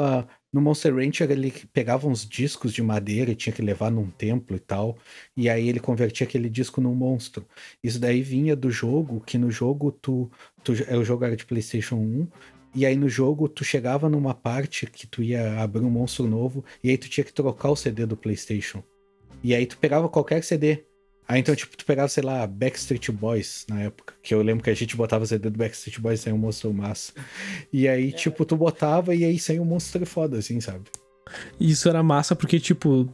No 0.53 0.61
Monster 0.61 0.95
Rancher 0.95 1.31
ele 1.31 1.53
pegava 1.73 2.09
uns 2.09 2.27
discos 2.27 2.73
de 2.73 2.83
madeira 2.83 3.31
e 3.31 3.37
tinha 3.37 3.53
que 3.53 3.63
levar 3.63 3.91
num 3.91 4.11
templo 4.11 4.57
e 4.57 4.59
tal. 4.59 4.97
E 5.37 5.49
aí 5.49 5.69
ele 5.69 5.79
convertia 5.79 6.27
aquele 6.27 6.49
disco 6.49 6.81
num 6.81 6.95
monstro. 6.95 7.47
Isso 7.85 8.01
daí 8.01 8.23
vinha 8.23 8.57
do 8.57 8.71
jogo, 8.71 9.21
que 9.21 9.39
no 9.39 9.51
jogo 9.51 9.93
tu. 9.93 10.31
tu 10.65 10.73
o 10.73 11.05
jogo 11.05 11.25
era 11.25 11.37
de 11.37 11.45
PlayStation 11.45 11.97
1. 11.97 12.29
E 12.75 12.85
aí 12.85 12.97
no 12.97 13.09
jogo 13.09 13.49
tu 13.49 13.65
chegava 13.65 14.09
numa 14.09 14.35
parte 14.35 14.87
que 14.87 15.07
tu 15.07 15.23
ia 15.23 15.61
abrir 15.61 15.85
um 15.85 15.91
monstro 15.91 16.27
novo. 16.27 16.65
E 16.83 16.91
aí 16.91 16.99
tu 16.99 17.09
tinha 17.09 17.25
que 17.25 17.33
trocar 17.33 17.71
o 17.71 17.77
CD 17.77 18.07
do 18.07 18.17
PlayStation. 18.17 18.83
E 19.45 19.55
aí 19.55 19.67
tu 19.67 19.79
pegava 19.79 20.09
qualquer 20.09 20.43
CD. 20.43 20.85
Aí 21.29 21.41
então, 21.41 21.55
tipo, 21.57 21.77
tu 21.77 21.85
pegava, 21.85 22.09
sei 22.09 22.23
lá, 22.23 22.47
Backstreet 22.47 23.11
Boys 23.11 23.67
na 23.69 23.83
época. 23.83 24.15
Que 24.23 24.33
eu 24.35 24.43
lembro 24.43 24.63
que 24.63 24.71
a 24.71 24.75
gente 24.75 24.97
botava 24.97 25.25
o 25.25 25.27
CD 25.27 25.51
do 25.51 25.59
Backstreet 25.59 25.99
Boys 26.01 26.21
e 26.21 26.23
saiu 26.25 26.37
um 26.37 26.39
monstro 26.39 26.73
massa. 26.73 27.13
E 27.73 27.89
aí, 27.89 28.13
tipo, 28.13 28.45
tu 28.45 28.57
botava 28.57 29.15
e 29.15 29.25
aí 29.25 29.39
saiu 29.39 29.63
um 29.63 29.67
monstro 29.67 30.07
foda, 30.07 30.39
assim, 30.39 30.61
sabe? 30.61 30.85
Isso 31.59 31.89
era 31.89 32.03
massa 32.03 32.37
porque, 32.37 32.61
tipo, 32.61 33.09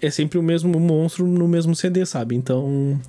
é 0.00 0.10
sempre 0.10 0.36
o 0.38 0.42
mesmo 0.42 0.80
monstro 0.80 1.24
no 1.24 1.46
mesmo 1.46 1.76
CD, 1.76 2.04
sabe? 2.04 2.34
Então. 2.34 3.00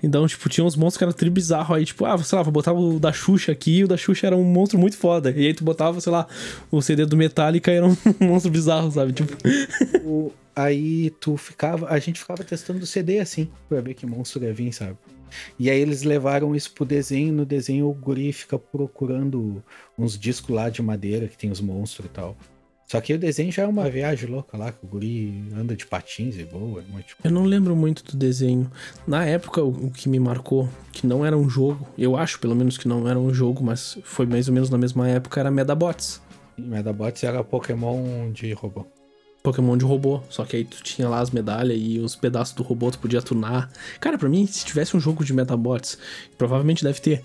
Então, 0.00 0.24
tipo, 0.28 0.48
tinha 0.48 0.64
uns 0.64 0.76
monstros 0.76 0.98
que 0.98 1.04
eram 1.04 1.12
tri 1.12 1.28
bizarro 1.28 1.74
aí, 1.74 1.84
tipo, 1.84 2.04
ah, 2.04 2.16
sei 2.18 2.36
lá, 2.36 2.42
vou 2.44 2.52
botar 2.52 2.72
o 2.72 3.00
da 3.00 3.12
Xuxa 3.12 3.50
aqui, 3.50 3.78
e 3.78 3.84
o 3.84 3.88
da 3.88 3.96
Xuxa 3.96 4.28
era 4.28 4.36
um 4.36 4.44
monstro 4.44 4.78
muito 4.78 4.96
foda. 4.96 5.32
E 5.36 5.46
aí 5.48 5.52
tu 5.54 5.64
botava, 5.64 6.00
sei 6.00 6.12
lá, 6.12 6.28
o 6.70 6.80
CD 6.80 7.04
do 7.06 7.16
Metallica 7.16 7.72
era 7.72 7.84
um 7.84 7.96
monstro 8.20 8.52
bizarro, 8.52 8.88
sabe? 8.92 9.12
Tipo. 9.12 9.36
O- 10.04 10.32
aí 10.56 11.10
tu 11.20 11.36
ficava. 11.36 11.86
A 11.88 11.98
gente 11.98 12.18
ficava 12.18 12.42
testando 12.42 12.80
o 12.82 12.86
CD 12.86 13.20
assim, 13.20 13.48
pra 13.68 13.80
ver 13.80 13.94
que 13.94 14.06
monstro 14.06 14.42
ia 14.42 14.52
vir, 14.52 14.72
sabe? 14.72 14.96
E 15.58 15.68
aí 15.70 15.78
eles 15.78 16.02
levaram 16.02 16.54
isso 16.54 16.72
pro 16.72 16.84
desenho. 16.84 17.32
No 17.32 17.44
desenho 17.44 17.88
o 17.88 17.94
guri 17.94 18.32
fica 18.32 18.58
procurando 18.58 19.62
uns 19.98 20.18
discos 20.18 20.54
lá 20.54 20.70
de 20.70 20.80
madeira 20.82 21.28
que 21.28 21.36
tem 21.36 21.50
os 21.50 21.60
monstros 21.60 22.06
e 22.06 22.08
tal. 22.08 22.36
Só 22.88 23.00
que 23.00 23.12
o 23.12 23.18
desenho 23.18 23.50
já 23.50 23.64
é 23.64 23.66
uma 23.66 23.90
viagem 23.90 24.30
louca 24.30 24.56
lá, 24.56 24.70
que 24.70 24.78
o 24.84 24.88
guri 24.88 25.42
anda 25.56 25.74
de 25.74 25.84
patins 25.84 26.36
e 26.36 26.44
voa. 26.44 26.80
é 26.80 26.84
muito- 26.92 27.16
Eu 27.24 27.32
não 27.32 27.42
lembro 27.44 27.74
muito 27.74 28.04
do 28.04 28.16
desenho. 28.16 28.70
Na 29.04 29.26
época, 29.26 29.60
o 29.60 29.90
que 29.90 30.08
me 30.08 30.20
marcou, 30.20 30.68
que 30.92 31.04
não 31.04 31.26
era 31.26 31.36
um 31.36 31.50
jogo, 31.50 31.84
eu 31.98 32.16
acho 32.16 32.38
pelo 32.38 32.54
menos 32.54 32.78
que 32.78 32.86
não 32.86 33.08
era 33.08 33.18
um 33.18 33.34
jogo, 33.34 33.64
mas 33.64 33.98
foi 34.04 34.24
mais 34.24 34.46
ou 34.46 34.54
menos 34.54 34.70
na 34.70 34.78
mesma 34.78 35.08
época, 35.08 35.40
era 35.40 35.50
Medabots. 35.50 36.22
Medabots 36.56 37.24
era 37.24 37.42
Pokémon 37.42 38.30
de 38.30 38.52
robô. 38.52 38.86
Pokémon 39.46 39.76
de 39.76 39.84
robô. 39.84 40.20
Só 40.28 40.44
que 40.44 40.56
aí 40.56 40.64
tu 40.64 40.82
tinha 40.82 41.08
lá 41.08 41.20
as 41.20 41.30
medalhas 41.30 41.78
e 41.80 42.00
os 42.00 42.16
pedaços 42.16 42.52
do 42.52 42.64
robô 42.64 42.90
tu 42.90 42.98
podia 42.98 43.22
tunar. 43.22 43.70
Cara, 44.00 44.18
pra 44.18 44.28
mim, 44.28 44.44
se 44.44 44.64
tivesse 44.64 44.96
um 44.96 45.00
jogo 45.00 45.24
de 45.24 45.32
Metabots, 45.32 45.96
provavelmente 46.36 46.82
deve 46.82 47.00
ter. 47.00 47.22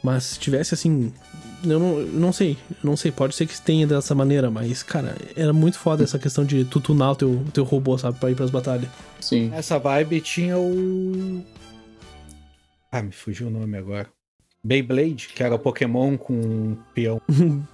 Mas 0.00 0.24
se 0.24 0.38
tivesse 0.38 0.74
assim. 0.74 1.12
Eu 1.64 1.80
não, 1.80 2.00
não 2.00 2.32
sei, 2.32 2.58
não 2.82 2.94
sei, 2.94 3.10
pode 3.10 3.34
ser 3.34 3.46
que 3.46 3.58
tenha 3.58 3.86
dessa 3.86 4.14
maneira, 4.14 4.50
mas, 4.50 4.82
cara, 4.82 5.16
era 5.34 5.50
muito 5.50 5.78
foda 5.78 6.04
essa 6.04 6.18
questão 6.18 6.44
de 6.44 6.62
tu 6.66 6.78
tunar 6.78 7.12
o 7.12 7.16
teu, 7.16 7.44
teu 7.54 7.64
robô, 7.64 7.96
sabe, 7.96 8.18
pra 8.18 8.30
ir 8.30 8.34
pras 8.34 8.50
batalhas. 8.50 8.90
Sim. 9.18 9.48
Nessa 9.48 9.78
vibe 9.78 10.20
tinha 10.20 10.58
o. 10.58 11.42
Ah, 12.92 13.02
me 13.02 13.12
fugiu 13.12 13.46
o 13.46 13.50
nome 13.50 13.78
agora. 13.78 14.13
Beyblade, 14.64 15.28
que 15.28 15.42
era 15.42 15.54
o 15.54 15.58
Pokémon 15.58 16.16
com 16.16 16.32
um 16.32 16.76
peão. 16.94 17.20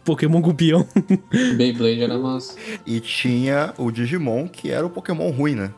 Pokémon 0.04 0.42
com 0.42 0.52
peão. 0.54 0.84
Beyblade 1.56 2.02
era 2.02 2.18
massa. 2.18 2.56
E 2.84 2.98
tinha 2.98 3.72
o 3.78 3.90
Digimon, 3.92 4.48
que 4.48 4.70
era 4.70 4.84
o 4.84 4.90
Pokémon 4.90 5.30
ruim, 5.30 5.54
né? 5.54 5.72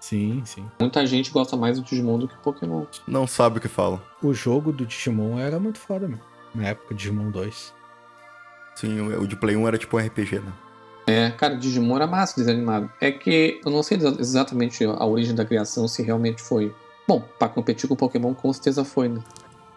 Sim, 0.00 0.42
sim. 0.46 0.64
Muita 0.80 1.04
gente 1.06 1.30
gosta 1.30 1.56
mais 1.56 1.78
do 1.78 1.84
Digimon 1.84 2.18
do 2.18 2.26
que 2.28 2.36
Pokémon. 2.38 2.84
Não 3.06 3.26
sabe 3.26 3.58
o 3.58 3.60
que 3.60 3.68
fala. 3.68 4.02
O 4.22 4.32
jogo 4.32 4.72
do 4.72 4.86
Digimon 4.86 5.38
era 5.38 5.58
muito 5.58 5.78
foda, 5.78 6.08
meu. 6.08 6.20
Na 6.54 6.68
época, 6.68 6.94
Digimon 6.94 7.30
2. 7.30 7.74
Sim, 8.76 9.00
o 9.00 9.26
de 9.26 9.36
Play 9.36 9.56
1 9.56 9.68
era 9.68 9.78
tipo 9.78 9.96
um 9.96 10.00
RPG, 10.00 10.38
né? 10.40 10.52
É, 11.06 11.30
cara, 11.30 11.54
Digimon 11.56 11.96
era 11.96 12.06
massa 12.06 12.34
desanimado. 12.36 12.90
É 13.00 13.10
que 13.12 13.60
eu 13.64 13.70
não 13.70 13.82
sei 13.82 13.96
exa- 13.98 14.16
exatamente 14.18 14.84
a 14.84 15.04
origem 15.04 15.34
da 15.34 15.44
criação, 15.44 15.86
se 15.86 16.02
realmente 16.02 16.42
foi. 16.42 16.74
Bom, 17.06 17.22
pra 17.38 17.48
competir 17.48 17.86
com 17.88 17.94
o 17.94 17.96
Pokémon, 17.96 18.34
com 18.34 18.52
certeza 18.52 18.84
foi, 18.84 19.08
né? 19.08 19.20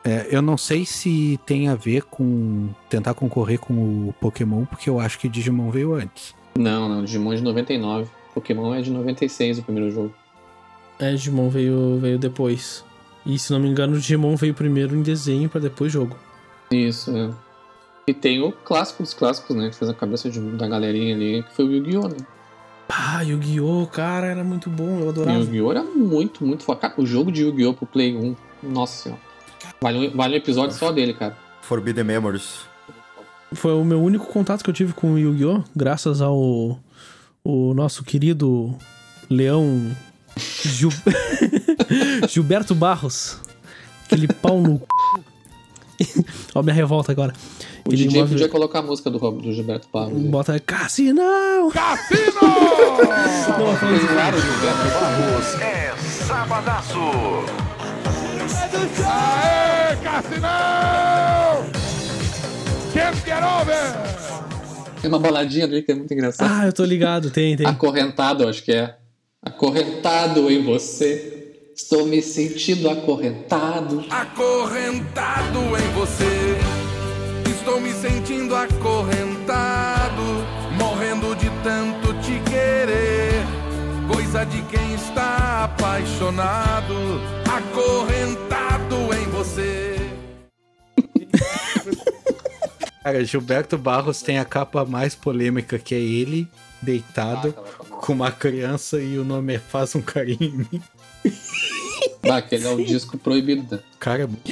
É, 0.04 0.28
eu 0.32 0.42
não 0.42 0.58
sei 0.58 0.86
se 0.86 1.40
tem 1.46 1.68
a 1.68 1.76
ver 1.76 2.04
com 2.04 2.70
tentar 2.90 3.14
concorrer 3.14 3.60
com 3.60 3.74
o 4.10 4.14
Pokémon, 4.20 4.66
porque 4.66 4.90
eu 4.90 5.00
acho 5.00 5.20
que 5.20 5.28
Digimon 5.28 5.70
veio 5.72 5.94
antes. 5.94 6.34
Não, 6.58 6.88
não, 6.88 7.04
Digimon 7.04 7.34
é 7.34 7.36
de 7.36 7.44
99. 7.44 8.10
Pokémon 8.34 8.74
é 8.74 8.82
de 8.82 8.92
96 8.92 9.60
o 9.60 9.64
primeiro 9.64 9.92
jogo. 9.92 10.14
É, 11.00 11.12
Digimon 11.12 11.50
veio, 11.50 11.98
veio 12.00 12.18
depois. 12.18 12.84
E 13.26 13.38
se 13.38 13.52
não 13.52 13.60
me 13.60 13.68
engano, 13.68 13.96
o 13.96 14.00
Digimon 14.00 14.36
veio 14.36 14.54
primeiro 14.54 14.96
em 14.96 15.02
desenho 15.02 15.50
pra 15.50 15.60
depois 15.60 15.92
jogo. 15.92 16.16
Isso, 16.72 17.16
é. 17.16 17.30
E 18.08 18.14
tem 18.14 18.42
o 18.42 18.52
clássico 18.52 19.04
dos 19.04 19.14
clássicos, 19.14 19.56
né? 19.56 19.70
Que 19.70 19.76
fez 19.76 19.90
a 19.90 19.94
cabeça 19.94 20.30
de- 20.30 20.40
da 20.40 20.68
galerinha 20.68 21.14
ali, 21.14 21.44
que 21.44 21.56
foi 21.56 21.66
o 21.66 21.72
Yu-Gi-Oh! 21.74 22.08
né? 22.08 22.18
Ah, 22.90 23.22
Yu-Gi-Oh! 23.22 23.86
Cara, 23.88 24.28
era 24.28 24.44
muito 24.44 24.70
bom, 24.70 25.00
eu 25.02 25.06
E 25.08 25.10
adorava. 25.10 25.38
o 25.38 25.42
Yu-Gi-Oh! 25.44 25.72
era 25.72 25.84
muito, 25.84 26.44
muito 26.46 26.64
foda. 26.64 26.92
O 26.98 27.06
jogo 27.06 27.32
de 27.32 27.44
Yu-Gi-Oh! 27.44 27.74
pro 27.74 27.86
Play 27.86 28.16
1, 28.16 28.36
nossa 28.64 29.04
senhora. 29.04 29.22
Vale 29.82 30.08
um, 30.10 30.16
vale 30.16 30.34
um 30.36 30.38
episódio 30.38 30.76
só 30.76 30.92
dele, 30.92 31.14
cara. 31.14 31.38
Forbidden 31.62 32.04
Memories. 32.04 32.60
Foi 33.54 33.74
o 33.74 33.84
meu 33.84 34.02
único 34.02 34.26
contato 34.28 34.64
que 34.64 34.70
eu 34.70 34.74
tive 34.74 34.94
com 34.94 35.14
o 35.14 35.18
Yu-Gi-Oh! 35.20 35.64
Graças 35.76 36.22
ao 36.22 36.80
o 37.44 37.74
nosso 37.74 38.04
querido 38.04 38.76
Leão 39.30 39.92
Gil- 40.38 40.90
Gilberto 42.30 42.76
Barros. 42.76 43.40
Aquele 44.06 44.28
pau 44.28 44.60
no. 44.62 44.82
c****. 46.00 46.24
Ó, 46.56 46.62
minha 46.62 46.74
revolta 46.76 47.12
agora. 47.12 47.34
O 47.88 47.94
Ele 47.94 48.06
DJ 48.06 48.22
move- 48.22 48.34
podia 48.34 48.50
colocar 48.50 48.80
a 48.80 48.82
música 48.84 49.10
do, 49.10 49.18
Rob- 49.18 49.42
do 49.42 49.52
Gilberto 49.54 49.88
Barros. 49.92 50.14
né? 50.14 50.30
Bota 50.30 50.60
Cassinão! 50.60 51.72
Cassino! 51.72 52.20
Não, 53.58 53.76
falando. 53.76 54.08
Claro, 54.08 54.42
Gilberto 54.42 54.84
Barros 55.00 55.62
é 55.62 55.96
sabadaço. 55.98 57.00
Aê, 60.20 60.24
Cassinão! 60.24 61.66
Can't 62.94 63.18
get 63.26 63.42
over! 63.42 65.00
Tem 65.02 65.10
uma 65.10 65.20
baladinha 65.20 65.66
ali 65.66 65.82
que 65.82 65.92
é 65.92 65.96
muito 65.96 66.14
engraçada. 66.14 66.52
Ah, 66.54 66.66
eu 66.66 66.74
tô 66.74 66.84
ligado, 66.84 67.32
tem, 67.32 67.56
tem. 67.56 67.66
Acorrentado, 67.66 68.48
acho 68.48 68.64
que 68.64 68.74
é. 68.74 68.98
Acorrentado 69.42 70.52
em 70.52 70.64
você. 70.64 71.36
Estou 71.74 72.06
me 72.06 72.22
sentindo 72.22 72.90
acorrentado. 72.90 74.04
Acorrentado 74.10 75.60
em 75.60 75.94
você. 75.94 76.58
Estou 77.50 77.80
me 77.80 77.94
sentindo 77.94 78.54
acorrentado. 78.54 80.22
Morrendo 80.78 81.34
de 81.36 81.50
tanto 81.64 82.14
te 82.22 82.38
querer. 82.50 83.46
Coisa 84.14 84.44
de 84.44 84.62
quem 84.64 84.96
está 84.96 85.64
apaixonado. 85.64 87.22
Acorrentado 87.50 88.19
Cara, 93.04 93.24
Gilberto 93.24 93.78
Barros 93.78 94.22
tem 94.22 94.38
a 94.40 94.46
capa 94.46 94.86
mais 94.86 95.16
polêmica 95.16 95.80
que 95.80 95.96
é 95.96 96.00
ele 96.00 96.48
deitado 96.82 97.54
com 97.90 98.14
uma 98.14 98.32
criança 98.32 99.00
e 99.02 99.18
o 99.18 99.24
nome 99.24 99.56
é 99.56 99.60
Faz 99.60 99.96
um 99.96 100.02
Carinho 100.02 100.38
em 100.42 100.58
mim. 100.58 100.82
Ah, 102.24 102.38
aquele 102.38 102.66
é 102.66 102.70
o 102.70 102.84
disco 102.86 103.18
proibido. 103.18 103.66
né? 103.76 103.80
Cara, 104.00 104.24
é 104.24 104.28
muito? 104.28 104.44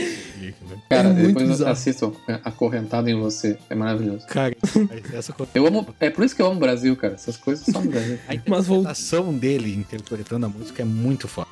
Cara, 0.90 1.10
É 1.10 1.14
muito 1.14 1.28
depois 1.28 1.48
bizarro. 1.50 1.72
assistam 1.72 2.12
Acorrentado 2.44 3.10
em 3.10 3.20
Você. 3.20 3.58
É 3.70 3.76
maravilhoso. 3.76 4.26
Cara, 4.28 4.56
mas 4.90 5.14
essa 5.14 5.34
coisa. 5.34 5.52
Eu 5.54 5.68
amo. 5.68 5.88
É 6.00 6.10
por 6.10 6.24
isso 6.26 6.36
que 6.36 6.42
eu 6.42 6.48
amo 6.48 6.56
o 6.56 6.60
Brasil, 6.60 6.96
cara. 6.96 7.14
Essas 7.14 7.38
coisas 7.38 7.66
só 7.66 7.80
no 7.82 7.90
Brasil. 7.92 8.18
A 8.28 8.34
Mas 8.50 8.66
vou- 8.68 8.80
interpretação 8.80 9.34
dele 9.34 9.74
interpretando 9.76 10.46
a 10.46 10.50
música 10.50 10.82
é 10.82 10.86
muito 10.86 11.28
foda. 11.28 11.50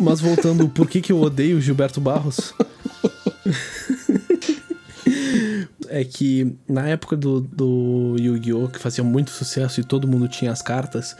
Mas 0.00 0.20
voltando, 0.20 0.68
por 0.68 0.88
que, 0.88 1.00
que 1.00 1.12
eu 1.12 1.20
odeio 1.20 1.58
o 1.58 1.60
Gilberto 1.60 2.00
Barros? 2.00 2.52
É 5.88 6.04
que 6.04 6.56
na 6.68 6.88
época 6.88 7.16
do, 7.16 7.40
do 7.40 8.16
Yu-Gi-Oh! 8.18 8.68
que 8.68 8.78
fazia 8.78 9.04
muito 9.04 9.30
sucesso 9.30 9.80
e 9.80 9.84
todo 9.84 10.08
mundo 10.08 10.28
tinha 10.28 10.50
as 10.50 10.62
cartas, 10.62 11.16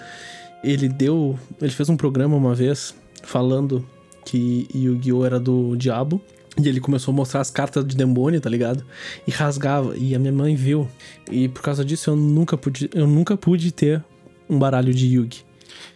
ele 0.63 0.89
deu. 0.89 1.39
Ele 1.61 1.73
fez 1.73 1.89
um 1.89 1.97
programa 1.97 2.37
uma 2.37 2.55
vez 2.55 2.95
falando 3.23 3.87
que 4.25 4.67
Yu-Gi-Oh! 4.75 5.25
era 5.25 5.39
do 5.41 5.77
diabo. 5.77 6.21
E 6.57 6.69
ele 6.69 6.79
começou 6.79 7.11
a 7.11 7.17
mostrar 7.17 7.41
as 7.41 7.51
cartas 7.51 7.85
de 7.85 7.97
demônio, 7.97 8.41
tá 8.41 8.49
ligado? 8.49 8.85
E 9.27 9.31
rasgava. 9.33 9.97
E 9.97 10.15
a 10.15 10.19
minha 10.21 10.33
mãe 10.33 10.55
viu. 10.55 10.89
E 11.29 11.49
por 11.49 11.63
causa 11.63 11.85
disso 11.85 12.11
eu 12.11 12.17
nunca 12.17 12.57
pude, 12.57 12.89
eu 12.95 13.09
nunca 13.09 13.37
pude 13.37 13.73
ter 13.73 14.05
um 14.49 14.57
baralho 14.57 14.95
de 14.95 15.07
Yu-Gi. 15.07 15.45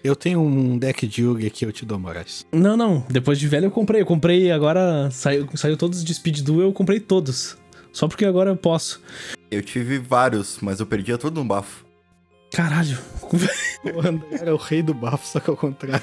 Eu 0.02 0.14
tenho 0.14 0.40
um 0.40 0.78
deck 0.78 1.06
de 1.06 1.22
Yugi 1.22 1.46
aqui, 1.46 1.64
eu 1.64 1.72
te 1.72 1.84
dou, 1.84 1.98
Moraes. 1.98 2.46
Não, 2.52 2.76
não. 2.76 3.04
Depois 3.10 3.38
de 3.38 3.48
velho 3.48 3.66
eu 3.66 3.70
comprei. 3.70 4.02
Eu 4.02 4.06
comprei 4.06 4.50
agora. 4.50 5.10
Saiu, 5.10 5.48
saiu 5.54 5.76
todos 5.76 6.04
de 6.04 6.14
Speed 6.14 6.40
Duel, 6.40 6.68
eu 6.68 6.72
comprei 6.72 7.00
todos. 7.00 7.56
Só 7.98 8.06
porque 8.06 8.24
agora 8.24 8.50
eu 8.50 8.56
posso. 8.56 9.02
Eu 9.50 9.60
tive 9.60 9.98
vários, 9.98 10.58
mas 10.60 10.78
eu 10.78 10.86
perdia 10.86 11.18
tudo 11.18 11.40
no 11.42 11.44
bafo. 11.48 11.84
Caralho. 12.54 12.96
O 13.94 14.00
André 14.06 14.26
era 14.40 14.54
o 14.54 14.56
rei 14.56 14.82
do 14.82 14.94
bafo, 14.94 15.26
só 15.26 15.38
que 15.40 15.50
ao 15.50 15.56
contrário. 15.56 16.00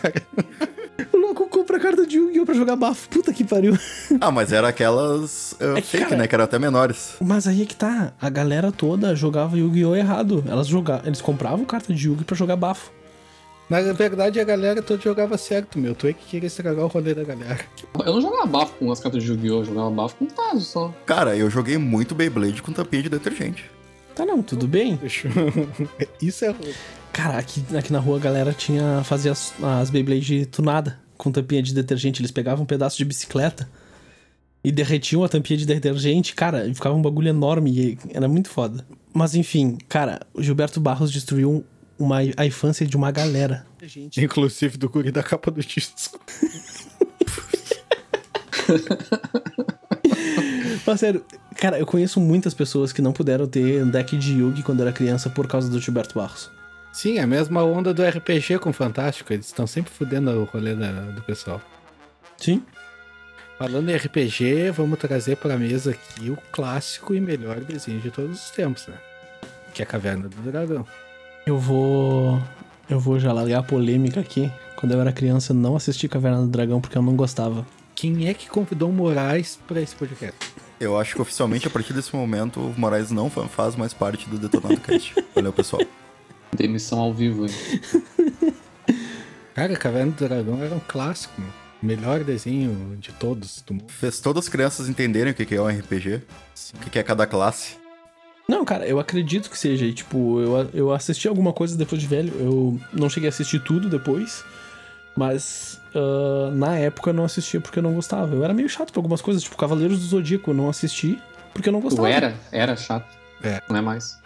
O 1.14 1.18
louco 1.18 1.48
compra 1.50 1.80
carta 1.80 2.06
de 2.06 2.18
Yu-Gi-Oh! 2.18 2.46
pra 2.46 2.54
jogar 2.54 2.76
bafo. 2.76 3.08
Puta 3.10 3.32
que 3.34 3.44
pariu. 3.46 3.78
Ah, 4.22 4.30
mas 4.32 4.52
era 4.54 4.68
aquelas 4.70 5.54
uh, 5.54 5.78
É 5.78 5.82
que, 5.82 5.88
fake, 5.88 6.04
cara- 6.06 6.18
né? 6.18 6.28
Que 6.28 6.36
eram 6.36 6.44
até 6.46 6.58
menores. 6.60 7.16
Mas 7.22 7.48
aí 7.48 7.62
é 7.62 7.66
que 7.66 7.76
tá. 7.76 8.14
A 8.22 8.30
galera 8.30 8.72
toda 8.72 9.16
jogava 9.16 9.58
Yu-Gi-Oh! 9.58 9.96
errado. 9.96 10.44
Elas 10.48 10.68
jogavam. 10.68 11.06
Eles 11.06 11.22
compravam 11.22 11.64
carta 11.66 11.94
de 11.94 12.08
Yu-Gi 12.08 12.24
pra 12.26 12.36
jogar 12.36 12.56
bafo. 12.58 12.92
Na 13.70 13.82
verdade, 13.82 14.40
a 14.40 14.44
galera 14.44 14.82
toda 14.82 15.02
jogava 15.02 15.38
certo, 15.38 15.80
meu. 15.80 15.96
Tu 15.96 16.08
é 16.08 16.14
que 16.14 16.26
queria 16.26 16.48
estragar 16.48 16.86
o 16.86 16.88
rolê 16.88 17.16
da 17.16 17.24
galera. 17.24 17.60
Eu 18.06 18.14
não 18.14 18.22
jogava 18.22 18.46
bafo 18.46 18.74
com 18.74 18.92
as 18.92 19.00
cartas 19.00 19.24
de 19.24 19.30
Yu-Gi-Oh! 19.32 19.62
Eu 19.62 19.66
jogava 19.66 19.90
bafo 19.90 20.16
com 20.18 20.26
Tazo 20.28 20.62
só. 20.62 20.94
Cara, 21.06 21.36
eu 21.36 21.50
joguei 21.50 21.78
muito 21.78 22.14
Beyblade 22.14 22.62
com 22.62 22.72
tampinha 22.72 23.02
de 23.04 23.10
detergente. 23.10 23.70
Tá 24.16 24.24
não, 24.26 24.44
tudo 24.44 24.68
bem. 24.68 25.00
Isso 26.22 26.46
é. 26.46 26.56
Cara, 27.12 27.38
aqui, 27.38 27.64
aqui 27.76 27.92
na 27.92 28.00
rua 28.00 28.18
a 28.18 28.20
galera 28.20 28.54
tinha. 28.54 29.02
fazia 29.04 29.32
as, 29.32 29.54
as 29.62 29.90
Beyblade 29.90 30.46
tunada 30.46 31.00
com 31.18 31.32
tampinha 31.32 31.64
de 31.64 31.74
detergente. 31.74 32.22
Eles 32.22 32.32
pegavam 32.32 32.64
um 32.64 32.68
pedaço 32.68 32.98
de 32.98 33.06
bicicleta 33.06 33.68
e 34.64 34.72
derretiam 34.72 35.24
a 35.24 35.30
tampinha 35.30 35.58
de 35.58 35.66
detergente. 35.66 36.36
Cara, 36.36 36.68
e 36.68 36.74
ficava 36.74 36.96
um 36.96 37.02
bagulho 37.02 37.30
enorme 37.30 37.72
e 37.72 37.98
era 38.14 38.28
muito 38.28 38.50
foda. 38.50 38.86
Mas 39.12 39.34
enfim, 39.34 39.78
cara, 39.90 40.22
o 40.34 40.44
Gilberto 40.44 40.80
Barros 40.80 41.12
destruiu 41.12 41.66
uma, 41.98 42.18
a 42.38 42.46
infância 42.46 42.86
de 42.86 42.96
uma 42.98 43.12
galera. 43.12 43.66
Inclusive 44.18 44.78
do 44.78 44.90
guri 44.90 45.12
da 45.12 45.24
capa 45.24 45.50
do 45.52 45.62
disco. 45.62 46.20
Mas 50.86 51.00
sério, 51.00 51.24
cara, 51.58 51.80
eu 51.80 51.86
conheço 51.86 52.20
muitas 52.20 52.54
pessoas 52.54 52.92
que 52.92 53.02
não 53.02 53.12
puderam 53.12 53.48
ter 53.48 53.84
um 53.84 53.90
deck 53.90 54.16
de 54.18 54.34
Yugi 54.40 54.62
quando 54.64 54.82
era 54.82 54.92
criança 54.92 55.30
por 55.30 55.48
causa 55.48 55.70
do 55.70 55.80
Gilberto 55.80 56.16
Barros. 56.16 56.52
Sim, 56.94 57.18
é 57.18 57.22
a 57.22 57.28
mesma 57.28 57.64
onda 57.64 57.94
do 57.94 58.04
RPG 58.04 58.60
com 58.60 58.70
o 58.70 58.74
Fantástico. 58.74 59.34
Eles 59.34 59.48
estão 59.48 59.68
sempre 59.68 59.92
fudendo 59.92 60.32
o 60.32 60.46
rolê 60.46 60.74
da- 60.76 60.92
do 61.12 61.22
pessoal. 61.24 61.62
Sim. 62.38 62.64
Falando 63.58 63.90
em 63.90 63.96
RPG, 63.96 64.72
vamos 64.72 65.00
trazer 65.00 65.38
pra 65.38 65.58
mesa 65.58 65.92
aqui 65.92 66.30
o 66.30 66.38
clássico 66.52 67.14
e 67.16 67.20
melhor 67.22 67.60
desenho 67.62 68.00
de 68.00 68.12
todos 68.12 68.44
os 68.46 68.50
tempos, 68.52 68.88
né? 68.88 68.96
Que 69.74 69.82
é 69.82 69.86
a 69.86 69.88
Caverna 69.88 70.28
do 70.30 70.52
Dragão. 70.52 70.86
Eu 71.46 71.58
vou. 71.60 72.42
Eu 72.90 73.00
vou 73.00 73.20
já 73.20 73.32
largar 73.34 73.60
a 73.60 73.64
polêmica 73.64 74.20
aqui. 74.20 74.52
Quando 74.76 74.94
eu 74.94 75.02
era 75.02 75.12
criança, 75.12 75.52
eu 75.54 75.56
não 75.56 75.76
assisti 75.76 76.08
Caverna 76.08 76.42
do 76.42 76.48
Dragão 76.48 76.82
porque 76.82 76.98
eu 76.98 77.02
não 77.02 77.16
gostava. 77.16 77.66
Quem 77.96 78.28
é 78.28 78.34
que 78.34 78.50
convidou 78.50 78.90
o 78.90 78.94
Moraes 78.94 79.58
pra 79.68 79.82
esse 79.82 79.96
podcast? 79.96 80.36
Eu 80.80 81.00
acho 81.00 81.16
que 81.16 81.22
oficialmente, 81.22 81.68
a 81.68 81.70
partir 81.70 81.94
desse 81.94 82.14
momento, 82.16 82.60
o 82.60 82.74
Moraes 82.78 83.10
não 83.10 83.30
fa- 83.30 83.48
faz 83.48 83.76
mais 83.76 83.94
parte 83.94 84.28
do 84.30 84.38
Detonado 84.38 84.80
Cast. 84.82 85.16
Valeu, 85.34 85.54
pessoal. 85.54 85.82
Demissão 86.56 87.00
ao 87.00 87.14
vivo. 87.14 87.46
hein? 87.46 87.52
Cara, 89.54 89.76
Caverna 89.78 90.12
do 90.12 90.28
Dragão 90.28 90.62
era 90.62 90.76
um 90.76 90.82
clássico, 90.86 91.40
meu. 91.40 91.50
Melhor 91.82 92.24
desenho 92.24 92.98
de 92.98 93.12
todos 93.14 93.62
do 93.66 93.74
mundo. 93.76 93.86
Fez 93.90 94.20
todas 94.20 94.46
as 94.46 94.50
crianças 94.50 94.90
entenderem 94.90 95.32
o 95.32 95.36
que 95.36 95.56
é 95.56 95.62
um 95.62 95.68
RPG, 95.68 96.22
o 96.74 96.80
que 96.80 96.90
que 96.90 97.00
é 97.00 97.04
cada 97.04 97.26
classe. 97.26 97.78
Não, 98.48 98.64
cara, 98.64 98.86
eu 98.86 99.00
acredito 99.00 99.50
que 99.50 99.58
seja. 99.58 99.86
E, 99.86 99.94
tipo, 99.94 100.40
eu, 100.40 100.70
eu 100.74 100.92
assisti 100.94 101.28
alguma 101.28 101.52
coisa 101.52 101.76
depois 101.76 102.02
de 102.02 102.08
velho. 102.08 102.34
Eu 102.40 102.80
não 102.94 103.10
cheguei 103.10 103.28
a 103.28 103.32
assistir 103.32 103.60
tudo 103.60 103.90
depois. 103.90 104.44
Mas 105.16 105.80
ah, 105.96 106.52
na 106.54 106.78
época 106.78 107.12
eu 107.12 107.14
não 107.14 107.24
assistia 107.24 107.62
porque 107.62 107.80
eu 107.80 107.84
não 107.84 107.94
gostava. 107.94 108.36
Eu 108.36 108.44
era 108.44 108.54
meio 108.54 108.68
chato 108.68 108.92
pra 108.92 109.00
algumas 109.00 109.22
coisas, 109.22 109.42
tipo 109.42 109.56
Cavaleiros 109.56 110.00
do 110.00 110.06
Zodíaco, 110.06 110.52
eu 110.52 110.54
não 110.54 110.70
assisti 110.70 111.20
porque 111.54 111.70
eu 111.70 111.74
não 111.74 111.80
gostava. 111.80 112.10
era, 112.10 112.36
era 112.52 112.76
chato. 112.76 113.08
É. 113.42 113.62
Não 113.70 113.78
é 113.78 113.82
mais. 113.82 114.20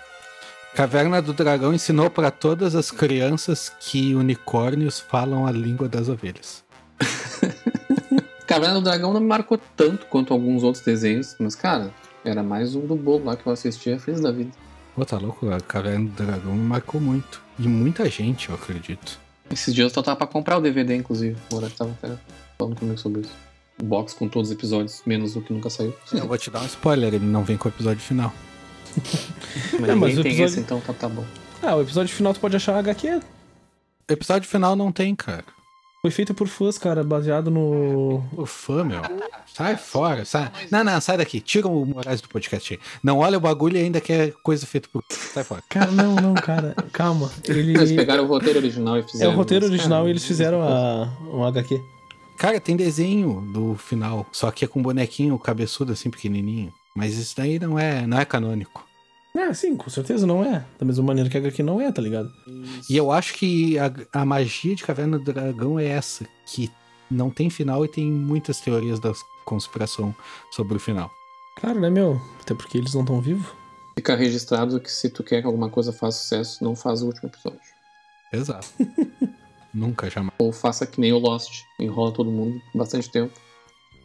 Caverna 0.74 1.22
do 1.22 1.34
Dragão 1.34 1.74
ensinou 1.74 2.10
pra 2.10 2.32
todas 2.32 2.76
as 2.76 2.90
crianças 2.90 3.72
que 3.80 4.16
unicórnios 4.16 5.00
falam 5.00 5.46
a 5.46 5.52
língua 5.52 5.88
das 5.88 6.10
ovelhas. 6.10 6.64
Caverna 8.48 8.76
do 8.76 8.82
Dragão 8.82 9.14
não 9.14 9.20
me 9.20 9.28
marcou 9.28 9.60
tanto 9.78 10.08
quanto 10.08 10.34
alguns 10.34 10.64
outros 10.64 10.84
desenhos, 10.84 11.36
mas, 11.40 11.54
cara, 11.54 11.91
era 12.24 12.44
mais 12.44 12.76
um 12.76 12.86
do 12.86 12.96
bolo 12.96 13.26
lá 13.26 13.36
que 13.36 13.46
eu 13.46 13.52
assistia 13.54 14.00
feliz 14.00 14.22
da 14.22 14.32
vida. 14.32 14.52
Pô, 14.96 15.06
tá 15.06 15.18
louco? 15.18 15.50
A 15.52 15.60
Caverna 15.62 16.10
do 16.10 16.24
Dragão 16.26 16.54
me 16.56 16.64
marcou 16.64 17.00
muito. 17.00 17.41
E 17.58 17.68
muita 17.68 18.10
gente, 18.10 18.50
eu 18.50 18.56
acredito. 18.56 19.20
Esses 19.52 19.74
dias 19.74 19.96
eu 19.96 20.04
tava 20.04 20.18
pra 20.18 20.28
comprar 20.28 20.58
o 20.58 20.62
DVD, 20.62 20.96
inclusive. 20.96 21.38
O 21.52 21.56
Morato 21.56 21.76
tava 21.76 21.91
até 21.91 22.16
falando 22.58 22.76
comigo 22.78 22.98
sobre 22.98 23.22
isso. 23.22 23.32
O 23.82 23.86
box 23.86 24.14
com 24.14 24.28
todos 24.28 24.50
os 24.50 24.56
episódios, 24.56 25.02
menos 25.06 25.36
o 25.36 25.41
que 25.41 25.54
nunca 25.54 25.70
saiu. 25.70 25.96
Eu 26.12 26.28
vou 26.28 26.38
te 26.38 26.52
dar 26.52 26.62
um 26.62 26.66
spoiler, 26.66 27.14
ele 27.14 27.26
não 27.26 27.44
vem 27.44 27.58
com 27.58 27.68
o 27.70 27.72
episódio 27.72 28.02
final. 28.02 28.34
Mas 29.80 29.90
É, 29.90 29.96
mas 29.96 30.18
o 30.18 30.22
tem 30.22 30.32
episódio- 30.34 30.46
esse, 30.46 30.60
então 30.60 30.82
tá, 30.82 30.94
tá 30.94 31.08
bom. 31.10 31.24
Ah, 31.64 31.76
o 31.76 31.82
episódio 31.82 32.14
final 32.14 32.34
tu 32.34 32.40
pode 32.40 32.56
achar 32.56 32.78
HQ. 32.78 33.22
Episódio 34.10 34.48
final 34.50 34.76
não 34.76 34.91
tem, 34.91 35.16
cara. 35.16 35.46
Foi 36.02 36.12
feito 36.12 36.34
por 36.34 36.48
fãs, 36.48 36.78
cara, 36.78 37.04
baseado 37.04 37.52
no. 37.52 38.24
O 38.38 38.46
fã, 38.46 38.86
meu. 38.86 39.02
Sai 39.54 39.76
fora, 39.76 40.24
sai. 40.24 40.50
Não, 40.72 40.82
não, 40.82 41.02
sai 41.02 41.18
daqui. 41.18 41.42
Tira 41.42 41.68
o 41.68 41.86
Moraes 41.86 42.22
do 42.22 42.30
podcast 42.30 42.74
aí. 42.74 42.80
Não 43.04 43.18
olha 43.18 43.38
o 43.38 43.42
bagulho 43.42 43.76
e 43.76 43.82
ainda 43.82 44.00
que 44.00 44.14
é 44.14 44.32
coisa 44.42 44.66
feita 44.66 44.88
por. 44.92 45.04
Sai 45.10 45.44
fora. 45.44 45.62
Cara, 45.68 45.92
não, 45.92 46.16
não, 46.16 46.34
cara. 46.36 46.74
Calma. 46.94 47.30
Ele. 47.46 47.78
Eles 47.78 47.92
pegaram 47.92 48.24
o 48.24 48.28
roteiro 48.28 48.60
original 48.60 48.96
e 48.96 49.02
É 49.02 49.04
fizeram. 49.04 49.34
o 49.34 49.36
roteiro 49.36 49.66
mas, 49.66 49.74
original 49.74 50.00
cara, 50.00 50.08
e 50.08 50.12
eles 50.14 50.24
fizeram 50.24 50.62
a, 50.64 51.12
um 51.34 51.44
HQ. 51.44 51.82
Cara, 52.38 52.62
tem 52.62 52.78
desenho 52.78 53.42
do 53.52 53.76
final, 53.76 54.26
só 54.32 54.50
que 54.52 54.64
é 54.64 54.68
com 54.70 54.80
um 54.80 54.84
bonequinho 54.84 55.38
cabeçudo 55.38 55.92
assim, 55.92 56.10
pequenininho. 56.10 56.72
Mas 56.96 57.18
isso 57.18 57.36
daí 57.36 57.60
não 57.60 57.78
é, 57.78 58.08
não 58.08 58.18
é 58.18 58.24
canônico. 58.24 58.86
É, 59.35 59.53
sim, 59.53 59.76
com 59.76 59.89
certeza 59.89 60.26
não 60.26 60.43
é. 60.43 60.65
Da 60.77 60.85
mesma 60.85 61.03
maneira 61.03 61.30
que 61.30 61.38
a 61.38 61.39
HQ 61.39 61.61
não 61.61 61.80
é, 61.80 61.91
tá 61.91 62.01
ligado? 62.01 62.31
E 62.89 62.97
eu 62.97 63.11
acho 63.11 63.35
que 63.35 63.77
a, 63.77 63.93
a 64.14 64.26
magia 64.26 64.76
de 64.76 64.84
Caverna 64.84 65.19
do 65.19 65.31
Dragão 65.31 65.80
é 65.80 65.85
essa, 65.85 66.26
que 66.47 66.72
não 67.10 67.30
tem 67.30 67.49
final 67.49 67.85
e 67.85 67.88
tem 67.88 68.11
muitas 68.11 68.60
teorias 68.60 68.99
da 68.99 69.14
conspiração 69.45 70.15
sobre 70.51 70.77
o 70.77 70.80
final. 70.80 71.10
Claro, 71.57 71.80
né, 71.80 71.89
meu? 71.89 72.19
Até 72.41 72.53
porque 72.53 72.77
eles 72.77 72.93
não 72.93 73.01
estão 73.01 73.22
vivos. 73.22 73.47
Fica 73.95 74.15
registrado 74.15 74.80
que 74.80 74.91
se 74.91 75.10
tu 75.10 75.23
quer 75.23 75.41
que 75.41 75.47
alguma 75.47 75.69
coisa 75.69 75.91
faça 75.91 76.19
sucesso, 76.19 76.64
não 76.64 76.76
faz 76.76 77.01
o 77.01 77.07
último 77.07 77.30
episódio. 77.30 77.60
Exato. 78.31 78.68
Nunca, 79.73 80.10
jamais. 80.10 80.34
Ou 80.39 80.51
faça 80.51 80.88
que 80.88 80.99
nem 80.99 81.14
o 81.14 81.19
Lost, 81.19 81.64
enrola 81.80 82.11
todo 82.11 82.31
mundo 82.31 82.60
bastante 82.73 83.10
tempo. 83.10 83.34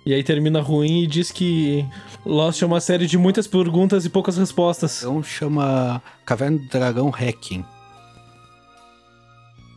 E 0.07 0.13
aí 0.13 0.23
termina 0.23 0.61
ruim 0.61 1.03
e 1.03 1.07
diz 1.07 1.31
que 1.31 1.85
Lost 2.27 2.61
é 2.63 2.67
uma 2.67 2.81
série 2.81 3.07
de 3.07 3.17
muitas 3.17 3.47
perguntas 3.47 4.05
e 4.05 4.11
poucas 4.11 4.37
respostas. 4.37 4.99
Então 5.01 5.23
chama 5.23 6.03
Caverna 6.27 6.59
do 6.59 6.69
Dragão 6.69 7.09
Hacking. 7.11 7.65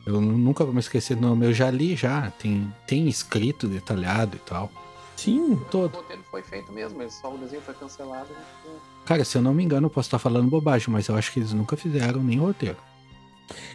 Eu 0.05 0.19
nu- 0.21 0.37
nunca 0.37 0.63
vou 0.63 0.73
me 0.73 0.79
esquecer 0.79 1.15
do 1.15 1.21
nome. 1.21 1.45
Eu 1.45 1.53
já 1.53 1.69
li 1.69 1.95
já. 1.95 2.29
Tem, 2.31 2.73
tem 2.85 3.07
escrito 3.07 3.67
detalhado 3.67 4.35
e 4.37 4.39
tal. 4.39 4.71
Sim. 5.15 5.59
Todo. 5.71 5.93
O 5.93 5.97
roteiro 5.97 6.23
foi 6.29 6.41
feito 6.41 6.71
mesmo, 6.71 6.97
mas 6.97 7.13
só 7.13 7.33
o 7.33 7.37
desenho 7.37 7.61
foi 7.61 7.73
cancelado. 7.73 8.27
né? 8.29 8.71
Cara, 9.05 9.23
se 9.25 9.37
eu 9.37 9.41
não 9.41 9.53
me 9.53 9.63
engano, 9.63 9.87
eu 9.87 9.89
posso 9.89 10.07
estar 10.07 10.19
falando 10.19 10.49
bobagem, 10.49 10.89
mas 10.89 11.07
eu 11.07 11.15
acho 11.15 11.31
que 11.31 11.39
eles 11.39 11.53
nunca 11.53 11.75
fizeram 11.77 12.21
nem 12.21 12.37
roteiro. 12.37 12.77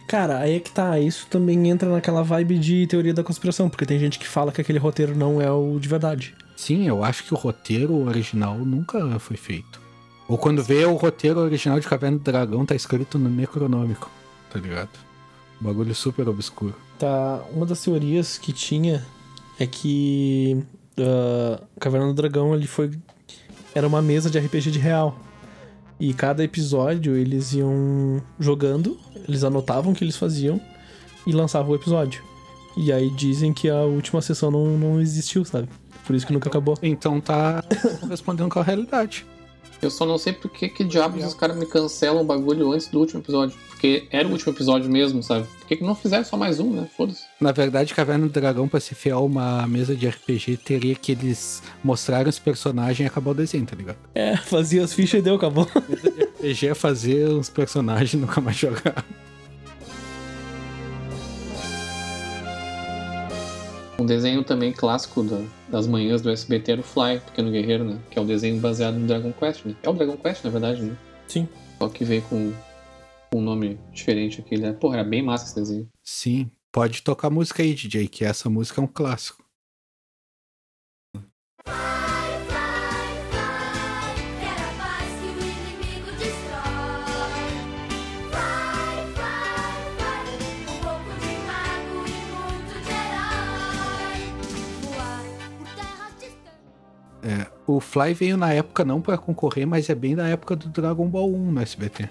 Cara, 0.07 0.37
aí 0.39 0.55
é 0.55 0.59
que 0.59 0.71
tá. 0.71 0.99
Isso 0.99 1.25
também 1.29 1.67
entra 1.69 1.89
naquela 1.89 2.23
vibe 2.23 2.59
de 2.59 2.85
teoria 2.87 3.13
da 3.13 3.23
conspiração, 3.23 3.69
porque 3.69 3.85
tem 3.85 3.97
gente 3.99 4.19
que 4.19 4.27
fala 4.27 4.51
que 4.51 4.61
aquele 4.61 4.77
roteiro 4.79 5.15
não 5.15 5.41
é 5.41 5.51
o 5.51 5.79
de 5.79 5.89
verdade. 5.89 6.35
Sim, 6.63 6.87
eu 6.87 7.03
acho 7.03 7.25
que 7.25 7.33
o 7.33 7.37
roteiro 7.37 7.93
original 8.07 8.57
nunca 8.57 9.19
foi 9.19 9.35
feito. 9.35 9.81
Ou 10.29 10.37
quando 10.37 10.63
vê 10.63 10.85
o 10.85 10.95
roteiro 10.95 11.41
original 11.41 11.77
de 11.77 11.85
Caverna 11.85 12.17
do 12.17 12.23
Dragão, 12.23 12.65
tá 12.65 12.73
escrito 12.73 13.19
no 13.19 13.29
Necronômico, 13.29 14.09
tá 14.49 14.61
ligado? 14.61 14.97
Um 15.61 15.65
bagulho 15.65 15.93
super 15.93 16.29
obscuro. 16.29 16.73
Tá. 16.97 17.43
Uma 17.51 17.65
das 17.65 17.83
teorias 17.83 18.37
que 18.37 18.53
tinha 18.53 19.05
é 19.59 19.67
que 19.67 20.63
ah, 20.97 21.61
Caverna 21.81 22.07
do 22.07 22.13
Dragão 22.13 22.55
ele 22.55 22.65
foi. 22.65 22.91
Era 23.75 23.85
uma 23.85 24.01
mesa 24.01 24.29
de 24.29 24.39
RPG 24.39 24.71
de 24.71 24.79
real. 24.79 25.19
E 25.99 26.13
cada 26.13 26.45
episódio 26.45 27.17
eles 27.17 27.51
iam 27.51 28.21
jogando, 28.39 28.97
eles 29.27 29.43
anotavam 29.43 29.91
o 29.91 29.95
que 29.95 30.05
eles 30.05 30.15
faziam 30.15 30.61
e 31.27 31.33
lançavam 31.33 31.73
o 31.73 31.75
episódio. 31.75 32.23
E 32.77 32.89
aí 32.89 33.09
dizem 33.09 33.51
que 33.51 33.69
a 33.69 33.81
última 33.81 34.21
sessão 34.21 34.49
não, 34.49 34.77
não 34.77 35.01
existiu, 35.01 35.43
sabe? 35.43 35.67
Por 36.05 36.15
isso 36.15 36.25
que 36.27 36.33
nunca 36.33 36.49
acabou. 36.49 36.77
Então 36.81 37.19
tá 37.21 37.63
correspondendo 38.01 38.49
com 38.49 38.59
a 38.59 38.63
realidade. 38.63 39.25
Eu 39.81 39.91
só 39.91 40.05
não 40.05 40.17
sei 40.17 40.31
por 40.31 40.49
que, 40.49 40.69
que 40.69 40.81
diabos 40.85 41.25
os 41.25 41.33
caras 41.33 41.57
me 41.57 41.65
cancelam 41.65 42.21
o 42.21 42.25
bagulho 42.25 42.71
antes 42.71 42.87
do 42.87 42.99
último 42.99 43.19
episódio. 43.19 43.57
Porque 43.67 44.07
era 44.11 44.25
o 44.25 44.31
último 44.31 44.53
episódio 44.53 44.89
mesmo, 44.89 45.21
sabe? 45.21 45.45
Por 45.59 45.67
que, 45.67 45.75
que 45.75 45.83
não 45.83 45.93
fizeram 45.93 46.23
só 46.23 46.37
mais 46.37 46.57
um, 46.57 46.71
né? 46.71 46.87
Foda-se. 46.95 47.23
Na 47.41 47.51
verdade, 47.51 47.93
Caverna 47.93 48.25
do 48.25 48.31
Dragão, 48.31 48.65
pra 48.65 48.79
ser 48.79 48.95
fiel 48.95 49.17
a 49.17 49.21
uma 49.21 49.67
mesa 49.67 49.93
de 49.93 50.07
RPG, 50.07 50.55
teria 50.63 50.95
que 50.95 51.11
eles 51.11 51.61
mostrarem 51.83 52.29
os 52.29 52.39
personagens 52.39 53.01
e 53.01 53.05
acabar 53.05 53.31
o 53.31 53.33
desenho, 53.33 53.65
tá 53.65 53.75
ligado? 53.75 53.97
É, 54.15 54.37
fazia 54.37 54.85
as 54.85 54.93
fichas 54.93 55.19
e 55.19 55.23
deu, 55.23 55.35
acabou. 55.35 55.67
Mesa 55.89 56.11
de 56.11 56.23
RPG 56.23 56.67
é 56.67 56.73
fazer 56.73 57.27
os 57.27 57.49
personagens 57.49 58.13
e 58.13 58.17
nunca 58.17 58.39
mais 58.39 58.55
jogar. 58.55 59.03
Um 63.99 64.05
desenho 64.05 64.43
também 64.43 64.71
clássico 64.71 65.23
da- 65.23 65.41
das 65.73 65.87
manhãs 65.87 66.21
do 66.21 66.29
SBT 66.29 66.73
era 66.73 66.81
o 66.81 66.83
Fly, 66.83 67.19
Pequeno 67.19 67.49
Guerreiro, 67.49 67.83
né? 67.83 67.97
Que 68.11 68.19
é 68.19 68.21
o 68.21 68.25
desenho 68.25 68.59
baseado 68.61 68.93
no 68.93 69.07
Dragon 69.07 69.33
Quest, 69.33 69.65
né? 69.65 69.75
É 69.81 69.89
o 69.89 69.93
Dragon 69.93 70.15
Quest, 70.15 70.43
na 70.43 70.51
verdade, 70.51 70.83
né? 70.83 70.95
Sim. 71.27 71.49
Só 71.79 71.89
que 71.89 72.05
veio 72.05 72.21
com 72.21 72.53
com 73.31 73.39
um 73.39 73.41
nome 73.41 73.79
diferente 73.91 74.39
aqui. 74.39 74.55
Né? 74.55 74.71
Porra, 74.73 74.97
era 74.97 75.03
bem 75.03 75.23
massa 75.23 75.45
esse 75.45 75.55
desenho. 75.55 75.89
Sim, 76.03 76.51
pode 76.71 77.01
tocar 77.01 77.31
música 77.31 77.63
aí, 77.63 77.73
DJ, 77.73 78.07
que 78.07 78.23
essa 78.23 78.47
música 78.51 78.79
é 78.79 78.83
um 78.83 78.87
clássico. 78.87 79.42
É, 97.23 97.47
o 97.65 97.79
Fly 97.79 98.13
veio 98.13 98.35
na 98.35 98.51
época 98.51 98.83
não 98.83 99.01
pra 99.01 99.17
concorrer, 99.17 99.65
mas 99.65 99.89
é 99.89 99.95
bem 99.95 100.13
da 100.13 100.27
época 100.27 100.57
do 100.57 100.67
Dragon 100.67 101.07
Ball 101.07 101.33
1 101.33 101.51
no 101.51 101.61
SBT. 101.61 102.09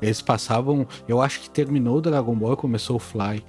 Eles 0.00 0.22
passavam, 0.22 0.86
eu 1.06 1.20
acho 1.20 1.40
que 1.40 1.50
terminou 1.50 1.98
o 1.98 2.00
Dragon 2.00 2.34
Ball 2.34 2.54
e 2.54 2.56
começou 2.56 2.96
o 2.96 2.98
Fly. 2.98 3.44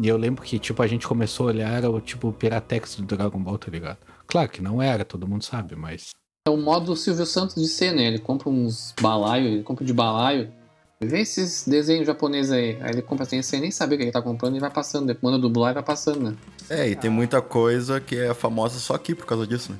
E 0.00 0.06
eu 0.06 0.16
lembro 0.16 0.42
que, 0.44 0.58
tipo, 0.58 0.80
a 0.80 0.86
gente 0.86 1.06
começou 1.06 1.46
a 1.46 1.50
olhar 1.50 1.70
era 1.70 1.90
o 1.90 2.00
tipo 2.00 2.32
Piratex 2.32 2.96
do 2.96 3.04
Dragon 3.04 3.40
Ball, 3.40 3.58
tá 3.58 3.70
ligado? 3.70 3.98
Claro 4.26 4.48
que 4.48 4.62
não 4.62 4.80
era, 4.80 5.04
todo 5.04 5.26
mundo 5.26 5.44
sabe, 5.44 5.74
mas. 5.74 6.10
É 6.46 6.50
o 6.50 6.56
modo 6.56 6.94
Silvio 6.94 7.26
Santos 7.26 7.56
de 7.56 7.66
ser, 7.66 7.92
né? 7.92 8.04
Ele 8.04 8.18
compra 8.18 8.48
uns 8.48 8.94
balaio, 9.00 9.48
ele 9.48 9.62
compra 9.64 9.84
de 9.84 9.92
balaio. 9.92 10.52
Vê 11.00 11.20
esses 11.20 11.66
desenhos 11.66 12.06
japoneses 12.06 12.50
aí. 12.50 12.76
Aí 12.80 12.90
ele 12.90 13.02
compra 13.02 13.24
assim, 13.24 13.40
sem 13.40 13.60
nem 13.60 13.70
saber 13.70 13.94
o 13.94 13.98
que 13.98 14.04
ele 14.04 14.10
tá 14.10 14.20
comprando 14.20 14.56
e 14.56 14.60
vai 14.60 14.70
passando. 14.70 15.06
Depois 15.06 15.32
manda 15.32 15.40
dublar 15.40 15.70
e 15.70 15.74
vai 15.74 15.82
passando, 15.82 16.30
né? 16.30 16.36
É, 16.68 16.88
e 16.88 16.96
tem 16.96 17.08
muita 17.08 17.40
coisa 17.40 18.00
que 18.00 18.16
é 18.16 18.34
famosa 18.34 18.80
só 18.80 18.94
aqui 18.94 19.14
por 19.14 19.24
causa 19.24 19.46
disso, 19.46 19.72
né? 19.72 19.78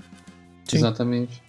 Sim. 0.64 0.76
Exatamente. 0.76 1.42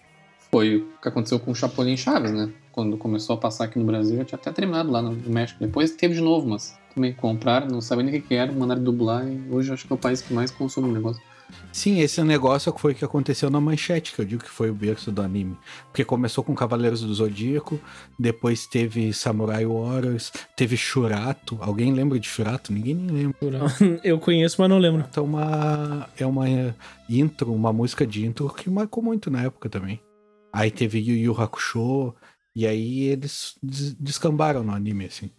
Foi 0.50 0.78
o 0.78 0.88
que 1.00 1.08
aconteceu 1.08 1.40
com 1.40 1.52
o 1.52 1.56
Chapolin 1.56 1.96
Chaves, 1.96 2.32
né? 2.32 2.50
Quando 2.72 2.98
começou 2.98 3.36
a 3.36 3.38
passar 3.38 3.66
aqui 3.66 3.78
no 3.78 3.86
Brasil, 3.86 4.18
já 4.18 4.26
tinha 4.26 4.40
até 4.40 4.52
terminado 4.52 4.90
lá 4.90 5.04
no 5.04 5.12
México. 5.30 5.60
Depois 5.60 5.92
teve 5.92 6.16
de 6.16 6.22
novo, 6.22 6.50
mas 6.50 6.76
também 6.96 7.14
compraram, 7.14 7.68
não 7.68 7.82
sabia 7.82 8.04
nem 8.04 8.16
o 8.16 8.22
que 8.22 8.28
que 8.30 8.34
era, 8.34 8.52
mandaram 8.52 8.84
dublar 8.84 9.28
e 9.28 9.40
hoje 9.52 9.72
acho 9.72 9.86
que 9.86 9.94
é 9.94 9.96
o 9.96 10.00
país 10.00 10.22
que 10.22 10.34
mais 10.34 10.50
consome 10.50 10.90
o 10.90 10.92
negócio. 10.92 11.22
Sim, 11.72 12.00
esse 12.00 12.22
negócio 12.24 12.74
foi 12.78 12.94
o 12.94 12.96
que 12.96 13.06
aconteceu 13.06 13.50
na 13.50 13.62
manchete, 13.62 14.14
que 14.14 14.20
eu 14.22 14.26
digo 14.26 14.44
que 14.44 14.50
foi 14.50 14.70
o 14.70 14.74
berço 14.74 15.12
do 15.12 15.22
anime. 15.22 15.58
Porque 15.88 16.04
começou 16.04 16.44
com 16.44 16.56
Cavaleiros 16.56 17.02
do 17.02 17.14
Zodíaco, 17.14 17.80
depois 18.18 18.66
teve 18.68 19.14
Samurai 19.14 19.66
Warriors, 19.66 20.32
teve 20.56 20.76
Shurato. 20.76 21.58
Alguém 21.62 21.94
lembra 21.94 22.20
de 22.20 22.28
Shurato? 22.28 22.74
Ninguém 22.74 22.96
nem 22.96 23.34
lembra. 23.42 23.60
Eu 24.04 24.20
conheço, 24.20 24.56
mas 24.60 24.70
não 24.70 24.78
lembro. 24.80 25.06
Então 25.10 25.24
uma, 25.26 26.10
é 26.18 26.26
uma 26.26 26.46
intro, 27.10 27.54
uma 27.54 27.72
música 27.72 28.06
de 28.06 28.26
intro 28.26 28.50
que 28.54 28.70
marcou 28.70 29.04
muito 29.04 29.30
na 29.30 29.44
época 29.44 29.70
também. 29.70 30.02
Aí 30.52 30.72
teve 30.72 31.00
Yu 31.00 31.16
Yu 31.16 31.42
Hakusho, 31.42 32.14
e 32.56 32.66
aí 32.66 33.04
eles 33.04 33.56
des- 33.62 33.94
descambaram 33.94 34.64
no 34.64 34.74
anime, 34.74 35.06
assim. 35.06 35.30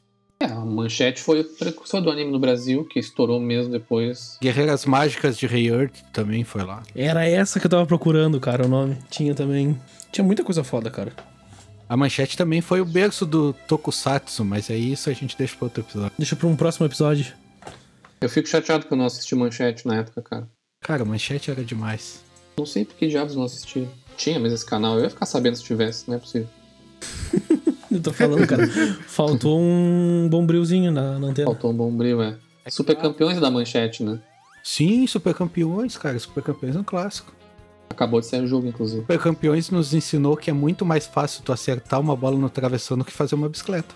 É, 0.43 0.47
a 0.47 0.65
Manchete 0.65 1.21
foi 1.21 1.43
o 1.43 1.45
precursor 1.45 2.01
do 2.01 2.11
anime 2.11 2.33
no 2.33 2.39
Brasil, 2.39 2.83
que 2.87 2.99
estourou 2.99 3.39
mesmo 3.39 3.71
depois. 3.71 4.39
Guerreiras 4.41 4.87
Mágicas 4.87 5.37
de 5.37 5.47
Rei 5.47 5.69
Earth 5.69 6.01
também 6.15 6.45
foi 6.45 6.65
lá. 6.65 6.83
Era 6.95 7.29
essa 7.29 7.61
que 7.61 7.67
eu 7.67 7.71
tava 7.71 7.85
procurando, 7.85 8.41
cara, 8.41 8.65
o 8.65 8.69
nome. 8.69 8.97
Tinha 9.11 9.35
também. 9.35 9.79
Tinha 10.11 10.25
muita 10.25 10.43
coisa 10.43 10.65
foda, 10.65 10.91
cara. 10.91 11.13
A 11.87 11.95
Manchete 11.95 12.39
também 12.39 12.63
foi 12.63 12.81
o 12.81 12.87
berço 12.87 13.27
do 13.27 13.53
Tokusatsu, 13.53 14.43
mas 14.43 14.71
aí 14.71 14.93
isso 14.93 15.11
a 15.11 15.13
gente 15.13 15.37
deixa 15.37 15.55
pra 15.57 15.67
outro 15.67 15.83
episódio. 15.83 16.13
Deixa 16.17 16.35
pra 16.35 16.47
um 16.47 16.57
próximo 16.57 16.87
episódio. 16.87 17.35
Eu 18.19 18.29
fico 18.31 18.49
chateado 18.49 18.87
que 18.87 18.93
eu 18.93 18.97
não 18.97 19.05
assisti 19.05 19.35
Manchete 19.35 19.87
na 19.87 19.97
época, 19.97 20.23
cara. 20.23 20.49
Cara, 20.81 21.05
Manchete 21.05 21.51
era 21.51 21.63
demais. 21.63 22.23
Não 22.59 22.65
sei 22.65 22.87
por 22.87 22.95
que 22.95 23.09
diabos 23.09 23.37
não 23.37 23.45
assisti. 23.45 23.87
Tinha 24.17 24.39
mesmo 24.39 24.55
esse 24.55 24.65
canal, 24.65 24.97
eu 24.97 25.05
ia 25.05 25.11
ficar 25.11 25.27
sabendo 25.27 25.57
se 25.57 25.65
tivesse, 25.65 26.09
não 26.09 26.17
é 26.17 26.19
possível. 26.19 26.49
Eu 27.93 28.01
tô 28.01 28.13
falando, 28.13 28.47
cara. 28.47 28.67
Faltou 29.07 29.61
um 29.61 30.29
bombrilzinho 30.31 30.93
na, 30.93 31.19
na 31.19 31.29
antena. 31.29 31.47
Faltou 31.47 31.73
um 31.73 31.75
bom 31.75 31.91
brilho, 31.91 32.23
é. 32.23 32.37
Super 32.69 32.95
campeões 32.95 33.41
da 33.41 33.51
Manchete, 33.51 34.05
né? 34.05 34.21
Sim, 34.63 35.07
Super 35.07 35.35
Campeões, 35.35 35.97
cara. 35.97 36.19
Super 36.19 36.43
Campeões 36.43 36.77
é 36.77 36.79
um 36.79 36.85
clássico. 36.85 37.33
Acabou 37.89 38.21
de 38.21 38.27
sair 38.27 38.43
o 38.43 38.47
jogo, 38.47 38.69
inclusive. 38.69 39.01
Super 39.01 39.19
Campeões 39.19 39.71
nos 39.71 39.93
ensinou 39.93 40.37
que 40.37 40.51
é 40.51 40.53
muito 40.53 40.85
mais 40.85 41.07
fácil 41.07 41.43
tu 41.43 41.53
acertar 41.53 41.99
uma 41.99 42.15
bola 42.15 42.37
no 42.37 42.49
travessão 42.49 42.97
do 42.97 43.05
que 43.05 43.13
fazer 43.13 43.35
uma 43.35 43.49
bicicleta. 43.49 43.93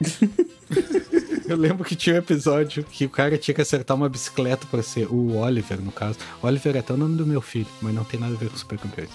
Eu 1.46 1.56
lembro 1.56 1.84
que 1.84 1.94
tinha 1.94 2.16
um 2.16 2.18
episódio 2.18 2.82
que 2.82 3.04
o 3.04 3.10
cara 3.10 3.38
tinha 3.38 3.54
que 3.54 3.62
acertar 3.62 3.96
uma 3.96 4.08
bicicleta 4.08 4.66
pra 4.68 4.82
ser 4.82 5.06
o 5.06 5.36
Oliver, 5.36 5.80
no 5.80 5.92
caso. 5.92 6.18
Oliver 6.42 6.74
é 6.74 6.80
até 6.80 6.92
o 6.92 6.96
nome 6.96 7.16
do 7.16 7.24
meu 7.24 7.40
filho, 7.40 7.68
mas 7.80 7.94
não 7.94 8.02
tem 8.02 8.18
nada 8.18 8.34
a 8.34 8.36
ver 8.36 8.50
com 8.50 8.56
Super 8.56 8.78
Campeões. 8.78 9.10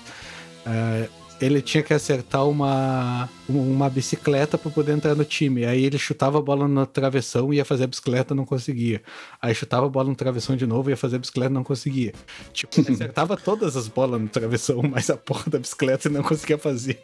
Ah, 0.65 1.07
ele 1.41 1.61
tinha 1.61 1.81
que 1.81 1.93
acertar 1.93 2.47
uma, 2.47 3.27
uma 3.49 3.89
bicicleta 3.89 4.57
pra 4.57 4.69
poder 4.69 4.93
entrar 4.93 5.15
no 5.15 5.25
time. 5.25 5.65
Aí 5.65 5.83
ele 5.83 5.97
chutava 5.97 6.37
a 6.37 6.41
bola 6.41 6.67
no 6.67 6.85
travessão 6.85 7.53
e 7.53 7.57
ia 7.57 7.65
fazer 7.65 7.85
a 7.85 7.87
bicicleta, 7.87 8.35
não 8.35 8.45
conseguia. 8.45 9.01
Aí 9.41 9.53
chutava 9.55 9.87
a 9.87 9.89
bola 9.89 10.09
no 10.09 10.15
travessão 10.15 10.55
de 10.55 10.67
novo, 10.67 10.89
ia 10.89 10.97
fazer 10.97 11.15
a 11.15 11.19
bicicleta, 11.19 11.49
não 11.49 11.63
conseguia. 11.63 12.13
Tipo, 12.53 12.79
acertava 12.81 13.35
todas 13.43 13.75
as 13.75 13.87
bolas 13.87 14.21
no 14.21 14.27
travessão, 14.27 14.81
mas 14.83 15.09
a 15.09 15.17
porra 15.17 15.45
da 15.47 15.59
bicicleta 15.59 16.09
não 16.09 16.21
conseguia 16.21 16.57
fazer. 16.57 16.99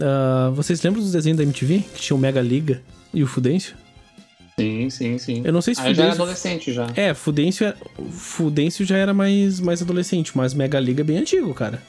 Ah, 0.00 0.50
vocês 0.54 0.82
lembram 0.82 1.02
dos 1.02 1.12
desenhos 1.12 1.38
da 1.38 1.44
MTV? 1.44 1.84
Que 1.94 2.00
tinha 2.00 2.16
o 2.16 2.18
Mega 2.18 2.40
Liga 2.40 2.82
e 3.14 3.22
o 3.22 3.26
Fudêncio? 3.26 3.76
Sim, 4.58 4.90
sim, 4.90 5.18
sim. 5.18 5.42
Eu 5.44 5.52
não 5.52 5.62
sei 5.62 5.74
se 5.74 5.80
Aí 5.80 5.88
eu 5.90 5.94
já 5.94 6.02
era 6.04 6.12
Fudêncio. 6.12 6.22
adolescente 6.22 6.72
já. 6.72 6.86
É, 6.94 7.14
Fudêncio, 7.14 7.66
é- 7.66 7.74
Fudêncio 8.12 8.84
já 8.84 8.96
era 8.96 9.14
mais, 9.14 9.58
mais 9.60 9.80
adolescente, 9.82 10.36
mas 10.36 10.52
Mega 10.54 10.78
Liga 10.78 11.00
é 11.00 11.04
bem 11.04 11.18
antigo, 11.18 11.52
cara. 11.54 11.82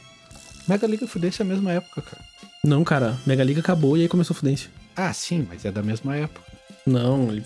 Mega 0.67 0.87
Liga 0.87 1.05
Fudência 1.07 1.43
é 1.43 1.45
a 1.45 1.47
mesma 1.47 1.71
época, 1.73 2.01
cara. 2.01 2.23
Não, 2.63 2.83
cara, 2.83 3.17
Mega 3.25 3.43
Liga 3.43 3.59
acabou 3.59 3.97
e 3.97 4.01
aí 4.03 4.07
começou 4.07 4.35
Fudêncio. 4.35 4.69
Ah, 4.95 5.11
sim, 5.13 5.45
mas 5.49 5.65
é 5.65 5.71
da 5.71 5.83
mesma 5.83 6.15
época. 6.15 6.41
Não, 6.85 7.29
ele. 7.31 7.43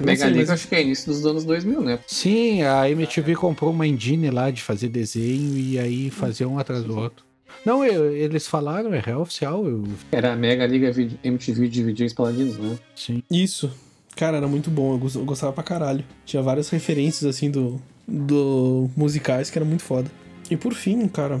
não 0.00 0.06
Mega 0.06 0.26
Liga 0.26 0.38
mas- 0.40 0.50
acho 0.50 0.68
que 0.68 0.74
é 0.74 0.82
início 0.82 1.12
dos 1.12 1.24
anos 1.26 1.44
2000, 1.44 1.80
né? 1.80 1.98
Sim, 2.06 2.62
a 2.62 2.88
MTV 2.90 3.34
comprou 3.36 3.70
uma 3.70 3.86
engine 3.86 4.30
lá 4.30 4.50
de 4.50 4.62
fazer 4.62 4.88
desenho 4.88 5.56
e 5.56 5.78
aí 5.78 6.10
fazia 6.10 6.48
um 6.48 6.58
atrás 6.58 6.82
do 6.84 6.96
outro. 6.96 7.24
Não, 7.64 7.84
eu- 7.84 8.12
eles 8.14 8.46
falaram, 8.46 8.92
é 8.94 9.00
real 9.00 9.22
oficial. 9.22 9.66
Eu, 9.66 9.84
Era 10.12 10.32
a 10.32 10.36
Mega 10.36 10.66
Liga 10.66 10.92
MTV 11.24 11.68
de 11.68 11.82
VJs 11.82 12.12
Paladinos, 12.12 12.56
né? 12.58 12.78
sim. 12.94 13.22
Isso. 13.30 13.70
Cara, 14.16 14.38
era 14.38 14.48
muito 14.48 14.70
bom, 14.70 14.92
eu 14.94 14.98
gos- 14.98 15.14
eu 15.14 15.24
gostava 15.24 15.52
pra 15.52 15.62
caralho. 15.62 16.04
Tinha 16.24 16.42
várias 16.42 16.68
referências, 16.70 17.24
assim, 17.24 17.50
do, 17.50 17.80
do 18.08 18.90
musicais 18.96 19.50
que 19.50 19.58
era 19.58 19.64
muito 19.64 19.82
foda. 19.82 20.10
E 20.50 20.56
por 20.56 20.72
fim, 20.74 21.06
cara, 21.06 21.40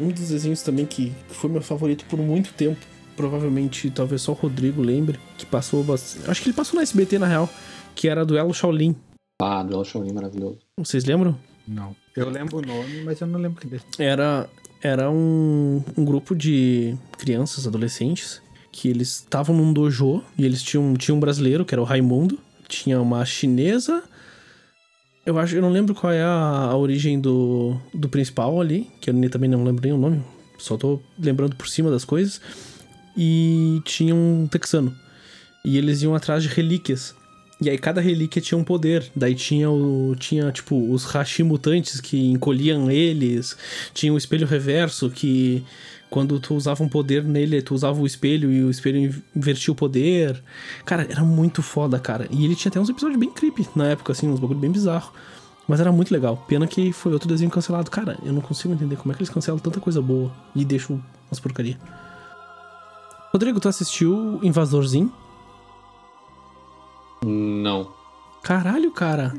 um 0.00 0.08
dos 0.08 0.28
desenhos 0.30 0.62
também 0.62 0.86
que 0.86 1.12
foi 1.28 1.50
meu 1.50 1.60
favorito 1.60 2.04
por 2.06 2.18
muito 2.18 2.52
tempo, 2.54 2.80
provavelmente 3.14 3.90
talvez 3.90 4.22
só 4.22 4.32
o 4.32 4.34
Rodrigo 4.34 4.80
lembre, 4.82 5.20
que 5.38 5.44
passou 5.46 5.84
bastante. 5.84 6.30
Acho 6.30 6.42
que 6.42 6.48
ele 6.48 6.56
passou 6.56 6.76
na 6.76 6.82
SBT 6.82 7.18
na 7.18 7.26
real, 7.26 7.48
que 7.94 8.08
era 8.08 8.24
Duelo 8.24 8.52
Shaolin. 8.54 8.96
Ah, 9.40 9.62
Duelo 9.62 9.84
Shaolin 9.84 10.12
maravilhoso. 10.12 10.58
Vocês 10.78 11.04
lembram? 11.04 11.36
Não. 11.68 11.94
Eu 12.16 12.30
lembro 12.30 12.58
o 12.58 12.62
nome, 12.62 13.02
mas 13.04 13.20
eu 13.20 13.26
não 13.26 13.38
lembro 13.40 13.60
que 13.60 13.66
desse. 13.66 13.84
Era, 13.98 14.48
era 14.82 15.10
um, 15.10 15.82
um 15.96 16.04
grupo 16.04 16.34
de 16.34 16.96
crianças, 17.18 17.66
adolescentes, 17.66 18.40
que 18.76 18.88
eles 18.88 19.20
estavam 19.20 19.54
num 19.56 19.72
dojo 19.72 20.20
e 20.36 20.44
eles 20.44 20.60
tinham, 20.60 20.94
tinha 20.96 21.14
um 21.14 21.20
brasileiro, 21.20 21.64
que 21.64 21.72
era 21.72 21.80
o 21.80 21.84
Raimundo, 21.84 22.40
tinha 22.68 23.00
uma 23.00 23.24
chinesa. 23.24 24.02
Eu 25.24 25.38
acho, 25.38 25.54
eu 25.54 25.62
não 25.62 25.70
lembro 25.70 25.94
qual 25.94 26.12
é 26.12 26.20
a, 26.20 26.68
a 26.72 26.76
origem 26.76 27.20
do, 27.20 27.76
do 27.94 28.08
principal 28.08 28.60
ali, 28.60 28.90
que 29.00 29.08
eu 29.10 29.14
nem- 29.14 29.30
também 29.30 29.48
não 29.48 29.62
lembro 29.62 29.80
nem 29.84 29.92
o 29.92 29.96
nome, 29.96 30.20
só 30.58 30.76
tô 30.76 31.00
lembrando 31.16 31.54
por 31.54 31.68
cima 31.68 31.88
das 31.88 32.04
coisas. 32.04 32.40
E 33.16 33.80
tinha 33.84 34.12
um 34.12 34.48
texano. 34.50 34.92
E 35.64 35.78
eles 35.78 36.02
iam 36.02 36.16
atrás 36.16 36.42
de 36.42 36.48
relíquias. 36.48 37.14
E 37.60 37.70
aí 37.70 37.78
cada 37.78 38.00
relíquia 38.00 38.42
tinha 38.42 38.58
um 38.58 38.64
poder. 38.64 39.08
Daí 39.14 39.36
tinha 39.36 39.70
o 39.70 40.16
tinha 40.18 40.50
tipo 40.50 40.90
os 40.92 41.04
Hashi 41.04 41.44
mutantes 41.44 42.00
que 42.00 42.18
encolhiam 42.28 42.90
eles, 42.90 43.56
tinha 43.94 44.12
o 44.12 44.18
espelho 44.18 44.48
reverso 44.48 45.08
que 45.10 45.62
quando 46.14 46.38
tu 46.38 46.54
usava 46.54 46.80
um 46.84 46.88
poder 46.88 47.24
nele, 47.24 47.60
tu 47.60 47.74
usava 47.74 48.00
o 48.00 48.06
espelho 48.06 48.52
e 48.52 48.62
o 48.62 48.70
espelho 48.70 48.98
in- 48.98 49.22
invertia 49.34 49.72
o 49.72 49.74
poder. 49.74 50.40
Cara, 50.84 51.04
era 51.10 51.24
muito 51.24 51.60
foda, 51.60 51.98
cara. 51.98 52.28
E 52.30 52.44
ele 52.44 52.54
tinha 52.54 52.70
até 52.70 52.78
uns 52.78 52.88
episódios 52.88 53.18
bem 53.18 53.32
creepy 53.32 53.66
na 53.74 53.88
época 53.88 54.12
assim, 54.12 54.28
uns 54.28 54.38
bagulho 54.38 54.60
bem 54.60 54.70
bizarro. 54.70 55.12
Mas 55.66 55.80
era 55.80 55.90
muito 55.90 56.12
legal. 56.12 56.36
Pena 56.46 56.68
que 56.68 56.92
foi 56.92 57.12
outro 57.12 57.28
desenho 57.28 57.50
cancelado. 57.50 57.90
Cara, 57.90 58.16
eu 58.22 58.32
não 58.32 58.40
consigo 58.40 58.72
entender 58.72 58.94
como 58.94 59.10
é 59.10 59.16
que 59.16 59.22
eles 59.22 59.30
cancelam 59.30 59.58
tanta 59.58 59.80
coisa 59.80 60.00
boa 60.00 60.30
e 60.54 60.64
deixam 60.64 61.02
umas 61.28 61.40
porcaria. 61.40 61.76
Rodrigo, 63.32 63.58
tu 63.58 63.68
assistiu 63.68 64.38
Invasorzinho? 64.42 65.12
Não. 67.24 67.92
Caralho, 68.42 68.92
cara. 68.92 69.32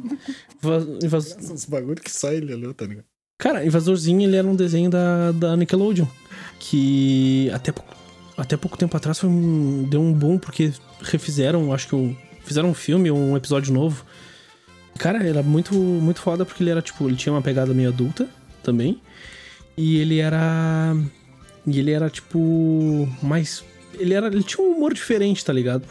Inva- 0.61 0.87
Invas- 1.03 1.37
Os 1.53 1.65
bagulho 1.65 2.01
que 2.01 2.11
só 2.11 2.31
ele 2.31 2.53
olhou, 2.53 2.73
tá 2.73 2.85
ligado? 2.85 3.05
Cara, 3.37 3.65
Invasorzinho 3.65 4.21
ele 4.21 4.35
era 4.35 4.47
um 4.47 4.55
desenho 4.55 4.89
da, 4.89 5.31
da 5.31 5.55
Nickelodeon. 5.55 6.05
Que 6.59 7.49
até, 7.53 7.73
até 8.37 8.57
pouco 8.57 8.77
tempo 8.77 8.95
atrás 8.95 9.19
foi 9.19 9.29
um, 9.29 9.83
deu 9.89 10.01
um 10.01 10.13
boom 10.13 10.37
porque 10.37 10.73
refizeram, 11.01 11.73
acho 11.73 11.87
que 11.87 11.95
o, 11.95 12.15
fizeram 12.43 12.69
um 12.69 12.73
filme, 12.73 13.11
um 13.11 13.35
episódio 13.35 13.73
novo. 13.73 14.05
Cara, 14.97 15.23
era 15.23 15.43
muito, 15.43 15.73
muito 15.75 16.21
foda 16.21 16.45
porque 16.45 16.63
ele 16.63 16.69
era 16.69 16.81
tipo, 16.81 17.07
ele 17.07 17.17
tinha 17.17 17.33
uma 17.33 17.41
pegada 17.41 17.73
meio 17.73 17.89
adulta 17.89 18.27
também. 18.63 19.01
E 19.77 19.97
ele 19.97 20.19
era. 20.19 20.95
E 21.67 21.79
ele 21.79 21.91
era 21.91 22.09
tipo. 22.09 23.07
Mais. 23.21 23.63
Ele 23.93 24.13
era. 24.13 24.27
Ele 24.27 24.43
tinha 24.43 24.65
um 24.65 24.77
humor 24.77 24.93
diferente, 24.93 25.43
tá 25.43 25.51
ligado? 25.51 25.83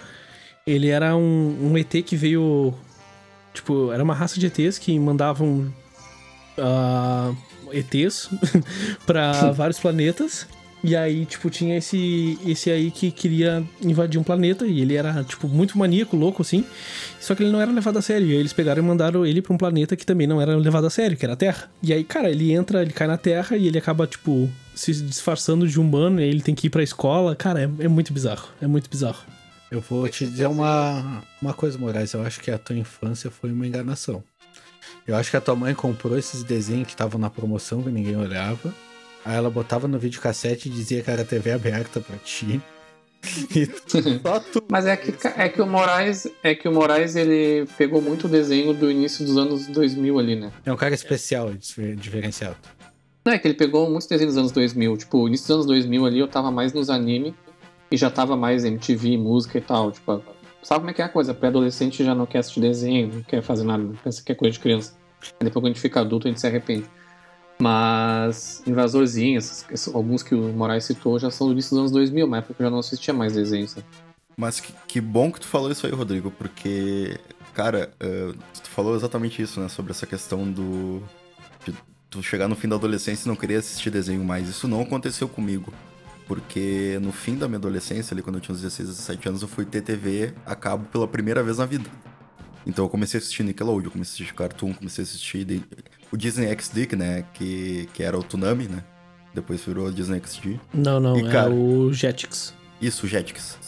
Ele 0.67 0.89
era 0.89 1.15
um, 1.15 1.71
um 1.71 1.77
ET 1.77 1.91
que 2.05 2.17
veio. 2.17 2.73
Tipo, 3.53 3.93
era 3.93 4.03
uma 4.03 4.15
raça 4.15 4.41
de 4.41 4.47
ETs 4.47 4.79
que 4.79 4.99
mandavam 4.99 5.73
ah, 6.59 7.33
ETs 7.73 8.29
pra 9.07 9.51
vários 9.53 9.79
planetas. 9.79 10.47
E 10.87 10.95
aí, 10.95 11.25
tipo, 11.25 11.49
tinha 11.49 11.79
esse, 11.79 12.39
esse 12.47 12.71
aí 12.71 12.91
que 12.91 13.11
queria 13.11 13.65
invadir 13.81 14.21
um 14.21 14.23
planeta. 14.23 14.67
E 14.67 14.83
ele 14.83 14.95
era, 14.95 15.25
tipo, 15.25 15.49
muito 15.49 15.79
maníaco, 15.79 16.15
louco, 16.15 16.43
assim. 16.43 16.63
Só 17.19 17.35
que 17.35 17.43
ele 17.43 17.51
não 17.51 17.59
era 17.59 17.73
levado 17.73 17.99
a 17.99 18.03
sério. 18.03 18.27
E 18.27 18.33
aí 18.33 18.37
eles 18.37 18.53
pegaram 18.53 18.83
e 18.83 18.87
mandaram 18.87 19.25
ele 19.25 19.41
pra 19.41 19.55
um 19.55 19.57
planeta 19.57 19.97
que 19.97 20.05
também 20.05 20.27
não 20.27 20.43
era 20.43 20.55
levado 20.55 20.87
a 20.87 20.91
sério, 20.91 21.17
que 21.17 21.25
era 21.25 21.33
a 21.33 21.37
Terra. 21.37 21.71
E 21.83 21.91
aí, 21.91 22.05
cara, 22.05 22.31
ele 22.31 22.53
entra, 22.53 22.83
ele 22.83 22.93
cai 22.93 23.07
na 23.07 23.17
Terra 23.17 23.57
e 23.57 23.67
ele 23.67 23.79
acaba, 23.79 24.07
tipo, 24.07 24.51
se 24.75 24.93
disfarçando 24.93 25.67
de 25.67 25.81
humano. 25.81 26.21
E 26.21 26.25
ele 26.25 26.43
tem 26.43 26.55
que 26.55 26.67
ir 26.67 26.71
pra 26.71 26.83
escola. 26.83 27.35
Cara, 27.35 27.63
é, 27.63 27.85
é 27.85 27.89
muito 27.89 28.13
bizarro. 28.13 28.51
É 28.61 28.67
muito 28.67 28.91
bizarro. 28.91 29.25
Eu 29.71 29.81
vou 29.81 30.07
te 30.07 30.27
dizer 30.27 30.49
uma, 30.49 31.23
uma 31.41 31.55
coisa, 31.55 31.79
Moraes. 31.79 32.13
Eu 32.13 32.23
acho 32.23 32.43
que 32.43 32.51
a 32.51 32.59
tua 32.59 32.77
infância 32.77 33.31
foi 33.31 33.51
uma 33.51 33.67
enganação. 33.67 34.23
Eu 35.07 35.17
acho 35.17 35.31
que 35.31 35.37
a 35.39 35.41
tua 35.41 35.57
mãe 35.57 35.75
comprou 35.75 36.19
esses 36.19 36.45
desenhos 36.45 36.89
que 36.89 36.93
estavam 36.93 37.19
na 37.19 37.31
promoção 37.31 37.83
que 37.83 37.91
ninguém 37.91 38.17
olhava. 38.17 38.75
Aí 39.25 39.35
ela 39.37 39.49
botava 39.51 39.89
no 39.89 39.99
videocassete 39.99 40.69
e 40.69 40.73
dizia 40.73 41.03
que 41.03 41.11
era 41.11 41.25
TV 41.25 41.53
aberta 41.53 42.01
pra 42.01 42.17
ti. 42.19 42.61
Só 44.23 44.39
tu. 44.41 44.63
Mas 44.71 44.85
é 44.87 44.97
que, 44.97 45.15
é 45.37 45.49
que 45.49 45.63
o 45.63 45.67
Moraes, 45.67 46.27
é 46.43 46.55
que 46.55 46.69
o 46.69 46.73
Moraes 46.73 47.17
ele 47.17 47.67
pegou 47.79 48.03
muito 48.03 48.27
o 48.27 48.29
desenho 48.29 48.75
do 48.75 48.91
início 48.91 49.25
dos 49.25 49.37
anos 49.39 49.67
2000 49.67 50.19
ali, 50.19 50.37
né? 50.37 50.53
É 50.65 50.73
um 50.73 50.77
cara 50.77 50.95
especial, 50.95 51.53
difer- 51.55 51.97
diferenciado. 51.97 52.57
Não, 53.25 53.33
é 53.33 53.39
que 53.39 53.49
ele 53.49 53.55
pegou 53.55 53.89
muitos 53.89 54.07
desenhos 54.07 54.35
dos 54.35 54.41
anos 54.41 54.53
2000. 54.53 54.97
Tipo, 54.99 55.27
início 55.27 55.47
dos 55.47 55.55
anos 55.55 55.67
2000 55.67 56.05
ali 56.05 56.19
eu 56.19 56.29
tava 56.29 56.51
mais 56.51 56.75
nos 56.75 56.91
anime 56.91 57.35
e 57.91 57.97
já 57.97 58.11
tava 58.11 58.37
mais 58.37 58.65
MTV, 58.65 59.17
música 59.17 59.57
e 59.57 59.61
tal. 59.63 59.91
Tipo, 59.91 60.23
sabe 60.63 60.81
como 60.81 60.91
é 60.91 60.93
que 60.93 61.01
é 61.01 61.05
a 61.07 61.09
coisa? 61.09 61.33
Pré-adolescente 61.33 62.05
já 62.05 62.15
não 62.15 62.27
quer 62.27 62.39
assistir 62.41 62.61
desenho, 62.61 63.11
não 63.15 63.23
quer 63.23 63.43
fazer 63.43 63.65
nada, 63.65 63.91
pensa 64.05 64.23
que 64.23 64.33
é 64.33 64.35
coisa 64.35 64.53
de 64.53 64.61
criança. 64.61 64.93
Depois 65.41 65.53
quando 65.55 65.65
a 65.65 65.69
gente 65.69 65.81
fica 65.81 66.01
adulto 66.01 66.29
a 66.29 66.31
gente 66.31 66.41
se 66.41 66.47
arrepende. 66.47 66.85
Mas 67.59 68.63
Invasorzinho, 68.67 69.39
esses- 69.39 69.65
esses- 69.71 69.95
alguns 69.95 70.23
que 70.23 70.35
o 70.35 70.53
Moraes 70.53 70.85
citou 70.85 71.19
já 71.19 71.31
são 71.31 71.47
do 71.47 71.53
início 71.53 71.71
dos 71.71 71.79
anos 71.79 71.93
2000, 71.93 72.27
uma 72.27 72.39
época 72.39 72.55
que 72.55 72.63
eu 72.63 72.67
já 72.67 72.71
não 72.71 72.79
assistia 72.81 73.15
mais 73.15 73.33
desenhos. 73.35 73.73
sabe? 73.73 73.87
Mas 74.37 74.59
que, 74.59 74.73
que 74.89 75.01
bom 75.01 75.31
que 75.31 75.41
tu 75.41 75.47
falou 75.47 75.71
isso 75.71 75.87
aí, 75.87 75.93
Rodrigo, 75.93 76.31
porque, 76.33 77.17
cara, 77.55 77.93
eh, 78.01 78.33
tu 78.63 78.69
falou 78.69 78.97
exatamente 78.97 79.41
isso, 79.41 79.61
né? 79.61 79.69
Sobre 79.69 79.93
essa 79.93 80.07
questão 80.07 80.51
do. 80.51 81.01
de 81.65 81.73
tu 82.11 82.21
chegar 82.23 82.49
no 82.49 82.57
fim 82.57 82.67
da 82.69 82.75
adolescência 82.75 83.27
e 83.27 83.29
não 83.29 83.37
querer 83.37 83.57
assistir 83.57 83.91
desenho 83.91 84.25
mais. 84.25 84.49
Isso 84.49 84.67
não 84.67 84.81
aconteceu 84.83 85.29
comigo. 85.29 85.73
Porque 86.27 86.99
no 87.03 87.13
fim 87.13 87.37
da 87.37 87.47
minha 87.47 87.59
adolescência, 87.59 88.15
ali 88.15 88.23
quando 88.23 88.37
eu 88.37 88.41
tinha 88.41 88.55
uns 88.55 88.61
16, 88.63 88.89
17 88.89 89.29
anos, 89.29 89.43
eu 89.43 89.49
fui 89.49 89.65
ter 89.65 89.83
TV 89.83 90.33
a 90.47 90.57
cabo 90.57 90.87
pela 90.87 91.07
primeira 91.07 91.43
vez 91.43 91.59
na 91.59 91.67
vida. 91.67 91.89
Então 92.67 92.85
eu 92.85 92.89
comecei 92.89 93.19
a 93.19 93.21
assistir 93.21 93.43
Nickelodeon, 93.43 93.91
comecei 93.91 94.13
a 94.13 94.15
assistir 94.25 94.35
Cartoon, 94.35 94.73
comecei 94.73 95.03
a 95.03 95.07
assistir 95.07 95.63
o 96.11 96.17
Disney 96.17 96.47
XD, 96.59 96.97
né? 96.97 97.25
Que, 97.35 97.89
que 97.93 98.03
era 98.03 98.19
o 98.19 98.23
Tsunami, 98.23 98.69
né? 98.69 98.83
Depois 99.35 99.63
virou 99.65 99.91
Disney 99.91 100.21
XD. 100.25 100.59
Não, 100.73 100.99
não, 101.01 101.19
E, 101.19 101.27
é 101.27 101.31
cara- 101.31 101.51
o 101.51 101.93
Jetix. 101.93 102.55
Isso, 102.81 103.07
Jetix. 103.07 103.59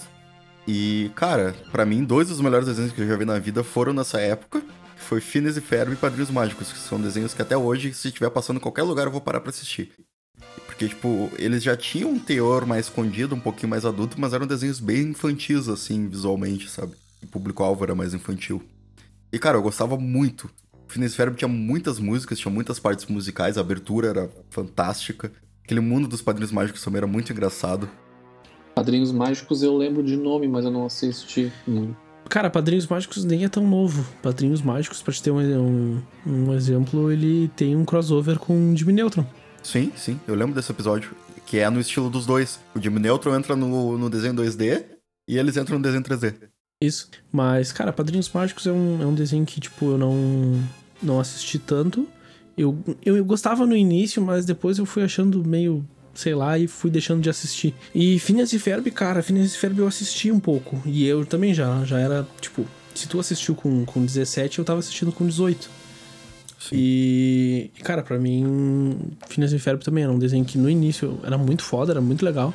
E, 0.66 1.10
cara, 1.14 1.54
pra 1.70 1.84
mim, 1.84 2.04
dois 2.04 2.28
dos 2.28 2.40
melhores 2.40 2.66
desenhos 2.66 2.92
que 2.92 3.00
eu 3.00 3.06
já 3.06 3.16
vi 3.16 3.24
na 3.24 3.38
vida 3.38 3.62
foram 3.62 3.92
nessa 3.92 4.20
época. 4.20 4.60
Que 4.60 5.02
foi 5.02 5.20
Phineas 5.20 5.56
e 5.56 5.60
Ferb 5.60 5.92
e 5.92 5.96
Padrinhos 5.96 6.30
Mágicos, 6.30 6.72
que 6.72 6.78
são 6.78 7.00
desenhos 7.00 7.34
que 7.34 7.42
até 7.42 7.56
hoje, 7.56 7.92
se 7.92 8.08
estiver 8.08 8.30
passando 8.30 8.56
em 8.56 8.60
qualquer 8.60 8.82
lugar, 8.82 9.06
eu 9.06 9.12
vou 9.12 9.20
parar 9.20 9.40
pra 9.40 9.50
assistir. 9.50 9.92
Porque, 10.66 10.88
tipo, 10.88 11.30
eles 11.38 11.62
já 11.62 11.76
tinham 11.76 12.10
um 12.10 12.18
teor 12.18 12.64
mais 12.66 12.86
escondido, 12.86 13.34
um 13.34 13.40
pouquinho 13.40 13.68
mais 13.70 13.84
adulto, 13.84 14.18
mas 14.20 14.32
eram 14.32 14.46
desenhos 14.46 14.80
bem 14.80 15.08
infantis, 15.10 15.68
assim, 15.68 16.08
visualmente, 16.08 16.68
sabe? 16.70 16.94
O 17.22 17.26
público-alvo 17.26 17.84
era 17.84 17.94
mais 17.94 18.14
infantil. 18.14 18.62
E, 19.36 19.38
cara, 19.38 19.58
eu 19.58 19.62
gostava 19.62 19.98
muito. 19.98 20.48
Phineas 20.88 21.14
Ferb 21.14 21.36
tinha 21.36 21.46
muitas 21.46 21.98
músicas, 21.98 22.38
tinha 22.38 22.50
muitas 22.50 22.78
partes 22.78 23.04
musicais, 23.04 23.58
a 23.58 23.60
abertura 23.60 24.08
era 24.08 24.30
fantástica. 24.48 25.30
Aquele 25.62 25.80
mundo 25.80 26.08
dos 26.08 26.22
Padrinhos 26.22 26.50
Mágicos 26.50 26.82
também 26.82 26.96
era 26.96 27.06
muito 27.06 27.30
engraçado. 27.34 27.86
Padrinhos 28.74 29.12
Mágicos 29.12 29.62
eu 29.62 29.76
lembro 29.76 30.02
de 30.02 30.16
nome, 30.16 30.48
mas 30.48 30.64
eu 30.64 30.70
não 30.70 30.86
assisti 30.86 31.52
muito. 31.66 31.94
Cara, 32.30 32.48
Padrinhos 32.48 32.86
Mágicos 32.86 33.24
nem 33.24 33.44
é 33.44 33.48
tão 33.50 33.68
novo. 33.68 34.06
Padrinhos 34.22 34.62
Mágicos, 34.62 35.02
pra 35.02 35.12
te 35.12 35.22
ter 35.22 35.30
um, 35.30 35.38
um, 35.38 36.02
um 36.26 36.54
exemplo, 36.54 37.12
ele 37.12 37.48
tem 37.48 37.76
um 37.76 37.84
crossover 37.84 38.38
com 38.38 38.74
Jimmy 38.74 38.94
Neutron. 38.94 39.26
Sim, 39.62 39.92
sim, 39.94 40.18
eu 40.26 40.34
lembro 40.34 40.54
desse 40.54 40.72
episódio. 40.72 41.10
Que 41.44 41.58
é 41.58 41.68
no 41.68 41.78
estilo 41.78 42.08
dos 42.08 42.24
dois. 42.24 42.58
O 42.74 42.80
Jimmy 42.80 43.00
Neutron 43.00 43.36
entra 43.36 43.54
no, 43.54 43.98
no 43.98 44.08
desenho 44.08 44.32
2D 44.32 44.82
e 45.28 45.36
eles 45.36 45.58
entram 45.58 45.76
no 45.76 45.82
desenho 45.82 46.02
3D. 46.02 46.55
Isso. 46.82 47.08
Mas, 47.32 47.72
cara, 47.72 47.92
Padrinhos 47.92 48.30
Mágicos 48.32 48.66
é 48.66 48.72
um, 48.72 49.02
é 49.02 49.06
um 49.06 49.14
desenho 49.14 49.46
que, 49.46 49.60
tipo, 49.60 49.92
eu 49.92 49.98
não, 49.98 50.62
não 51.02 51.18
assisti 51.18 51.58
tanto. 51.58 52.06
Eu, 52.56 52.78
eu, 53.04 53.16
eu 53.16 53.24
gostava 53.24 53.64
no 53.64 53.74
início, 53.74 54.20
mas 54.20 54.44
depois 54.44 54.78
eu 54.78 54.84
fui 54.84 55.02
achando 55.02 55.42
meio, 55.42 55.86
sei 56.14 56.34
lá, 56.34 56.58
e 56.58 56.66
fui 56.66 56.90
deixando 56.90 57.22
de 57.22 57.30
assistir. 57.30 57.74
E 57.94 58.18
Phineas 58.18 58.52
e 58.52 58.58
Ferb, 58.58 58.90
cara, 58.90 59.22
Phineas 59.22 59.54
e 59.54 59.58
Ferb 59.58 59.78
eu 59.78 59.86
assisti 59.86 60.30
um 60.30 60.38
pouco. 60.38 60.82
E 60.84 61.06
eu 61.06 61.24
também 61.24 61.54
já, 61.54 61.82
já 61.84 61.98
era, 61.98 62.26
tipo, 62.42 62.66
se 62.94 63.08
tu 63.08 63.18
assistiu 63.18 63.54
com, 63.54 63.86
com 63.86 64.04
17, 64.04 64.58
eu 64.58 64.64
tava 64.64 64.80
assistindo 64.80 65.12
com 65.12 65.26
18. 65.26 65.70
E, 66.72 67.70
e, 67.74 67.80
cara, 67.80 68.02
pra 68.02 68.18
mim, 68.18 68.98
Phineas 69.28 69.52
e 69.52 69.58
Ferb 69.58 69.82
também 69.82 70.04
era 70.04 70.12
um 70.12 70.18
desenho 70.18 70.44
que 70.44 70.58
no 70.58 70.68
início 70.68 71.18
era 71.22 71.38
muito 71.38 71.62
foda, 71.62 71.92
era 71.92 72.00
muito 72.02 72.22
legal. 72.22 72.52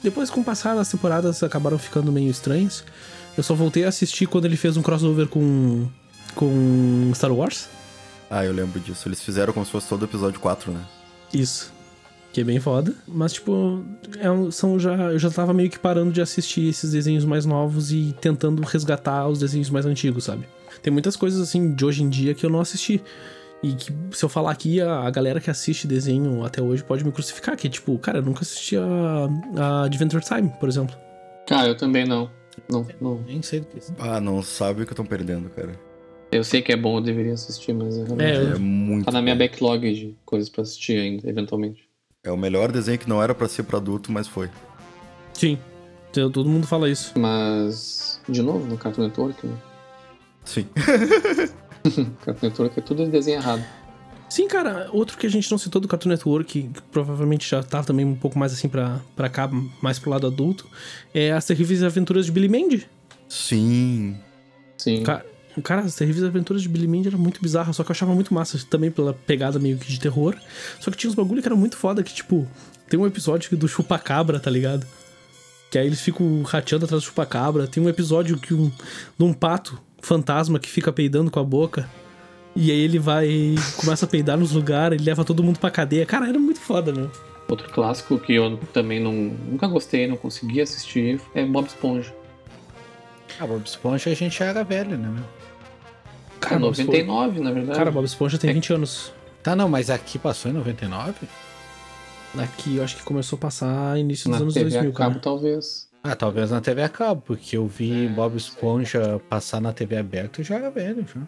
Depois, 0.00 0.30
com 0.30 0.42
o 0.42 0.44
passar 0.44 0.76
das 0.76 0.88
temporadas, 0.88 1.42
acabaram 1.42 1.78
ficando 1.78 2.12
meio 2.12 2.30
estranhas. 2.30 2.84
Eu 3.38 3.42
só 3.42 3.54
voltei 3.54 3.84
a 3.84 3.88
assistir 3.88 4.26
quando 4.26 4.44
ele 4.46 4.56
fez 4.56 4.76
um 4.76 4.82
crossover 4.82 5.28
com, 5.28 5.86
com 6.34 7.10
Star 7.14 7.32
Wars. 7.32 7.68
Ah, 8.28 8.44
eu 8.44 8.52
lembro 8.52 8.78
disso. 8.80 9.08
Eles 9.08 9.22
fizeram 9.22 9.52
como 9.52 9.64
se 9.64 9.72
fosse 9.72 9.88
todo 9.88 10.02
o 10.02 10.04
episódio 10.04 10.40
4, 10.40 10.72
né? 10.72 10.80
Isso. 11.32 11.72
Que 12.32 12.40
é 12.40 12.44
bem 12.44 12.58
foda. 12.60 12.92
Mas, 13.06 13.32
tipo, 13.34 13.84
é 14.18 14.30
um- 14.30 14.50
são 14.50 14.78
já, 14.78 14.92
eu 15.12 15.18
já 15.18 15.30
tava 15.30 15.54
meio 15.54 15.70
que 15.70 15.78
parando 15.78 16.12
de 16.12 16.20
assistir 16.20 16.68
esses 16.68 16.90
desenhos 16.90 17.24
mais 17.24 17.46
novos 17.46 17.92
e 17.92 18.14
tentando 18.20 18.60
resgatar 18.62 19.26
os 19.28 19.38
desenhos 19.38 19.70
mais 19.70 19.86
antigos, 19.86 20.24
sabe? 20.24 20.46
Tem 20.82 20.92
muitas 20.92 21.16
coisas, 21.16 21.40
assim, 21.40 21.74
de 21.74 21.84
hoje 21.84 22.02
em 22.02 22.08
dia 22.08 22.34
que 22.34 22.44
eu 22.44 22.50
não 22.50 22.60
assisti. 22.60 23.00
E 23.62 23.72
que, 23.72 23.92
se 24.12 24.24
eu 24.24 24.28
falar 24.28 24.50
aqui, 24.50 24.80
a, 24.80 25.00
a 25.06 25.10
galera 25.10 25.40
que 25.40 25.48
assiste 25.50 25.86
desenho 25.86 26.44
até 26.44 26.60
hoje 26.60 26.82
pode 26.84 27.04
me 27.04 27.12
crucificar. 27.12 27.56
Que, 27.56 27.68
tipo, 27.68 27.96
cara, 27.98 28.18
eu 28.18 28.22
nunca 28.22 28.42
assisti 28.42 28.76
a, 28.76 28.82
a 29.56 29.84
Adventure 29.84 30.22
Time, 30.24 30.52
por 30.60 30.68
exemplo. 30.68 30.94
Cara, 31.46 31.68
eu 31.68 31.76
também 31.76 32.04
não. 32.04 32.30
Não, 32.70 32.86
não. 33.00 33.20
Nem 33.26 33.40
sei 33.42 33.60
do 33.60 33.66
que 33.66 33.78
isso. 33.78 33.94
Ah, 33.98 34.20
não 34.20 34.42
sabe 34.42 34.82
o 34.82 34.86
que 34.86 34.92
estão 34.92 35.04
perdendo, 35.06 35.48
cara. 35.50 35.72
Eu 36.30 36.44
sei 36.44 36.60
que 36.60 36.70
é 36.72 36.76
bom, 36.76 36.98
eu 36.98 37.00
deveria 37.00 37.32
assistir, 37.32 37.72
mas 37.72 37.96
eu 37.96 38.04
realmente 38.04 38.36
É, 38.52 38.54
É 38.54 38.58
muito. 38.58 39.06
tá 39.06 39.12
na 39.12 39.22
minha 39.22 39.34
backlog 39.34 39.90
de 39.94 40.14
coisas 40.26 40.48
pra 40.50 40.62
assistir 40.62 40.98
ainda, 40.98 41.28
eventualmente. 41.28 41.88
É 42.22 42.30
o 42.30 42.36
melhor 42.36 42.70
desenho 42.70 42.98
que 42.98 43.08
não 43.08 43.22
era 43.22 43.34
pra 43.34 43.48
ser 43.48 43.62
pra 43.62 43.78
adulto, 43.78 44.12
mas 44.12 44.28
foi. 44.28 44.50
Sim. 45.32 45.58
Então, 46.10 46.30
Todo 46.30 46.48
mundo 46.48 46.66
fala 46.66 46.90
isso. 46.90 47.12
Mas, 47.18 48.20
de 48.28 48.42
novo, 48.42 48.66
no 48.66 48.76
Cartoon 48.76 49.04
Network, 49.04 49.46
né? 49.46 49.56
Sim. 50.44 50.66
Cartoon 52.24 52.48
Network 52.48 52.78
é 52.78 52.82
tudo 52.82 53.06
desenho 53.08 53.38
errado. 53.38 53.64
Sim, 54.28 54.46
cara, 54.46 54.88
outro 54.92 55.16
que 55.16 55.26
a 55.26 55.30
gente 55.30 55.50
não 55.50 55.56
citou 55.58 55.80
do 55.80 55.88
Cartoon 55.88 56.10
Network, 56.10 56.62
que 56.64 56.82
provavelmente 56.92 57.48
já 57.48 57.62
tá 57.62 57.82
também 57.82 58.04
um 58.04 58.14
pouco 58.14 58.38
mais 58.38 58.52
assim 58.52 58.68
pra, 58.68 59.00
pra 59.16 59.28
cá, 59.28 59.48
mais 59.80 59.98
pro 59.98 60.10
lado 60.10 60.26
adulto, 60.26 60.66
é 61.14 61.32
As 61.32 61.46
Terríveis 61.46 61.82
Aventuras 61.82 62.26
de 62.26 62.32
Billy 62.32 62.48
Mandy. 62.48 62.86
Sim. 63.28 64.16
Sim. 64.76 65.02
Ca- 65.02 65.24
Cara, 65.64 65.80
As 65.80 65.94
Terríveis 65.96 66.22
Aventuras 66.24 66.62
de 66.62 66.68
Billy 66.68 66.86
Mandy 66.86 67.08
era 67.08 67.16
muito 67.16 67.40
bizarra, 67.42 67.72
só 67.72 67.82
que 67.82 67.90
eu 67.90 67.92
achava 67.92 68.14
muito 68.14 68.32
massa 68.32 68.58
também 68.70 68.90
pela 68.92 69.12
pegada 69.12 69.58
meio 69.58 69.76
que 69.76 69.90
de 69.90 69.98
terror. 69.98 70.36
Só 70.78 70.90
que 70.90 70.96
tinha 70.96 71.10
uns 71.10 71.16
bagulho 71.16 71.42
que 71.42 71.48
era 71.48 71.56
muito 71.56 71.76
foda, 71.76 72.02
que 72.02 72.14
tipo, 72.14 72.46
tem 72.88 73.00
um 73.00 73.06
episódio 73.06 73.56
do 73.56 73.66
chupacabra, 73.66 74.38
tá 74.38 74.50
ligado? 74.50 74.86
Que 75.70 75.78
aí 75.78 75.86
eles 75.86 76.00
ficam 76.00 76.42
rateando 76.42 76.84
atrás 76.84 77.02
do 77.02 77.06
chupacabra. 77.06 77.66
Tem 77.66 77.82
um 77.82 77.88
episódio 77.88 78.38
que 78.38 78.54
um, 78.54 78.68
de 79.18 79.24
um 79.24 79.32
pato 79.32 79.80
fantasma 80.00 80.60
que 80.60 80.68
fica 80.68 80.92
peidando 80.92 81.28
com 81.30 81.40
a 81.40 81.44
boca. 81.44 81.88
E 82.56 82.70
aí 82.70 82.80
ele 82.80 82.98
vai 82.98 83.54
começa 83.76 84.04
a 84.04 84.08
peidar 84.08 84.36
nos 84.36 84.52
lugares, 84.52 84.98
ele 84.98 85.08
leva 85.08 85.24
todo 85.24 85.42
mundo 85.42 85.58
pra 85.58 85.70
cadeia. 85.70 86.04
Cara, 86.04 86.28
era 86.28 86.38
muito 86.38 86.60
foda, 86.60 86.92
né? 86.92 87.08
Outro 87.48 87.70
clássico 87.70 88.18
que 88.18 88.34
eu 88.34 88.58
também 88.72 89.00
não, 89.00 89.12
nunca 89.12 89.66
gostei, 89.66 90.06
não 90.06 90.16
consegui 90.16 90.60
assistir, 90.60 91.20
é 91.34 91.44
Bob 91.44 91.66
Esponja. 91.66 92.14
Ah, 93.40 93.46
Bob 93.46 93.64
Esponja 93.64 94.10
a 94.10 94.14
gente 94.14 94.38
já 94.38 94.46
era 94.46 94.64
velho, 94.64 94.98
né, 94.98 95.08
meu? 95.08 95.24
Cara, 96.40 96.58
Bob 96.58 96.76
99, 96.76 97.40
na 97.40 97.52
verdade. 97.52 97.78
Cara, 97.78 97.90
Bob 97.90 98.04
Esponja 98.04 98.38
tem 98.38 98.52
20 98.52 98.72
anos. 98.74 99.12
Tá, 99.42 99.56
não, 99.56 99.68
mas 99.68 99.88
aqui 99.88 100.18
passou 100.18 100.50
em 100.50 100.54
99? 100.54 101.26
Aqui 102.36 102.76
eu 102.76 102.84
acho 102.84 102.96
que 102.96 103.02
começou 103.02 103.36
a 103.36 103.40
passar 103.40 103.98
início 103.98 104.28
dos 104.28 104.38
na 104.38 104.42
anos 104.42 104.54
TV 104.54 104.70
2000, 104.70 104.90
a 104.90 104.92
cabo, 104.92 105.10
cara. 105.10 105.20
talvez. 105.20 105.88
Ah, 106.02 106.14
talvez 106.14 106.50
na 106.50 106.60
TV 106.60 106.82
a 106.82 106.88
cabo, 106.88 107.22
porque 107.24 107.56
eu 107.56 107.66
vi 107.66 108.08
Bob 108.08 108.36
Esponja 108.36 109.20
passar 109.28 109.60
na 109.60 109.72
TV 109.72 109.96
aberta 109.96 110.40
e 110.40 110.44
já 110.44 110.56
era 110.56 110.70
velho, 110.70 111.04
já. 111.14 111.20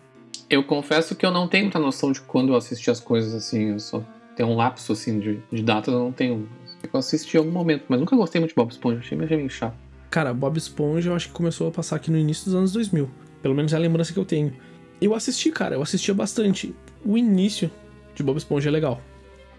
Eu 0.51 0.65
confesso 0.65 1.15
que 1.15 1.25
eu 1.25 1.31
não 1.31 1.47
tenho 1.47 1.65
muita 1.65 1.79
noção 1.79 2.11
de 2.11 2.21
quando 2.21 2.53
eu 2.53 2.57
assisti 2.57 2.91
as 2.91 2.99
coisas 2.99 3.33
assim. 3.33 3.71
Eu 3.71 3.79
só 3.79 4.05
tenho 4.35 4.49
um 4.49 4.57
lapso 4.57 4.93
assim 4.93 5.21
de, 5.21 5.41
de 5.51 5.63
datas, 5.63 5.95
eu 5.95 6.01
não 6.01 6.11
tenho. 6.11 6.49
Eu 6.83 6.99
assisti 6.99 7.37
em 7.37 7.39
algum 7.39 7.53
momento, 7.53 7.85
mas 7.89 8.01
nunca 8.01 8.17
gostei 8.17 8.41
muito 8.41 8.51
de 8.51 8.57
Bob 8.57 8.71
Esponja, 8.71 8.99
achei 8.99 9.17
meio 9.17 9.49
chato. 9.49 9.77
Cara, 10.11 10.35
Bob 10.35 10.57
Esponja 10.57 11.11
eu 11.11 11.15
acho 11.15 11.29
que 11.29 11.33
começou 11.35 11.69
a 11.69 11.71
passar 11.71 11.95
aqui 11.95 12.11
no 12.11 12.19
início 12.19 12.47
dos 12.47 12.55
anos 12.57 12.73
2000. 12.73 13.09
Pelo 13.41 13.55
menos 13.55 13.73
é 13.73 13.77
a 13.77 13.79
lembrança 13.79 14.13
que 14.13 14.19
eu 14.19 14.25
tenho. 14.25 14.53
Eu 15.01 15.15
assisti, 15.15 15.53
cara, 15.53 15.77
eu 15.77 15.83
assistia 15.83 16.13
bastante. 16.13 16.75
O 17.05 17.17
início 17.17 17.71
de 18.15 18.23
Bob 18.25 18.37
Esponja 18.37 18.69
é 18.69 18.73
legal. 18.73 19.01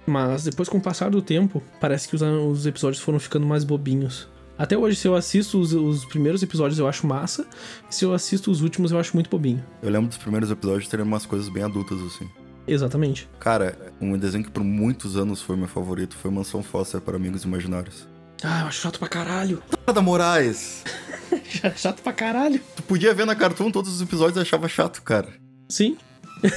Mas 0.06 0.44
depois, 0.44 0.68
com 0.68 0.78
o 0.78 0.82
passar 0.82 1.10
do 1.10 1.22
tempo, 1.22 1.64
parece 1.80 2.10
que 2.10 2.16
os, 2.16 2.22
os 2.22 2.66
episódios 2.66 3.02
foram 3.02 3.20
ficando 3.20 3.46
mais 3.46 3.64
bobinhos. 3.64 4.28
Até 4.62 4.78
hoje, 4.78 4.96
se 4.96 5.08
eu 5.08 5.16
assisto 5.16 5.60
os, 5.60 5.74
os 5.74 6.06
primeiros 6.06 6.44
episódios, 6.44 6.78
eu 6.78 6.88
acho 6.88 7.08
massa. 7.08 7.48
E 7.90 7.96
se 7.96 8.06
eu 8.06 8.14
assisto 8.14 8.52
os 8.52 8.62
últimos, 8.62 8.92
eu 8.92 9.00
acho 9.00 9.16
muito 9.16 9.28
bobinho. 9.28 9.66
Eu 9.82 9.90
lembro 9.90 10.08
dos 10.08 10.18
primeiros 10.20 10.52
episódios 10.52 10.88
terem 10.88 11.04
umas 11.04 11.26
coisas 11.26 11.50
bem 11.50 11.64
adultas, 11.64 12.00
assim. 12.00 12.30
Exatamente. 12.68 13.28
Cara, 13.40 13.92
um 14.00 14.16
desenho 14.16 14.44
que 14.44 14.52
por 14.52 14.64
muitos 14.64 15.18
anos 15.18 15.42
foi 15.42 15.56
meu 15.56 15.68
favorito 15.68 16.16
foi 16.16 16.30
Mansão 16.30 16.62
Foster 16.62 17.02
para 17.02 17.16
Amigos 17.16 17.44
Imaginários. 17.44 18.08
Ah, 18.44 18.62
eu 18.62 18.68
acho 18.68 18.82
chato 18.82 19.00
pra 19.00 19.08
caralho. 19.08 19.64
Nada 19.88 20.00
Moraes! 20.00 20.84
chato 21.76 22.04
pra 22.04 22.14
caralho. 22.14 22.62
Tu 22.76 22.84
podia 22.84 23.16
ver 23.16 23.26
na 23.26 23.34
Cartoon 23.36 23.72
todos 23.72 23.92
os 23.92 24.00
episódios 24.00 24.38
e 24.38 24.42
achava 24.42 24.68
chato, 24.68 25.02
cara. 25.02 25.30
Sim. 25.70 25.98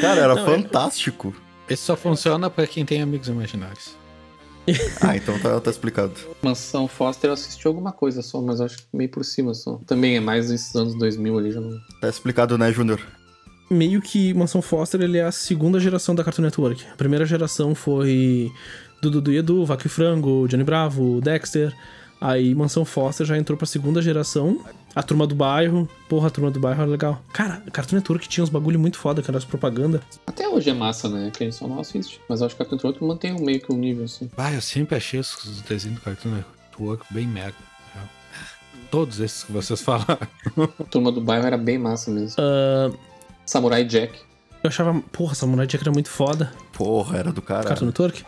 Cara, 0.00 0.20
era 0.20 0.34
Não, 0.36 0.42
é- 0.42 0.46
fantástico. 0.46 1.34
Esse 1.68 1.82
só 1.82 1.96
funciona 1.96 2.48
pra 2.48 2.64
quem 2.64 2.84
tem 2.84 3.02
amigos 3.02 3.26
imaginários. 3.26 3.96
Ah, 5.00 5.16
então 5.16 5.38
tá, 5.38 5.60
tá 5.60 5.70
explicado. 5.70 6.12
Mansão 6.42 6.88
Foster 6.88 7.28
eu 7.28 7.34
assisti 7.34 7.66
alguma 7.66 7.92
coisa 7.92 8.22
só, 8.22 8.40
mas 8.40 8.60
acho 8.60 8.78
que 8.78 8.84
meio 8.92 9.10
por 9.10 9.24
cima 9.24 9.52
só. 9.52 9.78
Também 9.86 10.16
é 10.16 10.20
mais 10.20 10.48
desses 10.48 10.74
anos 10.74 10.94
2000 10.98 11.38
ali, 11.38 11.52
já 11.52 11.60
não. 11.60 11.78
Tá 12.00 12.08
explicado, 12.08 12.56
né, 12.56 12.72
Júnior? 12.72 13.00
meio 13.70 14.00
que 14.00 14.32
Mansão 14.34 14.62
Foster 14.62 15.00
ele 15.00 15.18
é 15.18 15.24
a 15.24 15.32
segunda 15.32 15.80
geração 15.80 16.14
da 16.14 16.22
Cartoon 16.22 16.42
Network. 16.42 16.84
A 16.92 16.96
primeira 16.96 17.24
geração 17.24 17.74
foi 17.74 18.52
Dudu 19.00 19.32
e 19.32 19.38
Edu, 19.38 19.64
Vaca 19.64 19.86
e 19.86 19.90
Frango, 19.90 20.46
Johnny 20.48 20.64
Bravo, 20.64 21.20
Dexter. 21.20 21.74
Aí 22.26 22.54
Mansão 22.54 22.86
Foster 22.86 23.26
já 23.26 23.36
entrou 23.36 23.54
pra 23.58 23.66
segunda 23.66 24.00
geração. 24.00 24.64
A 24.94 25.02
Turma 25.02 25.26
do 25.26 25.34
Bairro. 25.34 25.86
Porra, 26.08 26.28
a 26.28 26.30
Turma 26.30 26.50
do 26.50 26.58
Bairro 26.58 26.80
era 26.80 26.90
legal. 26.90 27.20
Cara, 27.34 27.62
Cartoon 27.70 27.96
Network 27.96 28.26
tinha 28.26 28.42
uns 28.42 28.48
bagulho 28.48 28.80
muito 28.80 28.96
foda, 28.96 29.20
que 29.20 29.30
era 29.30 29.36
as 29.36 29.44
propaganda. 29.44 30.00
Até 30.26 30.48
hoje 30.48 30.70
é 30.70 30.72
massa, 30.72 31.06
né? 31.06 31.30
Que 31.30 31.42
a 31.44 31.46
gente 31.46 31.56
só 31.56 31.68
não 31.68 31.78
assiste. 31.80 32.18
Mas 32.26 32.40
eu 32.40 32.46
acho 32.46 32.54
que 32.56 32.60
Cartoon 32.64 32.76
Network 32.76 33.04
mantém 33.04 33.34
um 33.34 33.44
meio 33.44 33.60
que 33.60 33.70
um 33.70 33.76
nível 33.76 34.06
assim. 34.06 34.30
Ah, 34.38 34.50
eu 34.54 34.62
sempre 34.62 34.96
achei 34.96 35.20
os 35.20 35.62
desenhos 35.68 35.98
do 35.98 36.02
Cartoon 36.02 36.30
Network 36.30 37.04
bem 37.12 37.26
merda. 37.26 37.58
real. 37.92 38.08
Todos 38.90 39.20
esses 39.20 39.44
que 39.44 39.52
vocês 39.52 39.82
falaram. 39.82 40.16
A 40.56 40.84
turma 40.84 41.12
do 41.12 41.20
bairro 41.20 41.46
era 41.46 41.58
bem 41.58 41.76
massa 41.76 42.10
mesmo. 42.10 42.36
Ah, 42.38 42.90
Samurai 43.44 43.84
Jack. 43.84 44.18
eu 44.62 44.68
achava, 44.68 44.98
porra, 45.12 45.34
Samurai 45.34 45.66
Jack 45.66 45.84
era 45.84 45.92
muito 45.92 46.08
foda. 46.08 46.50
Porra, 46.72 47.18
era 47.18 47.30
do 47.32 47.42
Cartoon 47.42 47.74
cara. 47.74 47.84
Network. 47.84 48.24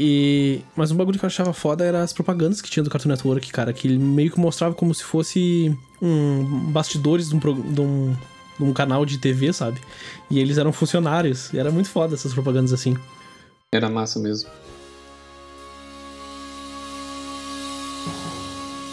E... 0.00 0.60
Mas 0.76 0.92
um 0.92 0.96
bagulho 0.96 1.18
que 1.18 1.24
eu 1.24 1.26
achava 1.26 1.52
foda 1.52 1.84
era 1.84 2.02
as 2.04 2.12
propagandas 2.12 2.60
que 2.62 2.70
tinha 2.70 2.84
do 2.84 2.88
Cartoon 2.90 3.08
Network, 3.08 3.50
cara. 3.50 3.72
Que 3.72 3.88
ele 3.88 3.98
meio 3.98 4.30
que 4.30 4.38
mostrava 4.38 4.74
como 4.74 4.94
se 4.94 5.02
fosse 5.02 5.76
um 6.00 6.70
bastidores 6.70 7.28
de 7.30 7.34
um, 7.34 7.40
pro- 7.40 7.54
de 7.60 7.80
um, 7.80 8.14
de 8.58 8.64
um 8.64 8.72
canal 8.72 9.04
de 9.04 9.18
TV, 9.18 9.52
sabe? 9.52 9.80
E 10.30 10.38
eles 10.38 10.56
eram 10.56 10.72
funcionários. 10.72 11.52
E 11.52 11.58
era 11.58 11.70
muito 11.72 11.90
foda 11.90 12.14
essas 12.14 12.32
propagandas 12.32 12.72
assim. 12.72 12.96
Era 13.72 13.90
massa 13.90 14.20
mesmo. 14.20 14.48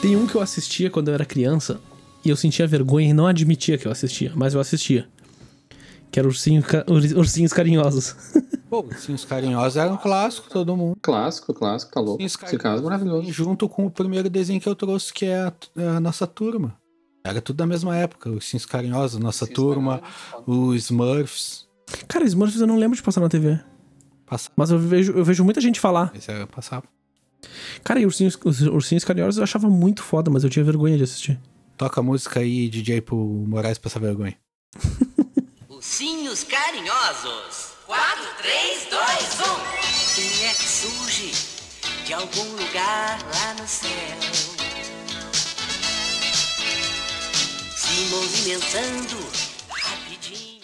Tem 0.02 0.15
um 0.15 0.27
que 0.27 0.36
eu 0.36 0.41
assistia 0.41 0.90
quando 0.90 1.07
eu 1.10 1.14
era 1.14 1.26
criança 1.26 1.80
e 2.23 2.30
eu 2.30 2.36
sentia 2.36 2.68
vergonha 2.68 3.10
e 3.10 3.14
não 3.14 3.27
admitia 3.27 3.77
que 3.77 3.88
eu 3.88 3.91
assistia, 3.91 4.32
mas 4.36 4.53
eu 4.53 4.60
assistia. 4.60 5.07
Que 6.11 6.19
era 6.19 6.27
Ursinho, 6.27 6.61
Ca- 6.61 6.86
Ur- 6.88 7.18
Ursinhos 7.18 7.52
Carinhosos. 7.53 8.15
Pô, 8.76 8.81
Ursinhos 8.81 9.23
Carinhosos 9.23 9.77
era 9.77 9.89
um 9.89 9.95
clássico, 9.95 10.49
todo 10.49 10.76
mundo. 10.76 10.97
Clássico, 11.02 11.53
clássico, 11.53 11.93
tá 11.93 12.02
louco. 12.02 12.22
Ursinhos 12.22 12.43
Esse 12.43 12.57
caso 12.57 12.81
é 12.81 12.84
maravilhoso. 12.84 13.31
Junto 13.31 13.69
com 13.69 13.85
o 13.85 13.91
primeiro 13.91 14.30
desenho 14.30 14.60
que 14.60 14.68
eu 14.68 14.76
trouxe, 14.76 15.14
que 15.14 15.26
é 15.26 15.43
a, 15.43 15.53
a 15.95 15.99
nossa 16.02 16.27
turma. 16.27 16.77
Era 17.23 17.41
tudo 17.41 17.56
da 17.56 17.65
mesma 17.65 17.95
época. 17.95 18.30
Ursinhos 18.30 18.65
Carinhosos, 18.65 19.18
nossa 19.18 19.47
turma, 19.47 20.02
os 20.45 20.76
Smurfs. 20.84 21.65
Cara, 22.06 22.26
Smurfs 22.26 22.60
eu 22.60 22.68
não 22.68 22.76
lembro 22.76 22.97
de 22.97 23.03
passar 23.03 23.22
na 23.22 23.30
TV. 23.30 23.57
Passava. 24.26 24.53
Mas 24.57 24.72
eu 24.72 24.80
vejo, 24.80 25.14
eu 25.14 25.23
vejo 25.23 25.45
muita 25.45 25.61
gente 25.61 25.80
falar. 25.80 26.11
Esse 26.14 26.30
era, 26.30 26.45
passava. 26.45 26.84
Cara, 27.81 28.02
e 28.02 28.06
Ursinhos, 28.06 28.38
os 28.43 28.61
Ursinhos 28.61 29.06
Carinhosos 29.06 29.38
eu 29.38 29.43
achava 29.43 29.69
muito 29.69 30.03
foda, 30.03 30.30
mas 30.30 30.43
eu 30.43 30.49
tinha 30.49 30.65
vergonha 30.65 30.97
de 30.97 31.03
assistir. 31.03 31.39
Toca 31.77 32.02
a 32.02 32.03
música 32.03 32.41
aí, 32.41 32.68
DJ 32.68 32.99
pro 32.99 33.15
Moraes 33.15 33.77
passar 33.77 33.99
vergonha. 34.02 34.35
Ursinhos 35.69 36.43
carinhosos. 36.43 37.74
4, 37.85 38.01
3, 38.41 38.87
2, 38.89 38.99
1. 39.41 40.15
Quem 40.15 40.47
é 40.47 40.53
que 40.53 40.67
surge 40.67 41.31
de 42.03 42.13
algum 42.15 42.51
lugar 42.53 43.19
lá 43.21 43.53
no 43.61 43.67
céu? 43.67 43.91
Se 47.75 48.09
movimentando 48.09 49.17
rapidinho. 49.69 50.63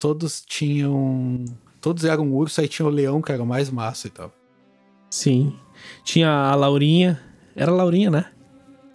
Todos 0.00 0.44
tinham. 0.44 1.44
Todos 1.80 2.04
eram 2.04 2.24
um 2.24 2.34
urso, 2.34 2.60
aí 2.60 2.66
tinha 2.66 2.86
o 2.86 2.90
leão, 2.90 3.22
que 3.22 3.30
era 3.30 3.40
o 3.40 3.46
mais 3.46 3.70
massa 3.70 4.08
e 4.08 4.10
tal. 4.10 4.32
Sim. 5.08 5.56
Tinha 6.02 6.28
a 6.28 6.56
Laurinha. 6.56 7.22
Era 7.54 7.70
a 7.70 7.74
Laurinha, 7.76 8.10
né? 8.10 8.32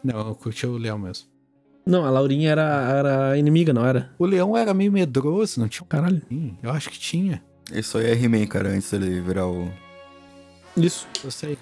Não, 0.03 0.27
eu 0.27 0.35
curti 0.35 0.67
o 0.67 0.77
leão 0.77 0.99
mesmo. 0.99 1.25
Não, 1.85 2.03
a 2.05 2.09
Laurinha 2.09 2.51
era, 2.51 2.63
era 2.91 3.37
inimiga, 3.37 3.71
não 3.71 3.85
era? 3.85 4.13
O 4.19 4.25
leão 4.25 4.57
era 4.57 4.73
meio 4.73 4.91
medroso, 4.91 5.61
não 5.61 5.69
tinha 5.69 5.85
um. 5.85 5.87
Caralho. 5.87 6.21
Eu 6.61 6.69
acho 6.69 6.89
que 6.89 6.99
tinha. 6.99 7.41
Isso 7.71 7.97
aí 7.97 8.07
é 8.07 8.13
He-Man, 8.13 8.45
cara, 8.47 8.69
antes 8.69 8.91
dele 8.91 9.21
virar 9.21 9.47
o, 9.47 9.71
Isso. 10.75 11.07
Eu 11.23 11.31
sei. 11.31 11.57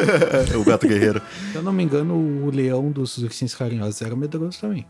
o 0.58 0.64
gato 0.64 0.86
guerreiro. 0.88 1.20
Se 1.52 1.56
eu 1.56 1.62
não 1.62 1.72
me 1.72 1.82
engano, 1.82 2.14
o 2.14 2.50
leão 2.50 2.90
dos 2.90 3.18
ursinhos 3.18 3.54
carinhosos 3.54 4.00
era 4.02 4.14
medroso 4.16 4.60
também. 4.60 4.86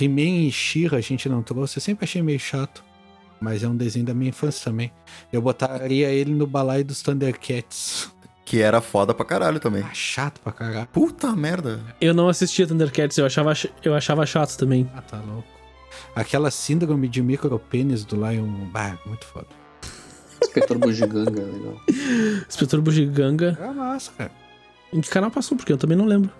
He-Man 0.00 0.46
e 0.46 0.52
She-Ra 0.52 0.96
a 0.98 1.00
gente 1.00 1.28
não 1.28 1.42
trouxe, 1.42 1.78
eu 1.78 1.82
sempre 1.82 2.04
achei 2.04 2.22
meio 2.22 2.38
chato. 2.40 2.82
Mas 3.40 3.62
é 3.62 3.68
um 3.68 3.76
desenho 3.76 4.06
da 4.06 4.14
minha 4.14 4.30
infância 4.30 4.64
também. 4.70 4.90
Eu 5.32 5.42
botaria 5.42 6.08
ele 6.08 6.32
no 6.32 6.46
balaio 6.46 6.84
dos 6.84 7.02
Thundercats. 7.02 8.10
Que 8.44 8.60
era 8.62 8.80
foda 8.80 9.12
pra 9.12 9.24
caralho 9.24 9.58
também. 9.60 9.82
Ah, 9.82 9.92
chato 9.92 10.40
pra 10.40 10.52
caralho. 10.52 10.86
Puta 10.88 11.34
merda. 11.34 11.80
Eu 12.00 12.14
não 12.14 12.28
assistia 12.28 12.66
Thundercats, 12.66 13.18
eu 13.18 13.26
achava, 13.26 13.54
ch- 13.54 13.70
eu 13.82 13.94
achava 13.94 14.24
chato 14.24 14.56
também. 14.56 14.88
Ah, 14.94 15.02
tá 15.02 15.18
louco. 15.20 15.48
Aquela 16.14 16.50
síndrome 16.50 17.08
de 17.08 17.22
micropênis 17.22 18.04
do 18.04 18.16
Lion. 18.16 18.46
Bah, 18.70 18.96
muito 19.06 19.26
foda. 19.26 19.46
Inspetor 20.54 20.78
Bugiganga, 20.78 21.42
legal. 21.42 21.80
Inspetor 22.48 22.80
Bugiganga. 22.80 23.58
Era 23.60 23.72
massa, 23.72 24.12
cara. 24.16 24.30
Em 24.92 25.00
que 25.00 25.10
canal 25.10 25.30
passou? 25.30 25.56
Porque 25.56 25.72
eu 25.72 25.76
também 25.76 25.96
não 25.98 26.04
lembro. 26.04 26.30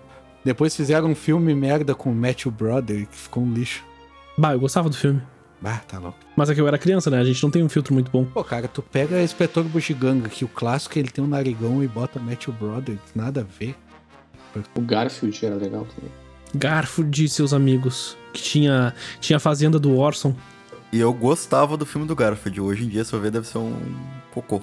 Depois 0.43 0.73
fizeram 0.73 1.09
um 1.09 1.15
filme 1.15 1.53
merda 1.53 1.93
com 1.93 2.11
o 2.11 2.15
Matthew 2.15 2.51
Brother, 2.51 3.07
que 3.07 3.15
ficou 3.15 3.43
um 3.43 3.53
lixo. 3.53 3.83
Bah, 4.37 4.53
eu 4.53 4.59
gostava 4.59 4.89
do 4.89 4.95
filme. 4.95 5.21
Bah, 5.59 5.81
tá 5.87 5.99
louco. 5.99 6.17
Mas 6.35 6.49
é 6.49 6.55
que 6.55 6.61
eu 6.61 6.67
era 6.67 6.77
criança, 6.77 7.09
né? 7.09 7.19
A 7.19 7.23
gente 7.23 7.41
não 7.43 7.49
tem 7.49 7.63
um 7.63 7.67
filtro 7.67 7.93
muito 7.93 8.09
bom. 8.09 8.23
Pô, 8.25 8.43
cara, 8.43 8.67
tu 8.67 8.81
pega 8.81 9.21
Inspetor 9.21 9.63
Bugiganga, 9.65 10.29
que 10.29 10.45
o 10.45 10.47
clássico 10.47 10.97
ele 10.97 11.09
tem 11.09 11.23
um 11.23 11.27
narigão 11.27 11.83
e 11.83 11.87
bota 11.87 12.19
Matthew 12.19 12.53
Brother, 12.53 12.97
nada 13.13 13.41
a 13.41 13.43
ver. 13.43 13.75
O 14.75 14.81
Garfield 14.81 15.45
era 15.45 15.55
legal 15.55 15.85
também. 15.95 16.11
Garfield 16.53 17.25
e 17.25 17.27
seus 17.27 17.51
amigos. 17.51 18.17
Que 18.31 18.41
tinha, 18.41 18.93
tinha 19.19 19.37
a 19.37 19.39
fazenda 19.39 19.77
do 19.77 19.97
Orson. 19.97 20.33
E 20.91 20.99
eu 20.99 21.13
gostava 21.13 21.75
do 21.75 21.85
filme 21.85 22.07
do 22.07 22.15
Garfield. 22.15 22.61
Hoje 22.61 22.85
em 22.85 22.87
dia, 22.87 23.03
se 23.03 23.13
eu 23.13 23.19
ver, 23.19 23.31
deve 23.31 23.47
ser 23.47 23.57
um 23.57 23.75
cocô. 24.31 24.61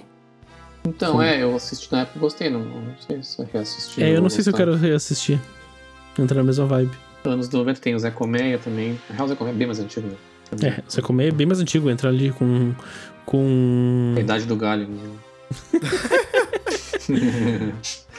Então, 0.84 1.22
é, 1.22 1.42
eu 1.42 1.54
assisti 1.54 1.92
na 1.92 2.00
época 2.00 2.18
e 2.18 2.20
gostei, 2.20 2.50
não, 2.50 2.64
não 2.64 2.94
sei 2.98 3.22
se 3.22 3.38
eu 3.38 3.48
reassisti. 3.52 4.02
É, 4.02 4.16
eu 4.16 4.20
não 4.20 4.28
sei 4.28 4.42
se 4.42 4.50
eu 4.50 4.52
gostar. 4.52 4.66
quero 4.66 4.76
reassistir. 4.76 5.40
Entra 6.18 6.38
na 6.38 6.44
mesma 6.44 6.66
vibe. 6.66 6.92
Anos 7.24 7.48
90 7.48 7.80
tem 7.80 7.94
o 7.94 7.98
Zé 7.98 8.10
Colmeia 8.10 8.58
também. 8.58 8.98
Na 9.08 9.14
real, 9.14 9.26
o 9.26 9.28
Zé 9.28 9.36
Colmeia 9.36 9.54
é 9.54 9.58
bem 9.58 9.66
mais 9.66 9.78
antigo, 9.78 10.08
né? 10.08 10.16
É, 10.60 10.82
você 10.86 11.00
comer 11.00 11.28
é 11.28 11.30
bem 11.30 11.46
mais 11.46 11.60
antigo, 11.60 11.88
entra 11.88 12.10
ali 12.10 12.30
com. 12.30 12.74
com. 13.24 14.14
A 14.16 14.20
idade 14.20 14.44
do 14.44 14.56
galho. 14.56 14.86
Né? 14.86 15.18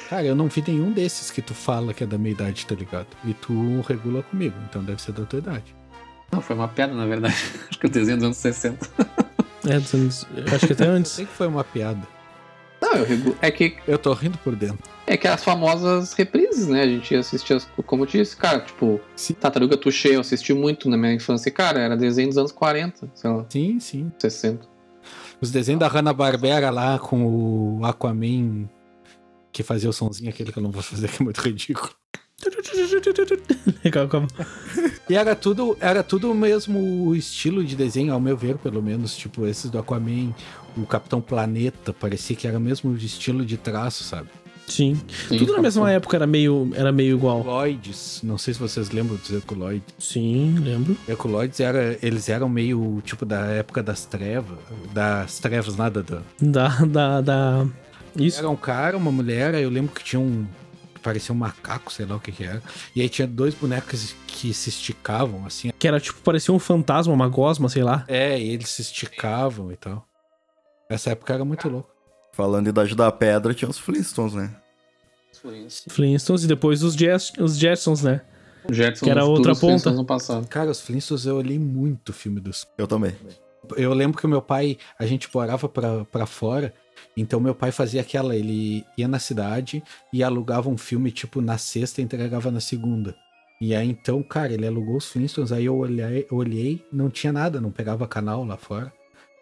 Cara, 0.10 0.26
eu 0.26 0.36
não 0.36 0.48
vi 0.48 0.64
nenhum 0.66 0.92
desses 0.92 1.30
que 1.30 1.42
tu 1.42 1.54
fala 1.54 1.94
que 1.94 2.04
é 2.04 2.08
da 2.08 2.18
minha 2.18 2.32
idade, 2.32 2.66
tá 2.66 2.74
ligado? 2.76 3.08
E 3.24 3.34
tu 3.34 3.82
regula 3.88 4.24
comigo, 4.24 4.56
então 4.70 4.84
deve 4.84 5.02
ser 5.02 5.12
da 5.12 5.26
tua 5.26 5.40
idade. 5.40 5.76
Não, 6.34 6.42
foi 6.42 6.56
uma 6.56 6.68
piada, 6.68 6.94
na 6.94 7.06
verdade. 7.06 7.36
Acho 7.70 7.80
que 7.80 7.86
o 7.88 7.90
desenho 7.90 8.18
dos 8.18 8.26
anos 8.26 8.38
60. 8.38 8.90
É, 9.68 9.80
dos 9.80 9.94
anos- 9.94 10.28
acho 10.54 10.68
que 10.68 10.74
até 10.74 10.88
Eu 10.88 10.92
antes. 10.94 11.12
sei 11.14 11.26
que 11.26 11.32
foi 11.32 11.48
uma 11.48 11.64
piada. 11.64 12.02
Não, 12.82 12.96
eu 12.96 13.06
regu... 13.06 13.36
é 13.42 13.50
que 13.50 13.78
Eu 13.88 13.98
tô 13.98 14.12
rindo 14.14 14.38
por 14.40 14.56
dentro. 14.56 14.80
É 15.08 15.16
que 15.16 15.26
as 15.28 15.42
famosas 15.44 16.12
reprises, 16.14 16.68
né? 16.68 16.82
A 16.82 16.88
gente 16.88 17.16
assistia, 17.16 17.56
as- 17.56 17.68
como 17.86 18.04
eu 18.04 18.08
disse, 18.08 18.36
cara, 18.36 18.60
tipo, 18.60 19.00
Sim. 19.16 19.34
Tartaruga 19.36 19.78
Tuxê, 19.78 20.16
eu 20.16 20.20
assisti 20.20 20.54
muito 20.54 20.90
na 20.90 20.98
minha 20.98 21.14
infância. 21.14 21.50
Cara, 21.52 21.80
era 21.80 21.96
desenho 21.96 22.28
dos 22.28 22.38
anos 22.38 22.52
40, 22.52 23.10
sei 23.16 23.30
lá, 23.30 23.46
Sim, 23.50 23.80
sim. 23.80 24.12
60. 24.20 24.68
Os 25.40 25.50
desenhos 25.52 25.80
da 25.80 25.88
Hanna-Barbera 25.88 26.70
lá 26.70 27.00
com 27.00 27.78
o 27.80 27.86
Aquaman 27.86 28.68
que 29.52 29.62
fazia 29.64 29.90
o 29.90 29.94
sonzinho 29.94 30.30
aquele 30.30 30.52
que 30.52 30.58
eu 30.60 30.64
não 30.64 30.72
vou 30.72 30.82
fazer, 30.82 31.08
que 31.10 31.22
é 31.22 31.24
muito 31.24 31.40
ridículo. 31.40 31.90
Legal, 33.84 34.08
calma. 34.08 34.28
E 35.10 35.16
era 35.16 35.36
tudo, 35.36 35.76
era 35.82 36.02
tudo 36.02 36.32
o 36.32 36.34
mesmo 36.34 37.14
estilo 37.14 37.62
de 37.64 37.76
desenho, 37.76 38.14
ao 38.14 38.22
meu 38.22 38.38
ver, 38.38 38.58
pelo 38.58 38.82
menos. 38.82 39.16
Tipo, 39.18 39.46
esses 39.46 39.70
do 39.70 39.78
Aquaman, 39.78 40.34
o 40.78 40.86
Capitão 40.86 41.20
Planeta, 41.20 41.92
parecia 41.92 42.36
que 42.38 42.48
era 42.48 42.58
o 42.58 42.62
mesmo 42.62 42.96
estilo 42.96 43.46
de 43.46 43.58
traço, 43.58 44.06
sabe? 44.06 44.30
Sim. 44.66 45.00
Sim, 45.28 45.38
Tudo 45.40 45.52
na 45.52 45.62
mesma 45.62 45.82
Capitão. 45.82 45.88
época 45.98 46.18
era 46.18 46.26
meio, 46.26 46.72
era 46.74 46.90
meio 46.90 47.18
igual. 47.18 47.44
Lloyds, 47.44 48.22
não 48.24 48.38
sei 48.38 48.54
se 48.54 48.60
vocês 48.62 48.92
lembram 48.92 49.18
dos 49.18 49.30
Herculoides. 49.30 49.94
Sim, 50.00 50.56
lembro. 50.58 50.96
Herculoides 51.08 51.60
era, 51.60 51.98
eles 52.02 52.30
eram 52.30 52.48
meio 52.48 53.02
tipo 53.04 53.26
da 53.26 53.42
época 53.48 53.84
das 53.84 54.06
trevas, 54.06 54.58
das 54.94 55.38
trevas 55.38 55.76
nada 55.76 56.02
da. 56.02 56.22
Da. 56.40 56.68
da, 56.86 57.22
da... 57.22 57.68
Isso. 58.16 58.40
Era 58.40 58.50
um 58.50 58.56
cara, 58.56 58.96
uma 58.96 59.12
mulher, 59.12 59.54
eu 59.56 59.70
lembro 59.70 59.94
que 59.94 60.02
tinha 60.04 60.20
um. 60.20 60.46
Parecia 61.04 61.36
um 61.36 61.38
macaco, 61.38 61.92
sei 61.92 62.06
lá 62.06 62.16
o 62.16 62.20
que 62.20 62.32
que 62.32 62.44
era. 62.44 62.64
E 62.96 63.02
aí 63.02 63.10
tinha 63.10 63.28
dois 63.28 63.54
bonecos 63.54 64.16
que 64.26 64.54
se 64.54 64.70
esticavam, 64.70 65.46
assim. 65.46 65.72
Que 65.78 65.88
era 65.88 66.00
tipo, 66.00 66.20
parecia 66.22 66.54
um 66.54 66.60
fantasma, 66.60 67.14
uma 67.14 67.28
gosma, 67.28 67.70
sei 67.70 67.84
lá. 67.84 68.06
É, 68.08 68.40
e 68.40 68.50
eles 68.52 68.70
se 68.70 68.82
esticavam 68.82 69.72
e 69.72 69.76
tal. 69.76 70.08
Essa 70.90 71.12
época 71.12 71.34
era 71.34 71.46
muito 71.46 71.68
louco. 71.70 71.90
Falando 72.32 72.66
em 72.68 72.70
Idade 72.70 72.96
da 72.96 73.12
Pedra, 73.12 73.54
tinha 73.54 73.70
os 73.70 73.78
Flintstones, 73.78 74.34
né? 74.34 74.56
Flintstones 75.90 76.46
e 76.46 76.48
depois 76.48 76.82
os, 76.82 76.96
Jets, 76.96 77.34
os 77.38 77.58
Jetsons, 77.58 78.02
né? 78.02 78.22
Jetson 78.72 79.06
Que 79.06 79.12
era 79.12 79.26
outra 79.26 79.56
ponta. 79.56 79.92
No 79.92 80.06
passado. 80.06 80.48
Cara, 80.48 80.72
os 80.72 80.80
Flintstones 80.82 81.26
eu 81.26 81.36
olhei 81.36 81.60
muito 81.60 82.10
o 82.10 82.14
filme 82.14 82.40
dos. 82.40 82.66
Eu 82.78 82.88
também. 82.88 83.16
Eu 83.76 83.94
lembro 83.94 84.18
que 84.18 84.26
o 84.26 84.30
meu 84.30 84.42
pai, 84.42 84.78
a 84.98 85.06
gente 85.06 85.30
morava 85.34 85.68
pra, 85.70 86.06
pra 86.06 86.26
fora, 86.26 86.74
então 87.16 87.40
meu 87.40 87.54
pai 87.54 87.72
fazia 87.72 88.02
aquela, 88.02 88.36
ele 88.36 88.86
ia 88.98 89.08
na 89.08 89.20
cidade 89.20 89.84
e 90.12 90.24
alugava 90.24 90.70
um 90.70 90.78
filme, 90.78 91.12
tipo, 91.12 91.42
na 91.42 91.58
sexta 91.58 92.02
e 92.02 92.04
entregava 92.04 92.52
na 92.52 92.60
segunda. 92.60 93.16
E 93.62 93.74
aí 93.76 93.88
então, 93.88 94.22
cara, 94.24 94.54
ele 94.54 94.68
alugou 94.68 94.98
os 94.98 95.10
Flintstones, 95.10 95.52
aí 95.52 95.66
eu 95.66 95.78
olhei, 95.78 96.28
eu 96.30 96.38
olhei, 96.38 96.84
não 96.92 97.10
tinha 97.10 97.32
nada, 97.32 97.62
não 97.62 97.72
pegava 97.72 98.08
canal 98.08 98.44
lá 98.44 98.58
fora. 98.58 98.92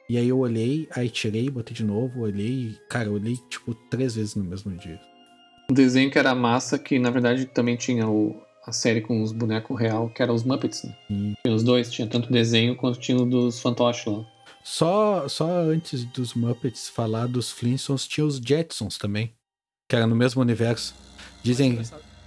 E 0.09 0.17
aí 0.17 0.27
eu 0.27 0.39
olhei, 0.39 0.89
aí 0.91 1.09
tirei, 1.09 1.49
botei 1.49 1.73
de 1.73 1.85
novo, 1.85 2.21
olhei, 2.21 2.47
e, 2.47 2.77
cara, 2.89 3.07
eu 3.07 3.13
olhei, 3.13 3.37
tipo, 3.49 3.73
três 3.89 4.15
vezes 4.15 4.35
no 4.35 4.43
mesmo 4.43 4.75
dia. 4.75 4.99
Um 5.71 5.73
desenho 5.73 6.11
que 6.11 6.19
era 6.19 6.35
massa, 6.35 6.77
que 6.77 6.99
na 6.99 7.09
verdade 7.09 7.45
também 7.45 7.77
tinha 7.77 8.05
o, 8.07 8.35
a 8.67 8.73
série 8.73 8.99
com 8.99 9.23
os 9.23 9.31
bonecos 9.31 9.79
real, 9.79 10.09
que 10.09 10.21
era 10.21 10.33
os 10.33 10.43
Muppets, 10.43 10.83
né? 10.83 10.93
Tinha 11.09 11.55
os 11.55 11.63
dois, 11.63 11.89
tinha 11.89 12.07
tanto 12.07 12.31
desenho 12.31 12.75
quanto 12.75 12.99
tinha 12.99 13.17
o 13.17 13.25
dos 13.25 13.61
fantoches 13.61 14.05
lá. 14.05 14.25
Só, 14.63 15.27
só 15.27 15.49
antes 15.61 16.03
dos 16.05 16.33
Muppets 16.33 16.87
falar 16.89 17.27
dos 17.27 17.51
Flintstones, 17.51 18.07
tinha 18.07 18.25
os 18.25 18.37
Jetsons 18.37 18.97
também, 18.97 19.33
que 19.89 19.95
era 19.95 20.07
no 20.07 20.15
mesmo 20.15 20.41
universo. 20.41 20.95
Dizem 21.43 21.81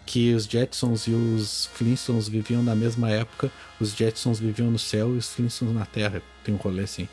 que 0.04 0.34
os 0.34 0.44
Jetsons 0.44 1.06
e 1.06 1.12
os 1.12 1.66
Flintstones 1.74 2.28
viviam 2.28 2.62
na 2.62 2.74
mesma 2.74 3.10
época, 3.10 3.50
os 3.80 3.92
Jetsons 3.94 4.38
viviam 4.38 4.70
no 4.70 4.78
céu 4.78 5.14
e 5.14 5.18
os 5.18 5.28
Flintstones 5.32 5.74
na 5.74 5.86
Terra. 5.86 6.22
Tem 6.44 6.54
um 6.54 6.58
rolê 6.58 6.82
assim. 6.84 7.08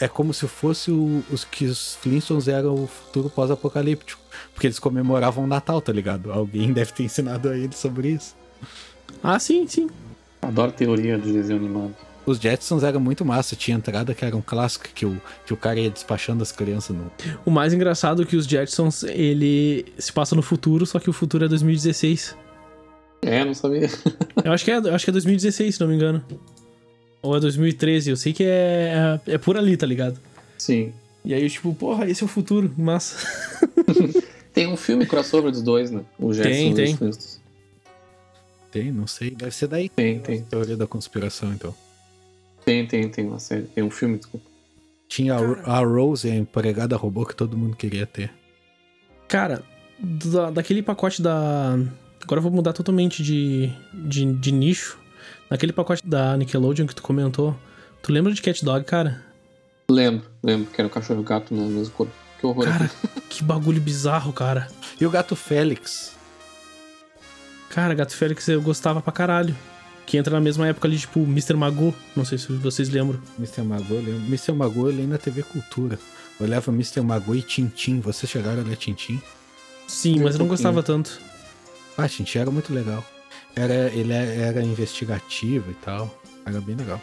é 0.00 0.06
como 0.08 0.32
se 0.32 0.46
fosse 0.48 0.90
o- 0.90 1.22
os 1.30 1.44
que 1.44 1.66
os 1.66 1.96
Flintstones 1.96 2.46
eram 2.48 2.84
o 2.84 2.86
futuro 2.86 3.28
pós-apocalíptico. 3.28 4.22
Porque 4.54 4.66
eles 4.68 4.78
comemoravam 4.78 5.44
o 5.44 5.46
Natal, 5.46 5.80
tá 5.82 5.92
ligado? 5.92 6.32
Alguém 6.32 6.72
deve 6.72 6.92
ter 6.92 7.02
ensinado 7.02 7.48
a 7.50 7.56
eles 7.58 7.76
sobre 7.76 8.10
isso. 8.12 8.34
Ah, 9.22 9.38
sim, 9.38 9.66
sim. 9.66 9.90
Adoro 10.40 10.70
teoria 10.72 11.18
de 11.18 11.32
desenho 11.32 11.58
animado. 11.58 11.94
Os 12.30 12.38
Jetsons 12.38 12.82
eram 12.82 13.00
muito 13.00 13.24
massa. 13.24 13.56
Tinha 13.56 13.76
entrada 13.76 14.14
que 14.14 14.24
era 14.24 14.36
um 14.36 14.42
clássico 14.42 14.86
que 14.94 15.06
o, 15.06 15.20
que 15.46 15.54
o 15.54 15.56
cara 15.56 15.80
ia 15.80 15.90
despachando 15.90 16.42
as 16.42 16.52
crianças 16.52 16.94
no. 16.94 17.10
O 17.44 17.50
mais 17.50 17.72
engraçado 17.72 18.22
é 18.22 18.24
que 18.26 18.36
os 18.36 18.46
Jetsons, 18.46 19.02
ele 19.04 19.86
se 19.98 20.12
passa 20.12 20.36
no 20.36 20.42
futuro, 20.42 20.84
só 20.84 20.98
que 20.98 21.08
o 21.08 21.12
futuro 21.12 21.46
é 21.46 21.48
2016. 21.48 22.36
É, 23.22 23.44
não 23.44 23.54
sabia. 23.54 23.88
Eu 24.44 24.52
acho 24.52 24.64
que 24.64 24.70
é, 24.70 24.76
eu 24.76 24.94
acho 24.94 25.04
que 25.04 25.10
é 25.10 25.12
2016, 25.12 25.74
se 25.74 25.80
não 25.80 25.88
me 25.88 25.94
engano. 25.94 26.24
Ou 27.20 27.36
é 27.36 27.40
2013, 27.40 28.10
eu 28.10 28.16
sei 28.16 28.32
que 28.32 28.44
é, 28.44 29.18
é, 29.26 29.34
é 29.34 29.38
por 29.38 29.56
ali, 29.56 29.76
tá 29.76 29.84
ligado? 29.84 30.20
Sim. 30.56 30.92
E 31.24 31.34
aí, 31.34 31.50
tipo, 31.50 31.74
porra, 31.74 32.08
esse 32.08 32.22
é 32.22 32.26
o 32.26 32.28
futuro, 32.28 32.72
massa. 32.78 33.26
Tem 34.54 34.68
um 34.68 34.76
filme 34.76 35.04
crossover 35.04 35.50
dos 35.50 35.62
dois, 35.62 35.90
né? 35.90 36.02
O 36.18 36.32
Jetson 36.32 36.50
Tem, 36.50 36.70
e 36.70 36.74
tem. 36.74 36.84
os 36.84 36.98
Flintstones. 36.98 37.40
Tem, 38.70 38.92
não 38.92 39.06
sei. 39.06 39.30
Deve 39.30 39.50
ser 39.50 39.66
daí. 39.66 39.88
Tem, 39.88 40.20
tem. 40.20 40.42
Teoria 40.42 40.76
da 40.76 40.86
conspiração, 40.86 41.52
então. 41.52 41.74
Tem, 42.68 42.86
tem, 42.86 43.08
tem 43.08 43.26
uma 43.26 43.38
série. 43.38 43.62
Tem 43.62 43.82
um 43.82 43.90
filme, 43.90 44.18
desculpa. 44.18 44.46
Tinha 45.08 45.34
a, 45.36 45.76
a 45.76 45.80
Rose, 45.80 46.30
a 46.30 46.34
empregada 46.36 46.94
robô 46.96 47.24
que 47.24 47.34
todo 47.34 47.56
mundo 47.56 47.74
queria 47.76 48.04
ter. 48.06 48.30
Cara, 49.26 49.62
da- 49.98 50.50
daquele 50.50 50.82
pacote 50.82 51.22
da. 51.22 51.78
Agora 52.22 52.38
eu 52.38 52.42
vou 52.42 52.52
mudar 52.52 52.74
totalmente 52.74 53.22
de, 53.22 53.72
de, 53.94 54.32
de 54.34 54.52
nicho. 54.52 54.98
Naquele 55.48 55.72
pacote 55.72 56.06
da 56.06 56.36
Nickelodeon 56.36 56.86
que 56.86 56.94
tu 56.94 57.02
comentou. 57.02 57.56
Tu 58.02 58.12
lembra 58.12 58.34
de 58.34 58.42
Cat 58.42 58.62
Dog, 58.62 58.84
cara? 58.84 59.22
Lembro, 59.90 60.26
lembro 60.42 60.70
que 60.70 60.78
era 60.78 60.88
o 60.88 60.90
cachorro 60.90 61.20
e 61.20 61.22
o 61.22 61.24
gato 61.24 61.54
no 61.54 61.66
mesmo 61.68 61.94
corpo. 61.94 62.12
Que 62.38 62.46
horror. 62.46 62.64
Cara, 62.66 62.90
que 63.30 63.42
bagulho 63.42 63.80
bizarro, 63.80 64.30
cara. 64.32 64.68
E 65.00 65.06
o 65.06 65.10
gato 65.10 65.34
Félix? 65.34 66.14
Cara, 67.70 67.94
Gato 67.94 68.14
Félix 68.14 68.46
eu 68.48 68.60
gostava 68.62 69.00
pra 69.00 69.12
caralho. 69.12 69.54
Que 70.08 70.16
entra 70.16 70.32
na 70.32 70.40
mesma 70.40 70.66
época 70.66 70.88
ali, 70.88 70.98
tipo, 70.98 71.20
Mr. 71.20 71.52
Magoo. 71.52 71.94
Não 72.16 72.24
sei 72.24 72.38
se 72.38 72.50
vocês 72.50 72.88
lembram. 72.88 73.20
Mr. 73.38 73.60
Magoo, 73.60 73.96
eu 73.96 74.02
lembro. 74.02 74.26
Mr. 74.26 74.52
Magoo 74.52 74.88
eu 74.88 74.96
lembro 74.96 75.12
na 75.12 75.18
TV 75.18 75.42
Cultura. 75.42 75.98
Eu 76.40 76.46
olhava 76.46 76.72
Mr. 76.72 77.02
Magoo 77.02 77.36
e 77.36 77.42
Tintim. 77.42 78.00
Vocês 78.00 78.32
chegaram 78.32 78.62
a 78.62 78.64
ler 78.64 78.76
Tintim? 78.76 79.20
Sim, 79.86 80.20
mas 80.20 80.34
eu 80.34 80.38
não 80.38 80.48
gostava 80.48 80.82
tanto. 80.82 81.20
Ah, 81.94 82.08
Tintim 82.08 82.38
era 82.38 82.50
muito 82.50 82.72
legal. 82.72 83.04
Era, 83.54 83.92
ele 83.92 84.14
era 84.14 84.62
investigativo 84.62 85.70
e 85.70 85.74
tal. 85.74 86.18
Era 86.46 86.58
bem 86.58 86.74
legal. 86.74 86.98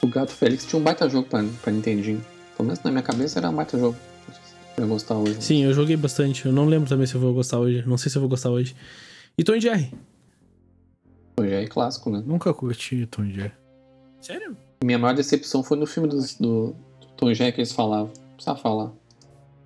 O 0.00 0.06
Gato 0.06 0.30
Félix 0.30 0.66
tinha 0.66 0.78
um 0.78 0.84
baita 0.84 1.08
jogo 1.08 1.28
pra, 1.28 1.44
pra 1.62 1.72
Nintendinho. 1.72 2.24
Pelo 2.56 2.68
menos 2.68 2.80
na 2.84 2.92
minha 2.92 3.02
cabeça 3.02 3.40
era 3.40 3.50
um 3.50 3.56
baita 3.56 3.76
jogo. 3.76 3.96
Eu 4.76 4.86
gostar 4.86 5.16
hoje. 5.16 5.38
Sim, 5.40 5.64
eu 5.64 5.74
joguei 5.74 5.96
bastante. 5.96 6.46
Eu 6.46 6.52
não 6.52 6.66
lembro 6.66 6.88
também 6.88 7.08
se 7.08 7.16
eu 7.16 7.20
vou 7.20 7.34
gostar 7.34 7.58
hoje. 7.58 7.82
Não 7.84 7.98
sei 7.98 8.08
se 8.08 8.16
eu 8.16 8.20
vou 8.20 8.28
gostar 8.28 8.50
hoje. 8.50 8.76
E 9.36 9.42
Tom 9.42 9.58
e 11.44 11.48
Jerry? 11.48 11.64
É 11.64 11.68
clássico, 11.68 12.10
né? 12.10 12.22
Nunca 12.24 12.52
curti 12.54 13.06
Tom 13.06 13.24
e 13.24 13.32
Jerry. 13.32 13.52
Sério? 14.20 14.56
Minha 14.82 14.98
maior 14.98 15.14
decepção 15.14 15.62
foi 15.62 15.76
no 15.76 15.86
filme 15.86 16.08
do, 16.08 16.18
do, 16.18 16.76
do 17.00 17.06
Tom 17.16 17.30
e 17.30 17.34
Jerry 17.34 17.52
que 17.52 17.60
eles 17.60 17.72
falavam. 17.72 18.12
Não 18.14 18.34
precisava 18.34 18.58
falar. 18.58 18.92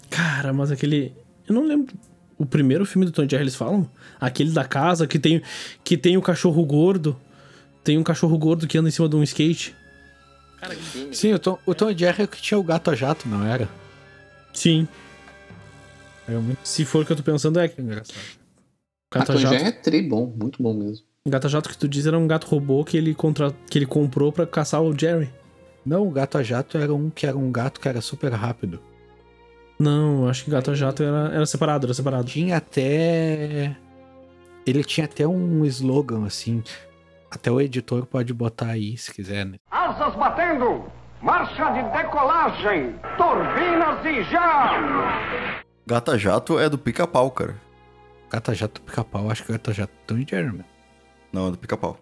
Cara, 0.08 0.52
mas 0.52 0.70
aquele. 0.70 1.14
Eu 1.48 1.54
não 1.54 1.64
lembro. 1.64 1.94
O 2.38 2.46
primeiro 2.46 2.86
filme 2.86 3.04
do 3.04 3.12
Tom 3.12 3.24
e 3.24 3.28
Jerry 3.28 3.44
eles 3.44 3.54
falam? 3.54 3.88
Aquele 4.18 4.50
da 4.50 4.64
casa 4.64 5.06
que 5.06 5.18
tem, 5.18 5.42
que 5.84 5.96
tem 5.96 6.16
o 6.16 6.22
cachorro 6.22 6.64
gordo. 6.64 7.16
Tem 7.84 7.98
um 7.98 8.02
cachorro 8.02 8.36
gordo 8.38 8.66
que 8.66 8.78
anda 8.78 8.88
em 8.88 8.92
cima 8.92 9.08
de 9.08 9.16
um 9.16 9.22
skate. 9.22 9.74
Sim, 11.12 11.32
o 11.32 11.38
Tom, 11.38 11.58
o 11.64 11.74
Tom 11.74 11.90
e 11.90 11.96
Jerry 11.96 12.22
é 12.22 12.24
o 12.24 12.28
que 12.28 12.40
tinha 12.40 12.58
o 12.58 12.62
gato 12.62 12.90
a 12.90 12.94
jato, 12.94 13.28
não 13.28 13.46
era? 13.46 13.68
Sim. 14.52 14.86
Muito 16.28 16.60
Se 16.62 16.84
for 16.84 17.02
o 17.02 17.06
que 17.06 17.12
eu 17.12 17.16
tô 17.16 17.22
pensando, 17.22 17.58
é. 17.58 17.72
engraçado. 17.78 18.18
A 19.12 19.18
Gato 19.18 19.32
Tom 19.32 19.38
e 19.38 19.42
jato. 19.42 19.54
Jerry 19.54 19.68
é 19.68 19.72
tri 19.72 20.02
bom, 20.02 20.26
muito 20.26 20.62
bom 20.62 20.74
mesmo. 20.74 21.04
Gato 21.28 21.50
jato 21.50 21.68
que 21.68 21.76
tu 21.76 21.86
diz 21.86 22.06
era 22.06 22.18
um 22.18 22.26
gato 22.26 22.46
robô 22.46 22.82
que 22.82 22.96
ele, 22.96 23.14
contra... 23.14 23.52
que 23.68 23.76
ele 23.76 23.84
comprou 23.84 24.32
pra 24.32 24.46
caçar 24.46 24.80
o 24.80 24.98
Jerry. 24.98 25.30
Não, 25.84 26.08
o 26.08 26.10
gato 26.10 26.38
a 26.38 26.42
jato 26.42 26.78
era 26.78 26.94
um 26.94 27.10
que 27.10 27.26
era 27.26 27.36
um 27.36 27.52
gato 27.52 27.78
que 27.78 27.86
era 27.86 28.00
super 28.00 28.32
rápido. 28.32 28.80
Não, 29.78 30.22
eu 30.22 30.30
acho 30.30 30.44
que 30.44 30.50
gato 30.50 30.74
jato 30.74 31.02
era, 31.02 31.34
era 31.34 31.44
separado, 31.44 31.86
era 31.86 31.92
separado. 31.92 32.24
Tinha 32.24 32.56
até. 32.56 33.76
Ele 34.66 34.82
tinha 34.82 35.04
até 35.04 35.26
um 35.26 35.62
slogan 35.66 36.24
assim. 36.24 36.62
Até 37.30 37.50
o 37.50 37.60
editor 37.60 38.06
pode 38.06 38.32
botar 38.32 38.68
aí 38.68 38.96
se 38.96 39.12
quiser, 39.12 39.44
né? 39.44 39.58
Asas 39.70 40.14
batendo! 40.16 40.84
Marcha 41.20 41.70
de 41.70 41.82
decolagem! 41.98 42.94
Turbinas 43.18 44.04
e 44.06 44.22
já! 44.24 45.62
Gata 45.86 46.18
Jato 46.18 46.58
é 46.58 46.68
do 46.68 46.78
pica-pau, 46.78 47.30
cara. 47.30 47.56
Gata 48.30 48.54
jato 48.54 48.80
pica-pau, 48.80 49.30
acho 49.30 49.44
que 49.44 49.52
gata 49.52 49.72
jato 49.72 49.92
Tom 50.06 50.24
Jerry, 50.26 50.52
meu. 50.52 50.69
Não, 51.32 51.48
é 51.48 51.50
do 51.50 51.58
pica-pau. 51.58 51.98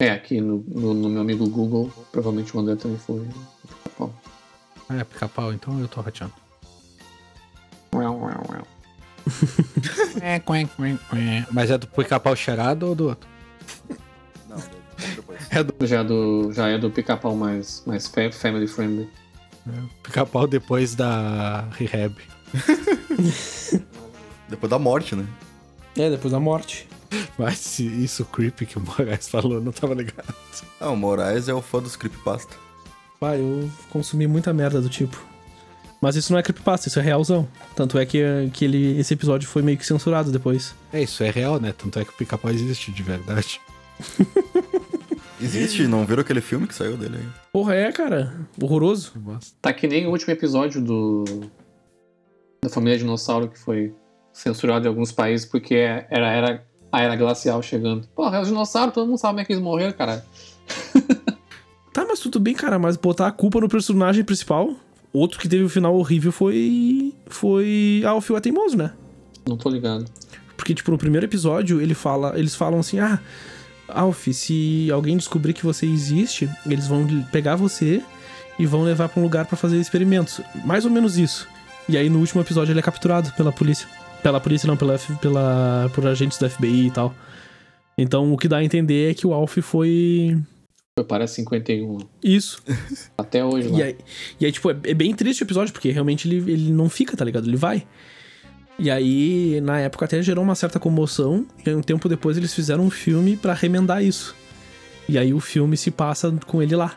É, 0.00 0.10
aqui 0.10 0.40
no, 0.40 0.64
no, 0.68 0.94
no 0.94 1.08
meu 1.08 1.20
amigo 1.22 1.48
Google, 1.48 1.90
provavelmente 2.10 2.56
o 2.56 2.60
André 2.60 2.76
também 2.76 2.98
foi. 2.98 3.26
Bom. 3.98 4.12
Ah, 4.88 4.96
é 4.96 5.04
pica-pau, 5.04 5.52
então 5.52 5.78
eu 5.80 5.88
tô 5.88 6.00
rateando. 6.00 6.32
É. 11.12 11.46
Mas 11.50 11.70
é 11.70 11.78
do 11.78 11.86
pica-pau 11.86 12.34
cheirado 12.34 12.88
ou 12.88 12.94
do 12.94 13.08
outro? 13.08 13.28
Não, 14.48 14.56
depois. 15.14 15.40
É 15.50 15.62
do 15.62 15.86
Já, 15.86 16.02
do, 16.02 16.52
já 16.52 16.68
é 16.68 16.78
do 16.78 16.90
pica-pau 16.90 17.36
mais, 17.36 17.82
mais 17.86 18.06
fa- 18.08 18.32
family 18.32 18.66
friendly. 18.66 19.08
pica-pau 20.02 20.46
depois 20.46 20.94
da 20.94 21.62
rehab. 21.72 22.14
Depois 24.48 24.68
da 24.68 24.78
morte, 24.78 25.16
né? 25.16 25.26
É, 25.96 26.10
depois 26.10 26.30
da 26.32 26.38
morte. 26.38 26.86
Mas 27.38 27.78
isso 27.78 28.24
creepy 28.24 28.66
que 28.66 28.78
o 28.78 28.80
Moraes 28.80 29.28
falou, 29.28 29.60
não 29.60 29.72
tava 29.72 29.94
ligado. 29.94 30.34
Ah, 30.80 30.90
o 30.90 30.96
Moraes 30.96 31.48
é 31.48 31.54
o 31.54 31.62
fã 31.62 31.80
dos 31.80 31.96
creepypasta. 31.96 32.54
Pá, 33.20 33.36
eu 33.36 33.70
consumi 33.90 34.26
muita 34.26 34.52
merda 34.52 34.80
do 34.80 34.88
tipo. 34.88 35.22
Mas 36.00 36.16
isso 36.16 36.32
não 36.32 36.38
é 36.38 36.42
creepypasta, 36.42 36.88
isso 36.88 36.98
é 36.98 37.02
realzão. 37.02 37.46
Tanto 37.76 37.96
é 37.96 38.04
que, 38.04 38.20
que 38.52 38.64
ele, 38.64 38.98
esse 38.98 39.14
episódio 39.14 39.48
foi 39.48 39.62
meio 39.62 39.78
que 39.78 39.86
censurado 39.86 40.32
depois. 40.32 40.74
É, 40.92 41.02
isso 41.02 41.22
é 41.22 41.30
real, 41.30 41.60
né? 41.60 41.72
Tanto 41.76 41.98
é 41.98 42.04
que 42.04 42.10
o 42.10 42.14
pica-pau 42.14 42.50
existe 42.50 42.90
de 42.90 43.02
verdade. 43.02 43.60
Existe, 45.42 45.88
não 45.88 46.06
viram 46.06 46.20
aquele 46.20 46.40
filme 46.40 46.68
que 46.68 46.74
saiu 46.74 46.96
dele 46.96 47.16
aí? 47.16 47.28
Porra, 47.52 47.74
é, 47.74 47.90
cara. 47.90 48.32
Horroroso. 48.60 49.12
Tá 49.60 49.72
que 49.72 49.88
nem 49.88 50.06
o 50.06 50.10
último 50.10 50.32
episódio 50.32 50.80
do. 50.80 51.24
Da 52.62 52.70
família 52.70 52.96
dinossauro 52.96 53.48
que 53.48 53.58
foi 53.58 53.92
censurado 54.32 54.86
em 54.86 54.88
alguns 54.88 55.10
países 55.10 55.44
porque 55.44 55.74
era, 55.74 56.30
era 56.30 56.66
a 56.92 57.00
era 57.00 57.16
glacial 57.16 57.62
chegando. 57.62 58.06
Porra, 58.14 58.36
é 58.36 58.40
os 58.42 58.48
dinossauros, 58.48 58.92
todo 58.92 59.06
mundo 59.06 59.18
sabe 59.18 59.32
como 59.32 59.40
é 59.40 59.44
que 59.46 59.52
eles 59.54 59.64
morreram, 59.64 59.92
cara. 59.92 60.24
Tá, 61.92 62.06
mas 62.08 62.20
tudo 62.20 62.40
bem, 62.40 62.54
cara. 62.54 62.78
Mas 62.78 62.96
botar 62.96 63.26
a 63.26 63.30
culpa 63.30 63.60
no 63.60 63.68
personagem 63.68 64.24
principal. 64.24 64.74
Outro 65.12 65.38
que 65.38 65.48
teve 65.48 65.62
o 65.62 65.68
final 65.68 65.94
horrível 65.94 66.32
foi. 66.32 67.12
Foi. 67.26 68.02
Ah, 68.06 68.14
o 68.14 68.20
Phil 68.20 68.36
é 68.36 68.40
teimoso, 68.40 68.76
né? 68.76 68.92
Não 69.46 69.56
tô 69.56 69.68
ligado. 69.68 70.06
Porque, 70.56 70.74
tipo, 70.74 70.90
no 70.90 70.96
primeiro 70.96 71.26
episódio, 71.26 71.82
ele 71.82 71.92
fala, 71.92 72.38
eles 72.38 72.54
falam 72.54 72.80
assim: 72.80 72.98
ah, 72.98 73.20
Alf, 73.88 74.28
se 74.28 74.88
alguém 74.90 75.16
descobrir 75.16 75.52
que 75.52 75.64
você 75.64 75.84
existe, 75.84 76.48
eles 76.64 76.86
vão 76.86 77.06
pegar 77.30 77.56
você 77.56 78.02
e 78.58 78.64
vão 78.64 78.82
levar 78.84 79.08
pra 79.10 79.20
um 79.20 79.24
lugar 79.24 79.44
pra 79.44 79.56
fazer 79.56 79.78
experimentos. 79.78 80.40
Mais 80.64 80.86
ou 80.86 80.90
menos 80.90 81.18
isso. 81.18 81.46
E 81.88 81.96
aí, 81.98 82.08
no 82.08 82.20
último 82.20 82.40
episódio, 82.40 82.72
ele 82.72 82.80
é 82.80 82.82
capturado 82.82 83.32
pela 83.32 83.52
polícia. 83.52 83.86
Pela 84.22 84.40
polícia, 84.40 84.66
não, 84.66 84.76
pela, 84.76 84.98
pela, 85.20 85.90
por 85.94 86.06
agentes 86.06 86.38
da 86.38 86.48
FBI 86.48 86.86
e 86.86 86.90
tal. 86.90 87.14
Então, 87.98 88.32
o 88.32 88.38
que 88.38 88.48
dá 88.48 88.58
a 88.58 88.64
entender 88.64 89.10
é 89.10 89.14
que 89.14 89.26
o 89.26 89.34
Alf 89.34 89.58
foi. 89.58 90.38
Foi 90.98 91.04
para 91.06 91.26
51. 91.26 91.98
Isso. 92.22 92.62
Até 93.16 93.44
hoje 93.44 93.68
lá. 93.68 93.78
E 93.78 93.82
aí, 93.82 93.96
e 94.40 94.46
aí 94.46 94.52
tipo, 94.52 94.70
é, 94.70 94.76
é 94.84 94.94
bem 94.94 95.14
triste 95.14 95.42
o 95.42 95.44
episódio, 95.44 95.72
porque 95.72 95.90
realmente 95.90 96.28
ele, 96.28 96.52
ele 96.52 96.72
não 96.72 96.88
fica, 96.88 97.16
tá 97.16 97.24
ligado? 97.24 97.48
Ele 97.48 97.56
vai. 97.56 97.86
E 98.78 98.90
aí, 98.90 99.60
na 99.60 99.80
época, 99.80 100.04
até 100.04 100.22
gerou 100.22 100.42
uma 100.42 100.54
certa 100.54 100.78
comoção. 100.78 101.46
E 101.64 101.70
um 101.70 101.82
tempo 101.82 102.08
depois, 102.08 102.36
eles 102.36 102.54
fizeram 102.54 102.84
um 102.84 102.90
filme 102.90 103.36
pra 103.36 103.54
remendar 103.54 104.02
isso. 104.02 104.34
E 105.08 105.18
aí, 105.18 105.34
o 105.34 105.40
filme 105.40 105.76
se 105.76 105.90
passa 105.90 106.32
com 106.46 106.62
ele 106.62 106.74
lá. 106.74 106.96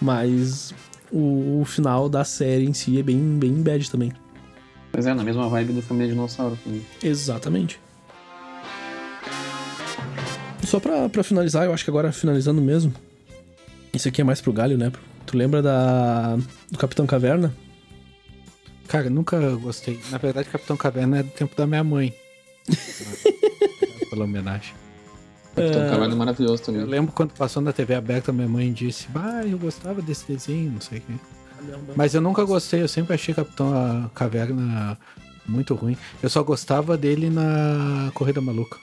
Mas 0.00 0.74
o, 1.10 1.60
o 1.60 1.64
final 1.64 2.08
da 2.08 2.24
série 2.24 2.64
em 2.64 2.72
si 2.72 2.98
é 2.98 3.02
bem, 3.02 3.38
bem 3.38 3.62
bad 3.62 3.90
também. 3.90 4.12
Mas 4.96 5.06
é, 5.06 5.12
na 5.12 5.22
mesma 5.22 5.46
vibe 5.46 5.74
do 5.74 5.82
Família 5.82 6.08
Dinossauro 6.08 6.58
também. 6.64 6.80
Exatamente. 7.02 7.78
Só 10.64 10.80
pra, 10.80 11.06
pra 11.10 11.22
finalizar, 11.22 11.66
eu 11.66 11.74
acho 11.74 11.84
que 11.84 11.90
agora 11.90 12.10
finalizando 12.12 12.62
mesmo. 12.62 12.94
Isso 13.92 14.08
aqui 14.08 14.22
é 14.22 14.24
mais 14.24 14.40
pro 14.40 14.54
galho, 14.54 14.78
né? 14.78 14.90
Tu 15.26 15.36
lembra 15.36 15.60
da. 15.60 16.36
do 16.70 16.78
Capitão 16.78 17.06
Caverna? 17.06 17.54
Cara, 18.88 19.10
nunca 19.10 19.38
gostei. 19.56 20.00
Na 20.10 20.16
verdade, 20.16 20.48
Capitão 20.48 20.78
Caverna 20.78 21.18
é 21.18 21.22
do 21.22 21.30
tempo 21.30 21.54
da 21.54 21.66
minha 21.66 21.84
mãe. 21.84 22.14
Pela 24.08 24.24
homenagem. 24.24 24.72
Capitão 25.54 25.90
Caverna 25.90 26.14
é 26.14 26.16
maravilhoso 26.16 26.62
Eu 26.62 26.66
também. 26.66 26.84
lembro 26.86 27.12
quando 27.12 27.32
passou 27.34 27.60
na 27.60 27.74
TV 27.74 27.94
aberta, 27.94 28.32
minha 28.32 28.48
mãe 28.48 28.72
disse: 28.72 29.08
Ah, 29.14 29.42
eu 29.44 29.58
gostava 29.58 30.00
desse 30.00 30.26
desenho, 30.26 30.72
não 30.72 30.80
sei 30.80 31.00
o 31.00 31.02
quê. 31.02 31.12
Mas 31.94 32.14
eu 32.14 32.20
nunca 32.20 32.44
gostei, 32.44 32.82
eu 32.82 32.88
sempre 32.88 33.14
achei 33.14 33.34
Capitão 33.34 33.74
a 33.74 34.10
Caverna 34.14 34.98
muito 35.46 35.74
ruim. 35.74 35.96
Eu 36.22 36.28
só 36.28 36.42
gostava 36.42 36.96
dele 36.96 37.30
na 37.30 38.10
Corrida 38.14 38.40
Maluca. 38.40 38.78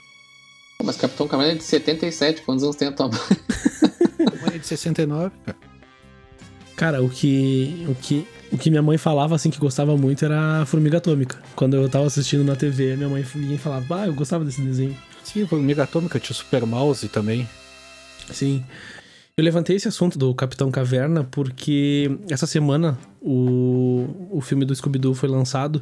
Mas 0.84 0.98
Capitão 0.98 1.28
Caverna 1.28 1.54
é 1.54 1.56
de 1.56 1.64
77, 1.64 2.42
quantos 2.42 2.64
anos 2.64 2.76
tem 2.76 2.88
a 2.88 2.92
tua 2.92 3.08
mãe? 3.08 3.20
É 4.54 4.58
de 4.58 4.68
69, 4.68 5.32
cara. 5.46 5.58
Cara, 6.76 7.04
o 7.04 7.10
que, 7.10 7.86
o 7.88 7.96
que 7.96 8.28
o 8.52 8.58
que 8.58 8.70
minha 8.70 8.84
mãe 8.84 9.00
falava 9.00 9.36
assim 9.36 9.50
que 9.50 9.58
gostava 9.58 9.98
muito 9.98 10.24
era 10.24 10.62
a 10.62 10.66
Formiga 10.66 10.98
Atômica. 10.98 11.42
Quando 11.56 11.76
eu 11.76 11.90
tava 11.90 12.06
assistindo 12.06 12.44
na 12.44 12.56
TV, 12.56 12.96
minha 12.96 13.10
mãe 13.10 13.24
vinha 13.24 13.56
e 13.56 13.58
falava: 13.58 14.02
"Ah, 14.02 14.08
eu 14.08 14.14
gostava 14.14 14.46
desse 14.46 14.62
desenho". 14.62 14.96
Sim, 15.24 15.48
Formiga 15.48 15.84
Atômica 15.84 16.20
tinha 16.20 16.34
o 16.34 16.36
Super 16.36 16.66
Mouse 16.66 17.08
também. 17.10 17.50
Sim. 18.32 18.64
Eu 19.36 19.44
levantei 19.44 19.76
esse 19.76 19.88
assunto 19.88 20.16
do 20.16 20.32
Capitão 20.36 20.70
Caverna 20.70 21.24
porque 21.24 22.20
essa 22.30 22.46
semana 22.46 23.00
o, 23.20 24.06
o 24.30 24.40
filme 24.42 24.64
do 24.64 24.76
Scooby-Doo 24.76 25.16
foi 25.16 25.28
lançado 25.28 25.82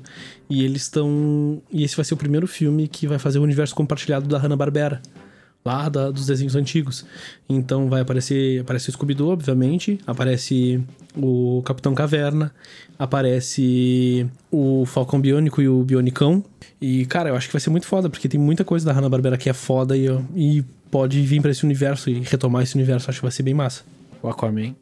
e 0.49 0.64
eles 0.64 0.84
estão. 0.84 1.61
E 1.69 1.84
esse 1.84 1.94
vai 1.94 2.06
ser 2.06 2.14
o 2.14 2.18
primeiro 2.18 2.48
filme 2.48 2.88
que 2.88 3.06
vai 3.06 3.19
fazer 3.19 3.40
o 3.40 3.44
universo 3.44 3.76
compartilhado 3.76 4.26
da 4.26 4.38
Hanna-Barbera. 4.38 5.02
Lá 5.64 5.88
da- 5.90 6.10
dos 6.10 6.26
desenhos 6.26 6.56
antigos. 6.56 7.06
Então 7.48 7.88
vai 7.88 8.02
aparecer. 8.02 8.62
Aparece 8.62 8.90
o 8.90 8.94
Scooby-Doo, 8.94 9.30
obviamente. 9.32 10.00
Aparece 10.08 10.82
o 11.16 11.62
Capitão 11.64 11.94
Caverna. 11.94 12.52
Aparece 12.98 14.26
o 14.52 14.86
Falcão 14.88 15.22
Biônico 15.22 15.62
e 15.62 15.68
o 15.70 15.84
Bionicão. 15.84 16.44
E, 16.82 17.06
cara, 17.06 17.30
eu 17.30 17.36
acho 17.36 17.48
que 17.48 17.54
vai 17.54 17.60
ser 17.60 17.70
muito 17.70 17.86
foda, 17.86 18.10
porque 18.10 18.28
tem 18.28 18.40
muita 18.40 18.64
coisa 18.64 18.86
da 18.86 18.92
Hanna-Barbera 18.92 19.38
que 19.38 19.50
é 19.50 19.54
foda 19.54 19.96
e, 19.96 20.08
e 20.36 20.64
pode 20.90 21.22
vir 21.22 21.40
pra 21.42 21.52
esse 21.52 21.64
universo 21.64 22.10
e 22.10 22.20
retomar 22.22 22.64
esse 22.64 22.74
universo. 22.76 23.10
Acho 23.10 23.20
que 23.20 23.26
vai 23.26 23.32
ser 23.32 23.44
bem 23.44 23.54
massa. 23.54 23.84
O 24.24 24.28
Aquaman. 24.30 24.74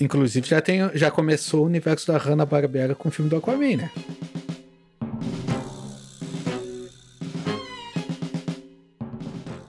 Inclusive 0.00 0.46
já, 0.48 0.60
tem, 0.60 0.80
já 0.94 1.10
começou 1.10 1.62
o 1.62 1.66
universo 1.66 2.06
da 2.06 2.16
Hanna-Barbera 2.18 2.94
com 2.94 3.08
o 3.08 3.12
filme 3.12 3.28
do 3.30 3.36
Aquaman, 3.36 3.76
né? 3.76 3.90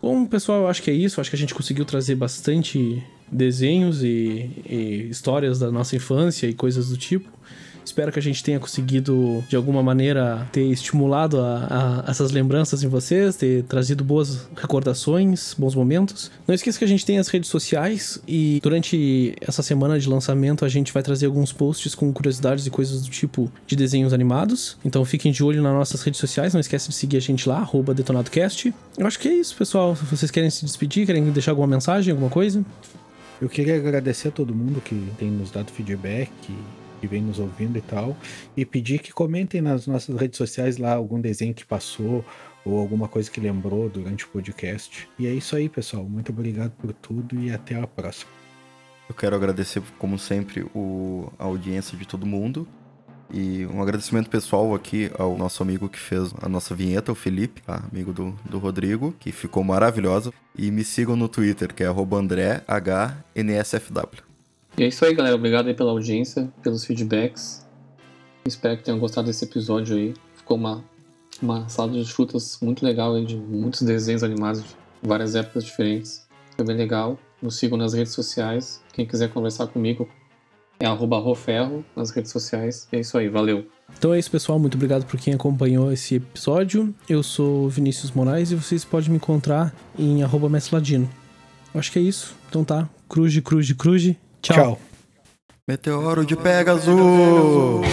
Bom, 0.09 0.25
pessoal, 0.25 0.61
eu 0.61 0.67
acho 0.67 0.81
que 0.81 0.89
é 0.89 0.93
isso. 0.95 1.21
Acho 1.21 1.29
que 1.29 1.35
a 1.35 1.39
gente 1.39 1.53
conseguiu 1.53 1.85
trazer 1.85 2.15
bastante 2.15 3.03
desenhos 3.31 4.03
e, 4.03 4.49
e 4.67 5.07
histórias 5.07 5.59
da 5.59 5.71
nossa 5.71 5.95
infância 5.95 6.47
e 6.47 6.53
coisas 6.55 6.89
do 6.89 6.97
tipo. 6.97 7.29
Espero 7.83 8.11
que 8.11 8.19
a 8.19 8.21
gente 8.21 8.43
tenha 8.43 8.59
conseguido, 8.59 9.43
de 9.49 9.55
alguma 9.55 9.81
maneira, 9.81 10.47
ter 10.51 10.63
estimulado 10.69 11.39
a, 11.39 12.03
a- 12.05 12.11
essas 12.11 12.31
lembranças 12.31 12.83
em 12.83 12.87
vocês, 12.87 13.35
ter 13.35 13.63
trazido 13.63 14.03
boas 14.03 14.47
recordações, 14.55 15.53
bons 15.57 15.75
momentos. 15.75 16.31
Não 16.47 16.53
esqueça 16.55 16.77
que 16.77 16.85
a 16.85 16.87
gente 16.87 17.05
tem 17.05 17.17
as 17.19 17.27
redes 17.27 17.49
sociais 17.49 18.21
e 18.27 18.59
durante 18.61 19.35
essa 19.41 19.61
semana 19.63 19.99
de 19.99 20.07
lançamento 20.07 20.63
a 20.63 20.69
gente 20.69 20.93
vai 20.93 21.03
trazer 21.03 21.25
alguns 21.25 21.51
posts 21.51 21.93
com 21.95 22.11
curiosidades 22.13 22.65
e 22.65 22.69
coisas 22.69 23.01
do 23.01 23.09
tipo 23.09 23.51
de 23.67 23.75
desenhos 23.75 24.13
animados. 24.13 24.77
Então 24.85 25.03
fiquem 25.03 25.31
de 25.31 25.43
olho 25.43 25.61
nas 25.61 25.73
nossas 25.73 26.01
redes 26.01 26.19
sociais, 26.19 26.53
não 26.53 26.59
esquece 26.61 26.89
de 26.89 26.95
seguir 26.95 27.17
a 27.17 27.21
gente 27.21 27.47
lá, 27.49 27.67
DetonadoCast. 27.95 28.73
Eu 28.97 29.07
acho 29.07 29.19
que 29.19 29.27
é 29.27 29.33
isso, 29.33 29.55
pessoal. 29.55 29.95
Se 29.95 30.03
vocês 30.05 30.29
querem 30.31 30.49
se 30.49 30.63
despedir, 30.65 31.05
querem 31.05 31.23
deixar 31.31 31.51
alguma 31.51 31.67
mensagem, 31.67 32.11
alguma 32.11 32.29
coisa? 32.29 32.63
Eu 33.41 33.47
queria 33.47 33.75
agradecer 33.77 34.27
a 34.27 34.31
todo 34.31 34.53
mundo 34.53 34.81
que 34.81 34.95
tem 35.17 35.31
nos 35.31 35.49
dado 35.49 35.71
feedback, 35.71 36.29
que 36.99 37.07
vem 37.07 37.21
nos 37.21 37.39
ouvindo 37.39 37.77
e 37.77 37.81
tal, 37.81 38.15
e 38.55 38.65
pedir 38.65 38.99
que 38.99 39.11
comentem 39.11 39.61
nas 39.61 39.87
nossas 39.87 40.19
redes 40.19 40.37
sociais 40.37 40.77
lá 40.77 40.93
algum 40.93 41.19
desenho 41.19 41.53
que 41.53 41.65
passou 41.65 42.23
ou 42.65 42.79
alguma 42.79 43.07
coisa 43.07 43.31
que 43.31 43.39
lembrou 43.39 43.89
durante 43.89 44.25
o 44.25 44.27
podcast. 44.27 45.07
E 45.17 45.27
é 45.27 45.31
isso 45.31 45.55
aí, 45.55 45.69
pessoal. 45.69 46.03
Muito 46.03 46.31
obrigado 46.31 46.71
por 46.71 46.91
tudo 46.93 47.39
e 47.39 47.51
até 47.51 47.75
a 47.75 47.87
próxima. 47.87 48.31
Eu 49.07 49.15
quero 49.15 49.35
agradecer, 49.35 49.81
como 49.97 50.19
sempre, 50.19 50.67
o, 50.75 51.31
a 51.39 51.45
audiência 51.45 51.97
de 51.97 52.07
todo 52.07 52.27
mundo. 52.27 52.67
E 53.31 53.65
um 53.67 53.81
agradecimento 53.81 54.29
pessoal 54.29 54.73
aqui 54.73 55.11
ao 55.17 55.37
nosso 55.37 55.61
amigo 55.61 55.87
que 55.87 55.99
fez 55.99 56.33
a 56.41 56.49
nossa 56.49 56.73
vinheta, 56.73 57.11
o 57.11 57.15
Felipe, 57.15 57.61
tá? 57.61 57.83
amigo 57.91 58.11
do, 58.11 58.31
do 58.49 58.57
Rodrigo, 58.57 59.13
que 59.19 59.31
ficou 59.31 59.63
maravilhosa. 59.63 60.33
E 60.55 60.71
me 60.71 60.83
sigam 60.83 61.15
no 61.15 61.27
Twitter, 61.27 61.71
que 61.73 61.83
é 61.83 61.87
AndréHNSFW. 61.87 64.28
E 64.79 64.83
é 64.83 64.87
isso 64.87 65.03
aí, 65.03 65.13
galera. 65.13 65.35
Obrigado 65.35 65.67
aí 65.67 65.73
pela 65.73 65.91
audiência, 65.91 66.49
pelos 66.63 66.85
feedbacks. 66.85 67.67
Espero 68.45 68.77
que 68.77 68.83
tenham 68.85 68.97
gostado 68.97 69.27
desse 69.27 69.43
episódio 69.43 69.97
aí. 69.97 70.13
Ficou 70.33 70.55
uma, 70.55 70.85
uma 71.41 71.67
salada 71.67 72.01
de 72.01 72.13
frutas 72.13 72.57
muito 72.61 72.85
legal 72.85 73.13
aí, 73.13 73.25
de 73.25 73.35
muitos 73.35 73.81
desenhos 73.81 74.23
animados 74.23 74.63
de 74.63 74.69
várias 75.03 75.35
épocas 75.35 75.65
diferentes. 75.65 76.25
Foi 76.55 76.65
bem 76.65 76.77
legal. 76.77 77.19
Nos 77.41 77.57
sigam 77.57 77.77
nas 77.77 77.93
redes 77.93 78.13
sociais. 78.13 78.81
Quem 78.93 79.05
quiser 79.05 79.29
conversar 79.33 79.67
comigo 79.67 80.07
é 80.79 80.85
arroba 80.85 81.19
roferro 81.19 81.83
nas 81.93 82.11
redes 82.11 82.31
sociais. 82.31 82.87
E 82.93 82.95
é 82.95 82.99
isso 83.01 83.17
aí, 83.17 83.27
valeu. 83.27 83.67
Então 83.97 84.13
é 84.13 84.19
isso, 84.19 84.31
pessoal. 84.31 84.57
Muito 84.57 84.75
obrigado 84.75 85.03
por 85.05 85.19
quem 85.19 85.33
acompanhou 85.33 85.91
esse 85.91 86.15
episódio. 86.15 86.95
Eu 87.09 87.21
sou 87.21 87.67
Vinícius 87.67 88.11
Moraes 88.11 88.51
e 88.51 88.55
vocês 88.55 88.85
podem 88.85 89.09
me 89.09 89.17
encontrar 89.17 89.75
em 89.97 90.23
arroba. 90.23 90.49
Acho 91.75 91.91
que 91.91 91.99
é 91.99 92.01
isso. 92.01 92.33
Então 92.47 92.63
tá. 92.63 92.89
Cruze, 93.09 93.41
cruze, 93.41 93.75
cruze. 93.75 94.17
Tchau. 94.41 94.55
Tchau. 94.55 94.79
Meteoro 95.67 96.25
de 96.25 96.35
Pegasus! 96.35 97.85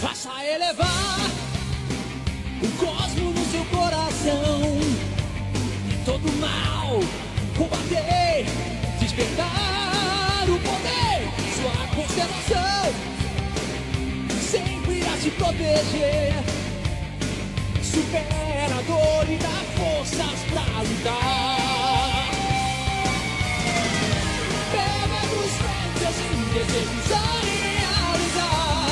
Faça 0.00 0.44
elevar 0.44 1.30
o 2.62 2.68
cosmo 2.84 3.30
no 3.30 3.44
seu 3.44 3.64
coração 3.66 4.60
e 5.88 6.04
todo 6.04 6.32
mal 6.40 7.00
proteger. 15.64 16.34
Supera 17.82 18.76
a 18.78 18.82
dor 18.82 19.26
e 19.30 19.36
dá 19.36 19.58
forças 19.76 20.40
pra 20.50 20.62
lutar. 20.82 22.30
Pega 24.72 25.20
dos 25.30 25.52
frentes 25.62 26.16
e 26.20 26.32
desejos 26.54 27.12
a 27.12 27.14
realizar. 27.48 28.86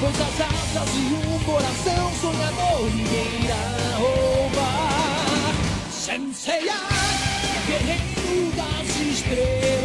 Pois 0.00 0.20
as 0.20 0.38
asas 0.40 0.90
de 0.92 1.02
um 1.14 1.38
coração 1.44 2.04
sonhador 2.20 2.90
ninguém 2.94 3.44
irá 3.44 3.64
roubar. 3.96 5.54
Senseiya, 5.90 6.80
guerreiro 7.66 8.52
das 8.56 8.88
estrelas. 9.00 9.77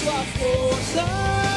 Sua 0.00 0.24
força. 0.38 1.49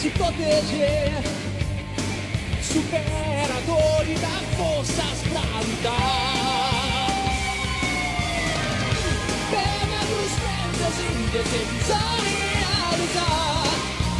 Se 0.00 0.08
proteger. 0.10 1.12
Supera 2.62 3.54
a 3.54 3.60
dor 3.66 4.08
e 4.08 4.14
dá 4.14 4.40
forças 4.56 5.18
pra 5.28 5.42
lutar. 5.60 7.10
Pega 9.50 10.00
dos 10.10 10.32
medos 10.40 10.96
e 11.00 11.12
desejos 11.32 12.24
realizar. 12.54 13.64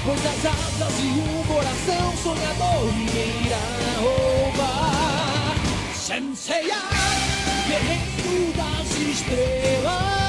Pois 0.05 0.27
as 0.27 0.44
asas 0.47 0.97
de 1.01 1.09
um 1.09 1.44
coração 1.44 2.16
sonhador 2.23 2.93
ninguém 2.94 3.32
irá 3.47 3.66
roubar. 4.01 5.55
Senseiya, 5.94 6.82
guerreiro 7.69 8.52
das 8.55 8.90
estrelas. 8.98 10.20